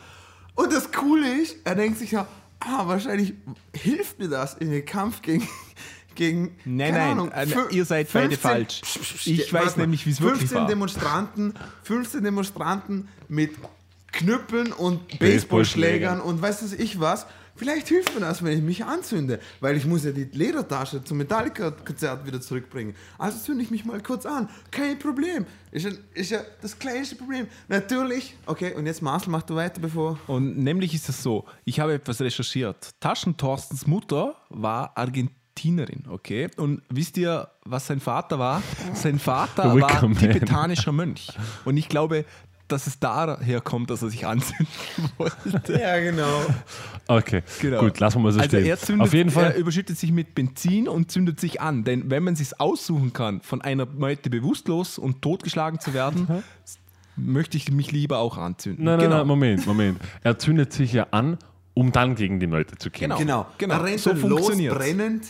Und 0.56 0.74
das 0.74 0.92
Coole 0.92 1.42
ist, 1.42 1.56
er 1.64 1.76
denkt 1.76 2.00
sich 2.00 2.12
ja, 2.12 2.28
ah, 2.60 2.88
wahrscheinlich 2.88 3.36
hilft 3.74 4.20
mir 4.20 4.28
das 4.28 4.56
in 4.56 4.72
den 4.72 4.84
Kampf 4.86 5.22
gegen. 5.22 5.48
Gegen 6.18 6.56
Nein, 6.65 6.94
nein, 6.94 7.11
Ahnung, 7.11 7.31
äh, 7.31 7.45
fün- 7.45 7.72
ihr 7.72 7.85
seid 7.85 8.11
beide 8.11 8.35
falsch. 8.35 8.81
Ich 9.26 9.53
weiß 9.53 9.77
nämlich, 9.77 10.06
wie 10.06 10.10
es 10.11 10.19
wirklich 10.19 10.39
15 10.41 10.57
war. 10.57 10.68
Demonstranten, 10.68 11.53
15 11.84 12.23
Demonstranten 12.23 13.07
mit 13.30 13.52
Knüppeln 14.11 14.73
und 14.73 15.19
Baseballschlägern. 15.19 16.19
Und 16.19 16.41
weiß 16.41 16.60
das 16.61 16.73
ich 16.73 16.99
was. 16.99 17.26
Vielleicht 17.56 17.88
hilft 17.88 18.14
mir 18.14 18.22
das, 18.22 18.44
wenn 18.44 18.56
ich 18.56 18.64
mich 18.64 18.85
anzünde, 18.85 19.39
weil 19.61 19.76
ich 19.77 19.85
muss 19.88 20.03
ja 20.03 20.11
die 20.11 20.26
Ledertasche 20.26 21.03
zum 21.03 21.18
Metallica-Konzert 21.18 22.27
wieder 22.27 22.39
zurückbringen. 22.39 22.94
Also 23.18 23.39
zünde 23.39 23.64
ich 23.64 23.72
mich 23.72 23.84
mal 23.84 23.99
kurz 23.99 24.27
an. 24.27 24.48
Kein 24.69 24.99
Problem. 24.99 25.44
Ist 25.72 25.85
ja, 25.85 25.91
ist 26.14 26.30
ja 26.30 26.41
das 26.61 26.77
kleinste 26.77 27.15
Problem. 27.15 27.48
Natürlich. 27.68 28.35
Okay, 28.45 28.76
und 28.76 28.85
jetzt 28.85 29.02
Marcel, 29.02 29.31
mach 29.31 29.41
du 29.41 29.56
weiter, 29.56 29.81
bevor... 29.81 30.19
Und 30.27 30.60
nämlich 30.60 30.94
ist 30.94 31.10
es 31.10 31.23
so, 31.23 31.45
ich 31.65 31.80
habe 31.80 31.95
etwas 31.95 32.22
recherchiert. 32.22 32.91
Taschentorstens 32.99 33.88
Mutter 33.88 34.35
war 34.49 34.95
Argentinerin, 35.58 36.04
okay? 36.10 36.50
Und 36.58 36.82
wisst 36.90 37.18
ihr, 37.18 37.48
was 37.66 37.88
sein 37.88 38.00
Vater 38.00 38.38
war? 38.40 38.62
Sein 38.94 39.18
Vater 39.20 39.66
war 39.66 39.76
Welcome, 39.76 40.14
man. 40.16 40.18
tibetanischer 40.32 40.92
Mönch. 40.92 41.30
Und 41.66 41.78
ich 41.78 41.90
glaube, 41.90 42.26
dass 42.68 42.86
es 42.86 43.00
daher 43.00 43.62
kommt, 43.62 43.90
dass 43.90 44.02
er 44.02 44.10
sich 44.10 44.28
anzünden 44.28 44.68
wollte. 45.18 45.80
Ja, 45.80 46.00
genau. 46.00 46.42
Okay, 47.08 47.42
Genau. 47.62 47.80
gut, 47.80 48.00
lassen 48.00 48.18
wir 48.20 48.24
mal 48.24 48.32
so 48.34 48.40
Also 48.40 48.50
stehen. 48.58 48.66
er 48.66 48.78
zündet, 48.78 49.08
Auf 49.08 49.14
jeden 49.14 49.32
Fall, 49.32 49.46
er 49.52 49.56
überschüttet 49.56 49.98
sich 49.98 50.12
mit 50.12 50.36
Benzin 50.36 50.88
und 50.90 51.10
zündet 51.10 51.40
sich 51.40 51.62
an. 51.62 51.84
Denn 51.86 52.10
wenn 52.12 52.24
man 52.24 52.36
sich 52.36 52.60
aussuchen 52.60 53.14
kann, 53.14 53.42
von 53.42 53.62
einer 53.62 53.86
Meute 53.86 54.30
bewusstlos 54.30 54.98
und 55.00 55.22
totgeschlagen 55.22 55.80
zu 55.80 55.94
werden, 55.94 56.44
möchte 57.16 57.58
ich 57.58 57.72
mich 57.72 57.92
lieber 57.92 58.20
auch 58.20 58.38
anzünden. 58.38 58.84
Nein, 58.84 58.98
nein, 58.98 59.06
genau. 59.06 59.18
nein, 59.20 59.28
Moment, 59.28 59.66
Moment. 59.66 60.00
Er 60.24 60.38
zündet 60.38 60.74
sich 60.74 60.92
ja 60.94 61.08
an, 61.12 61.38
um 61.74 61.92
dann 61.94 62.16
gegen 62.16 62.40
die 62.42 62.48
Meute 62.48 62.76
zu 62.76 62.90
kämpfen. 62.92 63.18
Genau. 63.20 63.46
Genau, 63.58 63.76
genau. 63.76 63.76
Er 63.76 63.84
rennt 63.86 64.00
So 64.02 64.12
los, 64.12 64.50
brennend, 64.50 65.24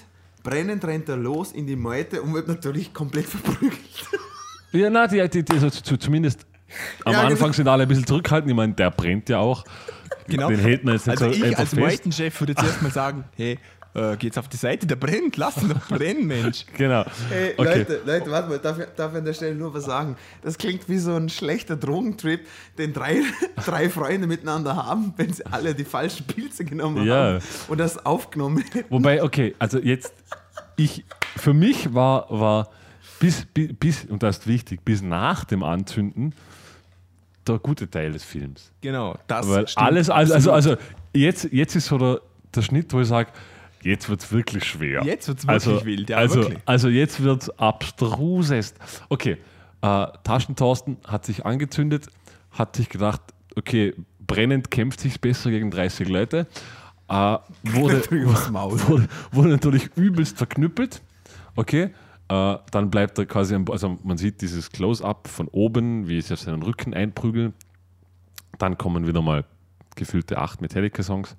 brennend 0.47 0.85
rennt 0.85 1.09
er 1.09 1.17
los 1.17 1.51
in 1.51 1.67
die 1.67 1.75
Meute 1.75 2.21
und 2.21 2.33
wird 2.33 2.47
natürlich 2.47 2.93
komplett 2.93 3.25
verprügelt. 3.25 3.73
Ja, 4.71 4.89
na, 4.89 5.07
die, 5.07 5.27
die, 5.29 5.43
die, 5.43 5.53
also 5.53 5.69
zu, 5.69 5.97
zumindest 5.97 6.45
am 7.03 7.13
Ja, 7.13 7.19
genau. 7.21 7.31
Anfang 7.31 7.53
sind 7.53 7.67
alle 7.67 7.83
ein 7.83 7.89
bisschen 7.89 8.05
zurückhaltend. 8.05 8.51
Ich 8.51 8.55
meine, 8.55 8.73
der 8.73 8.91
brennt 8.91 9.27
ja 9.29 9.39
auch. 9.39 9.63
Genau. 10.27 10.49
Den 10.49 10.59
hält 10.59 10.83
man 10.83 10.93
jetzt 10.95 11.07
nicht 11.07 11.21
Also 11.21 11.33
so 11.33 11.45
ich 11.45 11.57
als 11.57 11.69
fest. 11.69 11.81
Meutenchef 11.81 12.39
würde 12.39 12.55
zuerst 12.55 12.81
mal 12.81 12.91
sagen, 12.91 13.23
hey, 13.35 13.59
äh, 13.97 14.15
geht's 14.17 14.37
auf 14.37 14.47
die 14.47 14.57
Seite, 14.57 14.85
der 14.85 14.95
brennt, 14.95 15.37
lass 15.37 15.61
ihn 15.61 15.69
doch 15.69 15.87
brennen, 15.87 16.27
Mensch. 16.27 16.65
Genau. 16.77 17.03
Ey, 17.31 17.53
okay. 17.57 17.79
Leute, 17.79 18.01
Leute, 18.05 18.31
warte 18.31 18.49
mal, 18.49 18.59
darf 18.59 18.79
ich, 18.79 18.85
darf 18.95 19.11
ich 19.11 19.17
an 19.17 19.25
der 19.25 19.33
Stelle 19.33 19.55
nur 19.55 19.73
was 19.73 19.85
sagen? 19.85 20.15
Das 20.43 20.57
klingt 20.57 20.87
wie 20.87 20.99
so 20.99 21.15
ein 21.15 21.29
schlechter 21.29 21.75
Drogentrip, 21.75 22.41
den 22.77 22.93
drei, 22.93 23.21
drei 23.65 23.89
Freunde 23.89 24.27
miteinander 24.27 24.75
haben, 24.75 25.13
wenn 25.17 25.33
sie 25.33 25.45
alle 25.47 25.73
die 25.73 25.85
falschen 25.85 26.27
Pilze 26.27 26.63
genommen 26.63 27.05
Ja. 27.05 27.15
haben 27.15 27.39
und 27.67 27.79
das 27.79 28.05
aufgenommen 28.05 28.63
Wobei, 28.89 29.23
okay, 29.23 29.55
also 29.59 29.79
jetzt, 29.79 30.13
ich, 30.75 31.03
für 31.35 31.53
mich 31.53 31.93
war, 31.93 32.27
war 32.29 32.69
bis, 33.19 33.45
bis, 33.53 34.05
und 34.05 34.21
das 34.21 34.39
ist 34.39 34.47
wichtig, 34.47 34.85
bis 34.85 35.01
nach 35.01 35.43
dem 35.43 35.63
Anzünden 35.63 36.35
der 37.47 37.59
gute 37.59 37.89
Teil 37.89 38.11
des 38.11 38.23
Films. 38.23 38.71
Genau, 38.81 39.17
das 39.27 39.47
Weil 39.49 39.67
stimmt 39.67 39.85
alles, 39.87 40.09
also, 40.09 40.33
also, 40.33 40.51
also 40.51 40.75
jetzt, 41.13 41.45
jetzt 41.51 41.75
ist 41.75 41.87
so 41.87 41.97
der, 41.97 42.21
der 42.53 42.61
Schnitt, 42.61 42.93
wo 42.93 43.01
ich 43.01 43.07
sage, 43.07 43.31
jetzt 43.81 44.09
wird 44.09 44.21
es 44.21 44.31
wirklich 44.31 44.63
schwer. 44.63 45.03
Jetzt 45.03 45.27
wird's 45.27 45.47
wirklich 45.47 45.67
also, 45.67 45.85
wild, 45.85 46.09
ja, 46.09 46.17
also, 46.17 46.35
wirklich. 46.41 46.59
also 46.65 46.89
jetzt 46.89 47.23
wird 47.23 47.43
es 47.43 47.49
abstrusest. 47.59 48.77
Okay, 49.09 49.37
äh, 49.81 50.07
Taschentorsten 50.23 50.97
hat 51.05 51.25
sich 51.25 51.45
angezündet, 51.45 52.07
hat 52.51 52.75
sich 52.75 52.89
gedacht, 52.89 53.21
okay, 53.55 53.93
brennend 54.25 54.71
kämpft 54.71 54.99
sich 54.99 55.21
besser 55.21 55.49
gegen 55.49 55.71
30 55.71 56.09
Leute. 56.09 56.47
Äh, 57.09 57.13
wurde, 57.63 58.03
wurde, 58.11 59.07
wurde 59.31 59.49
natürlich 59.49 59.89
übelst 59.95 60.37
verknüppelt. 60.37 61.01
Okay, 61.55 61.91
äh, 62.29 62.57
dann 62.71 62.89
bleibt 62.89 63.17
er 63.17 63.25
quasi, 63.25 63.55
am, 63.55 63.65
also 63.71 63.97
man 64.03 64.17
sieht 64.17 64.41
dieses 64.41 64.69
Close-up 64.71 65.27
von 65.27 65.47
oben, 65.47 66.07
wie 66.07 66.21
sie 66.21 66.33
auf 66.33 66.39
seinen 66.39 66.61
Rücken 66.61 66.93
einprügeln. 66.93 67.53
Dann 68.57 68.77
kommen 68.77 69.07
wieder 69.07 69.21
mal 69.21 69.45
gefühlte 69.95 70.37
acht 70.37 70.61
Metallica-Songs. 70.61 71.35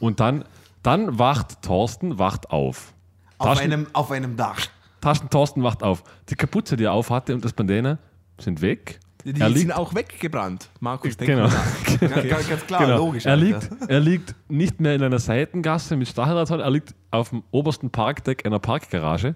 Und 0.00 0.20
dann, 0.20 0.44
dann 0.88 1.18
wacht 1.18 1.62
Thorsten, 1.62 2.18
wacht 2.18 2.50
auf. 2.50 2.94
auf, 3.38 3.46
Taschen- 3.58 3.64
einem, 3.72 3.86
auf 3.92 4.10
einem 4.10 4.36
Dach. 4.36 4.60
Taschen 5.00 5.30
Thorsten 5.30 5.62
wacht 5.62 5.82
auf. 5.82 6.02
Die 6.28 6.34
Kapuze, 6.34 6.76
die 6.76 6.84
er 6.84 6.92
auf 6.92 7.10
hatte 7.10 7.34
und 7.34 7.44
das 7.44 7.52
Bandana 7.52 7.98
sind 8.38 8.60
weg. 8.62 8.98
Die 9.24 9.38
er 9.40 9.52
sind 9.52 9.72
auch 9.72 9.94
weggebrannt. 9.94 10.70
Markus, 10.80 11.16
denk 11.16 11.30
genau. 11.30 11.48
Ja, 11.48 12.22
ganz, 12.22 12.48
ganz 12.48 12.66
klar, 12.66 12.80
genau. 12.80 12.96
logisch. 12.98 13.26
er, 13.26 13.36
liegt, 13.36 13.68
er 13.88 14.00
liegt 14.00 14.34
nicht 14.48 14.80
mehr 14.80 14.94
in 14.94 15.02
einer 15.02 15.18
Seitengasse 15.18 15.96
mit 15.96 16.08
Stacheldraht, 16.08 16.50
er 16.60 16.70
liegt 16.70 16.94
auf 17.10 17.30
dem 17.30 17.42
obersten 17.50 17.90
Parkdeck 17.90 18.46
einer 18.46 18.58
Parkgarage. 18.58 19.34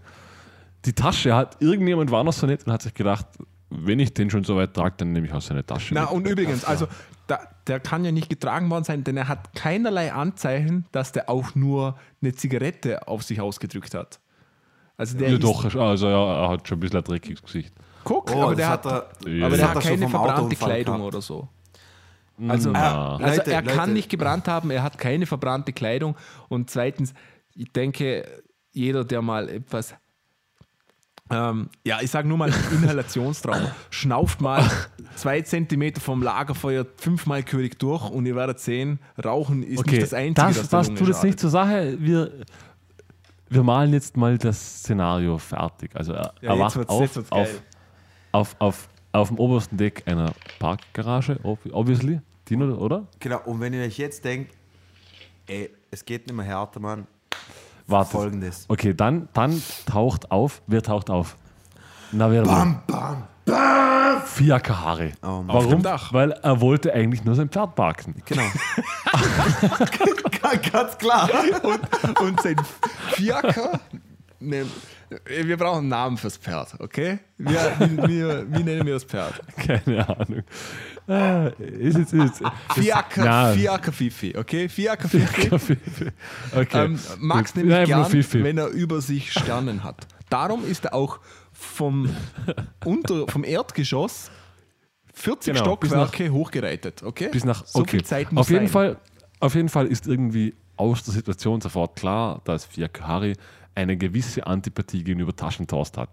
Die 0.84 0.92
Tasche 0.94 1.34
hat 1.34 1.60
irgendjemand 1.60 2.10
war 2.10 2.24
noch 2.24 2.32
so 2.32 2.46
nett 2.46 2.66
und 2.66 2.72
hat 2.72 2.82
sich 2.82 2.94
gedacht, 2.94 3.26
wenn 3.70 3.98
ich 4.00 4.14
den 4.14 4.30
schon 4.30 4.44
so 4.44 4.56
weit 4.56 4.74
trage, 4.74 4.94
dann 4.98 5.12
nehme 5.12 5.26
ich 5.26 5.32
auch 5.32 5.42
seine 5.42 5.64
Tasche. 5.66 5.94
Na, 5.94 6.02
mit. 6.02 6.10
und 6.12 6.26
übrigens, 6.28 6.64
also 6.64 6.86
der 7.66 7.80
kann 7.80 8.04
ja 8.04 8.12
nicht 8.12 8.28
getragen 8.28 8.68
worden 8.70 8.84
sein, 8.84 9.04
denn 9.04 9.16
er 9.16 9.28
hat 9.28 9.54
keinerlei 9.54 10.12
Anzeichen, 10.12 10.86
dass 10.92 11.12
der 11.12 11.28
auch 11.30 11.54
nur 11.54 11.96
eine 12.20 12.32
Zigarette 12.34 13.06
auf 13.08 13.22
sich 13.22 13.40
ausgedrückt 13.40 13.94
hat. 13.94 14.18
Also 14.96 15.16
der 15.18 15.28
ja, 15.28 15.34
ist, 15.34 15.44
doch, 15.44 15.64
also 15.74 16.08
ja, 16.08 16.42
er 16.44 16.48
hat 16.50 16.68
schon 16.68 16.78
ein 16.78 16.80
bisschen 16.80 16.98
ein 16.98 17.04
dreckiges 17.04 17.42
Gesicht. 17.42 17.72
guck, 18.04 18.30
Oh, 18.34 18.42
aber 18.42 18.54
der 18.56 18.68
hat 18.68 18.84
er- 18.86 19.08
Ja. 19.26 19.46
aber 19.46 19.56
der 19.56 19.68
hat 19.70 19.76
hat 19.76 19.82
keine 19.84 20.08
verbrannte 20.08 20.56
Kleidung 20.56 20.96
gehabt. 20.96 21.14
oder 21.14 21.22
so. 21.22 21.48
Also, 22.48 22.70
Na. 22.70 23.16
also 23.18 23.36
Leute, 23.38 23.52
er 23.52 23.62
kann 23.62 23.76
Leute. 23.78 23.90
nicht 23.92 24.08
gebrannt 24.08 24.48
haben, 24.48 24.70
er 24.70 24.82
hat 24.82 24.98
keine 24.98 25.26
verbrannte 25.26 25.72
Kleidung. 25.72 26.16
Und 26.48 26.70
zweitens, 26.70 27.14
ich 27.54 27.70
denke, 27.72 28.24
jeder, 28.72 29.04
der 29.04 29.22
mal 29.22 29.48
etwas, 29.48 29.94
ähm, 31.32 31.68
ja, 31.84 32.00
ich 32.02 32.10
sage 32.10 32.28
nur 32.28 32.36
mal 32.38 32.52
Inhalationstraum, 32.72 33.66
schnauft 33.90 34.40
mal 34.40 34.68
zwei 35.16 35.40
Zentimeter 35.42 36.00
vom 36.00 36.22
Lagerfeuer 36.22 36.86
fünfmal 36.96 37.42
gehörig 37.42 37.78
durch 37.78 38.08
und 38.10 38.26
ihr 38.26 38.36
werdet 38.36 38.60
sehen, 38.60 38.98
Rauchen 39.24 39.62
ist 39.62 39.78
Okay, 39.80 39.90
nicht 39.92 40.02
das 40.02 40.14
Einzige, 40.14 40.46
das, 40.48 40.56
das, 40.56 40.68
der 40.68 40.78
das 40.78 40.86
Lunge 40.88 40.98
tut 40.98 41.08
jetzt 41.08 41.16
schadet. 41.16 41.24
nicht 41.30 41.40
zur 41.40 41.50
Sache. 41.50 41.96
Wir, 41.98 42.32
wir 43.48 43.62
malen 43.62 43.92
jetzt 43.92 44.16
mal 44.16 44.36
das 44.38 44.78
Szenario 44.80 45.38
fertig. 45.38 45.90
Also 45.94 46.12
er, 46.12 46.32
Ja, 46.40 46.50
er 46.54 46.56
jetzt 46.62 46.76
wacht 46.76 46.88
auf, 46.88 47.16
auf, 47.16 47.30
geil. 47.30 47.48
auf, 48.32 48.56
auf, 48.58 48.88
auf 49.12 49.28
dem 49.28 49.38
obersten 49.38 49.76
Deck 49.76 50.02
einer 50.06 50.32
Parkgarage, 50.58 51.38
ob- 51.42 51.58
obviously. 51.72 52.20
Dino, 52.48 52.74
oder? 52.74 53.06
Genau, 53.20 53.40
und 53.44 53.60
wenn 53.60 53.72
ihr 53.72 53.82
euch 53.84 53.98
jetzt 53.98 54.24
denkt, 54.24 54.52
ey, 55.46 55.70
es 55.90 56.04
geht 56.04 56.26
nicht 56.26 56.34
mehr 56.36 56.44
härter, 56.44 56.80
Mann, 56.80 57.06
Warte. 57.86 58.10
folgendes. 58.10 58.66
Okay, 58.68 58.94
dann, 58.94 59.28
dann 59.32 59.62
taucht 59.86 60.30
auf. 60.30 60.62
Wer 60.66 60.82
taucht 60.82 61.10
auf? 61.10 61.36
Na, 62.12 62.30
wer 62.30 62.42
Bam, 62.42 62.82
bam. 62.86 63.24
Fiat 64.24 64.64
Kahari. 64.64 65.12
Oh 65.22 65.26
Mann. 65.26 65.48
Warum? 65.48 65.70
dem 65.70 65.82
Dach. 65.82 66.12
Weil 66.12 66.32
er 66.32 66.60
wollte 66.60 66.92
eigentlich 66.92 67.24
nur 67.24 67.34
sein 67.34 67.48
Pferd 67.48 67.74
parken. 67.74 68.22
Genau. 68.24 68.42
ganz 70.72 70.98
klar. 70.98 71.28
Und 72.20 72.40
sein 72.40 72.56
Fiaker, 73.12 73.80
ne, 74.40 74.66
wir 75.26 75.56
brauchen 75.56 75.78
einen 75.78 75.88
Namen 75.88 76.16
fürs 76.16 76.36
Pferd, 76.36 76.74
okay? 76.78 77.18
Wir, 77.38 77.58
wie, 77.78 77.96
wie, 77.96 78.58
wie 78.58 78.62
nennen 78.62 78.86
wir 78.86 78.94
das 78.94 79.04
Pferd? 79.04 79.40
Keine 79.56 80.08
Ahnung. 80.08 80.42
Ah, 81.08 81.48
ist 81.58 81.98
jetzt, 81.98 82.12
ist 82.12 82.40
jetzt. 82.40 82.42
Fiaker. 82.74 83.54
Fiaker 83.54 83.92
Fifi, 83.92 84.34
okay? 84.36 84.68
Fiaker 84.68 85.08
Fifi. 85.08 86.10
Okay. 86.54 86.84
Ähm, 86.84 86.98
Max 87.18 87.54
nämlich 87.54 87.74
Nein, 87.74 87.86
gern, 87.86 88.06
Fifi. 88.06 88.44
wenn 88.44 88.58
er 88.58 88.68
über 88.68 89.00
sich 89.00 89.32
Sternen 89.32 89.82
hat. 89.82 90.06
Darum 90.30 90.64
ist 90.64 90.84
er 90.84 90.94
auch 90.94 91.18
vom, 91.52 92.14
unter, 92.84 93.26
vom 93.28 93.44
Erdgeschoss 93.44 94.30
40 95.14 95.52
Genau, 95.52 95.64
Stockwerke 95.64 96.30
hochgereitet, 96.30 97.02
okay? 97.02 97.28
Bis 97.30 97.44
nach, 97.44 97.66
so 97.66 97.80
okay. 97.80 97.90
viel 97.90 98.04
Zeit 98.04 98.32
muss 98.32 98.42
auf 98.42 98.50
jeden 98.50 98.66
sein. 98.66 98.72
Fall, 98.72 98.96
auf 99.40 99.54
jeden 99.54 99.68
Fall 99.68 99.86
ist 99.86 100.06
irgendwie 100.06 100.54
aus 100.76 101.02
der 101.02 101.14
Situation 101.14 101.60
sofort 101.60 101.96
klar, 101.96 102.40
dass 102.44 102.64
Fiakari 102.64 103.34
eine 103.74 103.96
gewisse 103.96 104.46
Antipathie 104.46 105.04
gegenüber 105.04 105.34
Taschentorst 105.34 105.96
hat. 105.98 106.10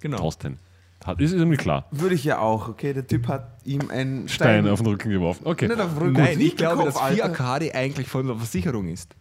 Genau. 0.00 0.18
Torsten. 0.18 0.58
Hat, 1.04 1.20
ist 1.20 1.32
irgendwie 1.32 1.56
klar. 1.56 1.86
Würde 1.90 2.14
ich 2.14 2.22
ja 2.22 2.38
auch, 2.38 2.68
okay? 2.68 2.92
Der 2.92 3.06
Typ 3.06 3.26
hat 3.26 3.58
ihm 3.64 3.90
einen 3.90 4.28
Stein 4.28 4.62
Stein, 4.62 4.68
auf 4.68 4.80
den 4.80 4.86
Rücken 4.86 5.10
geworfen. 5.10 5.44
Okay. 5.46 5.66
Nicht 5.66 5.80
auf 5.80 5.94
den 5.94 5.98
Rücken, 5.98 6.12
Nein, 6.12 6.40
ich 6.40 6.56
glaube, 6.56 6.84
Kopf, 6.84 6.86
dass 6.86 6.96
Alter. 6.96 7.24
Fiakari 7.26 7.72
eigentlich 7.72 8.08
von 8.08 8.26
der 8.26 8.36
Versicherung 8.36 8.86
ist. 8.86 9.16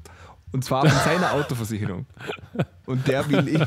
Und 0.51 0.63
zwar 0.63 0.85
von 0.87 0.99
seiner 0.99 1.33
Autoversicherung. 1.33 2.05
Und 2.85 3.07
der 3.07 3.27
will 3.29 3.47
ich. 3.47 3.63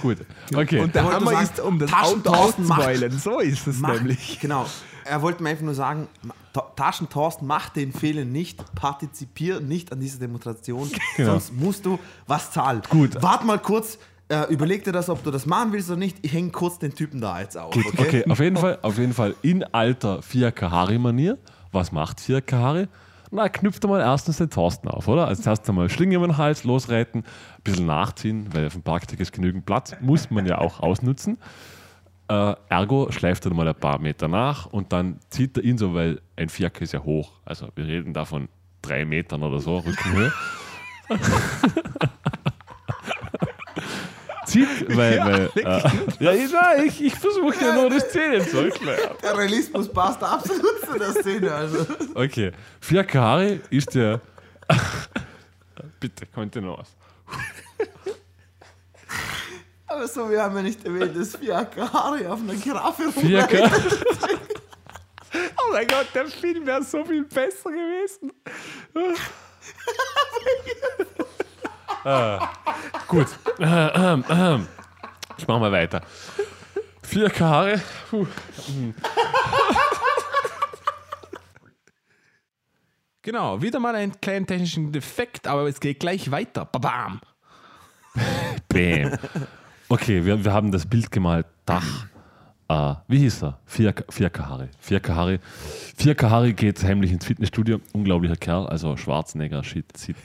Gut. 0.00 0.18
Okay. 0.54 0.80
Und 0.80 0.94
der 0.94 1.04
Hammer 1.04 1.42
ist, 1.42 1.60
um 1.60 1.78
das 1.78 1.92
Auto 1.92 2.20
Thorsten 2.20 2.70
auszuweilen. 2.70 3.12
So 3.12 3.40
ist 3.40 3.66
es 3.66 3.80
nämlich. 3.80 4.38
Genau. 4.40 4.66
Er 5.08 5.22
wollte 5.22 5.42
mir 5.42 5.50
einfach 5.50 5.64
nur 5.64 5.74
sagen, 5.74 6.08
Ta- 6.52 6.70
Taschentorsten 6.76 7.46
macht 7.46 7.76
den 7.76 7.92
Fehler 7.92 8.24
nicht, 8.24 8.62
partizipier 8.74 9.60
nicht 9.60 9.92
an 9.92 10.00
dieser 10.00 10.18
Demonstration, 10.18 10.90
Genau. 11.16 11.32
sonst 11.32 11.52
musst 11.54 11.86
du 11.86 11.98
was 12.26 12.50
zahlen. 12.52 12.82
Gut. 12.90 13.22
Wart 13.22 13.44
mal 13.44 13.58
kurz, 13.58 13.98
äh, 14.28 14.44
überleg 14.52 14.84
dir 14.84 14.92
das, 14.92 15.08
ob 15.08 15.22
du 15.24 15.30
das 15.30 15.46
machen 15.46 15.72
willst 15.72 15.88
oder 15.88 15.98
nicht. 15.98 16.18
Ich 16.22 16.32
hänge 16.32 16.50
kurz 16.50 16.78
den 16.78 16.94
Typen 16.94 17.20
da 17.20 17.40
jetzt 17.40 17.56
auf. 17.56 17.72
Gut, 17.72 17.86
Okay? 17.86 18.02
okay, 18.22 18.24
auf 18.30 18.40
jeden 18.40 18.56
Fall, 18.56 18.78
auf 18.82 18.98
jeden 18.98 19.14
Fall 19.14 19.34
in 19.42 19.64
alter 19.64 20.20
Fiat-Kahari-Manier. 20.22 21.38
Was 21.72 21.92
macht 21.92 22.20
Fiat-Kahari? 22.20 22.88
Na, 23.30 23.42
er 23.42 23.50
knüpft 23.50 23.84
einmal 23.84 24.00
erstens 24.00 24.38
den 24.38 24.48
Thorsten 24.48 24.88
auf, 24.88 25.06
oder? 25.06 25.26
Also 25.28 25.42
zuerst 25.42 25.68
einmal 25.68 25.90
Schlinge 25.90 26.16
um 26.18 26.22
den 26.24 26.38
Hals, 26.38 26.64
losreiten, 26.64 27.20
ein 27.20 27.62
bisschen 27.62 27.84
nachziehen, 27.86 28.48
weil 28.54 28.66
auf 28.66 28.72
dem 28.72 28.82
Parkdeck 28.82 29.20
ist 29.20 29.32
genügend 29.32 29.66
Platz, 29.66 29.94
muss 30.00 30.30
man 30.30 30.46
ja 30.46 30.58
auch 30.58 30.80
ausnutzen. 30.80 31.36
Äh, 32.28 32.54
ergo 32.68 33.10
schleift 33.10 33.46
er 33.46 33.54
mal 33.54 33.66
ein 33.68 33.74
paar 33.74 33.98
Meter 33.98 34.28
nach 34.28 34.66
und 34.66 34.92
dann 34.92 35.18
zieht 35.30 35.56
er 35.56 35.64
ihn 35.64 35.78
so, 35.78 35.94
weil 35.94 36.20
ein 36.36 36.48
Fiat 36.48 36.80
ist 36.80 36.92
ja 36.92 37.02
hoch. 37.02 37.32
Also 37.44 37.68
wir 37.74 37.86
reden 37.86 38.12
da 38.12 38.24
von 38.24 38.48
drei 38.82 39.04
Metern 39.04 39.42
oder 39.42 39.60
so, 39.60 39.78
Rückenhöhe. 39.78 40.32
zieht, 44.48 44.96
weil, 44.96 45.18
weil 45.18 45.50
äh, 45.54 45.90
ja, 46.20 46.32
ich, 46.32 46.52
nein, 46.52 46.86
ich, 46.86 47.04
ich 47.04 47.14
versuche 47.14 47.54
ja 47.62 47.74
nur 47.74 47.90
die 47.90 48.00
Szene 48.00 48.46
zu 48.46 48.58
erklären. 48.58 49.16
Der 49.22 49.36
Realismus 49.36 49.88
passt 49.92 50.22
absolut 50.22 50.80
zu 50.80 50.98
der 50.98 51.12
Szene. 51.12 51.52
Also. 51.52 51.86
Okay, 52.14 52.52
Fiakari 52.80 53.60
ist 53.70 53.94
der. 53.94 54.20
Bitte, 56.00 56.26
Kontinuos. 56.26 56.96
Aber 59.88 60.06
so, 60.06 60.28
wir 60.30 60.42
haben 60.42 60.54
ja 60.56 60.62
nicht 60.62 60.84
erwähnt, 60.84 61.16
dass 61.16 61.34
Fiaker 61.36 61.90
Haare 61.90 62.30
auf 62.30 62.40
einer 62.40 62.54
Giraffe 62.54 63.10
Fiaker. 63.10 63.70
oh 65.56 65.72
mein 65.72 65.86
Gott, 65.86 66.08
der 66.14 66.26
Film 66.26 66.66
wäre 66.66 66.82
so 66.82 67.02
viel 67.04 67.24
besser 67.24 67.70
gewesen. 67.70 68.32
äh, 72.04 72.38
gut. 73.08 73.28
Äh, 73.58 73.94
äh, 73.94 74.58
ich 75.38 75.48
mach 75.48 75.58
mal 75.58 75.72
weiter. 75.72 76.02
Vier 77.02 77.32
Haare. 77.40 77.80
genau, 83.22 83.62
wieder 83.62 83.80
mal 83.80 83.94
einen 83.94 84.20
kleinen 84.20 84.46
technischen 84.46 84.92
Defekt, 84.92 85.46
aber 85.46 85.66
es 85.66 85.80
geht 85.80 86.00
gleich 86.00 86.30
weiter. 86.30 86.66
Babam. 86.66 87.22
Bam. 88.68 89.18
Okay, 89.88 90.24
wir, 90.24 90.44
wir 90.44 90.52
haben 90.52 90.70
das 90.70 90.86
Bild 90.86 91.10
gemalt. 91.10 91.46
Dach. 91.64 92.06
Äh, 92.68 92.94
wie 93.08 93.18
hieß 93.20 93.42
er? 93.44 93.58
4K 93.70 94.40
Harry. 94.46 94.68
4K 94.86 95.14
Harry. 95.14 95.40
4K 95.98 96.30
Harry 96.30 96.52
geht 96.52 96.82
heimlich 96.82 97.12
ins 97.12 97.24
Fitnessstudio. 97.24 97.80
Unglaublicher 97.94 98.36
Kerl. 98.36 98.66
Also 98.66 98.96
Schwarzenegger 98.98 99.64
shit, 99.64 99.96
sieht 99.96 100.16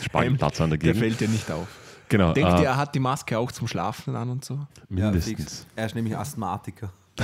Spargelplatz 0.00 0.60
an 0.60 0.70
der 0.70 0.78
Der 0.78 0.92
Gegend. 0.92 0.98
fällt 1.16 1.20
dir 1.20 1.28
nicht 1.28 1.50
auf. 1.50 1.66
Genau. 2.10 2.32
Denkt 2.32 2.52
äh, 2.52 2.62
ihr, 2.62 2.68
er 2.68 2.76
hat 2.76 2.94
die 2.94 3.00
Maske 3.00 3.38
auch 3.38 3.50
zum 3.52 3.66
Schlafen 3.68 4.14
an 4.16 4.28
und 4.30 4.44
so? 4.44 4.54
Ja, 4.90 5.06
mindestens. 5.06 5.36
fix. 5.36 5.66
Er 5.76 5.86
ist 5.86 5.94
nämlich 5.94 6.16
Asthmatiker. 6.16 6.92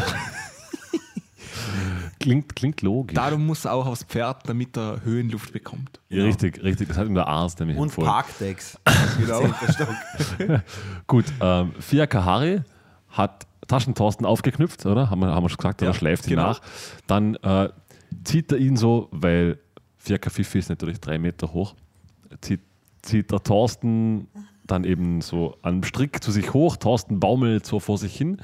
klingt, 2.20 2.56
klingt 2.56 2.82
logisch. 2.82 3.14
Darum 3.14 3.46
muss 3.46 3.64
er 3.64 3.72
auch 3.74 3.86
aufs 3.86 4.04
Pferd, 4.04 4.48
damit 4.48 4.76
er 4.76 5.02
Höhenluft 5.04 5.52
bekommt. 5.52 6.00
ja, 6.08 6.24
richtig, 6.24 6.62
richtig. 6.62 6.88
Das 6.88 6.96
hat 6.96 7.06
ihm 7.06 7.14
der 7.14 7.26
Arzt 7.26 7.60
nämlich 7.60 7.76
Und 7.76 7.88
empfohlen. 7.88 8.08
Parkdecks. 8.08 8.78
Genau. 9.20 9.42
Gut, 11.06 11.26
ähm, 11.40 11.72
4K 11.80 12.24
Harry 12.24 12.62
hat 13.08 13.46
Taschentorsten 13.68 14.26
aufgeknüpft, 14.26 14.84
oder? 14.86 15.10
Haben 15.10 15.20
wir, 15.20 15.28
haben 15.28 15.44
wir 15.44 15.48
schon 15.48 15.58
gesagt, 15.58 15.82
Ja, 15.82 15.88
oder 15.88 15.96
schläft 15.98 16.26
ihn 16.26 16.30
genau. 16.30 16.48
nach. 16.48 16.60
Dann 17.06 17.34
äh, 17.36 17.68
zieht 18.24 18.52
er 18.52 18.58
ihn 18.58 18.76
so, 18.76 19.08
weil 19.12 19.58
4K 20.04 20.30
Fifi 20.30 20.58
ist 20.58 20.68
natürlich 20.68 21.00
drei 21.00 21.18
Meter 21.18 21.52
hoch, 21.52 21.74
zieht, 22.40 22.60
zieht 23.02 23.30
der 23.30 23.42
Thorsten 23.42 24.26
dann 24.66 24.84
eben 24.84 25.20
so 25.20 25.56
an 25.62 25.80
dem 25.80 25.84
Strick 25.84 26.22
zu 26.22 26.30
sich 26.32 26.52
hoch, 26.54 26.76
Thorsten 26.76 27.20
baumelt 27.20 27.66
so 27.66 27.80
vor 27.80 27.98
sich 27.98 28.16
hin 28.16 28.40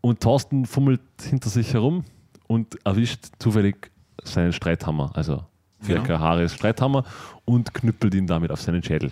und 0.00 0.20
Thorsten 0.20 0.66
fummelt 0.66 1.00
hinter 1.22 1.48
sich 1.50 1.74
herum 1.74 2.04
und 2.52 2.76
erwischt 2.84 3.28
zufällig 3.38 3.90
seinen 4.22 4.52
Streithammer, 4.52 5.10
also 5.14 5.44
4K 5.84 6.02
Genau. 6.06 6.18
Harrys 6.18 6.54
Streithammer 6.54 7.04
und 7.44 7.72
knüppelt 7.72 8.14
ihn 8.14 8.26
damit 8.26 8.50
auf 8.50 8.60
seinen 8.60 8.82
Schädel. 8.82 9.10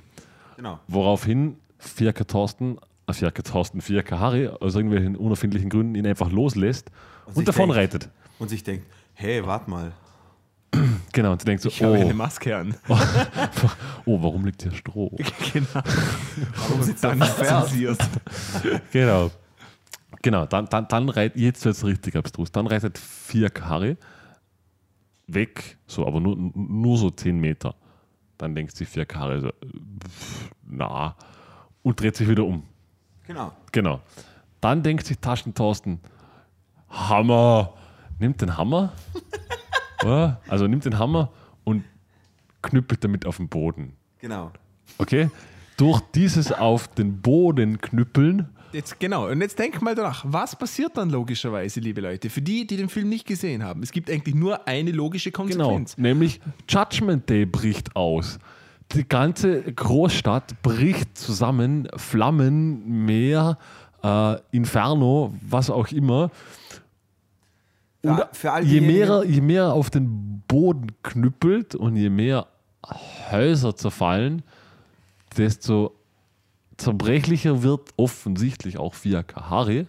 Genau. 0.56 0.78
Woraufhin 0.88 1.56
4K 1.80 2.26
Thorsten, 2.26 2.76
äh, 3.08 3.12
4K 3.12 3.42
Thorsten, 3.42 3.80
4K 3.80 4.18
Harry 4.18 4.46
aus 4.48 4.74
irgendwelchen 4.74 5.16
unerfindlichen 5.16 5.70
Gründen 5.70 5.94
ihn 5.94 6.06
einfach 6.06 6.30
loslässt 6.30 6.90
und, 7.26 7.36
sich 7.36 7.44
davon 7.46 7.70
denkt- 7.70 7.76
reitet. 7.94 8.10
Und 8.38 8.48
sich 8.50 8.62
denkt, 8.62 8.86
hey, 9.14 9.44
warte 9.46 9.70
mal. 9.70 9.92
Genau, 11.12 11.32
und 11.32 11.40
du 11.40 11.44
denkst 11.44 11.64
so, 11.64 11.70
Ich 11.70 11.82
habe 11.82 11.94
eine 11.94 12.04
oh, 12.04 12.12
Maske 12.14 12.56
an. 12.56 12.72
oh, 14.06 14.22
warum 14.22 14.44
liegt 14.44 14.62
hier 14.62 14.70
Stroh? 14.72 15.10
genau. 15.52 15.66
Warum 15.74 16.82
sitzt 16.84 17.02
Dann 17.02 17.20
zensierst. 17.20 18.08
genau. 18.92 19.32
Genau, 20.22 20.46
dann, 20.46 20.66
dann, 20.66 20.88
dann 20.88 21.08
reitet, 21.08 21.40
jetzt 21.40 21.64
wird 21.64 21.76
es 21.76 21.84
richtig 21.84 22.16
abstrus, 22.16 22.52
dann 22.52 22.66
reitet 22.66 22.98
4K 22.98 23.60
Harry 23.62 23.96
weg, 25.26 25.78
so, 25.86 26.06
aber 26.06 26.20
nur, 26.20 26.36
nur 26.36 26.98
so 26.98 27.10
10 27.10 27.38
Meter. 27.38 27.74
Dann 28.36 28.54
denkt 28.54 28.76
sich 28.76 28.88
4K 28.88 29.14
Harry 29.14 29.40
so, 29.40 29.50
na, 30.66 31.14
und 31.82 32.00
dreht 32.00 32.16
sich 32.16 32.28
wieder 32.28 32.44
um. 32.44 32.64
Genau. 33.26 33.52
Genau. 33.72 34.00
Dann 34.60 34.82
denkt 34.82 35.06
sich 35.06 35.18
Taschentorsten, 35.18 36.00
Hammer, 36.88 37.74
nimmt 38.18 38.40
den 38.40 38.56
Hammer, 38.56 38.92
oder? 40.02 40.40
also 40.48 40.66
nimmt 40.66 40.84
den 40.84 40.98
Hammer 40.98 41.30
und 41.64 41.84
knüppelt 42.62 43.04
damit 43.04 43.26
auf 43.26 43.36
den 43.36 43.48
Boden. 43.48 43.96
Genau. 44.18 44.50
Okay? 44.98 45.30
Durch 45.76 46.00
dieses 46.14 46.52
auf 46.52 46.88
den 46.88 47.22
Boden 47.22 47.80
knüppeln, 47.80 48.48
Jetzt, 48.72 49.00
genau, 49.00 49.28
und 49.28 49.40
jetzt 49.40 49.58
denk 49.58 49.82
mal 49.82 49.94
danach, 49.94 50.24
was 50.26 50.54
passiert 50.54 50.96
dann 50.96 51.10
logischerweise, 51.10 51.80
liebe 51.80 52.00
Leute? 52.00 52.30
Für 52.30 52.40
die, 52.40 52.66
die 52.66 52.76
den 52.76 52.88
Film 52.88 53.08
nicht 53.08 53.26
gesehen 53.26 53.64
haben, 53.64 53.82
es 53.82 53.90
gibt 53.90 54.10
eigentlich 54.10 54.34
nur 54.34 54.68
eine 54.68 54.92
logische 54.92 55.32
genau, 55.32 55.46
Konsequenz. 55.46 55.98
nämlich 55.98 56.40
Judgment 56.68 57.28
Day 57.28 57.46
bricht 57.46 57.96
aus. 57.96 58.38
Die 58.92 59.06
ganze 59.06 59.62
Großstadt 59.62 60.62
bricht 60.62 61.16
zusammen, 61.16 61.88
Flammen, 61.96 63.04
Meer, 63.04 63.58
äh, 64.02 64.36
Inferno, 64.52 65.34
was 65.42 65.70
auch 65.70 65.88
immer. 65.88 66.30
Und 68.02 68.16
Für, 68.16 68.28
für 68.32 68.52
all 68.52 68.64
je 68.64 68.80
mehr, 68.80 69.24
je 69.26 69.40
mehr 69.40 69.64
er 69.64 69.72
auf 69.74 69.90
den 69.90 70.42
Boden 70.48 70.88
knüppelt 71.02 71.74
und 71.74 71.96
je 71.96 72.08
mehr 72.08 72.46
Häuser 73.30 73.76
zerfallen, 73.76 74.42
desto 75.36 75.94
zerbrechlicher 76.80 77.62
wird 77.62 77.90
offensichtlich 77.96 78.78
auch 78.78 78.94
4K 78.94 79.50
Harry. 79.50 79.86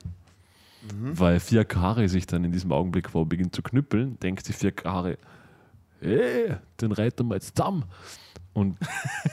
Weil 1.13 1.37
4K 1.37 1.75
Harry 1.75 2.09
sich 2.09 2.25
dann 2.25 2.43
in 2.43 2.51
diesem 2.51 2.71
Augenblick, 2.71 3.13
wo 3.13 3.21
er 3.21 3.25
beginnt 3.25 3.53
zu 3.55 3.61
knüppeln, 3.61 4.19
denkt 4.19 4.45
sich 4.45 4.55
4K 4.55 4.85
Harry, 4.85 5.17
hey, 5.99 6.55
den 6.81 6.91
reiten 6.91 7.27
wir 7.27 7.35
jetzt 7.35 7.55
zusammen. 7.55 7.83
Und 8.53 8.77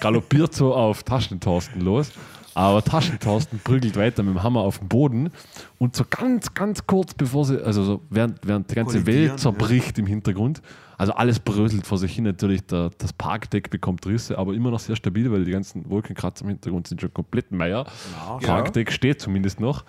galoppiert 0.01 0.55
so 0.55 0.75
auf 0.75 1.03
Taschentorsten 1.03 1.81
los. 1.81 2.13
Aber 2.59 2.83
Taschentorsten 2.83 3.61
prügelt 3.63 3.97
weiter 3.97 4.25
mit 4.25 4.35
dem 4.35 4.43
Hammer 4.43 4.63
auf 4.63 4.81
den 4.81 4.89
Boden. 4.89 5.31
Und 5.79 5.95
so 5.95 6.05
ganz, 6.11 6.55
ganz 6.55 6.85
kurz 6.89 7.15
bevor 7.15 7.45
sie, 7.45 7.65
also 7.65 7.85
so 7.85 8.01
während, 8.11 8.41
während 8.45 8.69
die 8.69 8.75
ganze 8.75 9.07
Welt 9.07 9.39
zerbricht 9.39 9.97
im 9.97 10.07
Hintergrund, 10.07 10.61
also 10.97 11.13
alles 11.13 11.39
bröselt 11.39 11.87
vor 11.87 11.99
sich 11.99 12.13
hin. 12.17 12.25
Natürlich, 12.25 12.67
der, 12.67 12.91
das 12.99 13.13
Parkdeck 13.13 13.71
bekommt 13.71 14.05
Risse, 14.07 14.37
aber 14.37 14.55
immer 14.55 14.73
noch 14.73 14.81
sehr 14.81 14.97
stabil, 14.97 15.31
weil 15.31 15.45
die 15.45 15.53
ganzen 15.53 15.89
Wolkenkratzer 15.89 16.43
im 16.43 16.49
Hintergrund 16.49 16.89
sind 16.89 17.01
schon 17.01 17.15
komplett 17.15 17.53
Meier. 17.53 17.87
Genau. 18.17 18.39
Parkdeck 18.39 18.91
steht 18.91 19.21
zumindest 19.21 19.61
noch. 19.61 19.85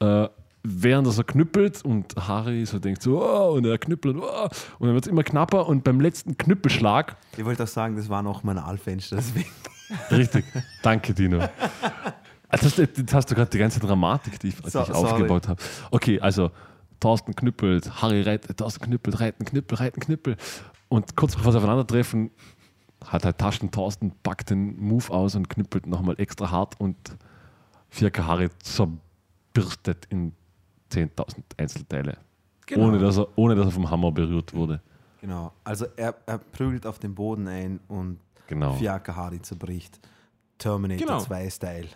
Äh, 0.00 0.28
während 0.62 1.06
er 1.06 1.12
so 1.12 1.24
knüppelt 1.24 1.84
und 1.84 2.14
Harry 2.16 2.64
so 2.64 2.78
denkt 2.78 3.02
so, 3.02 3.22
oh, 3.22 3.52
und 3.52 3.66
er 3.66 3.76
knüppelt, 3.76 4.16
oh, 4.16 4.48
und 4.78 4.86
dann 4.86 4.94
wird 4.94 5.04
es 5.04 5.12
immer 5.12 5.24
knapper 5.24 5.68
und 5.68 5.84
beim 5.84 6.00
letzten 6.00 6.38
Knüppelschlag, 6.38 7.18
Ich 7.36 7.44
wollte 7.44 7.64
auch 7.64 7.68
sagen, 7.68 7.96
das 7.96 8.08
war 8.08 8.22
noch 8.22 8.44
mein 8.44 8.56
Aalfenster, 8.56 9.16
deswegen. 9.16 9.50
Richtig, 10.10 10.44
danke 10.82 11.14
Dino. 11.14 11.40
Also 12.48 12.64
das, 12.70 12.76
jetzt 12.76 13.12
hast 13.14 13.30
du 13.30 13.34
gerade 13.34 13.50
die 13.50 13.58
ganze 13.58 13.78
Dramatik, 13.80 14.38
die 14.40 14.48
ich, 14.48 14.56
die 14.60 14.70
So- 14.70 14.80
ich 14.80 14.86
sorry. 14.86 15.12
aufgebaut 15.12 15.48
habe. 15.48 15.62
Okay, 15.90 16.18
also 16.20 16.50
Thorsten 17.00 17.34
knüppelt, 17.34 18.02
Harry 18.02 18.22
reitet, 18.22 18.56
Thorsten 18.56 18.84
knüppelt, 18.86 19.20
reiten, 19.20 19.44
knüppel, 19.44 19.78
reiten, 19.78 20.00
knüppel. 20.00 20.36
Und 20.88 21.14
kurz 21.16 21.36
bevor 21.36 21.52
sie 21.52 21.58
aufeinandertreffen, 21.58 22.30
hat 23.06 23.24
halt 23.24 23.38
Taschen 23.38 23.70
Thorsten, 23.70 24.12
packt 24.22 24.50
den 24.50 24.78
Move 24.80 25.10
aus 25.10 25.34
und 25.34 25.48
knüppelt 25.48 25.86
nochmal 25.86 26.16
extra 26.18 26.50
hart 26.50 26.80
und 26.80 26.96
4K 27.92 28.24
Harry 28.26 28.48
zerbürstet 29.54 30.06
in 30.10 30.32
10.000 30.92 31.34
Einzelteile. 31.58 32.16
Genau. 32.66 32.88
Ohne, 32.88 32.98
dass 32.98 33.18
er, 33.18 33.28
ohne 33.36 33.54
dass 33.54 33.66
er 33.66 33.70
vom 33.72 33.90
Hammer 33.90 34.10
berührt 34.12 34.52
wurde. 34.54 34.80
Genau. 35.20 35.52
Also 35.64 35.86
er, 35.96 36.14
er 36.26 36.38
prügelt 36.38 36.86
auf 36.86 36.98
den 36.98 37.14
Boden 37.14 37.46
ein 37.48 37.80
und 37.88 38.18
Genau. 38.48 38.74
Fiaka 38.74 39.14
Hari 39.14 39.40
zerbricht. 39.40 40.00
Terminator 40.58 41.06
Genau. 41.06 41.20
2 41.20 41.48
Style. 41.50 41.88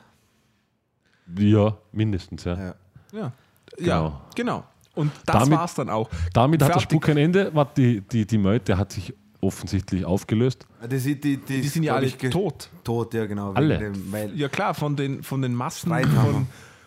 Ja, 1.39 1.77
mindestens, 1.93 2.45
ja. 2.45 2.57
Ja. 2.57 2.75
Ja, 3.13 3.33
Genau. 3.77 4.07
ja 4.09 4.21
genau. 4.35 4.65
Und 4.95 5.11
das 5.27 5.37
Damit- 5.45 5.59
war's 5.59 5.75
dann 5.75 5.89
auch. 5.91 6.09
Damit 6.35 6.61
hat 6.63 6.69
der 6.69 6.75
Fertig. 6.75 6.91
Spuk 6.91 7.03
kein 7.05 7.17
Ende. 7.17 7.51
Warte, 7.55 7.81
Die, 7.81 8.01
die, 8.03 8.27
die 8.27 8.39
Meute 8.39 8.77
hat 8.77 8.93
sich 8.93 9.15
offensichtlich 9.41 10.05
aufgelöst. 10.05 10.67
Die, 10.89 10.99
die, 10.99 11.37
die, 11.39 11.39
Die 11.63 11.69
sind 11.69 11.83
ja 11.85 11.95
alle 11.97 12.11
tot. 12.17 12.69
Tot, 12.85 13.15
ja 13.15 13.27
genau. 13.27 13.53
Alle. 13.55 13.79
Dem, 13.79 14.13
weil, 14.13 14.37
Ja 14.39 14.49
klar, 14.49 14.75
von 14.75 14.95
den, 14.95 15.23
von 15.23 15.41
den 15.43 15.55
Massen 15.55 15.91
von, 15.91 16.47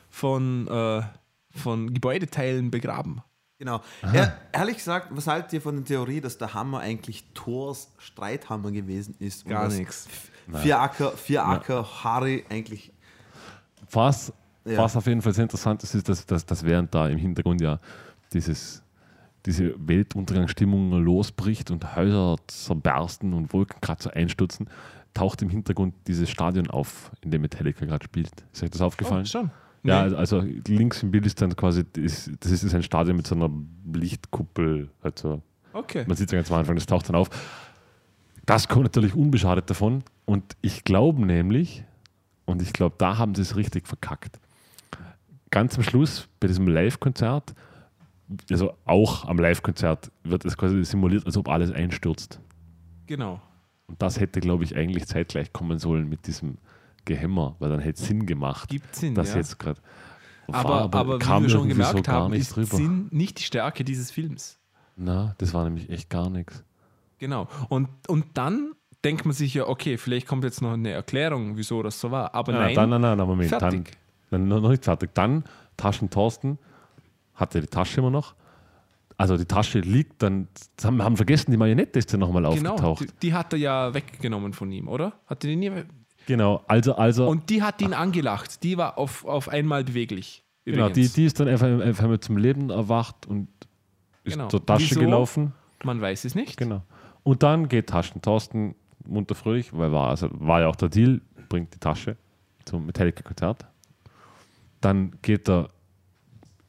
von, 0.10 0.68
äh, 0.68 1.02
von 1.58 1.94
Gebäudeteilen 1.94 2.70
begraben. 2.72 3.22
Genau. 3.57 3.82
Ja, 4.14 4.34
ehrlich 4.52 4.77
gesagt, 4.77 5.07
was 5.11 5.27
haltet 5.27 5.53
ihr 5.53 5.61
von 5.61 5.76
der 5.77 5.86
Theorie, 5.86 6.19
dass 6.19 6.38
der 6.38 6.53
Hammer 6.53 6.80
eigentlich 6.80 7.23
Thors 7.34 7.90
Streithammer 7.98 8.72
gewesen 8.72 9.15
ist? 9.19 9.45
und 9.45 9.52
Gar 9.52 9.69
nichts. 9.69 10.07
Vier 10.61 10.80
Acker, 10.80 11.11
vier 11.11 11.45
Acker 11.45 12.03
Harry 12.03 12.44
eigentlich. 12.49 12.91
Was, 13.91 14.34
Ja. 14.65 14.80
was 14.80 14.95
auf 14.95 15.06
jeden 15.07 15.22
Fall 15.22 15.34
sehr 15.34 15.44
interessant 15.44 15.82
ist, 15.84 15.95
ist, 15.95 16.10
dass, 16.10 16.26
dass, 16.26 16.45
dass 16.45 16.64
während 16.65 16.94
da 16.94 17.07
im 17.07 17.18
Hintergrund 17.18 17.61
ja 17.61 17.80
dieses, 18.34 18.84
diese 19.45 19.73
Weltuntergangsstimmung 19.77 20.91
losbricht 21.03 21.72
und 21.72 21.95
Häuser 21.95 22.36
zerbersten 22.48 23.34
und 23.34 23.53
Wolkenkratzer 23.53 24.14
einstürzen, 24.14 24.69
taucht 25.14 25.41
im 25.41 25.49
Hintergrund 25.49 25.95
dieses 26.07 26.30
Stadion 26.30 26.69
auf, 26.69 27.11
in 27.22 27.32
dem 27.32 27.41
Metallica 27.41 27.86
gerade 27.86 28.03
spielt. 28.03 28.32
Ist 28.52 28.64
euch 28.64 28.69
das 28.72 28.82
aufgefallen? 28.82 29.23
Oh, 29.23 29.30
schon. 29.30 29.52
Ja, 29.86 30.07
Nee. 30.07 30.16
also 30.16 30.40
links 30.68 31.03
im 31.03 31.12
Bild 31.12 31.26
ist 31.26 31.41
dann 31.41 31.56
quasi, 31.56 31.84
das 31.94 32.30
das 32.40 32.52
ist 32.52 32.74
ein 32.74 32.84
Stadion 32.84 33.18
mit 33.18 33.28
so 33.28 33.36
einer 33.36 33.49
Lichtkuppel. 33.94 34.90
Also 35.02 35.41
Okay. 35.74 36.06
man 36.07 36.16
sieht 36.18 36.28
es 36.28 36.32
ja 36.32 36.38
ganz 36.40 36.52
am 36.52 36.57
Anfang, 36.60 36.76
das 36.76 36.86
taucht 36.86 37.07
dann 37.10 37.16
auf. 37.16 37.30
Das 38.45 38.68
kommt 38.68 38.84
natürlich 38.86 39.16
unbeschadet 39.16 39.70
davon. 39.70 40.03
Und 40.26 40.56
ich 40.62 40.84
glaube 40.84 41.26
nämlich, 41.26 41.84
und 42.45 42.62
ich 42.62 42.74
glaube, 42.74 42.95
da 42.98 43.18
haben 43.18 43.36
sie 43.36 43.41
es 43.41 43.56
richtig 43.56 43.88
verkackt. 43.88 44.40
Ganz 45.52 45.76
am 45.78 45.84
Schluss 45.84 46.28
bei 46.40 46.48
diesem 46.48 46.68
Live-Konzert, 46.68 47.53
also 48.52 48.74
auch 48.86 49.26
am 49.26 49.38
Live-Konzert, 49.38 50.12
wird 50.24 50.45
es 50.45 50.57
quasi 50.57 50.84
simuliert, 50.84 51.26
als 51.26 51.38
ob 51.38 51.48
alles 51.49 51.72
einstürzt. 51.72 52.40
Genau. 53.07 53.41
Und 53.88 54.02
das 54.02 54.20
hätte, 54.20 54.40
glaube 54.40 54.64
ich, 54.64 54.76
eigentlich 54.76 55.06
zeitgleich 55.06 55.53
kommen 55.53 55.78
sollen 55.80 56.10
mit 56.10 56.26
diesem 56.28 56.57
Gehämmer, 57.06 57.56
weil 57.60 57.69
dann 57.69 57.80
hätte 57.80 58.02
es 58.02 58.07
Sinn 58.07 58.26
gemacht, 58.26 58.69
Gibt 58.69 58.95
Sinn, 58.95 59.15
dass 59.15 59.32
ja. 59.32 59.38
jetzt 59.38 59.60
gerade. 59.60 59.80
aber, 60.52 60.94
aber, 60.94 61.15
wie 61.15 61.19
kam 61.19 61.44
wir 61.44 61.49
schon 61.49 61.69
gemerkt 61.69 62.06
so 62.06 62.11
haben, 62.11 62.32
nicht 62.32 62.41
ist 62.41 62.56
drüber. 62.56 62.77
Sinn 62.77 63.07
nicht 63.11 63.40
die 63.40 63.44
Stärke 63.44 63.84
dieses 63.84 64.11
Films. 64.11 64.60
Na, 64.95 65.36
das 65.38 65.53
war 65.53 65.64
nämlich 65.64 65.90
echt 65.90 66.10
gar 66.10 66.30
nichts. 66.30 66.64
Genau. 67.18 67.48
Und, 67.69 67.90
und 68.07 68.26
dann 68.34 68.73
denkt 69.03 69.26
man 69.26 69.34
sich 69.34 69.53
ja, 69.53 69.68
okay, 69.68 69.98
vielleicht 69.98 70.27
kommt 70.27 70.44
jetzt 70.44 70.61
noch 70.61 70.73
eine 70.73 70.91
Erklärung, 70.91 71.57
wieso 71.57 71.84
das 71.84 71.99
so 71.99 72.11
war. 72.11 72.34
Aber 72.34 72.53
Ja, 72.53 72.60
nein, 72.60 72.76
dann, 72.76 72.90
nein, 72.90 73.02
nein, 73.02 73.18
nein, 73.18 73.27
Moment. 73.27 73.49
fertig. 73.49 73.91
Dann, 74.30 74.49
dann 74.49 74.61
noch 74.61 74.69
nicht 74.69 74.84
fertig. 74.84 75.11
Dann 75.14 75.44
Taschen 75.77 76.10
Thorsten 76.10 76.57
hatte 77.36 77.61
die 77.61 77.68
Tasche 77.68 77.99
immer 77.99 78.10
noch. 78.10 78.36
Also 79.18 79.38
die 79.38 79.45
Tasche 79.45 79.80
liegt 79.80 80.22
dann, 80.23 80.48
haben, 80.84 81.02
haben 81.02 81.15
vergessen, 81.15 81.52
die 81.52 81.57
Marionette 81.57 81.99
ist 81.99 82.11
ja 82.11 82.18
nochmal 82.18 82.44
genau, 82.53 82.72
aufgetaucht. 82.73 83.02
die, 83.02 83.07
die 83.22 83.34
hat 83.34 83.53
er 83.53 83.60
ja 83.60 83.94
weggenommen 83.94 84.52
von 84.52 84.72
ihm, 84.72 84.88
oder? 84.90 85.14
Hat 85.27 85.44
er 85.44 85.49
die 85.49 85.56
nie 85.56 85.72
Genau, 86.27 86.64
also, 86.68 86.95
also 86.95 87.27
Und 87.27 87.49
die 87.49 87.61
hat 87.61 87.81
ihn 87.81 87.93
angelacht. 87.93 88.64
Die 88.64 88.77
war 88.77 88.97
auf, 88.97 89.26
auf 89.26 89.49
einmal 89.49 89.84
beweglich. 89.84 90.43
genau, 90.65 90.85
die, 90.88 90.91
übrigens. 90.91 91.14
die 91.14 91.26
ist 91.26 91.39
dann 91.39 91.47
einfach, 91.47 91.68
einfach 91.68 92.07
mal 92.07 92.19
zum 92.19 92.38
Leben 92.38 92.69
erwacht 92.69 93.26
und 93.27 93.47
ist 94.23 94.34
Genau. 94.34 94.47
zur 94.47 94.65
Tasche 94.65 94.91
Wieso? 94.91 94.99
gelaufen. 95.02 95.53
Man 95.84 96.02
weiß 96.02 96.26
es 96.26 96.34
nicht. 96.35 96.57
Genau. 96.57 96.81
Und 97.23 97.43
dann 97.43 97.68
geht 97.69 97.88
Taschen 97.88 98.22
Thorsten 98.22 98.76
munter 99.06 99.35
fröhlich, 99.35 99.72
weil 99.72 99.91
war, 99.91 100.10
also 100.10 100.30
war 100.31 100.61
ja 100.61 100.68
auch 100.68 100.76
der 100.76 100.89
Deal, 100.89 101.22
bringt 101.49 101.73
die 101.76 101.80
Tasche 101.80 102.18
zum 102.65 102.88
Metallica-Konzert. 102.88 103.65
Dann 104.81 105.11
geht 105.22 105.47
er 105.49 105.69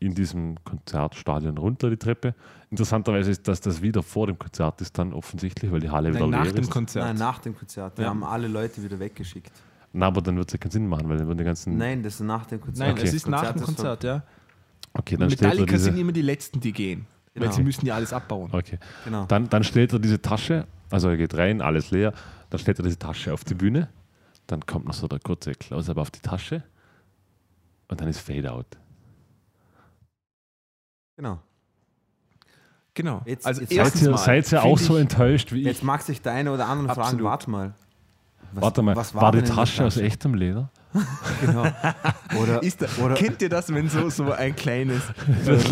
in 0.07 0.15
diesem 0.15 0.57
Konzertstadion 0.65 1.59
runter 1.59 1.91
die 1.91 1.97
Treppe. 1.97 2.35
Interessanterweise 2.71 3.31
ist, 3.31 3.47
dass 3.49 3.61
das 3.61 3.83
wieder 3.83 4.03
vor 4.03 4.27
dem 4.27 4.39
Konzert 4.39 4.81
ist, 4.81 4.97
dann 4.99 5.13
offensichtlich, 5.13 5.71
weil 5.71 5.81
die 5.81 5.91
Halle 5.91 6.11
wieder 6.11 6.21
Nein, 6.21 6.31
nach 6.31 6.45
leer 6.45 6.53
dem 6.55 6.63
ist. 6.63 6.71
Konzert. 6.71 7.05
Nein, 7.05 7.17
nach 7.17 7.39
dem 7.41 7.57
Konzert. 7.57 7.99
Wir 7.99 8.05
Ja. 8.05 8.11
haben 8.11 8.25
alle 8.25 8.49
Leute 8.49 8.83
wieder 8.83 8.99
weggeschickt. 8.99 9.53
Na, 9.93 10.07
aber 10.07 10.21
dann 10.23 10.37
wird 10.37 10.49
es 10.49 10.53
ja 10.53 10.59
keinen 10.59 10.71
Sinn 10.73 10.87
machen, 10.89 11.09
weil 11.09 11.17
dann 11.19 11.27
würden 11.27 11.39
die 11.39 11.45
ganzen. 11.45 11.77
Nein, 11.77 12.03
das 12.03 12.15
ist 12.15 12.21
nach 12.21 12.47
dem 12.47 12.61
Konzert. 12.61 12.87
Nein, 12.89 12.97
Okay. 12.97 13.07
es 13.09 13.15
ist 13.15 13.29
nach 13.29 13.53
dem 13.53 13.63
Konzert 13.63 14.05
ja. 14.05 14.23
Okay, 14.93 15.17
dann 15.17 15.31
steht 15.31 15.43
er 15.43 15.49
Metallica 15.49 15.79
sind 15.79 15.93
diese. 15.93 16.01
immer 16.01 16.13
die 16.13 16.23
Letzten, 16.23 16.61
die 16.61 16.73
gehen. 16.73 17.07
Weil 17.35 17.43
Genau. 17.45 17.53
sie 17.55 17.63
müssen 17.65 17.85
ja 17.87 17.95
alles 17.95 18.13
abbauen. 18.15 18.49
Okay. 18.53 18.79
Genau. 19.05 19.27
Dann, 19.27 19.49
dann 19.51 19.63
stellt 19.63 19.93
er 19.93 19.99
diese 19.99 20.21
Tasche, 20.23 20.67
also 20.91 21.09
er 21.11 21.17
geht 21.19 21.35
rein, 21.35 21.61
alles 21.61 21.91
leer, 21.91 22.13
dann 22.51 22.59
stellt 22.59 22.79
er 22.79 22.83
diese 22.85 22.99
Tasche 22.99 23.33
auf 23.35 23.45
die 23.45 23.55
Bühne, 23.55 23.89
dann 24.47 24.65
kommt 24.65 24.87
noch 24.87 24.95
so 24.95 25.07
der 25.07 25.19
kurze 25.19 25.53
Close-Up 25.53 25.99
auf 25.99 26.11
die 26.11 26.21
Tasche 26.21 26.63
und 27.89 28.01
dann 28.01 28.09
ist 28.09 28.21
Fade 28.21 28.51
Out. 28.51 28.67
Genau. 31.17 31.41
Genau. 32.95 33.23
Jetzt- 33.27 33.47
also 33.47 33.61
jetzt 33.61 33.71
Seid 33.71 33.79
erstens 33.79 34.03
ihr, 34.03 34.11
mal 34.11 34.17
seid 34.19 34.53
ihr 34.53 34.63
auch 34.63 34.79
so 34.79 34.95
ich- 34.97 35.03
enttäuscht 35.03 35.53
wie 35.53 35.61
ich? 35.61 35.67
Jetzt 35.67 35.83
mag 35.83 36.01
sich 36.03 36.23
der 36.23 36.33
eine 36.33 36.51
oder 36.53 36.67
andere 36.67 36.89
fragen, 36.89 37.01
Absolut. 37.01 37.25
warte 37.25 37.51
mal. 37.51 37.75
Was- 38.53 38.63
Warte 38.63 38.83
mal, 38.83 38.97
was 38.97 39.15
war, 39.15 39.33
die 39.33 39.39
in 39.39 39.45
der 39.45 39.55
Tasche 39.55 39.85
aus 39.85 39.97
echtem 39.99 40.35
Leder? 40.35 40.71
Genau. 41.43 41.67
Oder, 42.41 42.63
Ist 42.63 42.81
da, 42.81 42.87
oder 43.05 43.15
kennt 43.15 43.43
ihr 43.43 43.51
das, 43.51 43.73
wenn 43.75 43.91
so, 43.91 44.09
so 44.09 44.33
ein 44.33 44.57
kleines 44.57 45.03
Das- 45.45 45.65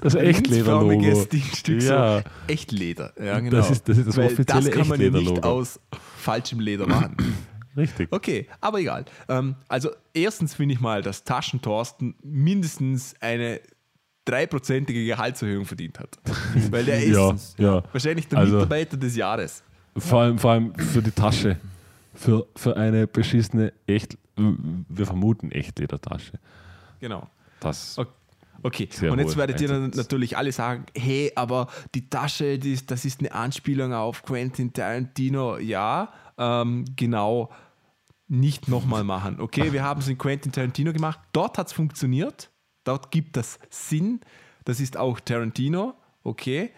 das 0.00 0.14
Echtleder-Logo. 0.14 0.90
linksförmiges 0.90 1.28
Dingstück 1.28 1.82
Ja. 1.82 2.18
so 2.20 2.24
Echtleder. 2.46 3.12
Ja, 3.22 3.38
genau. 3.40 3.56
Das 3.58 3.70
ist- 3.70 3.86
das 3.86 3.98
ist 3.98 4.06
das 4.08 4.16
offizielle 4.16 4.70
Das 4.70 4.70
kann 4.70 4.88
man 4.88 5.00
ja 5.00 5.10
nicht 5.10 5.16
Echtleder-Logo. 5.20 5.46
aus 5.48 5.78
falschem 6.18 6.60
Leder 6.60 6.86
machen. 6.86 7.14
Richtig. 7.76 8.08
Okay, 8.10 8.48
aber 8.62 8.78
egal. 8.80 9.04
Ähm, 9.28 9.56
also 9.68 9.90
erstens 10.14 10.54
finde 10.54 10.74
ich 10.74 10.80
mal, 10.80 11.02
dass 11.02 11.24
Taschentorsten 11.24 12.14
mindestens 12.22 13.14
eine 13.20 13.60
dreiprozentige 14.30 15.04
Gehaltserhöhung 15.04 15.64
verdient 15.64 15.98
hat. 15.98 16.18
Weil 16.70 16.84
der 16.84 17.02
ist 17.02 17.58
Ja, 17.58 17.74
ja. 17.76 17.82
wahrscheinlich 17.92 18.28
der 18.28 18.38
Also- 18.38 18.54
Mitarbeiter 18.54 18.96
des 18.96 19.16
Jahres. 19.16 19.62
Vor 19.96 20.20
allem, 20.20 20.38
vor 20.38 20.52
allem 20.52 20.74
für 20.74 21.02
die 21.02 21.10
Tasche. 21.10 21.56
Für, 22.14 22.46
für 22.56 22.76
eine 22.76 23.06
beschissene, 23.06 23.72
echt, 23.86 24.18
wir 24.36 25.06
vermuten 25.06 25.50
Echtledertasche. 25.52 26.32
Genau. 27.00 27.28
Das, 27.60 27.98
Okay. 27.98 28.10
Okay, 28.62 28.88
Sehr 28.92 29.10
und 29.10 29.18
jetzt 29.18 29.38
werdet 29.38 29.58
ihr 29.62 29.68
dann 29.68 29.88
natürlich 29.94 30.36
alle 30.36 30.52
sagen, 30.52 30.84
hey, 30.94 31.32
aber 31.34 31.68
die 31.94 32.10
Tasche, 32.10 32.58
die 32.58 32.74
ist, 32.74 32.90
das 32.90 33.06
ist 33.06 33.20
eine 33.20 33.32
Anspielung 33.32 33.94
auf 33.94 34.22
Quentin 34.22 34.70
Tarantino. 34.74 35.56
Ja, 35.56 36.12
ähm, 36.36 36.84
genau, 36.94 37.48
nicht 38.28 38.68
nochmal 38.68 39.02
machen. 39.02 39.40
Okay, 39.40 39.72
wir 39.72 39.82
haben 39.82 40.00
es 40.00 40.08
in 40.08 40.18
Quentin 40.18 40.52
Tarantino 40.52 40.92
gemacht. 40.92 41.18
Dort 41.32 41.56
hat 41.56 41.68
es 41.68 41.72
funktioniert. 41.72 42.50
Dort 42.84 43.10
gibt 43.10 43.36
das 43.36 43.58
Sinn. 43.68 44.20
Das 44.64 44.80
ist 44.80 44.96
auch 44.96 45.20
Tarantino. 45.20 45.94
Okay, 46.22 46.70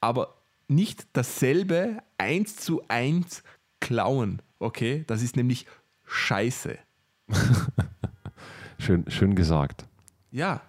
aber 0.00 0.34
nicht 0.68 1.06
dasselbe 1.14 1.98
eins 2.18 2.56
zu 2.56 2.82
eins 2.88 3.42
klauen. 3.80 4.42
Okay, 4.58 5.04
das 5.06 5.22
ist 5.22 5.36
nämlich 5.36 5.66
scheiße. 6.04 6.78
schön, 8.78 9.04
schön 9.08 9.34
gesagt. 9.34 9.86
Ja. 10.30 10.62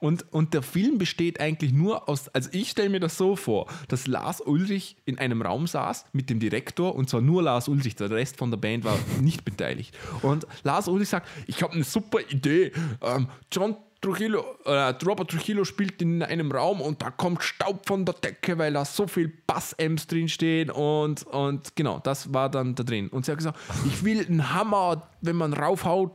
Und, 0.00 0.32
und 0.32 0.54
der 0.54 0.62
Film 0.62 0.98
besteht 0.98 1.40
eigentlich 1.40 1.72
nur 1.72 2.08
aus, 2.08 2.28
also 2.28 2.50
ich 2.52 2.70
stelle 2.70 2.88
mir 2.88 3.00
das 3.00 3.16
so 3.16 3.34
vor, 3.34 3.66
dass 3.88 4.06
Lars 4.06 4.40
Ulrich 4.40 4.96
in 5.06 5.18
einem 5.18 5.42
Raum 5.42 5.66
saß 5.66 6.04
mit 6.12 6.30
dem 6.30 6.38
Direktor 6.38 6.94
und 6.94 7.10
zwar 7.10 7.20
nur 7.20 7.42
Lars 7.42 7.66
Ulrich, 7.66 7.96
der 7.96 8.08
Rest 8.10 8.36
von 8.36 8.52
der 8.52 8.58
Band 8.58 8.84
war 8.84 8.96
nicht 9.20 9.44
beteiligt. 9.44 9.96
Und 10.22 10.46
Lars 10.62 10.86
Ulrich 10.86 11.08
sagt, 11.08 11.28
ich 11.48 11.64
habe 11.64 11.72
eine 11.72 11.82
super 11.82 12.20
Idee. 12.30 12.70
Ähm, 13.02 13.26
John 13.50 13.76
Trujillo, 14.00 14.44
äh, 14.64 14.94
Robert 15.04 15.30
Trujillo 15.30 15.64
spielt 15.64 16.00
in 16.00 16.22
einem 16.22 16.52
Raum 16.52 16.80
und 16.80 17.02
da 17.02 17.10
kommt 17.10 17.42
Staub 17.42 17.86
von 17.86 18.04
der 18.04 18.14
Decke, 18.14 18.56
weil 18.56 18.72
da 18.72 18.84
so 18.84 19.08
viel 19.08 19.32
Bass-Amps 19.46 20.06
drinstehen 20.06 20.70
und, 20.70 21.24
und 21.26 21.74
genau, 21.74 21.98
das 21.98 22.32
war 22.32 22.48
dann 22.48 22.76
da 22.76 22.84
drin. 22.84 23.08
Und 23.08 23.24
sie 23.24 23.32
hat 23.32 23.38
gesagt, 23.38 23.58
ich 23.86 24.04
will 24.04 24.24
einen 24.24 24.54
Hammer, 24.54 25.08
wenn 25.20 25.34
man 25.34 25.52
raufhaut, 25.52 26.12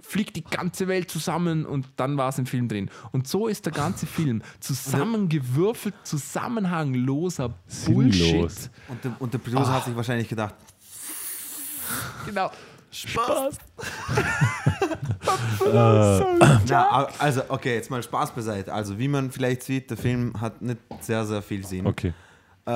fliegt 0.00 0.36
die 0.36 0.44
ganze 0.44 0.88
Welt 0.88 1.10
zusammen 1.10 1.66
und 1.66 1.86
dann 1.96 2.16
war 2.16 2.30
es 2.30 2.38
im 2.38 2.46
Film 2.46 2.66
drin. 2.66 2.90
Und 3.12 3.28
so 3.28 3.46
ist 3.46 3.66
der 3.66 3.74
ganze 3.74 4.06
Film 4.06 4.42
zusammengewürfelt, 4.60 5.94
zusammenhangloser 6.04 7.50
Bullshit. 7.86 8.22
Sinnlos. 8.22 8.70
und, 8.88 9.04
der, 9.04 9.16
und 9.18 9.34
der 9.34 9.38
Producer 9.38 9.72
hat 9.72 9.84
sich 9.84 9.94
wahrscheinlich 9.94 10.28
gedacht, 10.28 10.54
Genau. 12.26 12.50
Spaß. 12.92 13.56
Na, 16.68 17.08
also, 17.18 17.42
okay, 17.48 17.74
jetzt 17.74 17.90
mal 17.90 18.02
Spaß 18.02 18.32
beiseite. 18.32 18.72
Also, 18.72 18.98
wie 18.98 19.08
man 19.08 19.30
vielleicht 19.30 19.62
sieht, 19.62 19.90
der 19.90 19.96
Film 19.96 20.40
hat 20.40 20.60
nicht 20.62 20.78
sehr, 21.00 21.24
sehr 21.24 21.42
viel 21.42 21.64
Sinn. 21.66 21.86
Okay. 21.86 22.12
Äh, 22.66 22.70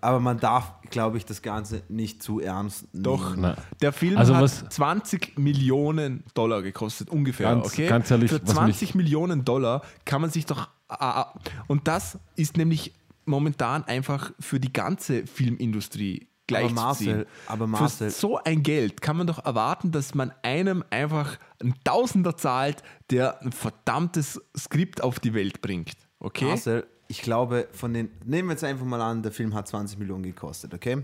aber 0.00 0.20
man 0.20 0.38
darf, 0.38 0.72
glaube 0.90 1.16
ich, 1.16 1.24
das 1.24 1.42
Ganze 1.42 1.82
nicht 1.88 2.22
zu 2.22 2.40
ernst 2.40 2.82
nehmen. 2.92 3.02
Doch. 3.04 3.34
Na, 3.36 3.56
Der 3.80 3.92
Film 3.92 4.16
Also 4.18 4.34
hat 4.36 4.42
was- 4.42 4.68
20 4.68 5.38
Millionen 5.38 6.22
Dollar 6.34 6.62
gekostet, 6.62 7.08
ungefähr. 7.10 7.48
Ganz- 7.54 7.66
okay? 7.66 7.88
ganz 7.88 8.10
ehrlich, 8.10 8.30
Für 8.30 8.42
was 8.42 8.54
20 8.54 8.94
Millionen 8.94 9.44
Dollar 9.44 9.82
kann 10.04 10.20
man 10.20 10.30
sich 10.30 10.46
doch. 10.46 10.68
ah, 10.88 10.96
ah, 11.22 11.34
und 11.66 11.88
das 11.88 12.18
ist 12.36 12.56
nämlich 12.56 12.92
momentan 13.24 13.84
einfach 13.84 14.32
für 14.38 14.60
die 14.60 14.72
ganze 14.72 15.26
Filmindustrie 15.26 16.28
gleich 16.46 16.64
Aber 16.66 16.74
Marcel, 16.74 17.06
ziehen. 17.06 17.24
aber 17.46 17.66
Marcel- 17.66 18.10
Für 18.10 18.14
so 18.14 18.38
ein 18.42 18.62
Geld 18.62 19.00
kann 19.00 19.16
man 19.16 19.26
doch 19.26 19.44
erwarten, 19.44 19.90
dass 19.92 20.14
man 20.14 20.32
einem 20.42 20.84
einfach 20.90 21.38
einen 21.60 21.74
Tausender 21.84 22.36
zahlt, 22.36 22.82
der 23.10 23.40
ein 23.42 23.52
verdammtes 23.52 24.40
Skript 24.56 25.02
auf 25.02 25.20
die 25.20 25.34
Welt 25.34 25.60
bringt. 25.60 25.94
Okay? 26.18 26.44
Marcel, 26.46 26.86
ich 27.08 27.22
glaube, 27.22 27.68
von 27.72 27.92
den, 27.94 28.10
nehmen 28.24 28.48
wir 28.48 28.52
jetzt 28.52 28.64
einfach 28.64 28.84
mal 28.86 29.00
an, 29.00 29.22
der 29.22 29.32
Film 29.32 29.54
hat 29.54 29.68
20 29.68 29.98
Millionen 29.98 30.22
gekostet, 30.24 30.74
okay? 30.74 31.02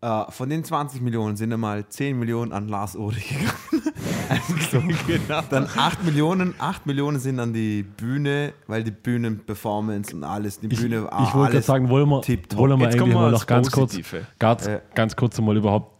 Äh, 0.00 0.30
von 0.30 0.48
den 0.48 0.62
20 0.62 1.00
Millionen 1.00 1.36
sind 1.36 1.52
einmal 1.52 1.88
10 1.88 2.16
Millionen 2.16 2.52
an 2.52 2.68
Lars 2.68 2.94
Ulrich 2.94 3.30
gegangen. 3.30 3.92
also, 4.28 4.80
genau. 5.08 5.42
dann 5.50 5.66
8 5.66 6.04
Millionen, 6.04 6.54
8 6.58 6.86
Millionen 6.86 7.18
sind 7.18 7.40
an 7.40 7.52
die 7.52 7.82
Bühne, 7.82 8.52
weil 8.68 8.84
die 8.84 8.92
Bühnenperformance 8.92 10.14
und 10.14 10.22
alles, 10.22 10.60
die 10.60 10.68
Ich, 10.68 10.80
Bühne 10.80 11.08
ich 11.26 11.34
wollte 11.34 11.52
gerade 11.54 11.62
sagen, 11.62 11.88
wollen 11.88 12.08
wir, 12.08 12.22
wollen 12.56 12.78
wir 12.78 12.86
Jetzt 12.86 12.96
kommen 12.96 13.10
eigentlich 13.10 13.14
wir 13.14 13.14
mal 13.14 13.30
noch 13.32 13.46
ganz 13.46 13.72
kurz, 13.72 13.96
Positive. 13.96 14.26
ganz, 14.38 14.66
Äh. 14.68 14.80
ganz 14.94 15.16
kurz 15.16 15.40
mal 15.40 15.56
überhaupt 15.56 15.98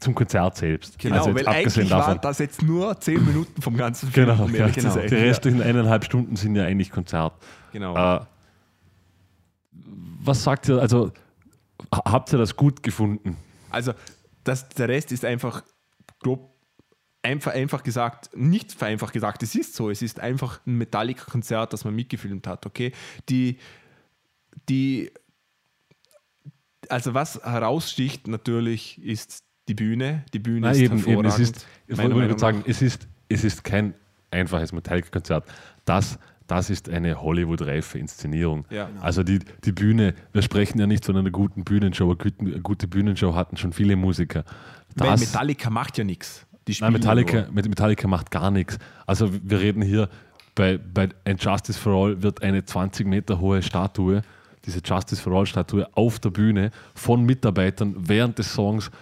zum 0.00 0.14
Konzert 0.14 0.56
selbst. 0.56 0.98
Genau, 0.98 1.16
Also 1.16 1.34
weil 1.34 1.46
abgesehen 1.46 1.82
eigentlich 1.82 1.88
davon. 1.90 2.06
waren 2.06 2.20
das 2.22 2.38
jetzt 2.38 2.62
nur 2.62 2.98
10 2.98 3.24
Minuten 3.26 3.60
vom 3.60 3.76
ganzen 3.76 4.10
Film. 4.10 4.26
Genau, 4.26 4.44
um 4.44 4.52
genau. 4.52 4.90
sein. 4.90 5.08
Die 5.08 5.14
restlichen 5.14 5.60
eineinhalb 5.60 6.04
Stunden 6.04 6.36
sind 6.36 6.56
ja 6.56 6.64
eigentlich 6.64 6.90
Konzert. 6.90 7.34
Genau. 7.72 7.94
Äh, 7.94 8.20
was 10.24 10.42
sagt 10.42 10.68
ihr, 10.68 10.80
also 10.80 11.10
habt 11.90 12.32
ihr 12.32 12.38
das 12.38 12.56
gut 12.56 12.82
gefunden? 12.82 13.36
Also 13.70 13.92
das, 14.44 14.68
der 14.70 14.88
Rest 14.88 15.12
ist 15.12 15.24
einfach 15.24 15.62
grob, 16.20 16.54
einfach, 17.22 17.52
einfach 17.52 17.82
gesagt, 17.82 18.30
nicht 18.36 18.72
vereinfacht 18.72 19.12
gesagt, 19.12 19.42
es 19.42 19.54
ist 19.54 19.74
so, 19.74 19.90
es 19.90 20.02
ist 20.02 20.20
einfach 20.20 20.60
ein 20.66 20.78
Metallica-Konzert, 20.78 21.72
das 21.72 21.84
man 21.84 21.94
mitgefilmt 21.94 22.46
hat, 22.46 22.66
okay? 22.66 22.92
Die, 23.28 23.58
die, 24.68 25.10
also 26.88 27.14
was 27.14 27.42
heraussticht 27.42 28.28
natürlich 28.28 29.02
ist 29.02 29.44
die 29.68 29.74
Bühne, 29.74 30.24
die 30.32 30.40
Bühne 30.40 30.60
Nein, 30.60 30.74
ist 30.74 30.80
eben, 30.80 30.98
eben, 31.06 31.24
es 31.24 31.38
hervorragend. 31.38 31.56
ist, 31.56 31.66
ich 31.86 31.98
wollte 31.98 32.38
sagen, 32.38 32.64
es 32.66 32.82
ist, 32.82 33.08
es 33.28 33.44
ist 33.44 33.64
kein 33.64 33.94
einfaches 34.30 34.72
Metallica-Konzert. 34.72 35.46
Das, 35.84 36.18
das 36.52 36.68
ist 36.70 36.88
eine 36.90 37.20
Hollywood-reife 37.20 37.98
Inszenierung. 37.98 38.66
Ja. 38.68 38.84
Genau. 38.86 39.00
Also 39.00 39.22
die, 39.22 39.38
die 39.64 39.72
Bühne, 39.72 40.14
wir 40.32 40.42
sprechen 40.42 40.78
ja 40.78 40.86
nicht 40.86 41.04
von 41.04 41.16
einer 41.16 41.30
guten 41.30 41.64
Bühnenshow, 41.64 42.14
eine 42.38 42.60
gute, 42.60 42.86
Bühnenshow 42.86 43.34
hatten 43.34 43.56
schon 43.56 43.72
viele 43.72 43.96
Musiker. 43.96 44.44
Das, 44.94 45.20
Metallica 45.20 45.70
macht 45.70 45.96
ja 45.96 46.04
nichts. 46.04 46.46
Die 46.68 46.76
nein, 46.80 46.92
Metallica, 46.92 47.46
nur. 47.50 47.52
Metallica 47.54 48.06
macht 48.06 48.30
gar 48.30 48.50
nichts. 48.50 48.78
Also 49.06 49.30
wir 49.42 49.60
reden 49.60 49.80
hier, 49.82 50.08
bei, 50.54 50.78
bei 50.78 51.08
And 51.24 51.42
Justice 51.42 51.78
for 51.78 51.92
All 51.94 52.22
wird 52.22 52.42
eine 52.42 52.62
20 52.64 53.06
Meter 53.06 53.40
hohe 53.40 53.62
Statue 53.62 54.22
diese 54.64 54.78
Justice 54.84 55.20
for 55.20 55.32
All-Statue 55.32 55.88
auf 55.96 56.20
der 56.20 56.30
Bühne 56.30 56.70
von 56.94 57.24
Mitarbeitern 57.24 57.96
während 57.98 58.38
des 58.38 58.52
Songs 58.52 58.92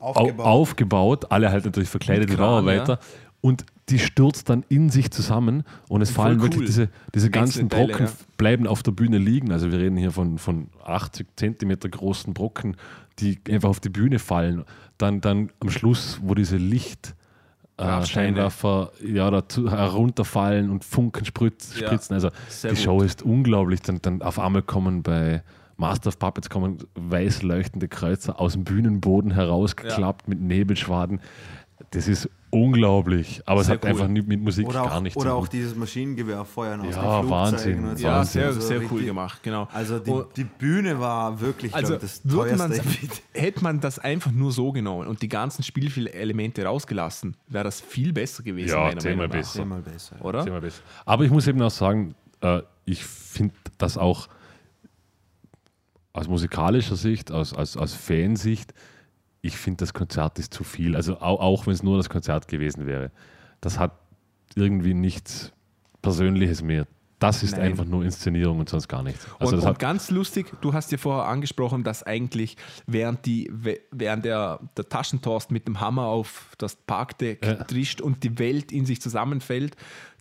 Aufgebaut. 0.00 0.40
au- 0.46 0.48
aufgebaut. 0.48 1.30
Alle 1.30 1.50
halt 1.52 1.64
natürlich 1.64 1.88
verkleidete 1.90 2.30
Mit 2.30 2.38
Kran, 2.38 2.48
Bauarbeiter. 2.64 2.98
Und 3.40 3.64
die 3.88 3.98
stürzt 3.98 4.48
dann 4.50 4.64
in 4.68 4.90
sich 4.90 5.10
zusammen 5.10 5.62
und 5.88 6.02
es 6.02 6.10
Voll 6.10 6.24
fallen 6.24 6.38
cool. 6.38 6.44
wirklich 6.44 6.66
diese, 6.66 6.88
diese 7.14 7.30
ganzen 7.30 7.68
Teile, 7.68 7.86
Brocken 7.88 8.06
ja. 8.06 8.12
bleiben 8.36 8.66
auf 8.66 8.82
der 8.82 8.90
Bühne 8.90 9.18
liegen. 9.18 9.52
Also 9.52 9.70
wir 9.70 9.78
reden 9.78 9.96
hier 9.96 10.10
von, 10.10 10.38
von 10.38 10.68
80 10.84 11.28
Zentimeter 11.36 11.88
großen 11.88 12.34
Brocken, 12.34 12.76
die 13.20 13.38
einfach 13.48 13.68
auf 13.68 13.80
die 13.80 13.88
Bühne 13.88 14.18
fallen. 14.18 14.64
Dann, 14.98 15.20
dann 15.20 15.50
am 15.60 15.70
Schluss, 15.70 16.18
wo 16.22 16.34
diese 16.34 16.56
Licht 16.56 17.14
äh. 17.76 18.04
Scheinwerfer 18.04 18.90
ja, 19.04 19.30
dazu 19.30 19.70
herunterfallen 19.70 20.70
und 20.70 20.84
Funken 20.84 21.24
sprütz, 21.24 21.78
Ja. 21.78 21.86
spritzen. 21.86 22.14
Also 22.14 22.30
Sehr 22.48 22.70
die 22.70 22.76
gut. 22.76 22.84
Show 22.84 23.02
ist 23.02 23.22
unglaublich. 23.22 23.82
Dann, 23.82 24.00
dann 24.02 24.22
auf 24.22 24.38
einmal 24.38 24.62
kommen 24.62 25.02
bei 25.02 25.42
Master 25.76 26.08
of 26.08 26.18
Puppets 26.18 26.48
kommen 26.48 26.78
weiß 26.94 27.42
leuchtende 27.42 27.86
Kreuzer 27.86 28.40
aus 28.40 28.54
dem 28.54 28.64
Bühnenboden 28.64 29.30
herausgeklappt 29.30 30.26
mit 30.26 30.40
Nebelschwaden. 30.40 31.20
Das 31.90 32.08
ist 32.08 32.28
unglaublich. 32.50 33.42
Aber 33.46 33.60
es 33.60 33.66
Sehr 33.66 33.76
hat 33.76 33.84
cool. 33.84 33.90
einfach 33.90 34.08
nicht 34.08 34.26
mit 34.26 34.40
Musik 34.40 34.66
Oder 34.66 34.82
auch, 34.82 34.90
gar 34.90 35.00
nichts 35.00 35.16
oder 35.16 35.30
zu 35.30 35.36
auch 35.36 35.40
tun. 35.48 35.50
dieses 35.52 35.76
Maschinengewehr 35.76 36.44
feuern 36.44 36.80
aus 36.80 36.94
Ja, 36.94 37.20
den 37.20 37.30
Wahnsinn. 37.30 37.96
So. 37.96 38.04
Ja, 38.06 38.16
Wahnsinn. 38.18 38.32
sehr, 38.40 38.46
Also 38.48 38.60
sehr 38.60 38.92
cool 38.92 39.04
gemacht, 39.04 39.42
genau. 39.42 39.68
Also 39.72 39.98
die, 39.98 40.10
Und- 40.10 40.36
die 40.36 40.44
Bühne 40.44 40.98
war 40.98 41.40
wirklich 41.40 41.74
Also 41.74 41.88
glaub, 41.88 42.00
das 42.00 42.22
teuerste. 42.22 42.82
hätte 43.32 43.62
man 43.62 43.80
das 43.80 43.98
einfach 43.98 44.30
nur 44.32 44.52
so 44.52 44.72
genommen 44.72 45.06
und 45.06 45.22
die 45.22 45.28
ganzen 45.28 45.62
Spielelemente 45.62 46.64
rausgelassen, 46.64 47.36
wäre 47.48 47.64
das 47.64 47.80
viel 47.80 48.12
besser 48.12 48.42
gewesen. 48.42 48.70
Ja, 48.76 48.96
zehnmal 48.98 49.28
besser. 49.28 49.60
Zehnmal 49.60 49.82
besser. 49.82 50.16
Oder? 50.20 50.44
Thema 50.44 50.60
besser. 50.60 50.82
Aber 51.04 51.24
ich 51.24 51.30
muss 51.30 51.46
eben 51.46 51.60
auch 51.62 51.70
sagen, 51.70 52.14
äh, 52.40 52.62
ich 52.84 53.04
finde 53.04 53.54
das 53.78 53.96
auch 53.98 54.28
aus 56.12 56.28
musikalischer 56.28 56.96
Sicht, 56.96 57.30
aus, 57.30 57.52
aus, 57.52 57.76
aus 57.76 57.92
Fansicht, 57.92 58.72
ich 59.46 59.56
finde 59.56 59.78
das 59.78 59.94
Konzert 59.94 60.38
ist 60.38 60.52
zu 60.52 60.64
viel. 60.64 60.96
Also 60.96 61.20
auch, 61.20 61.40
auch 61.40 61.66
wenn 61.66 61.72
es 61.74 61.82
nur 61.82 61.96
das 61.96 62.08
Konzert 62.08 62.48
gewesen 62.48 62.86
wäre. 62.86 63.10
Das 63.60 63.78
hat 63.78 63.92
irgendwie 64.54 64.94
nichts 64.94 65.52
Persönliches 66.02 66.62
mehr. 66.62 66.86
Das 67.18 67.42
ist 67.42 67.52
Nein. 67.52 67.70
einfach 67.70 67.86
nur 67.86 68.04
Inszenierung 68.04 68.58
und 68.60 68.68
sonst 68.68 68.88
gar 68.88 69.02
nichts. 69.02 69.26
Also 69.38 69.56
und, 69.56 69.64
und 69.64 69.78
ganz 69.78 70.10
lustig, 70.10 70.52
du 70.60 70.74
hast 70.74 70.92
ja 70.92 70.98
vorher 70.98 71.26
angesprochen, 71.26 71.82
dass 71.82 72.02
eigentlich 72.02 72.58
während, 72.86 73.24
die, 73.24 73.50
während 73.90 74.24
der, 74.26 74.60
der 74.76 74.88
Taschentorst 74.88 75.50
mit 75.50 75.66
dem 75.66 75.80
Hammer 75.80 76.06
auf 76.06 76.52
das 76.58 76.76
Parkdeck 76.76 77.44
Ja. 77.44 77.54
trischt 77.64 78.02
und 78.02 78.22
die 78.22 78.38
Welt 78.38 78.70
in 78.70 78.84
sich 78.84 79.00
zusammenfällt, 79.00 79.76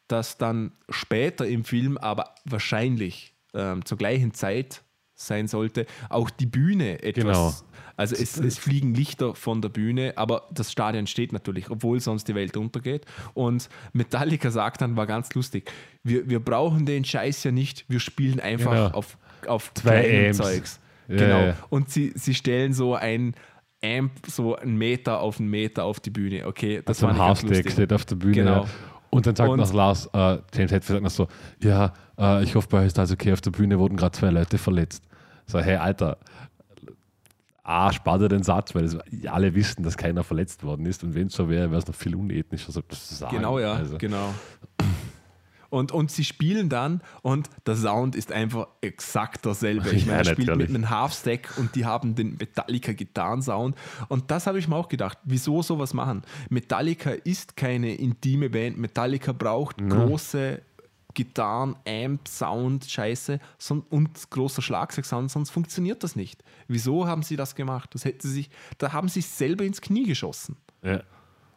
dass 0.07 0.38
dann 0.38 0.72
später 0.89 1.45
im 1.45 1.65
Film, 1.65 1.97
aber 1.97 2.34
wahrscheinlich 2.45 3.35
ähm, 3.53 3.84
zur 3.84 3.97
gleichen 3.97 4.34
Zeit 4.34 4.81
sein 5.16 5.48
sollte, 5.48 5.86
auch 6.10 6.30
die 6.30 6.46
Bühne 6.46 7.02
etwas. 7.04 7.24
Genau. 7.24 7.54
Also 7.98 8.16
es, 8.16 8.38
es 8.38 8.58
fliegen 8.58 8.94
Lichter 8.94 9.36
von 9.36 9.62
der 9.62 9.70
Bühne, 9.70 10.14
aber 10.18 10.50
das 10.52 10.72
Stadion 10.72 11.08
steht 11.08 11.32
natürlich, 11.32 11.70
obwohl 11.70 12.02
sonst 12.02 12.28
die 12.28 12.36
Welt 12.36 12.58
untergeht. 12.58 13.06
Und 13.34 13.70
Metallica 13.94 14.52
sagt 14.52 14.82
dann, 14.82 14.98
war 14.98 15.08
ganz 15.08 15.34
lustig, 15.34 15.72
wir, 16.04 16.30
wir 16.30 16.42
brauchen 16.42 16.86
den 16.86 17.06
Scheiß 17.06 17.46
ja 17.46 17.52
nicht, 17.52 17.86
wir 17.88 18.02
spielen 18.02 18.40
einfach 18.42 18.72
Genau. 18.72 18.88
auf, 18.90 19.18
auf 19.48 19.74
Zwei. 19.76 20.32
Zeugs. 20.34 20.82
Ja, 21.08 21.16
genau. 21.16 21.40
ja. 21.40 21.58
Und 21.70 21.90
sie, 21.90 22.12
sie 22.16 22.34
stellen 22.34 22.74
so 22.74 22.96
ein 22.96 23.36
Amp, 23.84 24.12
so 24.28 24.56
einen 24.56 24.78
Meter 24.78 25.20
auf 25.20 25.40
einen 25.40 25.50
Meter 25.50 25.86
auf 25.86 26.00
die 26.00 26.10
Bühne. 26.10 26.48
Okay, 26.48 26.82
das 26.84 27.00
so 27.00 27.08
war 27.08 27.14
ein 27.14 27.20
Halfstack 27.20 27.72
steht 27.72 27.94
auf 27.94 28.06
der 28.06 28.16
Bühne. 28.16 28.34
Genau. 28.34 28.64
Ja. 28.64 28.70
Und 29.10 29.26
dann 29.27 29.36
sagt 29.36 29.49
Und- 29.49 29.60
noch 29.60 29.73
Lars, 29.73 30.07
äh, 30.14 30.38
James 30.53 30.72
Hetfield 30.72 30.86
sagt 30.88 31.03
noch 31.03 31.10
so, 31.10 31.27
ja, 31.61 31.94
äh, 32.18 32.44
ich 32.44 32.56
hoffe, 32.56 32.68
bei 32.69 32.80
euch 32.82 32.88
ist 32.88 32.99
alles 32.99 33.11
okay, 33.11 33.32
auf 33.34 33.41
der 33.41 33.52
Bühne 33.52 33.80
wurden 33.80 33.95
gerade 33.98 34.11
zwei 34.18 34.30
Leute 34.30 34.57
verletzt. 34.57 35.03
So, 35.48 35.60
hey, 35.60 35.76
Alter, 35.77 36.18
A, 37.64 37.91
spar 37.91 38.19
dir 38.19 38.30
den 38.30 38.44
Satz, 38.44 38.76
weil 38.76 38.84
es, 38.84 38.95
alle 39.27 39.56
wissen, 39.56 39.84
dass 39.84 39.98
keiner 39.98 40.23
verletzt 40.23 40.64
worden 40.64 40.86
ist 40.86 41.03
und 41.03 41.15
wenn 41.15 41.27
es 41.27 41.34
so 41.34 41.49
wäre, 41.49 41.72
wäre 41.72 41.80
es 41.80 41.88
noch 41.88 41.95
viel 41.95 42.15
unethnischer, 42.15 42.72
so 42.72 42.82
das 42.88 43.07
zu 43.07 43.15
sagen. 43.15 43.38
Genau, 43.38 43.57
ja, 43.57 43.73
Also, 43.73 43.98
genau. 43.98 44.34
Und, 45.76 45.91
und 45.91 46.10
sie 46.10 46.23
spielen 46.23 46.69
dann 46.69 47.02
und 47.22 47.49
der 47.65 47.76
Sound 47.76 48.15
ist 48.15 48.31
einfach 48.31 48.68
exakt 48.80 49.43
derselbe. 49.45 49.89
Ich 49.91 50.06
Ja, 50.06 50.14
meine, 50.14 50.18
er 50.19 50.26
spielt 50.34 50.47
natürlich. 50.47 50.69
mit 50.69 50.76
einem 50.77 50.89
Halfstack 50.89 51.49
und 51.57 51.76
die 51.76 51.84
haben 51.85 52.15
den 52.15 52.38
Metallica 52.38 52.93
Gitarrensound. 52.93 53.76
Und 54.07 54.31
das 54.31 54.47
habe 54.47 54.57
ich 54.57 54.69
mir 54.69 54.76
auch 54.77 54.88
gedacht, 54.88 55.18
wieso 55.26 55.61
sowas 55.61 55.93
machen? 55.93 56.22
Metallica 56.49 57.10
ist 57.11 57.57
keine 57.57 57.93
intime 57.93 58.49
Band. 58.49 58.77
Metallica 58.77 59.34
braucht 59.34 59.77
große 59.77 60.61
Gitarren, 61.14 61.76
Amp, 61.88 62.27
Sound, 62.27 62.85
Scheiße 62.85 63.39
und 63.89 64.30
großer 64.30 64.61
Schlagzeugsound, 64.61 65.31
sonst 65.31 65.49
funktioniert 65.49 66.03
das 66.03 66.15
nicht. 66.15 66.43
Wieso 66.68 67.06
haben 67.07 67.23
sie 67.23 67.35
das 67.35 67.56
gemacht? 67.56 67.89
Das 67.93 68.06
hätte 68.06 68.27
sich, 68.27 68.49
da 68.77 68.93
haben 68.93 69.07
sie 69.10 69.22
sich 69.22 69.31
selber 69.31 69.64
ins 69.65 69.81
Knie 69.81 70.03
geschossen 70.06 70.56
Ja. 70.84 71.02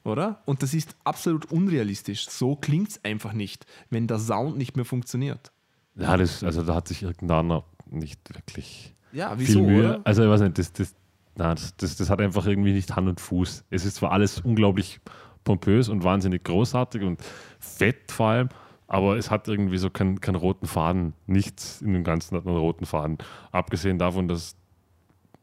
Oder? 0.04 0.42
Und 0.46 0.62
das 0.62 0.74
ist 0.74 0.96
absolut 1.04 1.46
unrealistisch. 1.52 2.28
So 2.28 2.56
klingt 2.56 2.88
es 2.90 3.04
einfach 3.04 3.32
nicht, 3.32 3.66
wenn 3.90 4.06
der 4.06 4.18
Sound 4.18 4.56
nicht 4.56 4.76
mehr 4.76 4.84
funktioniert. 4.84 5.52
ja, 5.96 6.16
das, 6.16 6.42
also 6.44 6.62
da 6.62 6.74
hat 6.76 6.88
sich 6.88 7.02
irgendeiner 7.02 7.64
nicht 7.90 8.20
wirklich 8.34 8.94
Ja, 9.12 9.30
viel 9.36 9.46
wieso, 9.48 9.62
Mühe. 9.62 9.78
oder? 9.80 10.00
Also 10.04 10.22
ich 10.24 10.28
weiß 10.30 10.40
nicht, 10.42 10.58
das, 10.58 10.72
das, 10.72 10.94
nein, 11.36 11.56
das, 11.56 11.76
das, 11.76 11.96
das 11.96 12.10
hat 12.10 12.20
einfach 12.20 12.46
irgendwie 12.46 12.72
nicht 12.72 12.94
Hand 12.96 13.08
und 13.08 13.20
Fuß. 13.20 13.64
Es 13.70 13.84
ist 13.84 13.96
zwar 13.96 14.12
alles 14.12 14.40
unglaublich 14.40 15.00
pompös 15.44 15.88
und 15.88 16.04
wahnsinnig 16.04 16.44
großartig 16.44 17.02
und 17.02 17.20
fett 17.58 18.12
vor 18.12 18.28
allem, 18.28 18.48
aber 18.86 19.16
es 19.16 19.30
hat 19.30 19.48
irgendwie 19.48 19.78
so 19.78 19.88
keinen, 19.90 20.20
keinen 20.20 20.34
roten 20.36 20.66
Faden. 20.66 21.14
Nichts 21.26 21.80
in 21.82 21.92
dem 21.92 22.04
Ganzen 22.04 22.36
hat 22.36 22.46
einen 22.46 22.56
roten 22.56 22.86
Faden. 22.86 23.18
Abgesehen 23.52 23.98
davon, 23.98 24.28
dass 24.28 24.56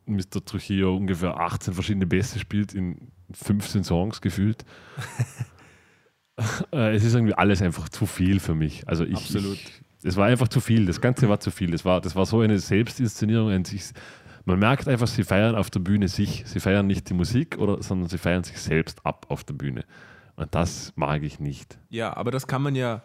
Mr. 0.05 0.43
Trujillo 0.45 0.95
ungefähr 0.95 1.39
18 1.39 1.73
verschiedene 1.73 2.05
Bässe 2.05 2.37
spielt 2.39 2.73
in 2.73 3.11
15 3.31 3.83
Songs 3.83 4.21
gefühlt. 4.21 4.65
Äh, 6.73 6.93
es 6.93 7.05
ist 7.05 7.13
irgendwie 7.13 7.33
alles 7.33 7.61
einfach 7.61 7.87
zu 7.87 8.05
viel 8.05 8.41
für 8.41 8.55
mich. 8.55 8.85
Also 8.89 9.05
ich, 9.05 9.15
Absolut. 9.15 9.53
Ich, 9.53 9.81
es 10.03 10.17
war 10.17 10.27
einfach 10.27 10.49
zu 10.49 10.59
viel. 10.59 10.85
Das 10.85 10.99
Ganze 10.99 11.29
war 11.29 11.39
zu 11.39 11.49
viel. 11.49 11.71
Das 11.71 11.85
war, 11.85 12.01
das 12.01 12.15
war 12.15 12.25
so 12.25 12.41
eine 12.41 12.59
Selbstinszenierung. 12.59 13.49
Ein 13.49 13.63
sich, 13.63 13.91
man 14.43 14.59
merkt 14.59 14.89
einfach, 14.89 15.07
sie 15.07 15.23
feiern 15.23 15.55
auf 15.55 15.69
der 15.69 15.79
Bühne 15.79 16.09
sich. 16.09 16.43
Sie 16.45 16.59
feiern 16.59 16.87
nicht 16.87 17.09
die 17.09 17.13
Musik, 17.13 17.57
oder, 17.57 17.81
sondern 17.81 18.09
sie 18.09 18.17
feiern 18.17 18.43
sich 18.43 18.59
selbst 18.59 19.05
ab 19.05 19.27
auf 19.29 19.45
der 19.45 19.53
Bühne. 19.53 19.85
Und 20.35 20.53
das 20.53 20.91
mag 20.95 21.23
ich 21.23 21.39
nicht. 21.39 21.79
Ja, 21.89 22.15
aber 22.15 22.31
das 22.31 22.47
kann 22.47 22.61
man 22.61 22.75
ja 22.75 23.01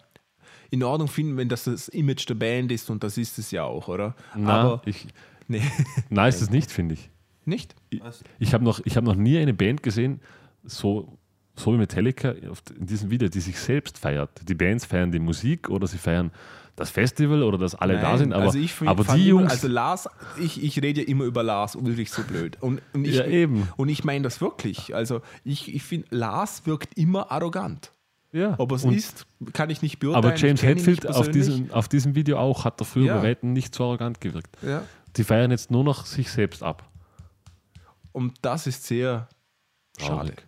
in 0.70 0.82
Ordnung 0.82 1.09
finden, 1.09 1.36
wenn 1.36 1.48
das 1.48 1.64
das 1.64 1.88
Image 1.88 2.28
der 2.28 2.34
Band 2.34 2.70
ist 2.72 2.90
und 2.90 3.02
das 3.02 3.18
ist 3.18 3.38
es 3.38 3.51
ja 3.51 3.64
auch, 3.64 3.88
oder? 3.88 4.14
Na, 4.36 4.60
aber 4.60 4.82
ich, 4.86 5.09
nee, 5.48 5.62
na 6.09 6.28
ist 6.28 6.40
es 6.40 6.51
nicht, 6.51 6.70
finde 6.70 6.94
ich. 6.94 7.10
Nicht? 7.47 7.75
Was? 8.01 8.23
Ich 8.39 8.55
habe 8.55 8.65
noch, 8.65 8.81
ich 8.85 8.97
hab 8.97 9.05
noch 9.05 9.15
nie 9.17 9.39
eine 9.39 9.55
Band 9.55 9.83
gesehen, 9.83 10.21
so, 10.65 11.19
so 11.57 11.73
wie 11.73 11.77
Metallica 11.79 12.31
in 12.31 12.87
diesem 12.87 13.11
Video, 13.11 13.29
die 13.29 13.41
sich 13.41 13.59
selbst 13.59 13.99
feiert. 13.99 14.31
Die 14.49 14.55
Bands 14.55 14.85
feiern 14.85 15.11
die 15.12 15.19
Musik 15.19 15.69
oder 15.71 15.87
sie 15.87 15.99
feiern 15.99 16.31
das 16.77 16.89
Festival 16.91 17.43
oder 17.43 17.59
dass 17.59 17.75
alle 17.75 17.95
da 17.97 18.11
Nein, 18.11 18.19
sind, 18.19 18.33
aber, 18.33 18.45
also 18.45 18.59
ich 18.59 18.73
find- 18.73 18.89
aber 18.91 19.05
die 19.05 19.29
immer, 19.29 19.41
Jungs, 19.41 19.51
also 19.53 19.69
Lars, 19.69 20.09
ich, 20.41 20.62
ich 20.62 20.81
rede 20.81 21.03
ja 21.03 21.09
immer 21.09 21.25
über 21.25 21.43
Lars 21.43 21.77
Ulrich 21.77 22.11
so 22.11 22.23
blöd. 22.23 22.57
Und, 22.61 22.81
und 22.95 23.05
ich, 23.07 23.17
Ja, 23.17 23.27
eben. 23.27 23.69
Und 23.77 23.89
ich 23.91 24.05
meine 24.05 24.23
das 24.23 24.41
wirklich. 24.41 24.95
Also 24.95 25.21
ich, 25.45 25.75
ich 25.75 25.83
finde, 25.83 26.07
Lars 26.11 26.62
wirkt 26.67 26.97
immer 26.97 27.31
arrogant. 27.31 27.93
ja, 28.33 28.55
Ob 28.59 28.73
es 28.73 28.85
ist, 28.85 29.27
kann 29.53 29.69
ich 29.69 29.83
nicht 29.83 29.99
beurteilen. 29.99 30.25
aber 30.25 30.37
James 30.37 30.62
ich 30.62 30.69
Hetfield 30.69 31.07
auf 31.07 31.29
diesem, 31.29 31.71
auf 31.73 31.89
diesem 31.89 32.15
Video 32.15 32.39
auch 32.39 32.65
hat 32.65 32.81
er 32.81 32.85
früher 32.87 33.07
Ja. 33.07 33.17
bei 33.19 33.29
Weitem 33.31 33.53
nicht 33.53 33.75
so 33.75 33.85
arrogant 33.85 34.21
gewirkt. 34.21 34.57
Ja. 34.62 34.83
Die 35.17 35.25
feiern 35.25 35.51
jetzt 35.51 35.71
nur 35.71 35.85
noch 35.85 36.07
sich 36.07 36.31
selbst 36.31 36.62
ab. 36.62 36.89
Und 38.12 38.39
das 38.43 38.66
ist 38.66 38.85
sehr 38.85 39.28
schade. 39.99 40.32
Traurig. 40.35 40.47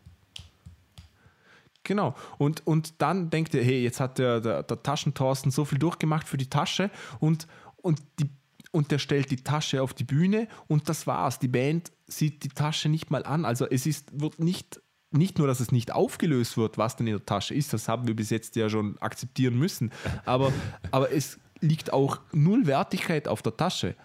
Genau. 1.84 2.14
Und, 2.38 2.66
und 2.66 2.94
dann 2.98 3.30
denkt 3.30 3.54
ihr, 3.54 3.62
hey, 3.62 3.82
jetzt 3.82 4.00
hat 4.00 4.18
der, 4.18 4.40
der, 4.40 4.62
der 4.62 4.82
Taschentorsten 4.82 5.50
so 5.50 5.64
viel 5.64 5.78
durchgemacht 5.78 6.28
für 6.28 6.36
die 6.36 6.48
Tasche 6.48 6.90
und, 7.18 7.46
und, 7.76 8.00
die, 8.20 8.30
und 8.70 8.90
der 8.90 8.98
stellt 8.98 9.30
die 9.30 9.42
Tasche 9.42 9.82
auf 9.82 9.92
die 9.92 10.04
Bühne 10.04 10.48
und 10.68 10.88
das 10.88 11.06
war's. 11.06 11.38
Die 11.38 11.48
Band 11.48 11.90
sieht 12.06 12.44
die 12.44 12.50
Tasche 12.50 12.88
nicht 12.88 13.10
mal 13.10 13.24
an. 13.24 13.44
Also 13.44 13.66
es 13.68 13.86
ist, 13.86 14.20
wird 14.20 14.38
nicht, 14.38 14.80
nicht 15.10 15.38
nur, 15.38 15.48
dass 15.48 15.60
es 15.60 15.72
nicht 15.72 15.92
aufgelöst 15.92 16.56
wird, 16.56 16.78
was 16.78 16.96
denn 16.96 17.08
in 17.08 17.14
der 17.14 17.26
Tasche 17.26 17.54
ist, 17.54 17.72
das 17.72 17.88
haben 17.88 18.06
wir 18.06 18.14
bis 18.14 18.30
jetzt 18.30 18.54
ja 18.54 18.68
schon 18.68 18.96
akzeptieren 19.00 19.58
müssen, 19.58 19.90
aber, 20.24 20.52
aber 20.92 21.10
es 21.12 21.38
liegt 21.60 21.92
auch 21.92 22.20
null 22.32 22.66
Wertigkeit 22.66 23.28
auf 23.28 23.42
der 23.42 23.56
Tasche. 23.56 23.96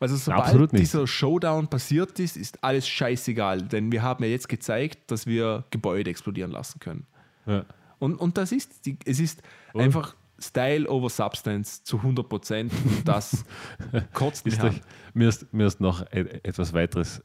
Also 0.00 0.16
sobald 0.16 0.72
dieser 0.72 1.06
Showdown 1.06 1.68
passiert 1.68 2.18
ist, 2.18 2.36
ist 2.36 2.64
alles 2.64 2.88
scheißegal, 2.88 3.62
denn 3.62 3.92
wir 3.92 4.02
haben 4.02 4.24
ja 4.24 4.30
jetzt 4.30 4.48
gezeigt, 4.48 5.10
dass 5.10 5.26
wir 5.26 5.64
Gebäude 5.70 6.10
explodieren 6.10 6.50
lassen 6.50 6.80
können. 6.80 7.06
Ja. 7.46 7.64
Und, 7.98 8.16
und 8.16 8.38
das 8.38 8.50
ist, 8.50 8.86
die, 8.86 8.96
es 9.04 9.20
ist 9.20 9.42
einfach 9.74 10.16
Style 10.38 10.88
over 10.88 11.10
Substance 11.10 11.84
zu 11.84 11.98
100 11.98 12.28
Prozent 12.28 12.72
und 12.72 13.06
das 13.06 13.44
kotzt 14.14 14.46
mich 14.46 14.54
Ist 14.54 14.62
an. 14.62 14.80
mir, 15.12 15.28
ist, 15.28 15.52
mir 15.52 15.66
ist 15.66 15.80
noch 15.80 16.00
e- 16.10 16.40
etwas 16.42 16.72
weiteres 16.72 17.22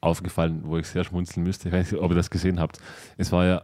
aufgefallen, 0.00 0.60
wo 0.64 0.78
ich 0.78 0.86
sehr 0.86 1.02
schmunzeln 1.02 1.42
müsste. 1.44 1.68
Ich 1.68 1.74
weiß 1.74 1.90
nicht, 1.90 2.00
ob 2.00 2.12
ihr 2.12 2.14
das 2.14 2.30
gesehen 2.30 2.60
habt. 2.60 2.78
Es 3.16 3.32
war 3.32 3.44
ja 3.46 3.62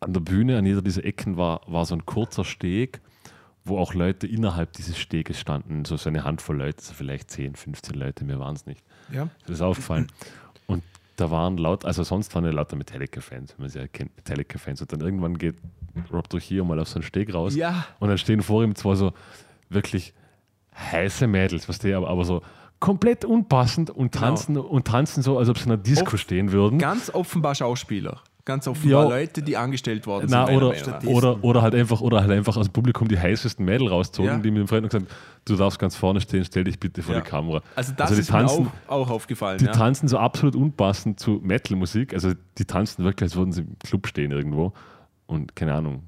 an 0.00 0.12
der 0.12 0.20
Bühne, 0.20 0.58
an 0.58 0.66
jeder 0.66 0.82
dieser 0.82 1.04
Ecken 1.04 1.38
war, 1.38 1.62
war 1.66 1.86
so 1.86 1.94
ein 1.94 2.04
kurzer 2.04 2.44
Steg, 2.44 3.00
wo 3.68 3.78
auch 3.78 3.94
Leute 3.94 4.26
innerhalb 4.26 4.72
dieses 4.74 4.96
Steges 4.98 5.38
standen, 5.40 5.84
so, 5.84 5.96
so 5.96 6.08
eine 6.08 6.24
Handvoll 6.24 6.56
Leute, 6.56 6.82
so 6.82 6.94
vielleicht 6.94 7.30
10, 7.30 7.54
15 7.56 7.94
Leute, 7.94 8.24
mir 8.24 8.38
waren 8.38 8.54
es 8.56 8.66
nicht. 8.66 8.82
Ja. 9.12 9.28
Das 9.46 9.56
ist 9.56 9.60
aufgefallen. 9.62 10.06
Und 10.66 10.82
da 11.16 11.30
waren 11.30 11.56
laut, 11.56 11.84
also 11.84 12.02
sonst 12.02 12.34
waren 12.34 12.44
ja 12.44 12.50
lauter 12.50 12.76
Metallica-Fans, 12.76 13.54
wenn 13.56 13.62
man 13.64 13.70
sie 13.70 13.78
ja 13.80 13.86
kennt, 13.88 14.14
Metallica-Fans. 14.16 14.80
Und 14.82 14.92
dann 14.92 15.00
irgendwann 15.00 15.38
geht 15.38 15.56
Rob 16.12 16.28
Trujillo 16.28 16.64
mal 16.64 16.78
auf 16.78 16.88
so 16.88 16.96
einen 16.96 17.02
Steg 17.04 17.32
raus. 17.34 17.54
Ja. 17.56 17.86
Und 18.00 18.08
dann 18.08 18.18
stehen 18.18 18.42
vor 18.42 18.62
ihm 18.62 18.74
zwar 18.74 18.96
so 18.96 19.12
wirklich 19.70 20.12
heiße 20.78 21.26
Mädels, 21.26 21.68
was 21.68 21.78
die 21.78 21.92
aber, 21.94 22.08
aber 22.08 22.24
so 22.24 22.42
komplett 22.78 23.24
unpassend 23.24 23.88
und 23.88 24.12
Genau. 24.12 24.26
tanzen 24.26 24.56
und 24.58 24.86
tanzen 24.86 25.22
so, 25.22 25.38
als 25.38 25.48
ob 25.48 25.56
sie 25.58 25.64
in 25.64 25.72
einer 25.72 25.82
Disco 25.82 26.12
Oft- 26.14 26.18
stehen 26.18 26.52
würden. 26.52 26.78
Ganz 26.78 27.08
offenbar 27.14 27.54
Schauspieler. 27.54 28.20
Ganz 28.46 28.66
offenbar 28.68 29.02
Ja. 29.02 29.08
Leute, 29.10 29.42
die 29.42 29.56
angestellt 29.56 30.06
worden 30.06 30.28
Na, 30.30 30.46
sind. 30.46 30.56
oder, 30.56 30.72
oder, 31.04 31.44
oder, 31.44 31.62
halt 31.62 31.74
einfach, 31.74 32.00
oder 32.00 32.20
halt 32.22 32.30
einfach 32.30 32.56
aus 32.56 32.68
dem 32.68 32.72
Publikum 32.72 33.08
die 33.08 33.18
heißesten 33.18 33.64
Mädel 33.64 33.88
rauszogen, 33.88 34.30
Ja. 34.30 34.38
die 34.38 34.50
mit 34.52 34.60
dem 34.60 34.68
Freund 34.68 34.84
gesagt 34.88 35.04
haben, 35.04 35.16
du 35.44 35.56
darfst 35.56 35.78
ganz 35.80 35.96
vorne 35.96 36.20
stehen, 36.20 36.44
stell 36.44 36.62
dich 36.62 36.78
bitte 36.78 37.02
vor 37.02 37.16
Ja. 37.16 37.20
die 37.22 37.28
Kamera. 37.28 37.60
Also 37.74 37.92
das 37.96 38.12
die 38.14 38.20
ist 38.20 38.30
tanzen, 38.30 38.62
mir 38.64 38.70
auch, 38.86 39.08
auch 39.08 39.10
aufgefallen. 39.10 39.58
die 39.58 39.66
tanzen 39.66 40.06
so 40.08 40.16
absolut 40.18 40.54
unpassend 40.54 41.18
zu 41.18 41.40
Metal-Musik. 41.42 42.14
Also 42.14 42.32
die 42.56 42.64
tanzen 42.64 43.04
wirklich, 43.04 43.26
als 43.26 43.36
würden 43.36 43.50
sie 43.50 43.62
im 43.62 43.76
Club 43.84 44.06
stehen 44.06 44.30
irgendwo. 44.30 44.72
Und 45.26 45.56
keine 45.56 45.74
Ahnung, 45.74 46.04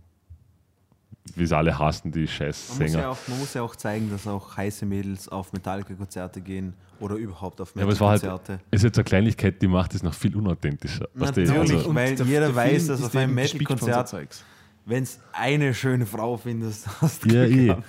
wie 1.36 1.46
sie 1.46 1.56
alle 1.56 1.78
hassen, 1.78 2.10
die 2.12 2.26
scheiß 2.26 2.68
Man 2.70 2.78
muss, 2.78 2.90
Sänger. 2.92 3.02
ja 3.04 3.10
auch, 3.10 3.18
man 3.28 3.38
muss 3.38 3.54
ja 3.54 3.62
auch 3.62 3.76
zeigen, 3.76 4.10
dass 4.10 4.26
auch 4.26 4.56
heiße 4.56 4.86
Mädels 4.86 5.28
auf 5.28 5.52
Metallica-Konzerte 5.52 6.40
gehen 6.40 6.74
oder 7.00 7.16
überhaupt 7.16 7.60
auf 7.60 7.74
Ja, 7.76 7.82
aber 7.82 7.92
es 7.92 8.00
war 8.00 8.10
halt, 8.10 8.22
Metal-Konzerte. 8.22 8.64
ist 8.70 8.82
jetzt 8.84 8.98
eine 8.98 9.04
Kleinigkeit, 9.04 9.60
die 9.62 9.68
macht 9.68 9.94
es 9.94 10.02
noch 10.02 10.14
viel 10.14 10.34
unauthentischer. 10.36 11.08
Natürlich. 11.14 11.50
also, 11.52 11.88
Und 11.88 11.94
weil 11.94 12.14
der- 12.16 12.26
jeder 12.26 12.46
der 12.46 12.54
weiß, 12.54 12.86
dass 12.88 13.02
auf 13.02 13.14
einem 13.16 13.34
Metal-Konzert-. 13.34 14.44
Wenn 14.86 15.02
es 15.02 15.20
eine 15.32 15.74
schöne 15.74 16.06
Frau 16.06 16.36
findest, 16.36 16.86
hast 17.02 17.24
du 17.24 17.28
ja, 17.28 17.46
Glück 17.46 17.78
eh. 17.78 17.82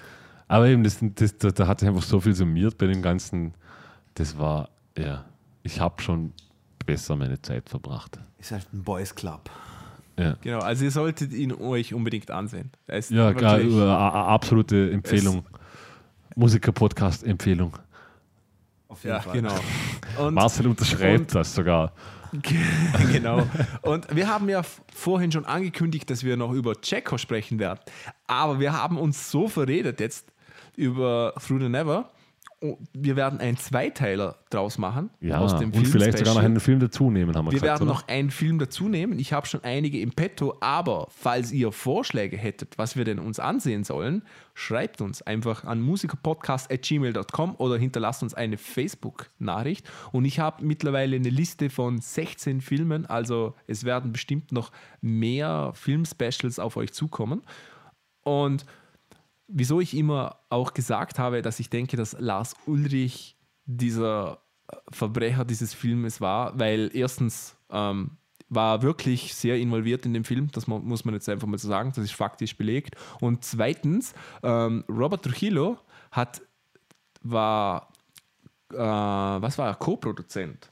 Aber 0.48 0.68
eben, 0.68 0.84
das, 0.84 0.98
das, 1.02 1.38
da, 1.38 1.52
da 1.52 1.68
hat 1.68 1.80
sich 1.80 1.88
einfach 1.90 2.02
so 2.04 2.20
viel 2.20 2.34
summiert 2.34 2.78
bei 2.78 2.88
dem 2.88 3.02
Ganzen. 3.02 3.54
Das 4.16 4.38
war, 4.38 4.70
ja, 4.98 5.24
ich 5.64 5.80
habe 5.80 6.02
schon 6.02 6.34
besser 6.86 7.16
meine 7.16 7.42
Zeit 7.42 7.70
verbracht. 7.70 8.20
Ist 8.40 8.52
halt 8.52 8.68
ein 8.74 8.84
Boys 8.84 9.14
Club. 9.14 9.50
Ja. 10.20 10.36
Genau, 10.42 10.60
also 10.60 10.84
ihr 10.84 10.92
solltet 10.92 11.32
ihn 11.32 11.54
euch 11.54 11.94
unbedingt 11.94 12.30
ansehen. 12.30 12.72
Ist 12.88 13.10
Ja, 13.12 13.34
klar, 13.34 13.60
äh, 13.62 13.82
absolute 13.90 14.92
Empfehlung. 14.92 15.46
Musiker-Podcast-Empfehlung. 16.36 17.78
Auf 18.90 19.04
jeden 19.04 19.16
ja 19.16 19.22
Fall. 19.22 19.34
genau. 19.34 19.56
Und 20.18 20.34
Marcel 20.34 20.68
unterschreibt 20.68 21.20
und- 21.20 21.36
das 21.36 21.54
sogar. 21.56 21.94
genau. 23.12 23.48
Und 23.82 24.14
wir 24.16 24.28
haben 24.28 24.50
ja 24.50 24.62
vorhin 24.94 25.32
schon 25.32 25.46
angekündigt, 25.46 26.10
dass 26.10 26.24
wir 26.24 26.38
noch 26.38 26.52
über 26.52 26.76
Checo 26.76 27.18
sprechen 27.18 27.58
werden. 27.60 27.80
Aber 28.28 28.60
wir 28.60 28.74
haben 28.74 28.98
uns 29.00 29.32
so 29.32 29.48
verredet 29.48 30.00
jetzt 30.00 30.28
über 30.76 31.34
Through 31.46 31.62
the 31.62 31.70
Never. 31.70 32.10
Und 32.62 32.78
wir 32.94 33.16
werden 33.16 33.40
einen 33.40 33.56
Zweiteiler 33.56 34.36
draus 34.50 34.78
machen. 34.78 35.10
Ja, 35.22 35.40
aus 35.40 35.58
dem 35.58 35.72
und 35.72 35.88
vielleicht 35.88 36.18
sogar 36.18 36.36
noch 36.36 36.44
einen 36.44 36.60
Film 36.60 36.80
dazu 36.80 37.10
nehmen, 37.10 37.34
haben 37.34 37.46
wir, 37.46 37.52
Wir 37.54 37.62
gesagt. 37.62 37.80
werden 37.80 37.90
oder? 37.90 37.98
noch 38.00 38.08
einen 38.10 38.32
Film 38.32 38.60
dazu 38.60 38.90
nehmen. 38.90 39.18
Ich 39.18 39.32
habe 39.32 39.48
schon 39.48 39.64
einige 39.64 40.02
im 40.02 40.12
Petto, 40.12 40.58
aber 40.60 41.08
falls 41.10 41.54
ihr 41.54 41.72
Vorschläge 41.72 42.36
hättet, 42.36 42.78
was 42.78 42.98
wir 42.98 43.06
denn 43.06 43.20
uns 43.20 43.40
ansehen 43.40 43.86
sollen, 43.86 44.24
schreibt 44.54 45.00
uns 45.00 45.22
einfach 45.22 45.64
an 45.64 45.82
musikerpodcast.gmail.com 45.82 47.56
oder 47.56 47.78
hinterlasst 47.78 48.24
uns 48.24 48.34
eine 48.34 48.58
Facebook-Nachricht. 48.58 49.90
Und 50.12 50.26
ich 50.26 50.40
habe 50.40 50.66
mittlerweile 50.66 51.16
eine 51.16 51.30
Liste 51.30 51.70
von 51.70 52.00
16 52.00 52.60
Filmen, 52.60 53.06
also 53.06 53.56
es 53.68 53.86
werden 53.86 54.12
bestimmt 54.12 54.52
noch 54.52 54.72
mehr 55.00 55.72
Film-Specials 55.76 56.60
auf 56.60 56.76
euch 56.76 56.92
zukommen. 56.92 57.42
Und 58.24 58.66
wieso 59.52 59.82
ich 59.82 59.96
immer 59.96 60.40
auch 60.50 60.74
gesagt 60.74 61.20
habe, 61.20 61.42
dass 61.42 61.60
ich 61.60 61.70
denke, 61.70 61.98
dass 61.98 62.16
Lars 62.20 62.56
Ulrich 62.66 63.36
dieser 63.66 64.42
äh, 64.72 64.76
Verbrecher 64.92 65.44
dieses 65.46 65.74
Filmes 65.74 66.22
war, 66.22 66.58
weil 66.58 66.92
erstens 66.94 67.56
ähm, 67.70 68.12
war 68.48 68.82
wirklich 68.82 69.36
sehr 69.36 69.58
involviert 69.58 70.06
in 70.06 70.14
dem 70.14 70.24
Film, 70.24 70.50
das 70.52 70.66
mu- 70.68 70.80
muss 70.80 71.06
man 71.06 71.14
jetzt 71.14 71.30
einfach 71.30 71.48
mal 71.48 71.58
so 71.58 71.68
sagen, 71.68 71.90
das 71.90 72.04
ist 72.04 72.14
faktisch 72.14 72.56
belegt. 72.58 72.96
Und 73.22 73.44
zweitens, 73.44 74.14
ähm, 74.42 74.84
Robert 74.90 75.24
Trujillo 75.24 75.78
hat, 76.12 76.42
war, 77.22 77.92
äh, 78.72 78.78
was 78.78 79.58
war 79.58 79.68
er, 79.68 79.76
Co-Produzent? 79.76 80.72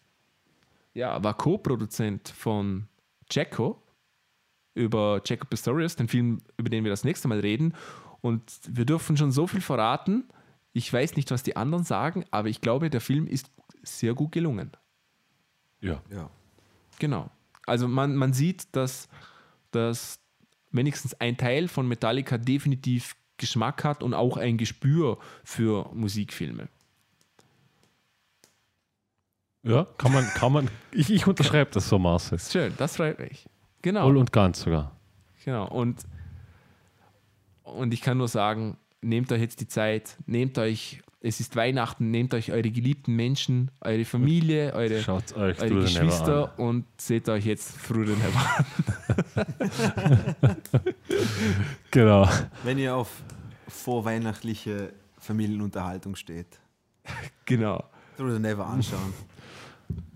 Ja, 0.93 1.23
war 1.23 1.35
Co-Produzent 1.35 2.29
von 2.29 2.87
Jacko, 3.29 3.83
über 4.73 5.21
Jacob 5.25 5.49
Pistorius, 5.49 5.95
den 5.95 6.07
Film, 6.07 6.39
über 6.57 6.69
den 6.69 6.83
wir 6.83 6.91
das 6.91 7.03
nächste 7.03 7.27
Mal 7.27 7.39
reden. 7.39 7.73
Und 8.27 8.59
wir 8.67 8.83
dürfen 8.83 9.15
schon 9.15 9.31
so 9.31 9.47
viel 9.47 9.61
verraten. 9.61 10.25
Ich 10.73 10.91
weiß 10.91 11.15
nicht, 11.15 11.31
was 11.31 11.43
die 11.43 11.55
anderen 11.55 11.85
sagen, 11.85 12.25
aber 12.29 12.49
ich 12.49 12.59
glaube, 12.59 12.89
der 12.89 12.99
Film 12.99 13.25
ist 13.25 13.49
sehr 13.83 14.13
gut 14.13 14.33
gelungen. 14.33 14.71
Ja. 15.79 16.01
Ja. 16.11 16.29
Genau. 16.99 17.29
Also 17.65 17.87
man, 17.87 18.17
man 18.17 18.33
sieht, 18.33 18.75
dass, 18.75 19.07
dass 19.71 20.19
wenigstens 20.71 21.13
ein 21.21 21.37
Teil 21.37 21.69
von 21.69 21.87
Metallica 21.87 22.37
definitiv 22.37 23.15
Geschmack 23.37 23.85
hat 23.85 24.03
und 24.03 24.13
auch 24.13 24.35
ein 24.35 24.57
Gespür 24.57 25.19
für 25.45 25.89
Musikfilme. 25.93 26.67
ja, 29.63 29.85
kann 29.97 30.11
man, 30.11 30.27
kann 30.33 30.51
man, 30.51 30.69
ich, 30.91 31.09
ich 31.09 31.27
unterschreibe 31.27 31.71
das 31.71 31.87
so, 31.87 31.97
Marcel. 31.97 32.39
Schön, 32.39 32.73
das 32.77 32.97
freut 32.97 33.19
mich. 33.19 33.47
Genau. 33.83 34.01
Voll 34.01 34.17
und 34.17 34.33
ganz 34.33 34.59
sogar. 34.59 34.91
Genau. 35.45 35.69
Und, 35.69 36.03
und 37.75 37.93
ich 37.93 38.01
kann 38.01 38.17
nur 38.17 38.27
sagen, 38.27 38.77
nehmt 39.01 39.31
euch 39.31 39.41
jetzt 39.41 39.59
die 39.61 39.67
Zeit, 39.67 40.17
nehmt 40.25 40.57
euch, 40.57 41.01
es 41.21 41.39
ist 41.39 41.55
Weihnachten, 41.55 42.11
nehmt 42.11 42.33
euch 42.33 42.51
eure 42.51 42.69
geliebten 42.69 43.15
Menschen, 43.15 43.71
eure 43.81 44.05
Familie, 44.05 44.73
eure, 44.73 45.01
Schaut 45.01 45.35
euch 45.35 45.59
eure. 45.61 45.81
Geschwister 45.81 46.57
und 46.59 46.85
seht 46.97 47.27
euch 47.29 47.45
jetzt 47.45 47.75
Through 47.85 48.05
the 48.07 48.13
Never 48.13 48.57
an. 48.57 50.55
Genau. 51.91 52.29
Wenn 52.63 52.77
ihr 52.77 52.95
auf 52.95 53.09
vorweihnachtliche 53.67 54.93
Familienunterhaltung 55.17 56.15
steht, 56.15 56.59
Genau. 57.45 57.83
Through 58.17 58.33
the 58.33 58.39
Never 58.39 58.65
anschauen, 58.65 59.13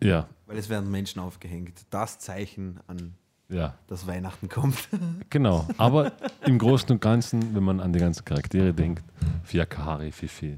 Ja, 0.04 0.28
weil 0.46 0.58
es 0.58 0.70
werden 0.70 0.92
Menschen 0.92 1.20
aufgehängt. 1.22 1.86
Das 1.90 2.20
Zeichen 2.20 2.80
an, 2.88 3.14
ja, 3.52 3.76
dass 3.88 4.08
Weihnachten 4.08 4.50
kommt. 4.50 4.90
genau. 5.30 5.68
Aber 5.78 6.14
im 6.46 6.58
Großen 6.58 6.90
und 6.92 7.02
Ganzen, 7.02 7.54
wenn 7.54 7.64
man 7.64 7.80
an 7.80 7.94
die 7.94 8.00
ganzen 8.00 8.26
Charaktere 8.26 8.74
denkt, 8.74 9.04
Fiakari, 9.44 10.12
Fifi, 10.12 10.58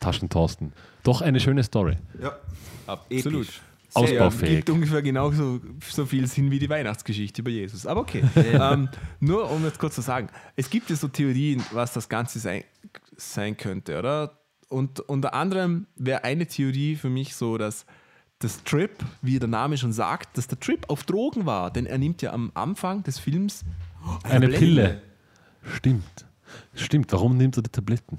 Taschentorsten, 0.00 0.72
doch 1.02 1.20
eine 1.20 1.38
schöne 1.38 1.62
Story. 1.62 1.96
ja, 2.20 2.36
Absolut. 2.86 3.44
Episch. 3.44 3.60
Ausbaufähig. 3.94 4.56
Gibt 4.56 4.70
ungefähr 4.70 5.02
genauso 5.02 5.60
so 5.88 6.04
viel 6.04 6.26
Sinn 6.26 6.50
wie 6.50 6.58
die 6.58 6.68
Weihnachtsgeschichte 6.68 7.42
über 7.42 7.50
Jesus. 7.50 7.86
Aber 7.86 8.00
okay. 8.00 8.24
ähm, 8.36 8.88
nur 9.20 9.48
um 9.50 9.64
jetzt 9.64 9.78
kurz 9.78 9.94
zu 9.94 10.00
sagen, 10.00 10.28
es 10.56 10.68
gibt 10.68 10.90
ja 10.90 10.96
so 10.96 11.06
Theorien, 11.06 11.62
was 11.72 11.92
das 11.92 12.08
Ganze 12.08 12.40
sein, 12.40 12.64
sein 13.16 13.56
könnte, 13.56 13.96
oder? 13.96 14.36
Und 14.68 14.98
unter 15.00 15.34
anderem 15.34 15.86
wäre 15.94 16.24
eine 16.24 16.46
Theorie 16.46 16.96
für 16.96 17.08
mich 17.08 17.36
so, 17.36 17.56
dass 17.56 17.86
das 18.44 18.62
Trip, 18.64 18.90
wie 19.22 19.38
der 19.38 19.48
Name 19.48 19.76
schon 19.78 19.92
sagt, 19.92 20.36
dass 20.38 20.46
der 20.46 20.60
Trip 20.60 20.84
auf 20.88 21.02
Drogen 21.04 21.46
war. 21.46 21.70
Denn 21.70 21.86
er 21.86 21.98
nimmt 21.98 22.22
ja 22.22 22.32
am 22.32 22.50
Anfang 22.54 23.02
des 23.02 23.18
Films 23.18 23.64
Eine 24.22 24.40
Tablette. 24.46 24.58
Pille. 24.58 25.02
Stimmt. 25.76 26.26
Stimmt. 26.74 27.12
Warum 27.12 27.36
nimmt 27.36 27.56
er 27.56 27.62
die 27.62 27.70
Tabletten? 27.70 28.18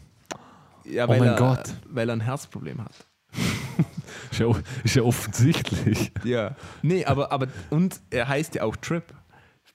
Ja, 0.83 1.05
Oh 1.05 1.09
weil, 1.09 1.19
mein 1.19 1.29
er, 1.29 1.35
Gott. 1.35 1.73
weil 1.89 2.09
er 2.09 2.13
ein 2.15 2.21
Herzproblem 2.21 2.81
hat. 2.83 2.93
Ist 4.31 4.39
ja, 4.39 4.47
ist 4.83 4.95
ja 4.95 5.03
offensichtlich. 5.03 6.11
Ja. 6.23 6.55
Nee, 6.81 7.05
aber, 7.05 7.31
aber 7.31 7.47
und 7.69 7.99
er 8.09 8.27
heißt 8.27 8.55
ja 8.55 8.63
auch 8.63 8.75
Trip. 8.75 9.03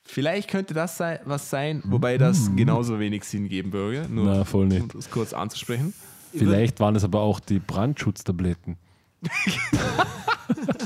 Vielleicht 0.03 0.51
könnte 0.51 0.75
das 0.75 0.97
sei, 0.97 1.21
was 1.25 1.49
sein, 1.51 1.83
wobei 1.87 2.19
das 2.19 2.51
genauso 2.57 2.99
wenig 2.99 3.25
Sinn 3.25 3.49
geben 3.49 3.73
würde. 3.73 4.07
Nur 4.13 4.25
Na, 4.25 4.45
voll 4.45 4.67
nicht. 4.67 4.83
um 4.83 4.89
das 4.89 5.11
kurz 5.11 5.33
anzusprechen. 5.33 5.95
Vielleicht 6.35 6.81
waren 6.81 6.95
es 6.97 7.05
aber 7.05 7.21
auch 7.21 7.41
die 7.41 7.59
Brandschutztabletten. 7.59 8.77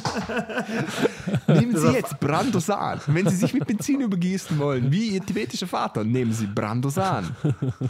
Nehmen 1.47 1.77
Sie 1.77 1.93
jetzt 1.93 2.19
Brandosan. 2.21 3.01
Wenn 3.07 3.29
Sie 3.29 3.37
sich 3.37 3.55
mit 3.55 3.67
Benzin 3.67 4.01
übergießen 4.01 4.59
wollen, 4.59 4.91
wie 4.91 5.11
Ihr 5.11 5.25
tibetischer 5.25 5.67
Vater, 5.67 6.05
nehmen 6.05 6.33
Sie 6.33 6.47
Brandosan. 6.47 7.35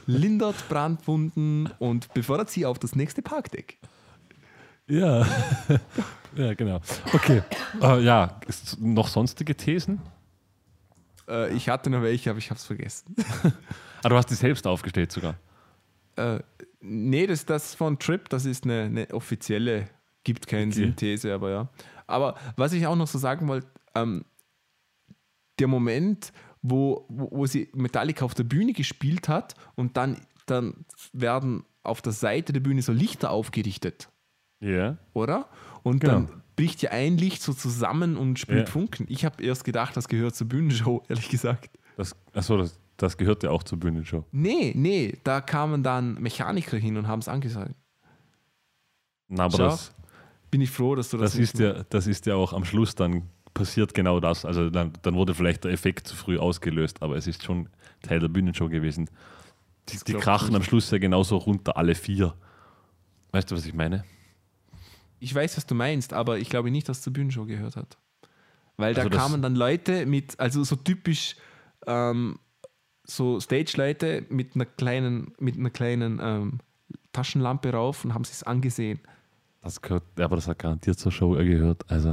Lindert 0.07 0.69
Brandwunden 0.69 1.69
und 1.79 2.13
befördert 2.15 2.51
Sie 2.51 2.67
auf 2.67 2.79
das 2.79 2.95
nächste 2.95 3.23
Parkdeck. 3.23 3.79
Ja. 4.87 5.27
ja, 6.37 6.55
genau. 6.55 6.81
Okay. 7.13 7.43
Äh, 7.81 8.03
ja, 8.03 8.41
ist 8.47 8.81
noch 8.81 9.09
sonstige 9.09 9.57
Thesen? 9.57 10.01
Äh, 11.29 11.55
ich 11.55 11.69
hatte 11.69 11.91
noch 11.91 12.03
welche, 12.03 12.31
aber 12.31 12.39
ich 12.39 12.51
habe 12.51 12.59
es 12.59 12.65
vergessen. 12.65 13.15
Ah, 14.03 14.11
du 14.11 14.17
hast 14.17 14.29
die 14.29 14.35
selbst 14.35 14.67
aufgestellt 14.67 15.11
sogar. 15.11 15.37
Äh, 16.17 16.41
nee, 16.83 17.27
das, 17.27 17.47
das 17.47 17.75
von 17.75 17.99
Trip, 17.99 18.29
das 18.29 18.45
ist 18.45 18.65
eine, 18.65 18.83
eine 18.83 19.09
offizielle, 19.15 19.87
gibt 20.25 20.47
keinen 20.47 20.73
Okay. 20.73 20.81
Synthese, 20.81 21.33
aber 21.33 21.51
ja. 21.51 21.69
Aber 22.07 22.37
was 22.57 22.73
ich 22.73 22.87
auch 22.87 22.97
noch 22.97 23.07
so 23.07 23.19
sagen 23.19 23.49
wollte, 23.49 23.67
ähm, 23.95 24.25
der 25.59 25.69
Moment, 25.69 26.33
wo, 26.63 27.07
wo, 27.09 27.29
wo 27.31 27.47
sie 27.47 27.71
Metallica 27.75 28.25
auf 28.25 28.35
der 28.35 28.45
Bühne 28.45 28.73
gespielt 28.73 29.29
hat 29.29 29.55
und 29.77 29.97
dann 29.97 30.17
dann 30.47 30.85
werden 31.15 31.65
auf 31.83 32.03
der 32.03 32.13
Seite 32.13 32.53
der 32.53 32.61
Bühne 32.61 32.83
so 32.83 32.93
Lichter 32.93 33.31
aufgerichtet, 33.31 34.11
Ja. 34.61 34.99
oder? 35.15 35.49
Und 35.83 36.01
Genau. 36.01 36.13
dann 36.15 36.43
bricht 36.55 36.83
ja 36.83 36.91
ein 36.91 37.17
Licht 37.17 37.41
so 37.41 37.55
zusammen 37.55 38.19
und 38.19 38.39
spielt 38.39 38.67
Ja. 38.69 38.73
Funken. 38.73 39.07
Ich 39.09 39.25
habe 39.25 39.43
erst 39.43 39.65
gedacht, 39.65 39.97
das 39.97 40.07
gehört 40.07 40.35
zur 40.37 40.47
Bühnenshow, 40.49 41.03
ehrlich 41.09 41.31
gesagt. 41.31 41.71
Das, 41.97 42.15
achso, 42.35 42.59
das, 42.59 42.79
das 42.99 43.17
gehört 43.17 43.43
ja 43.43 43.51
auch 43.51 43.63
zur 43.63 43.79
Bühnenshow. 43.81 44.25
Nee, 44.33 44.73
nee, 44.77 45.19
da 45.25 45.41
kamen 45.41 45.83
dann 45.83 46.15
Mechaniker 46.21 46.77
hin 46.77 46.99
und 46.99 47.09
haben 47.09 47.21
es 47.21 47.29
angesagt. 47.29 47.75
Na, 49.29 49.45
aber 49.45 49.57
Schau, 49.57 49.65
das, 49.65 49.95
Bin 50.55 50.61
ich 50.61 50.71
froh, 50.71 50.95
dass 50.95 51.09
du 51.11 51.17
das, 51.17 51.33
das, 51.33 51.41
ist 51.41 51.59
ja, 51.59 51.83
das 51.91 52.07
ist 52.07 52.27
ja 52.27 52.37
auch 52.37 52.53
am 52.53 52.65
Schluss 52.65 52.95
dann 52.95 53.29
passiert 53.55 53.93
genau 53.93 54.21
das. 54.21 54.45
Also 54.45 54.71
dann, 54.71 54.93
dann 55.03 55.17
wurde 55.17 55.35
vielleicht 55.35 55.65
der 55.65 55.73
Effekt 55.73 56.07
zu 56.07 56.15
früh 56.15 56.39
ausgelöst, 56.39 57.03
aber 57.03 57.17
es 57.17 57.27
ist 57.27 57.43
schon 57.43 57.69
Teil 58.03 58.21
der 58.21 58.29
Bühnenshow 58.29 58.69
gewesen. 58.69 59.11
Die, 59.89 59.99
die 59.99 60.13
krachen 60.15 60.51
nicht. 60.51 60.57
am 60.59 60.63
Schluss 60.63 60.93
ja 60.93 60.99
genauso 60.99 61.39
runter, 61.39 61.77
alle 61.77 61.97
vier. 61.97 62.35
Weißt 63.33 63.51
du, 63.51 63.57
was 63.57 63.67
ich 63.67 63.75
meine? 63.75 64.05
Ich 65.19 65.35
weiß, 65.35 65.57
was 65.57 65.67
du 65.67 65.75
meinst, 65.75 66.13
aber 66.13 66.39
ich 66.39 66.49
glaube 66.51 66.71
nicht, 66.71 66.89
dass 66.89 66.99
es 66.99 67.03
zur 67.03 67.13
Bühnenshow 67.13 67.47
gehört 67.47 67.75
hat. 67.75 67.99
Weil 68.77 68.95
da 68.95 69.01
Also 69.01 69.09
das- 69.11 69.21
kamen 69.21 69.43
dann 69.43 69.57
Leute 69.57 70.07
mit, 70.07 70.39
also 70.39 70.63
so 70.63 70.77
typisch 70.77 71.35
ähm, 71.89 72.39
so 73.03 73.41
Stage-Leute 73.41 74.25
mit 74.29 74.55
einer 74.55 74.67
kleinen, 74.67 75.33
mit 75.41 75.59
einer 75.59 75.71
kleinen 75.71 76.21
ähm, 76.23 76.59
Taschenlampe 77.13 77.73
rauf 77.73 78.05
und 78.05 78.15
haben 78.15 78.23
sich 78.23 78.47
angesehen. 78.47 79.01
Das 79.65 79.81
gehört, 79.81 80.05
aber 80.19 80.37
das 80.37 80.47
hat 80.47 80.59
garantiert 80.59 80.99
zur 80.99 81.11
Show 81.11 81.31
gehört. 81.31 81.91
Also 81.91 82.13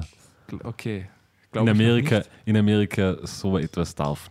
Okay. 0.64 1.00
in 1.00 1.08
Glaub 1.52 1.66
noch 1.66 1.72
Amerika, 1.74 2.24
in 2.46 2.56
Amerika 2.58 3.18
so 3.24 3.58
etwas 3.58 3.94
darf, 3.94 4.30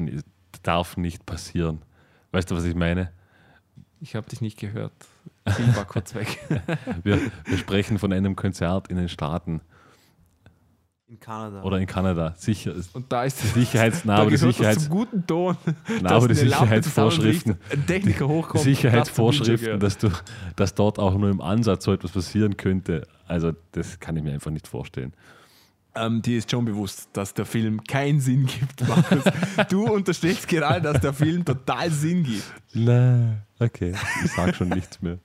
darf 0.62 0.96
nicht 0.96 1.24
passieren. 1.26 1.82
Weißt 2.32 2.50
du, 2.50 2.56
was 2.56 2.64
ich 2.64 2.74
meine? 2.74 3.12
Ich 4.00 4.14
habe 4.16 4.28
dich 4.28 4.40
nicht 4.40 4.58
gehört. 4.58 4.92
Ich 5.46 5.76
war 5.76 5.84
kurz 5.84 6.14
weg. 6.14 6.38
Wir, 7.04 7.20
wir 7.44 7.58
sprechen 7.58 7.98
von 7.98 8.12
einem 8.12 8.36
Konzert 8.36 8.88
in 8.88 8.96
den 8.96 9.08
Staaten 9.08 9.60
In 11.10 11.18
Kanada. 11.18 11.62
oder 11.64 11.78
in 11.78 11.86
Kanada. 11.86 12.34
Sicher, 12.36 12.72
Und 12.92 13.10
da 13.10 13.24
ist 13.24 13.42
die, 13.42 13.64
gehört 13.64 14.04
das 14.04 14.40
Sicherheits, 14.40 14.84
zum 14.84 14.90
guten 14.92 15.26
Ton. 15.26 15.56
na, 16.00 16.20
die 16.20 16.34
Sicherheitsvorschriften, 16.34 17.56
Techniker 17.88 18.28
hochkommt. 18.28 18.64
die 18.64 18.68
Bühnenshow 18.68 18.82
Sicherheitsvorschriften, 18.82 19.80
dass, 19.80 19.98
du, 19.98 20.08
dass 20.54 20.72
dort 20.76 21.00
auch 21.00 21.18
nur 21.18 21.28
im 21.28 21.40
Ansatz 21.40 21.82
so 21.82 21.92
etwas 21.92 22.12
passieren 22.12 22.56
könnte, 22.56 23.08
also 23.26 23.50
das 23.72 23.98
kann 23.98 24.16
ich 24.16 24.22
mir 24.22 24.32
einfach 24.32 24.52
nicht 24.52 24.68
vorstellen. 24.68 25.12
Ähm, 25.96 26.22
dir 26.22 26.38
ist 26.38 26.48
schon 26.48 26.64
bewusst, 26.64 27.08
dass 27.12 27.34
der 27.34 27.44
Film 27.44 27.82
keinen 27.82 28.20
Sinn 28.20 28.46
gibt, 28.46 28.86
Markus. 28.88 29.24
du 29.68 29.92
unterstellst 29.92 30.46
gerade, 30.46 30.80
dass 30.80 31.00
der 31.00 31.12
Film 31.12 31.44
total 31.44 31.90
Sinn 31.90 32.22
gibt. 32.22 32.44
Na, 32.72 33.42
okay, 33.58 33.94
ich 34.24 34.30
sag 34.30 34.54
schon 34.54 34.68
nichts 34.68 35.02
mehr. 35.02 35.18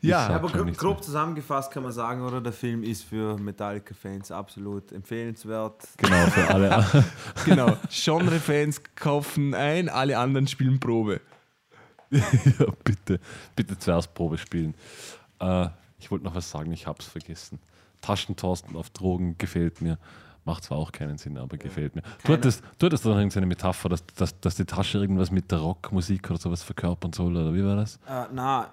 Ja, 0.00 0.28
aber 0.28 0.48
schon 0.48 0.58
gro- 0.58 0.64
nichts 0.64 0.80
grob 0.80 1.02
zusammengefasst 1.04 1.70
kann 1.72 1.82
man 1.82 1.92
sagen, 1.92 2.22
oder? 2.22 2.40
Der 2.40 2.52
Film 2.52 2.82
ist 2.82 3.04
für 3.04 3.36
Metallica-Fans 3.38 4.30
absolut 4.32 4.90
empfehlenswert. 4.92 5.86
Genau, 5.96 6.26
für 6.26 6.48
alle. 6.52 7.04
genau. 7.44 7.76
Genre-Fans 7.90 8.82
kaufen 8.94 9.54
ein, 9.54 9.88
alle 9.88 10.18
anderen 10.18 10.46
spielen 10.46 10.80
Probe. 10.80 11.20
ja, 12.10 12.66
bitte, 12.84 13.20
bitte 13.56 13.78
zuerst 13.78 14.12
Probe 14.14 14.36
spielen. 14.38 14.74
Äh, 15.40 15.68
ich 15.98 16.10
wollte 16.10 16.24
noch 16.24 16.34
was 16.34 16.50
sagen, 16.50 16.72
ich 16.72 16.86
hab's 16.86 17.06
vergessen. 17.06 17.58
Taschentorsten 18.00 18.76
auf 18.76 18.90
Drogen 18.90 19.38
gefällt 19.38 19.80
mir. 19.80 19.98
Macht 20.44 20.64
zwar 20.64 20.78
auch 20.78 20.90
keinen 20.90 21.18
Sinn, 21.18 21.38
aber 21.38 21.56
gefällt 21.56 21.94
mir. 21.94 22.02
Du 22.24 22.32
hattest, 22.32 22.64
du 22.76 22.86
hattest 22.86 23.06
doch 23.06 23.14
irgendeine 23.14 23.46
Metapher, 23.46 23.88
dass, 23.88 24.04
dass, 24.16 24.40
dass 24.40 24.56
die 24.56 24.64
Tasche 24.64 24.98
irgendwas 24.98 25.30
mit 25.30 25.52
der 25.52 25.58
Rockmusik 25.58 26.28
oder 26.30 26.40
sowas 26.40 26.64
verkörpern 26.64 27.12
soll, 27.12 27.36
oder 27.36 27.54
wie 27.54 27.64
war 27.64 27.76
das? 27.76 27.94
Äh, 28.08 28.24
na, 28.34 28.68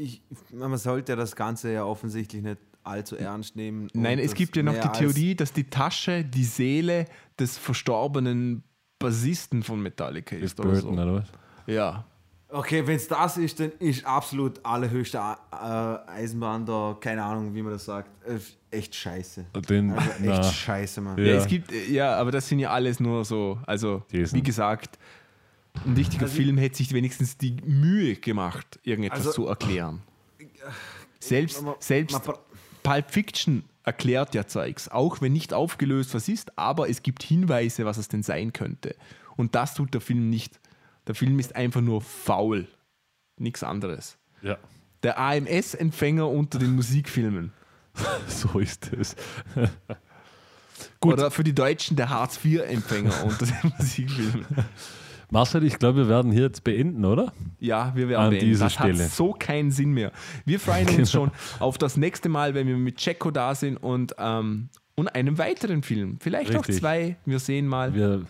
ich, 0.00 0.22
man 0.52 0.76
sollte 0.78 1.16
das 1.16 1.36
Ganze 1.36 1.72
ja 1.72 1.84
offensichtlich 1.84 2.42
nicht 2.42 2.58
allzu 2.82 3.16
ernst 3.16 3.56
nehmen. 3.56 3.88
Nein, 3.92 4.18
es 4.18 4.34
gibt 4.34 4.56
ja 4.56 4.62
noch 4.62 4.78
die 4.78 4.88
Theorie, 4.98 5.34
dass 5.34 5.52
die 5.52 5.64
Tasche 5.64 6.24
die 6.24 6.44
Seele 6.44 7.04
des 7.38 7.58
verstorbenen 7.58 8.62
Bassisten 8.98 9.62
von 9.62 9.82
Metallica 9.82 10.36
Ist 10.36 10.44
ist. 10.44 10.60
Oder 10.60 10.70
Burton 10.70 10.96
so. 10.96 11.02
oder 11.02 11.14
was? 11.14 11.28
Ja. 11.66 12.04
Okay, 12.52 12.84
wenn 12.84 12.96
es 12.96 13.06
das 13.06 13.36
ist, 13.36 13.60
dann 13.60 13.70
ist 13.78 14.04
absolut 14.04 14.64
allerhöchste 14.64 15.18
äh, 15.18 16.10
Eisenbahn 16.10 16.66
da, 16.66 16.96
keine 17.00 17.22
Ahnung, 17.22 17.54
wie 17.54 17.62
man 17.62 17.72
das 17.72 17.84
sagt, 17.84 18.10
äh, 18.26 18.38
echt 18.76 18.94
scheiße. 18.94 19.46
Den, 19.68 19.92
Also 19.92 20.10
echt 20.10 20.20
na, 20.24 20.42
scheiße, 20.42 21.00
Mann. 21.00 21.16
Ja. 21.16 21.24
Ja. 21.24 21.34
es 21.36 21.46
gibt, 21.46 21.70
äh, 21.70 21.92
ja, 21.92 22.16
aber 22.16 22.32
das 22.32 22.48
sind 22.48 22.58
ja 22.58 22.70
alles 22.70 22.98
nur 22.98 23.24
so, 23.24 23.58
also 23.66 24.02
wie 24.10 24.42
gesagt, 24.42 24.98
ein 25.84 25.94
richtiger 25.94 26.24
Also- 26.24 26.36
Film 26.36 26.58
hätte 26.58 26.76
sich 26.76 26.92
wenigstens 26.92 27.36
die 27.36 27.52
Mühe 27.64 28.16
gemacht, 28.16 28.78
irgendetwas 28.82 29.18
Also- 29.28 29.32
zu 29.32 29.46
erklären. 29.46 30.02
Selbst, 31.20 31.62
Man- 31.62 31.74
selbst 31.80 32.26
man- 32.26 32.36
Pulp 32.82 33.10
Fiction 33.10 33.64
erklärt 33.84 34.34
ja 34.34 34.46
Zeugs, 34.46 34.88
auch 34.88 35.20
wenn 35.20 35.32
nicht 35.32 35.52
aufgelöst, 35.52 36.14
was 36.14 36.28
ist, 36.28 36.56
aber 36.58 36.88
es 36.88 37.02
gibt 37.02 37.22
Hinweise, 37.22 37.84
was 37.84 37.98
es 37.98 38.08
denn 38.08 38.22
sein 38.22 38.52
könnte. 38.52 38.94
Und 39.36 39.54
das 39.54 39.74
tut 39.74 39.92
der 39.94 40.00
Film 40.00 40.28
nicht. 40.30 40.60
Der 41.06 41.14
Film 41.14 41.38
ist 41.38 41.56
einfach 41.56 41.80
nur 41.80 42.00
faul. 42.00 42.68
Nichts 43.36 43.62
anderes. 43.62 44.16
ja, 44.42 44.58
Der 45.02 45.18
AMS-Empfänger 45.18 46.28
unter 46.28 46.58
den 46.58 46.74
Musikfilmen. 46.74 47.52
so 48.28 48.58
ist 48.58 48.92
es. 48.92 49.16
Oder 51.04 51.30
für 51.30 51.44
die 51.44 51.54
Deutschen 51.54 51.96
der 51.96 52.08
Hartz-IV-Empfänger 52.10 53.24
unter 53.24 53.46
den 53.46 53.72
Musikfilmen. 53.78 54.46
Marcel, 55.30 55.64
ich 55.64 55.78
glaube, 55.78 55.98
wir 55.98 56.08
werden 56.08 56.32
hier 56.32 56.42
jetzt 56.42 56.64
beenden, 56.64 57.04
oder? 57.04 57.32
Ja, 57.60 57.92
wir 57.94 58.08
werden 58.08 58.22
An 58.24 58.30
beenden. 58.30 58.46
dieser 58.46 58.66
Das 58.66 58.72
Stelle. 58.74 59.04
hat 59.04 59.10
so 59.10 59.32
keinen 59.32 59.70
Sinn 59.70 59.92
mehr. 59.92 60.12
Wir 60.44 60.58
freuen 60.60 60.88
uns 60.98 61.10
schon 61.12 61.30
auf 61.60 61.78
das 61.78 61.96
nächste 61.96 62.28
Mal, 62.28 62.54
wenn 62.54 62.66
wir 62.66 62.76
mit 62.76 62.96
Checo 62.96 63.30
da 63.30 63.54
sind 63.54 63.76
und, 63.76 64.14
ähm, 64.18 64.68
und 64.96 65.08
einem 65.14 65.38
weiteren 65.38 65.82
Film. 65.82 66.18
Vielleicht 66.20 66.50
auch 66.56 66.60
Richtig. 66.60 66.78
zwei. 66.80 67.16
Wir 67.24 67.38
sehen 67.38 67.66
mal. 67.68 67.94
Wir, 67.94 68.22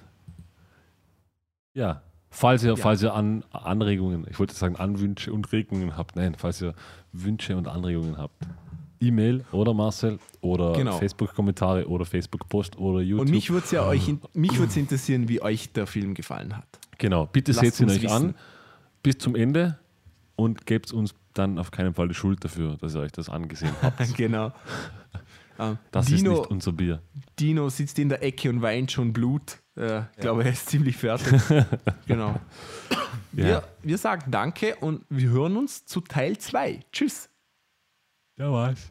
ja, 1.74 2.02
falls 2.30 2.62
ihr, 2.64 2.76
falls 2.76 3.02
ihr 3.02 3.14
an, 3.14 3.44
Anregungen, 3.50 4.26
ich 4.28 4.38
wollte 4.38 4.54
sagen 4.54 4.76
Anwünsche 4.76 5.32
und 5.32 5.50
Regungen 5.52 5.96
habt, 5.96 6.16
nein, 6.16 6.34
falls 6.36 6.60
ihr 6.62 6.74
Wünsche 7.12 7.56
und 7.56 7.68
Anregungen 7.68 8.18
habt, 8.18 8.34
E-Mail 9.00 9.44
oder 9.52 9.72
Marcel 9.72 10.18
oder 10.42 10.74
Genau. 10.74 10.98
Facebook-Kommentare 10.98 11.88
oder 11.88 12.04
Facebook-Post 12.04 12.76
oder 12.78 13.00
YouTube. 13.00 13.26
Und 13.26 13.30
mich 13.30 13.48
würde 13.50 13.64
es 13.64 13.70
ja 13.70 13.86
euch 13.86 14.14
mich 14.34 14.58
würd's 14.58 14.76
interessieren, 14.76 15.28
wie 15.28 15.40
euch 15.40 15.72
der 15.72 15.86
Film 15.86 16.12
gefallen 16.14 16.56
hat. 16.56 16.66
Genau, 17.00 17.26
bitte 17.26 17.50
Lasst 17.50 17.76
seht 17.76 17.80
ihn 17.80 17.90
euch 17.90 18.02
wissen. 18.02 18.14
an 18.14 18.34
bis 19.02 19.18
zum 19.18 19.34
Ende 19.34 19.78
und 20.36 20.66
gebt 20.66 20.92
uns 20.92 21.14
dann 21.34 21.58
auf 21.58 21.72
keinen 21.72 21.94
Fall 21.94 22.06
die 22.08 22.14
Schuld 22.14 22.44
dafür, 22.44 22.76
dass 22.76 22.94
ihr 22.94 23.00
euch 23.00 23.12
das 23.12 23.28
angesehen 23.28 23.74
habt. 23.82 24.14
genau. 24.16 24.52
Ähm, 25.58 25.76
Das 25.90 26.06
Dino, 26.06 26.32
ist 26.32 26.38
nicht 26.38 26.50
unser 26.50 26.72
Bier. 26.72 27.02
Dino 27.38 27.68
sitzt 27.68 27.98
in 27.98 28.08
der 28.08 28.22
Ecke 28.22 28.48
und 28.48 28.62
weint 28.62 28.90
schon 28.92 29.12
Blut. 29.12 29.58
Äh, 29.76 30.04
Ich 30.14 30.20
glaube, 30.20 30.42
er 30.44 30.52
ist 30.52 30.70
ziemlich 30.70 30.96
fertig. 30.96 31.38
genau. 32.06 32.40
Ja. 33.32 33.44
Wir, 33.46 33.64
wir 33.82 33.98
sagen 33.98 34.30
Danke 34.30 34.76
und 34.76 35.04
wir 35.10 35.28
hören 35.28 35.58
uns 35.58 35.84
zu 35.84 36.00
Teil 36.00 36.38
2. 36.38 36.80
Tschüss. 36.92 37.28
Ja, 38.38 38.50
was? 38.50 38.90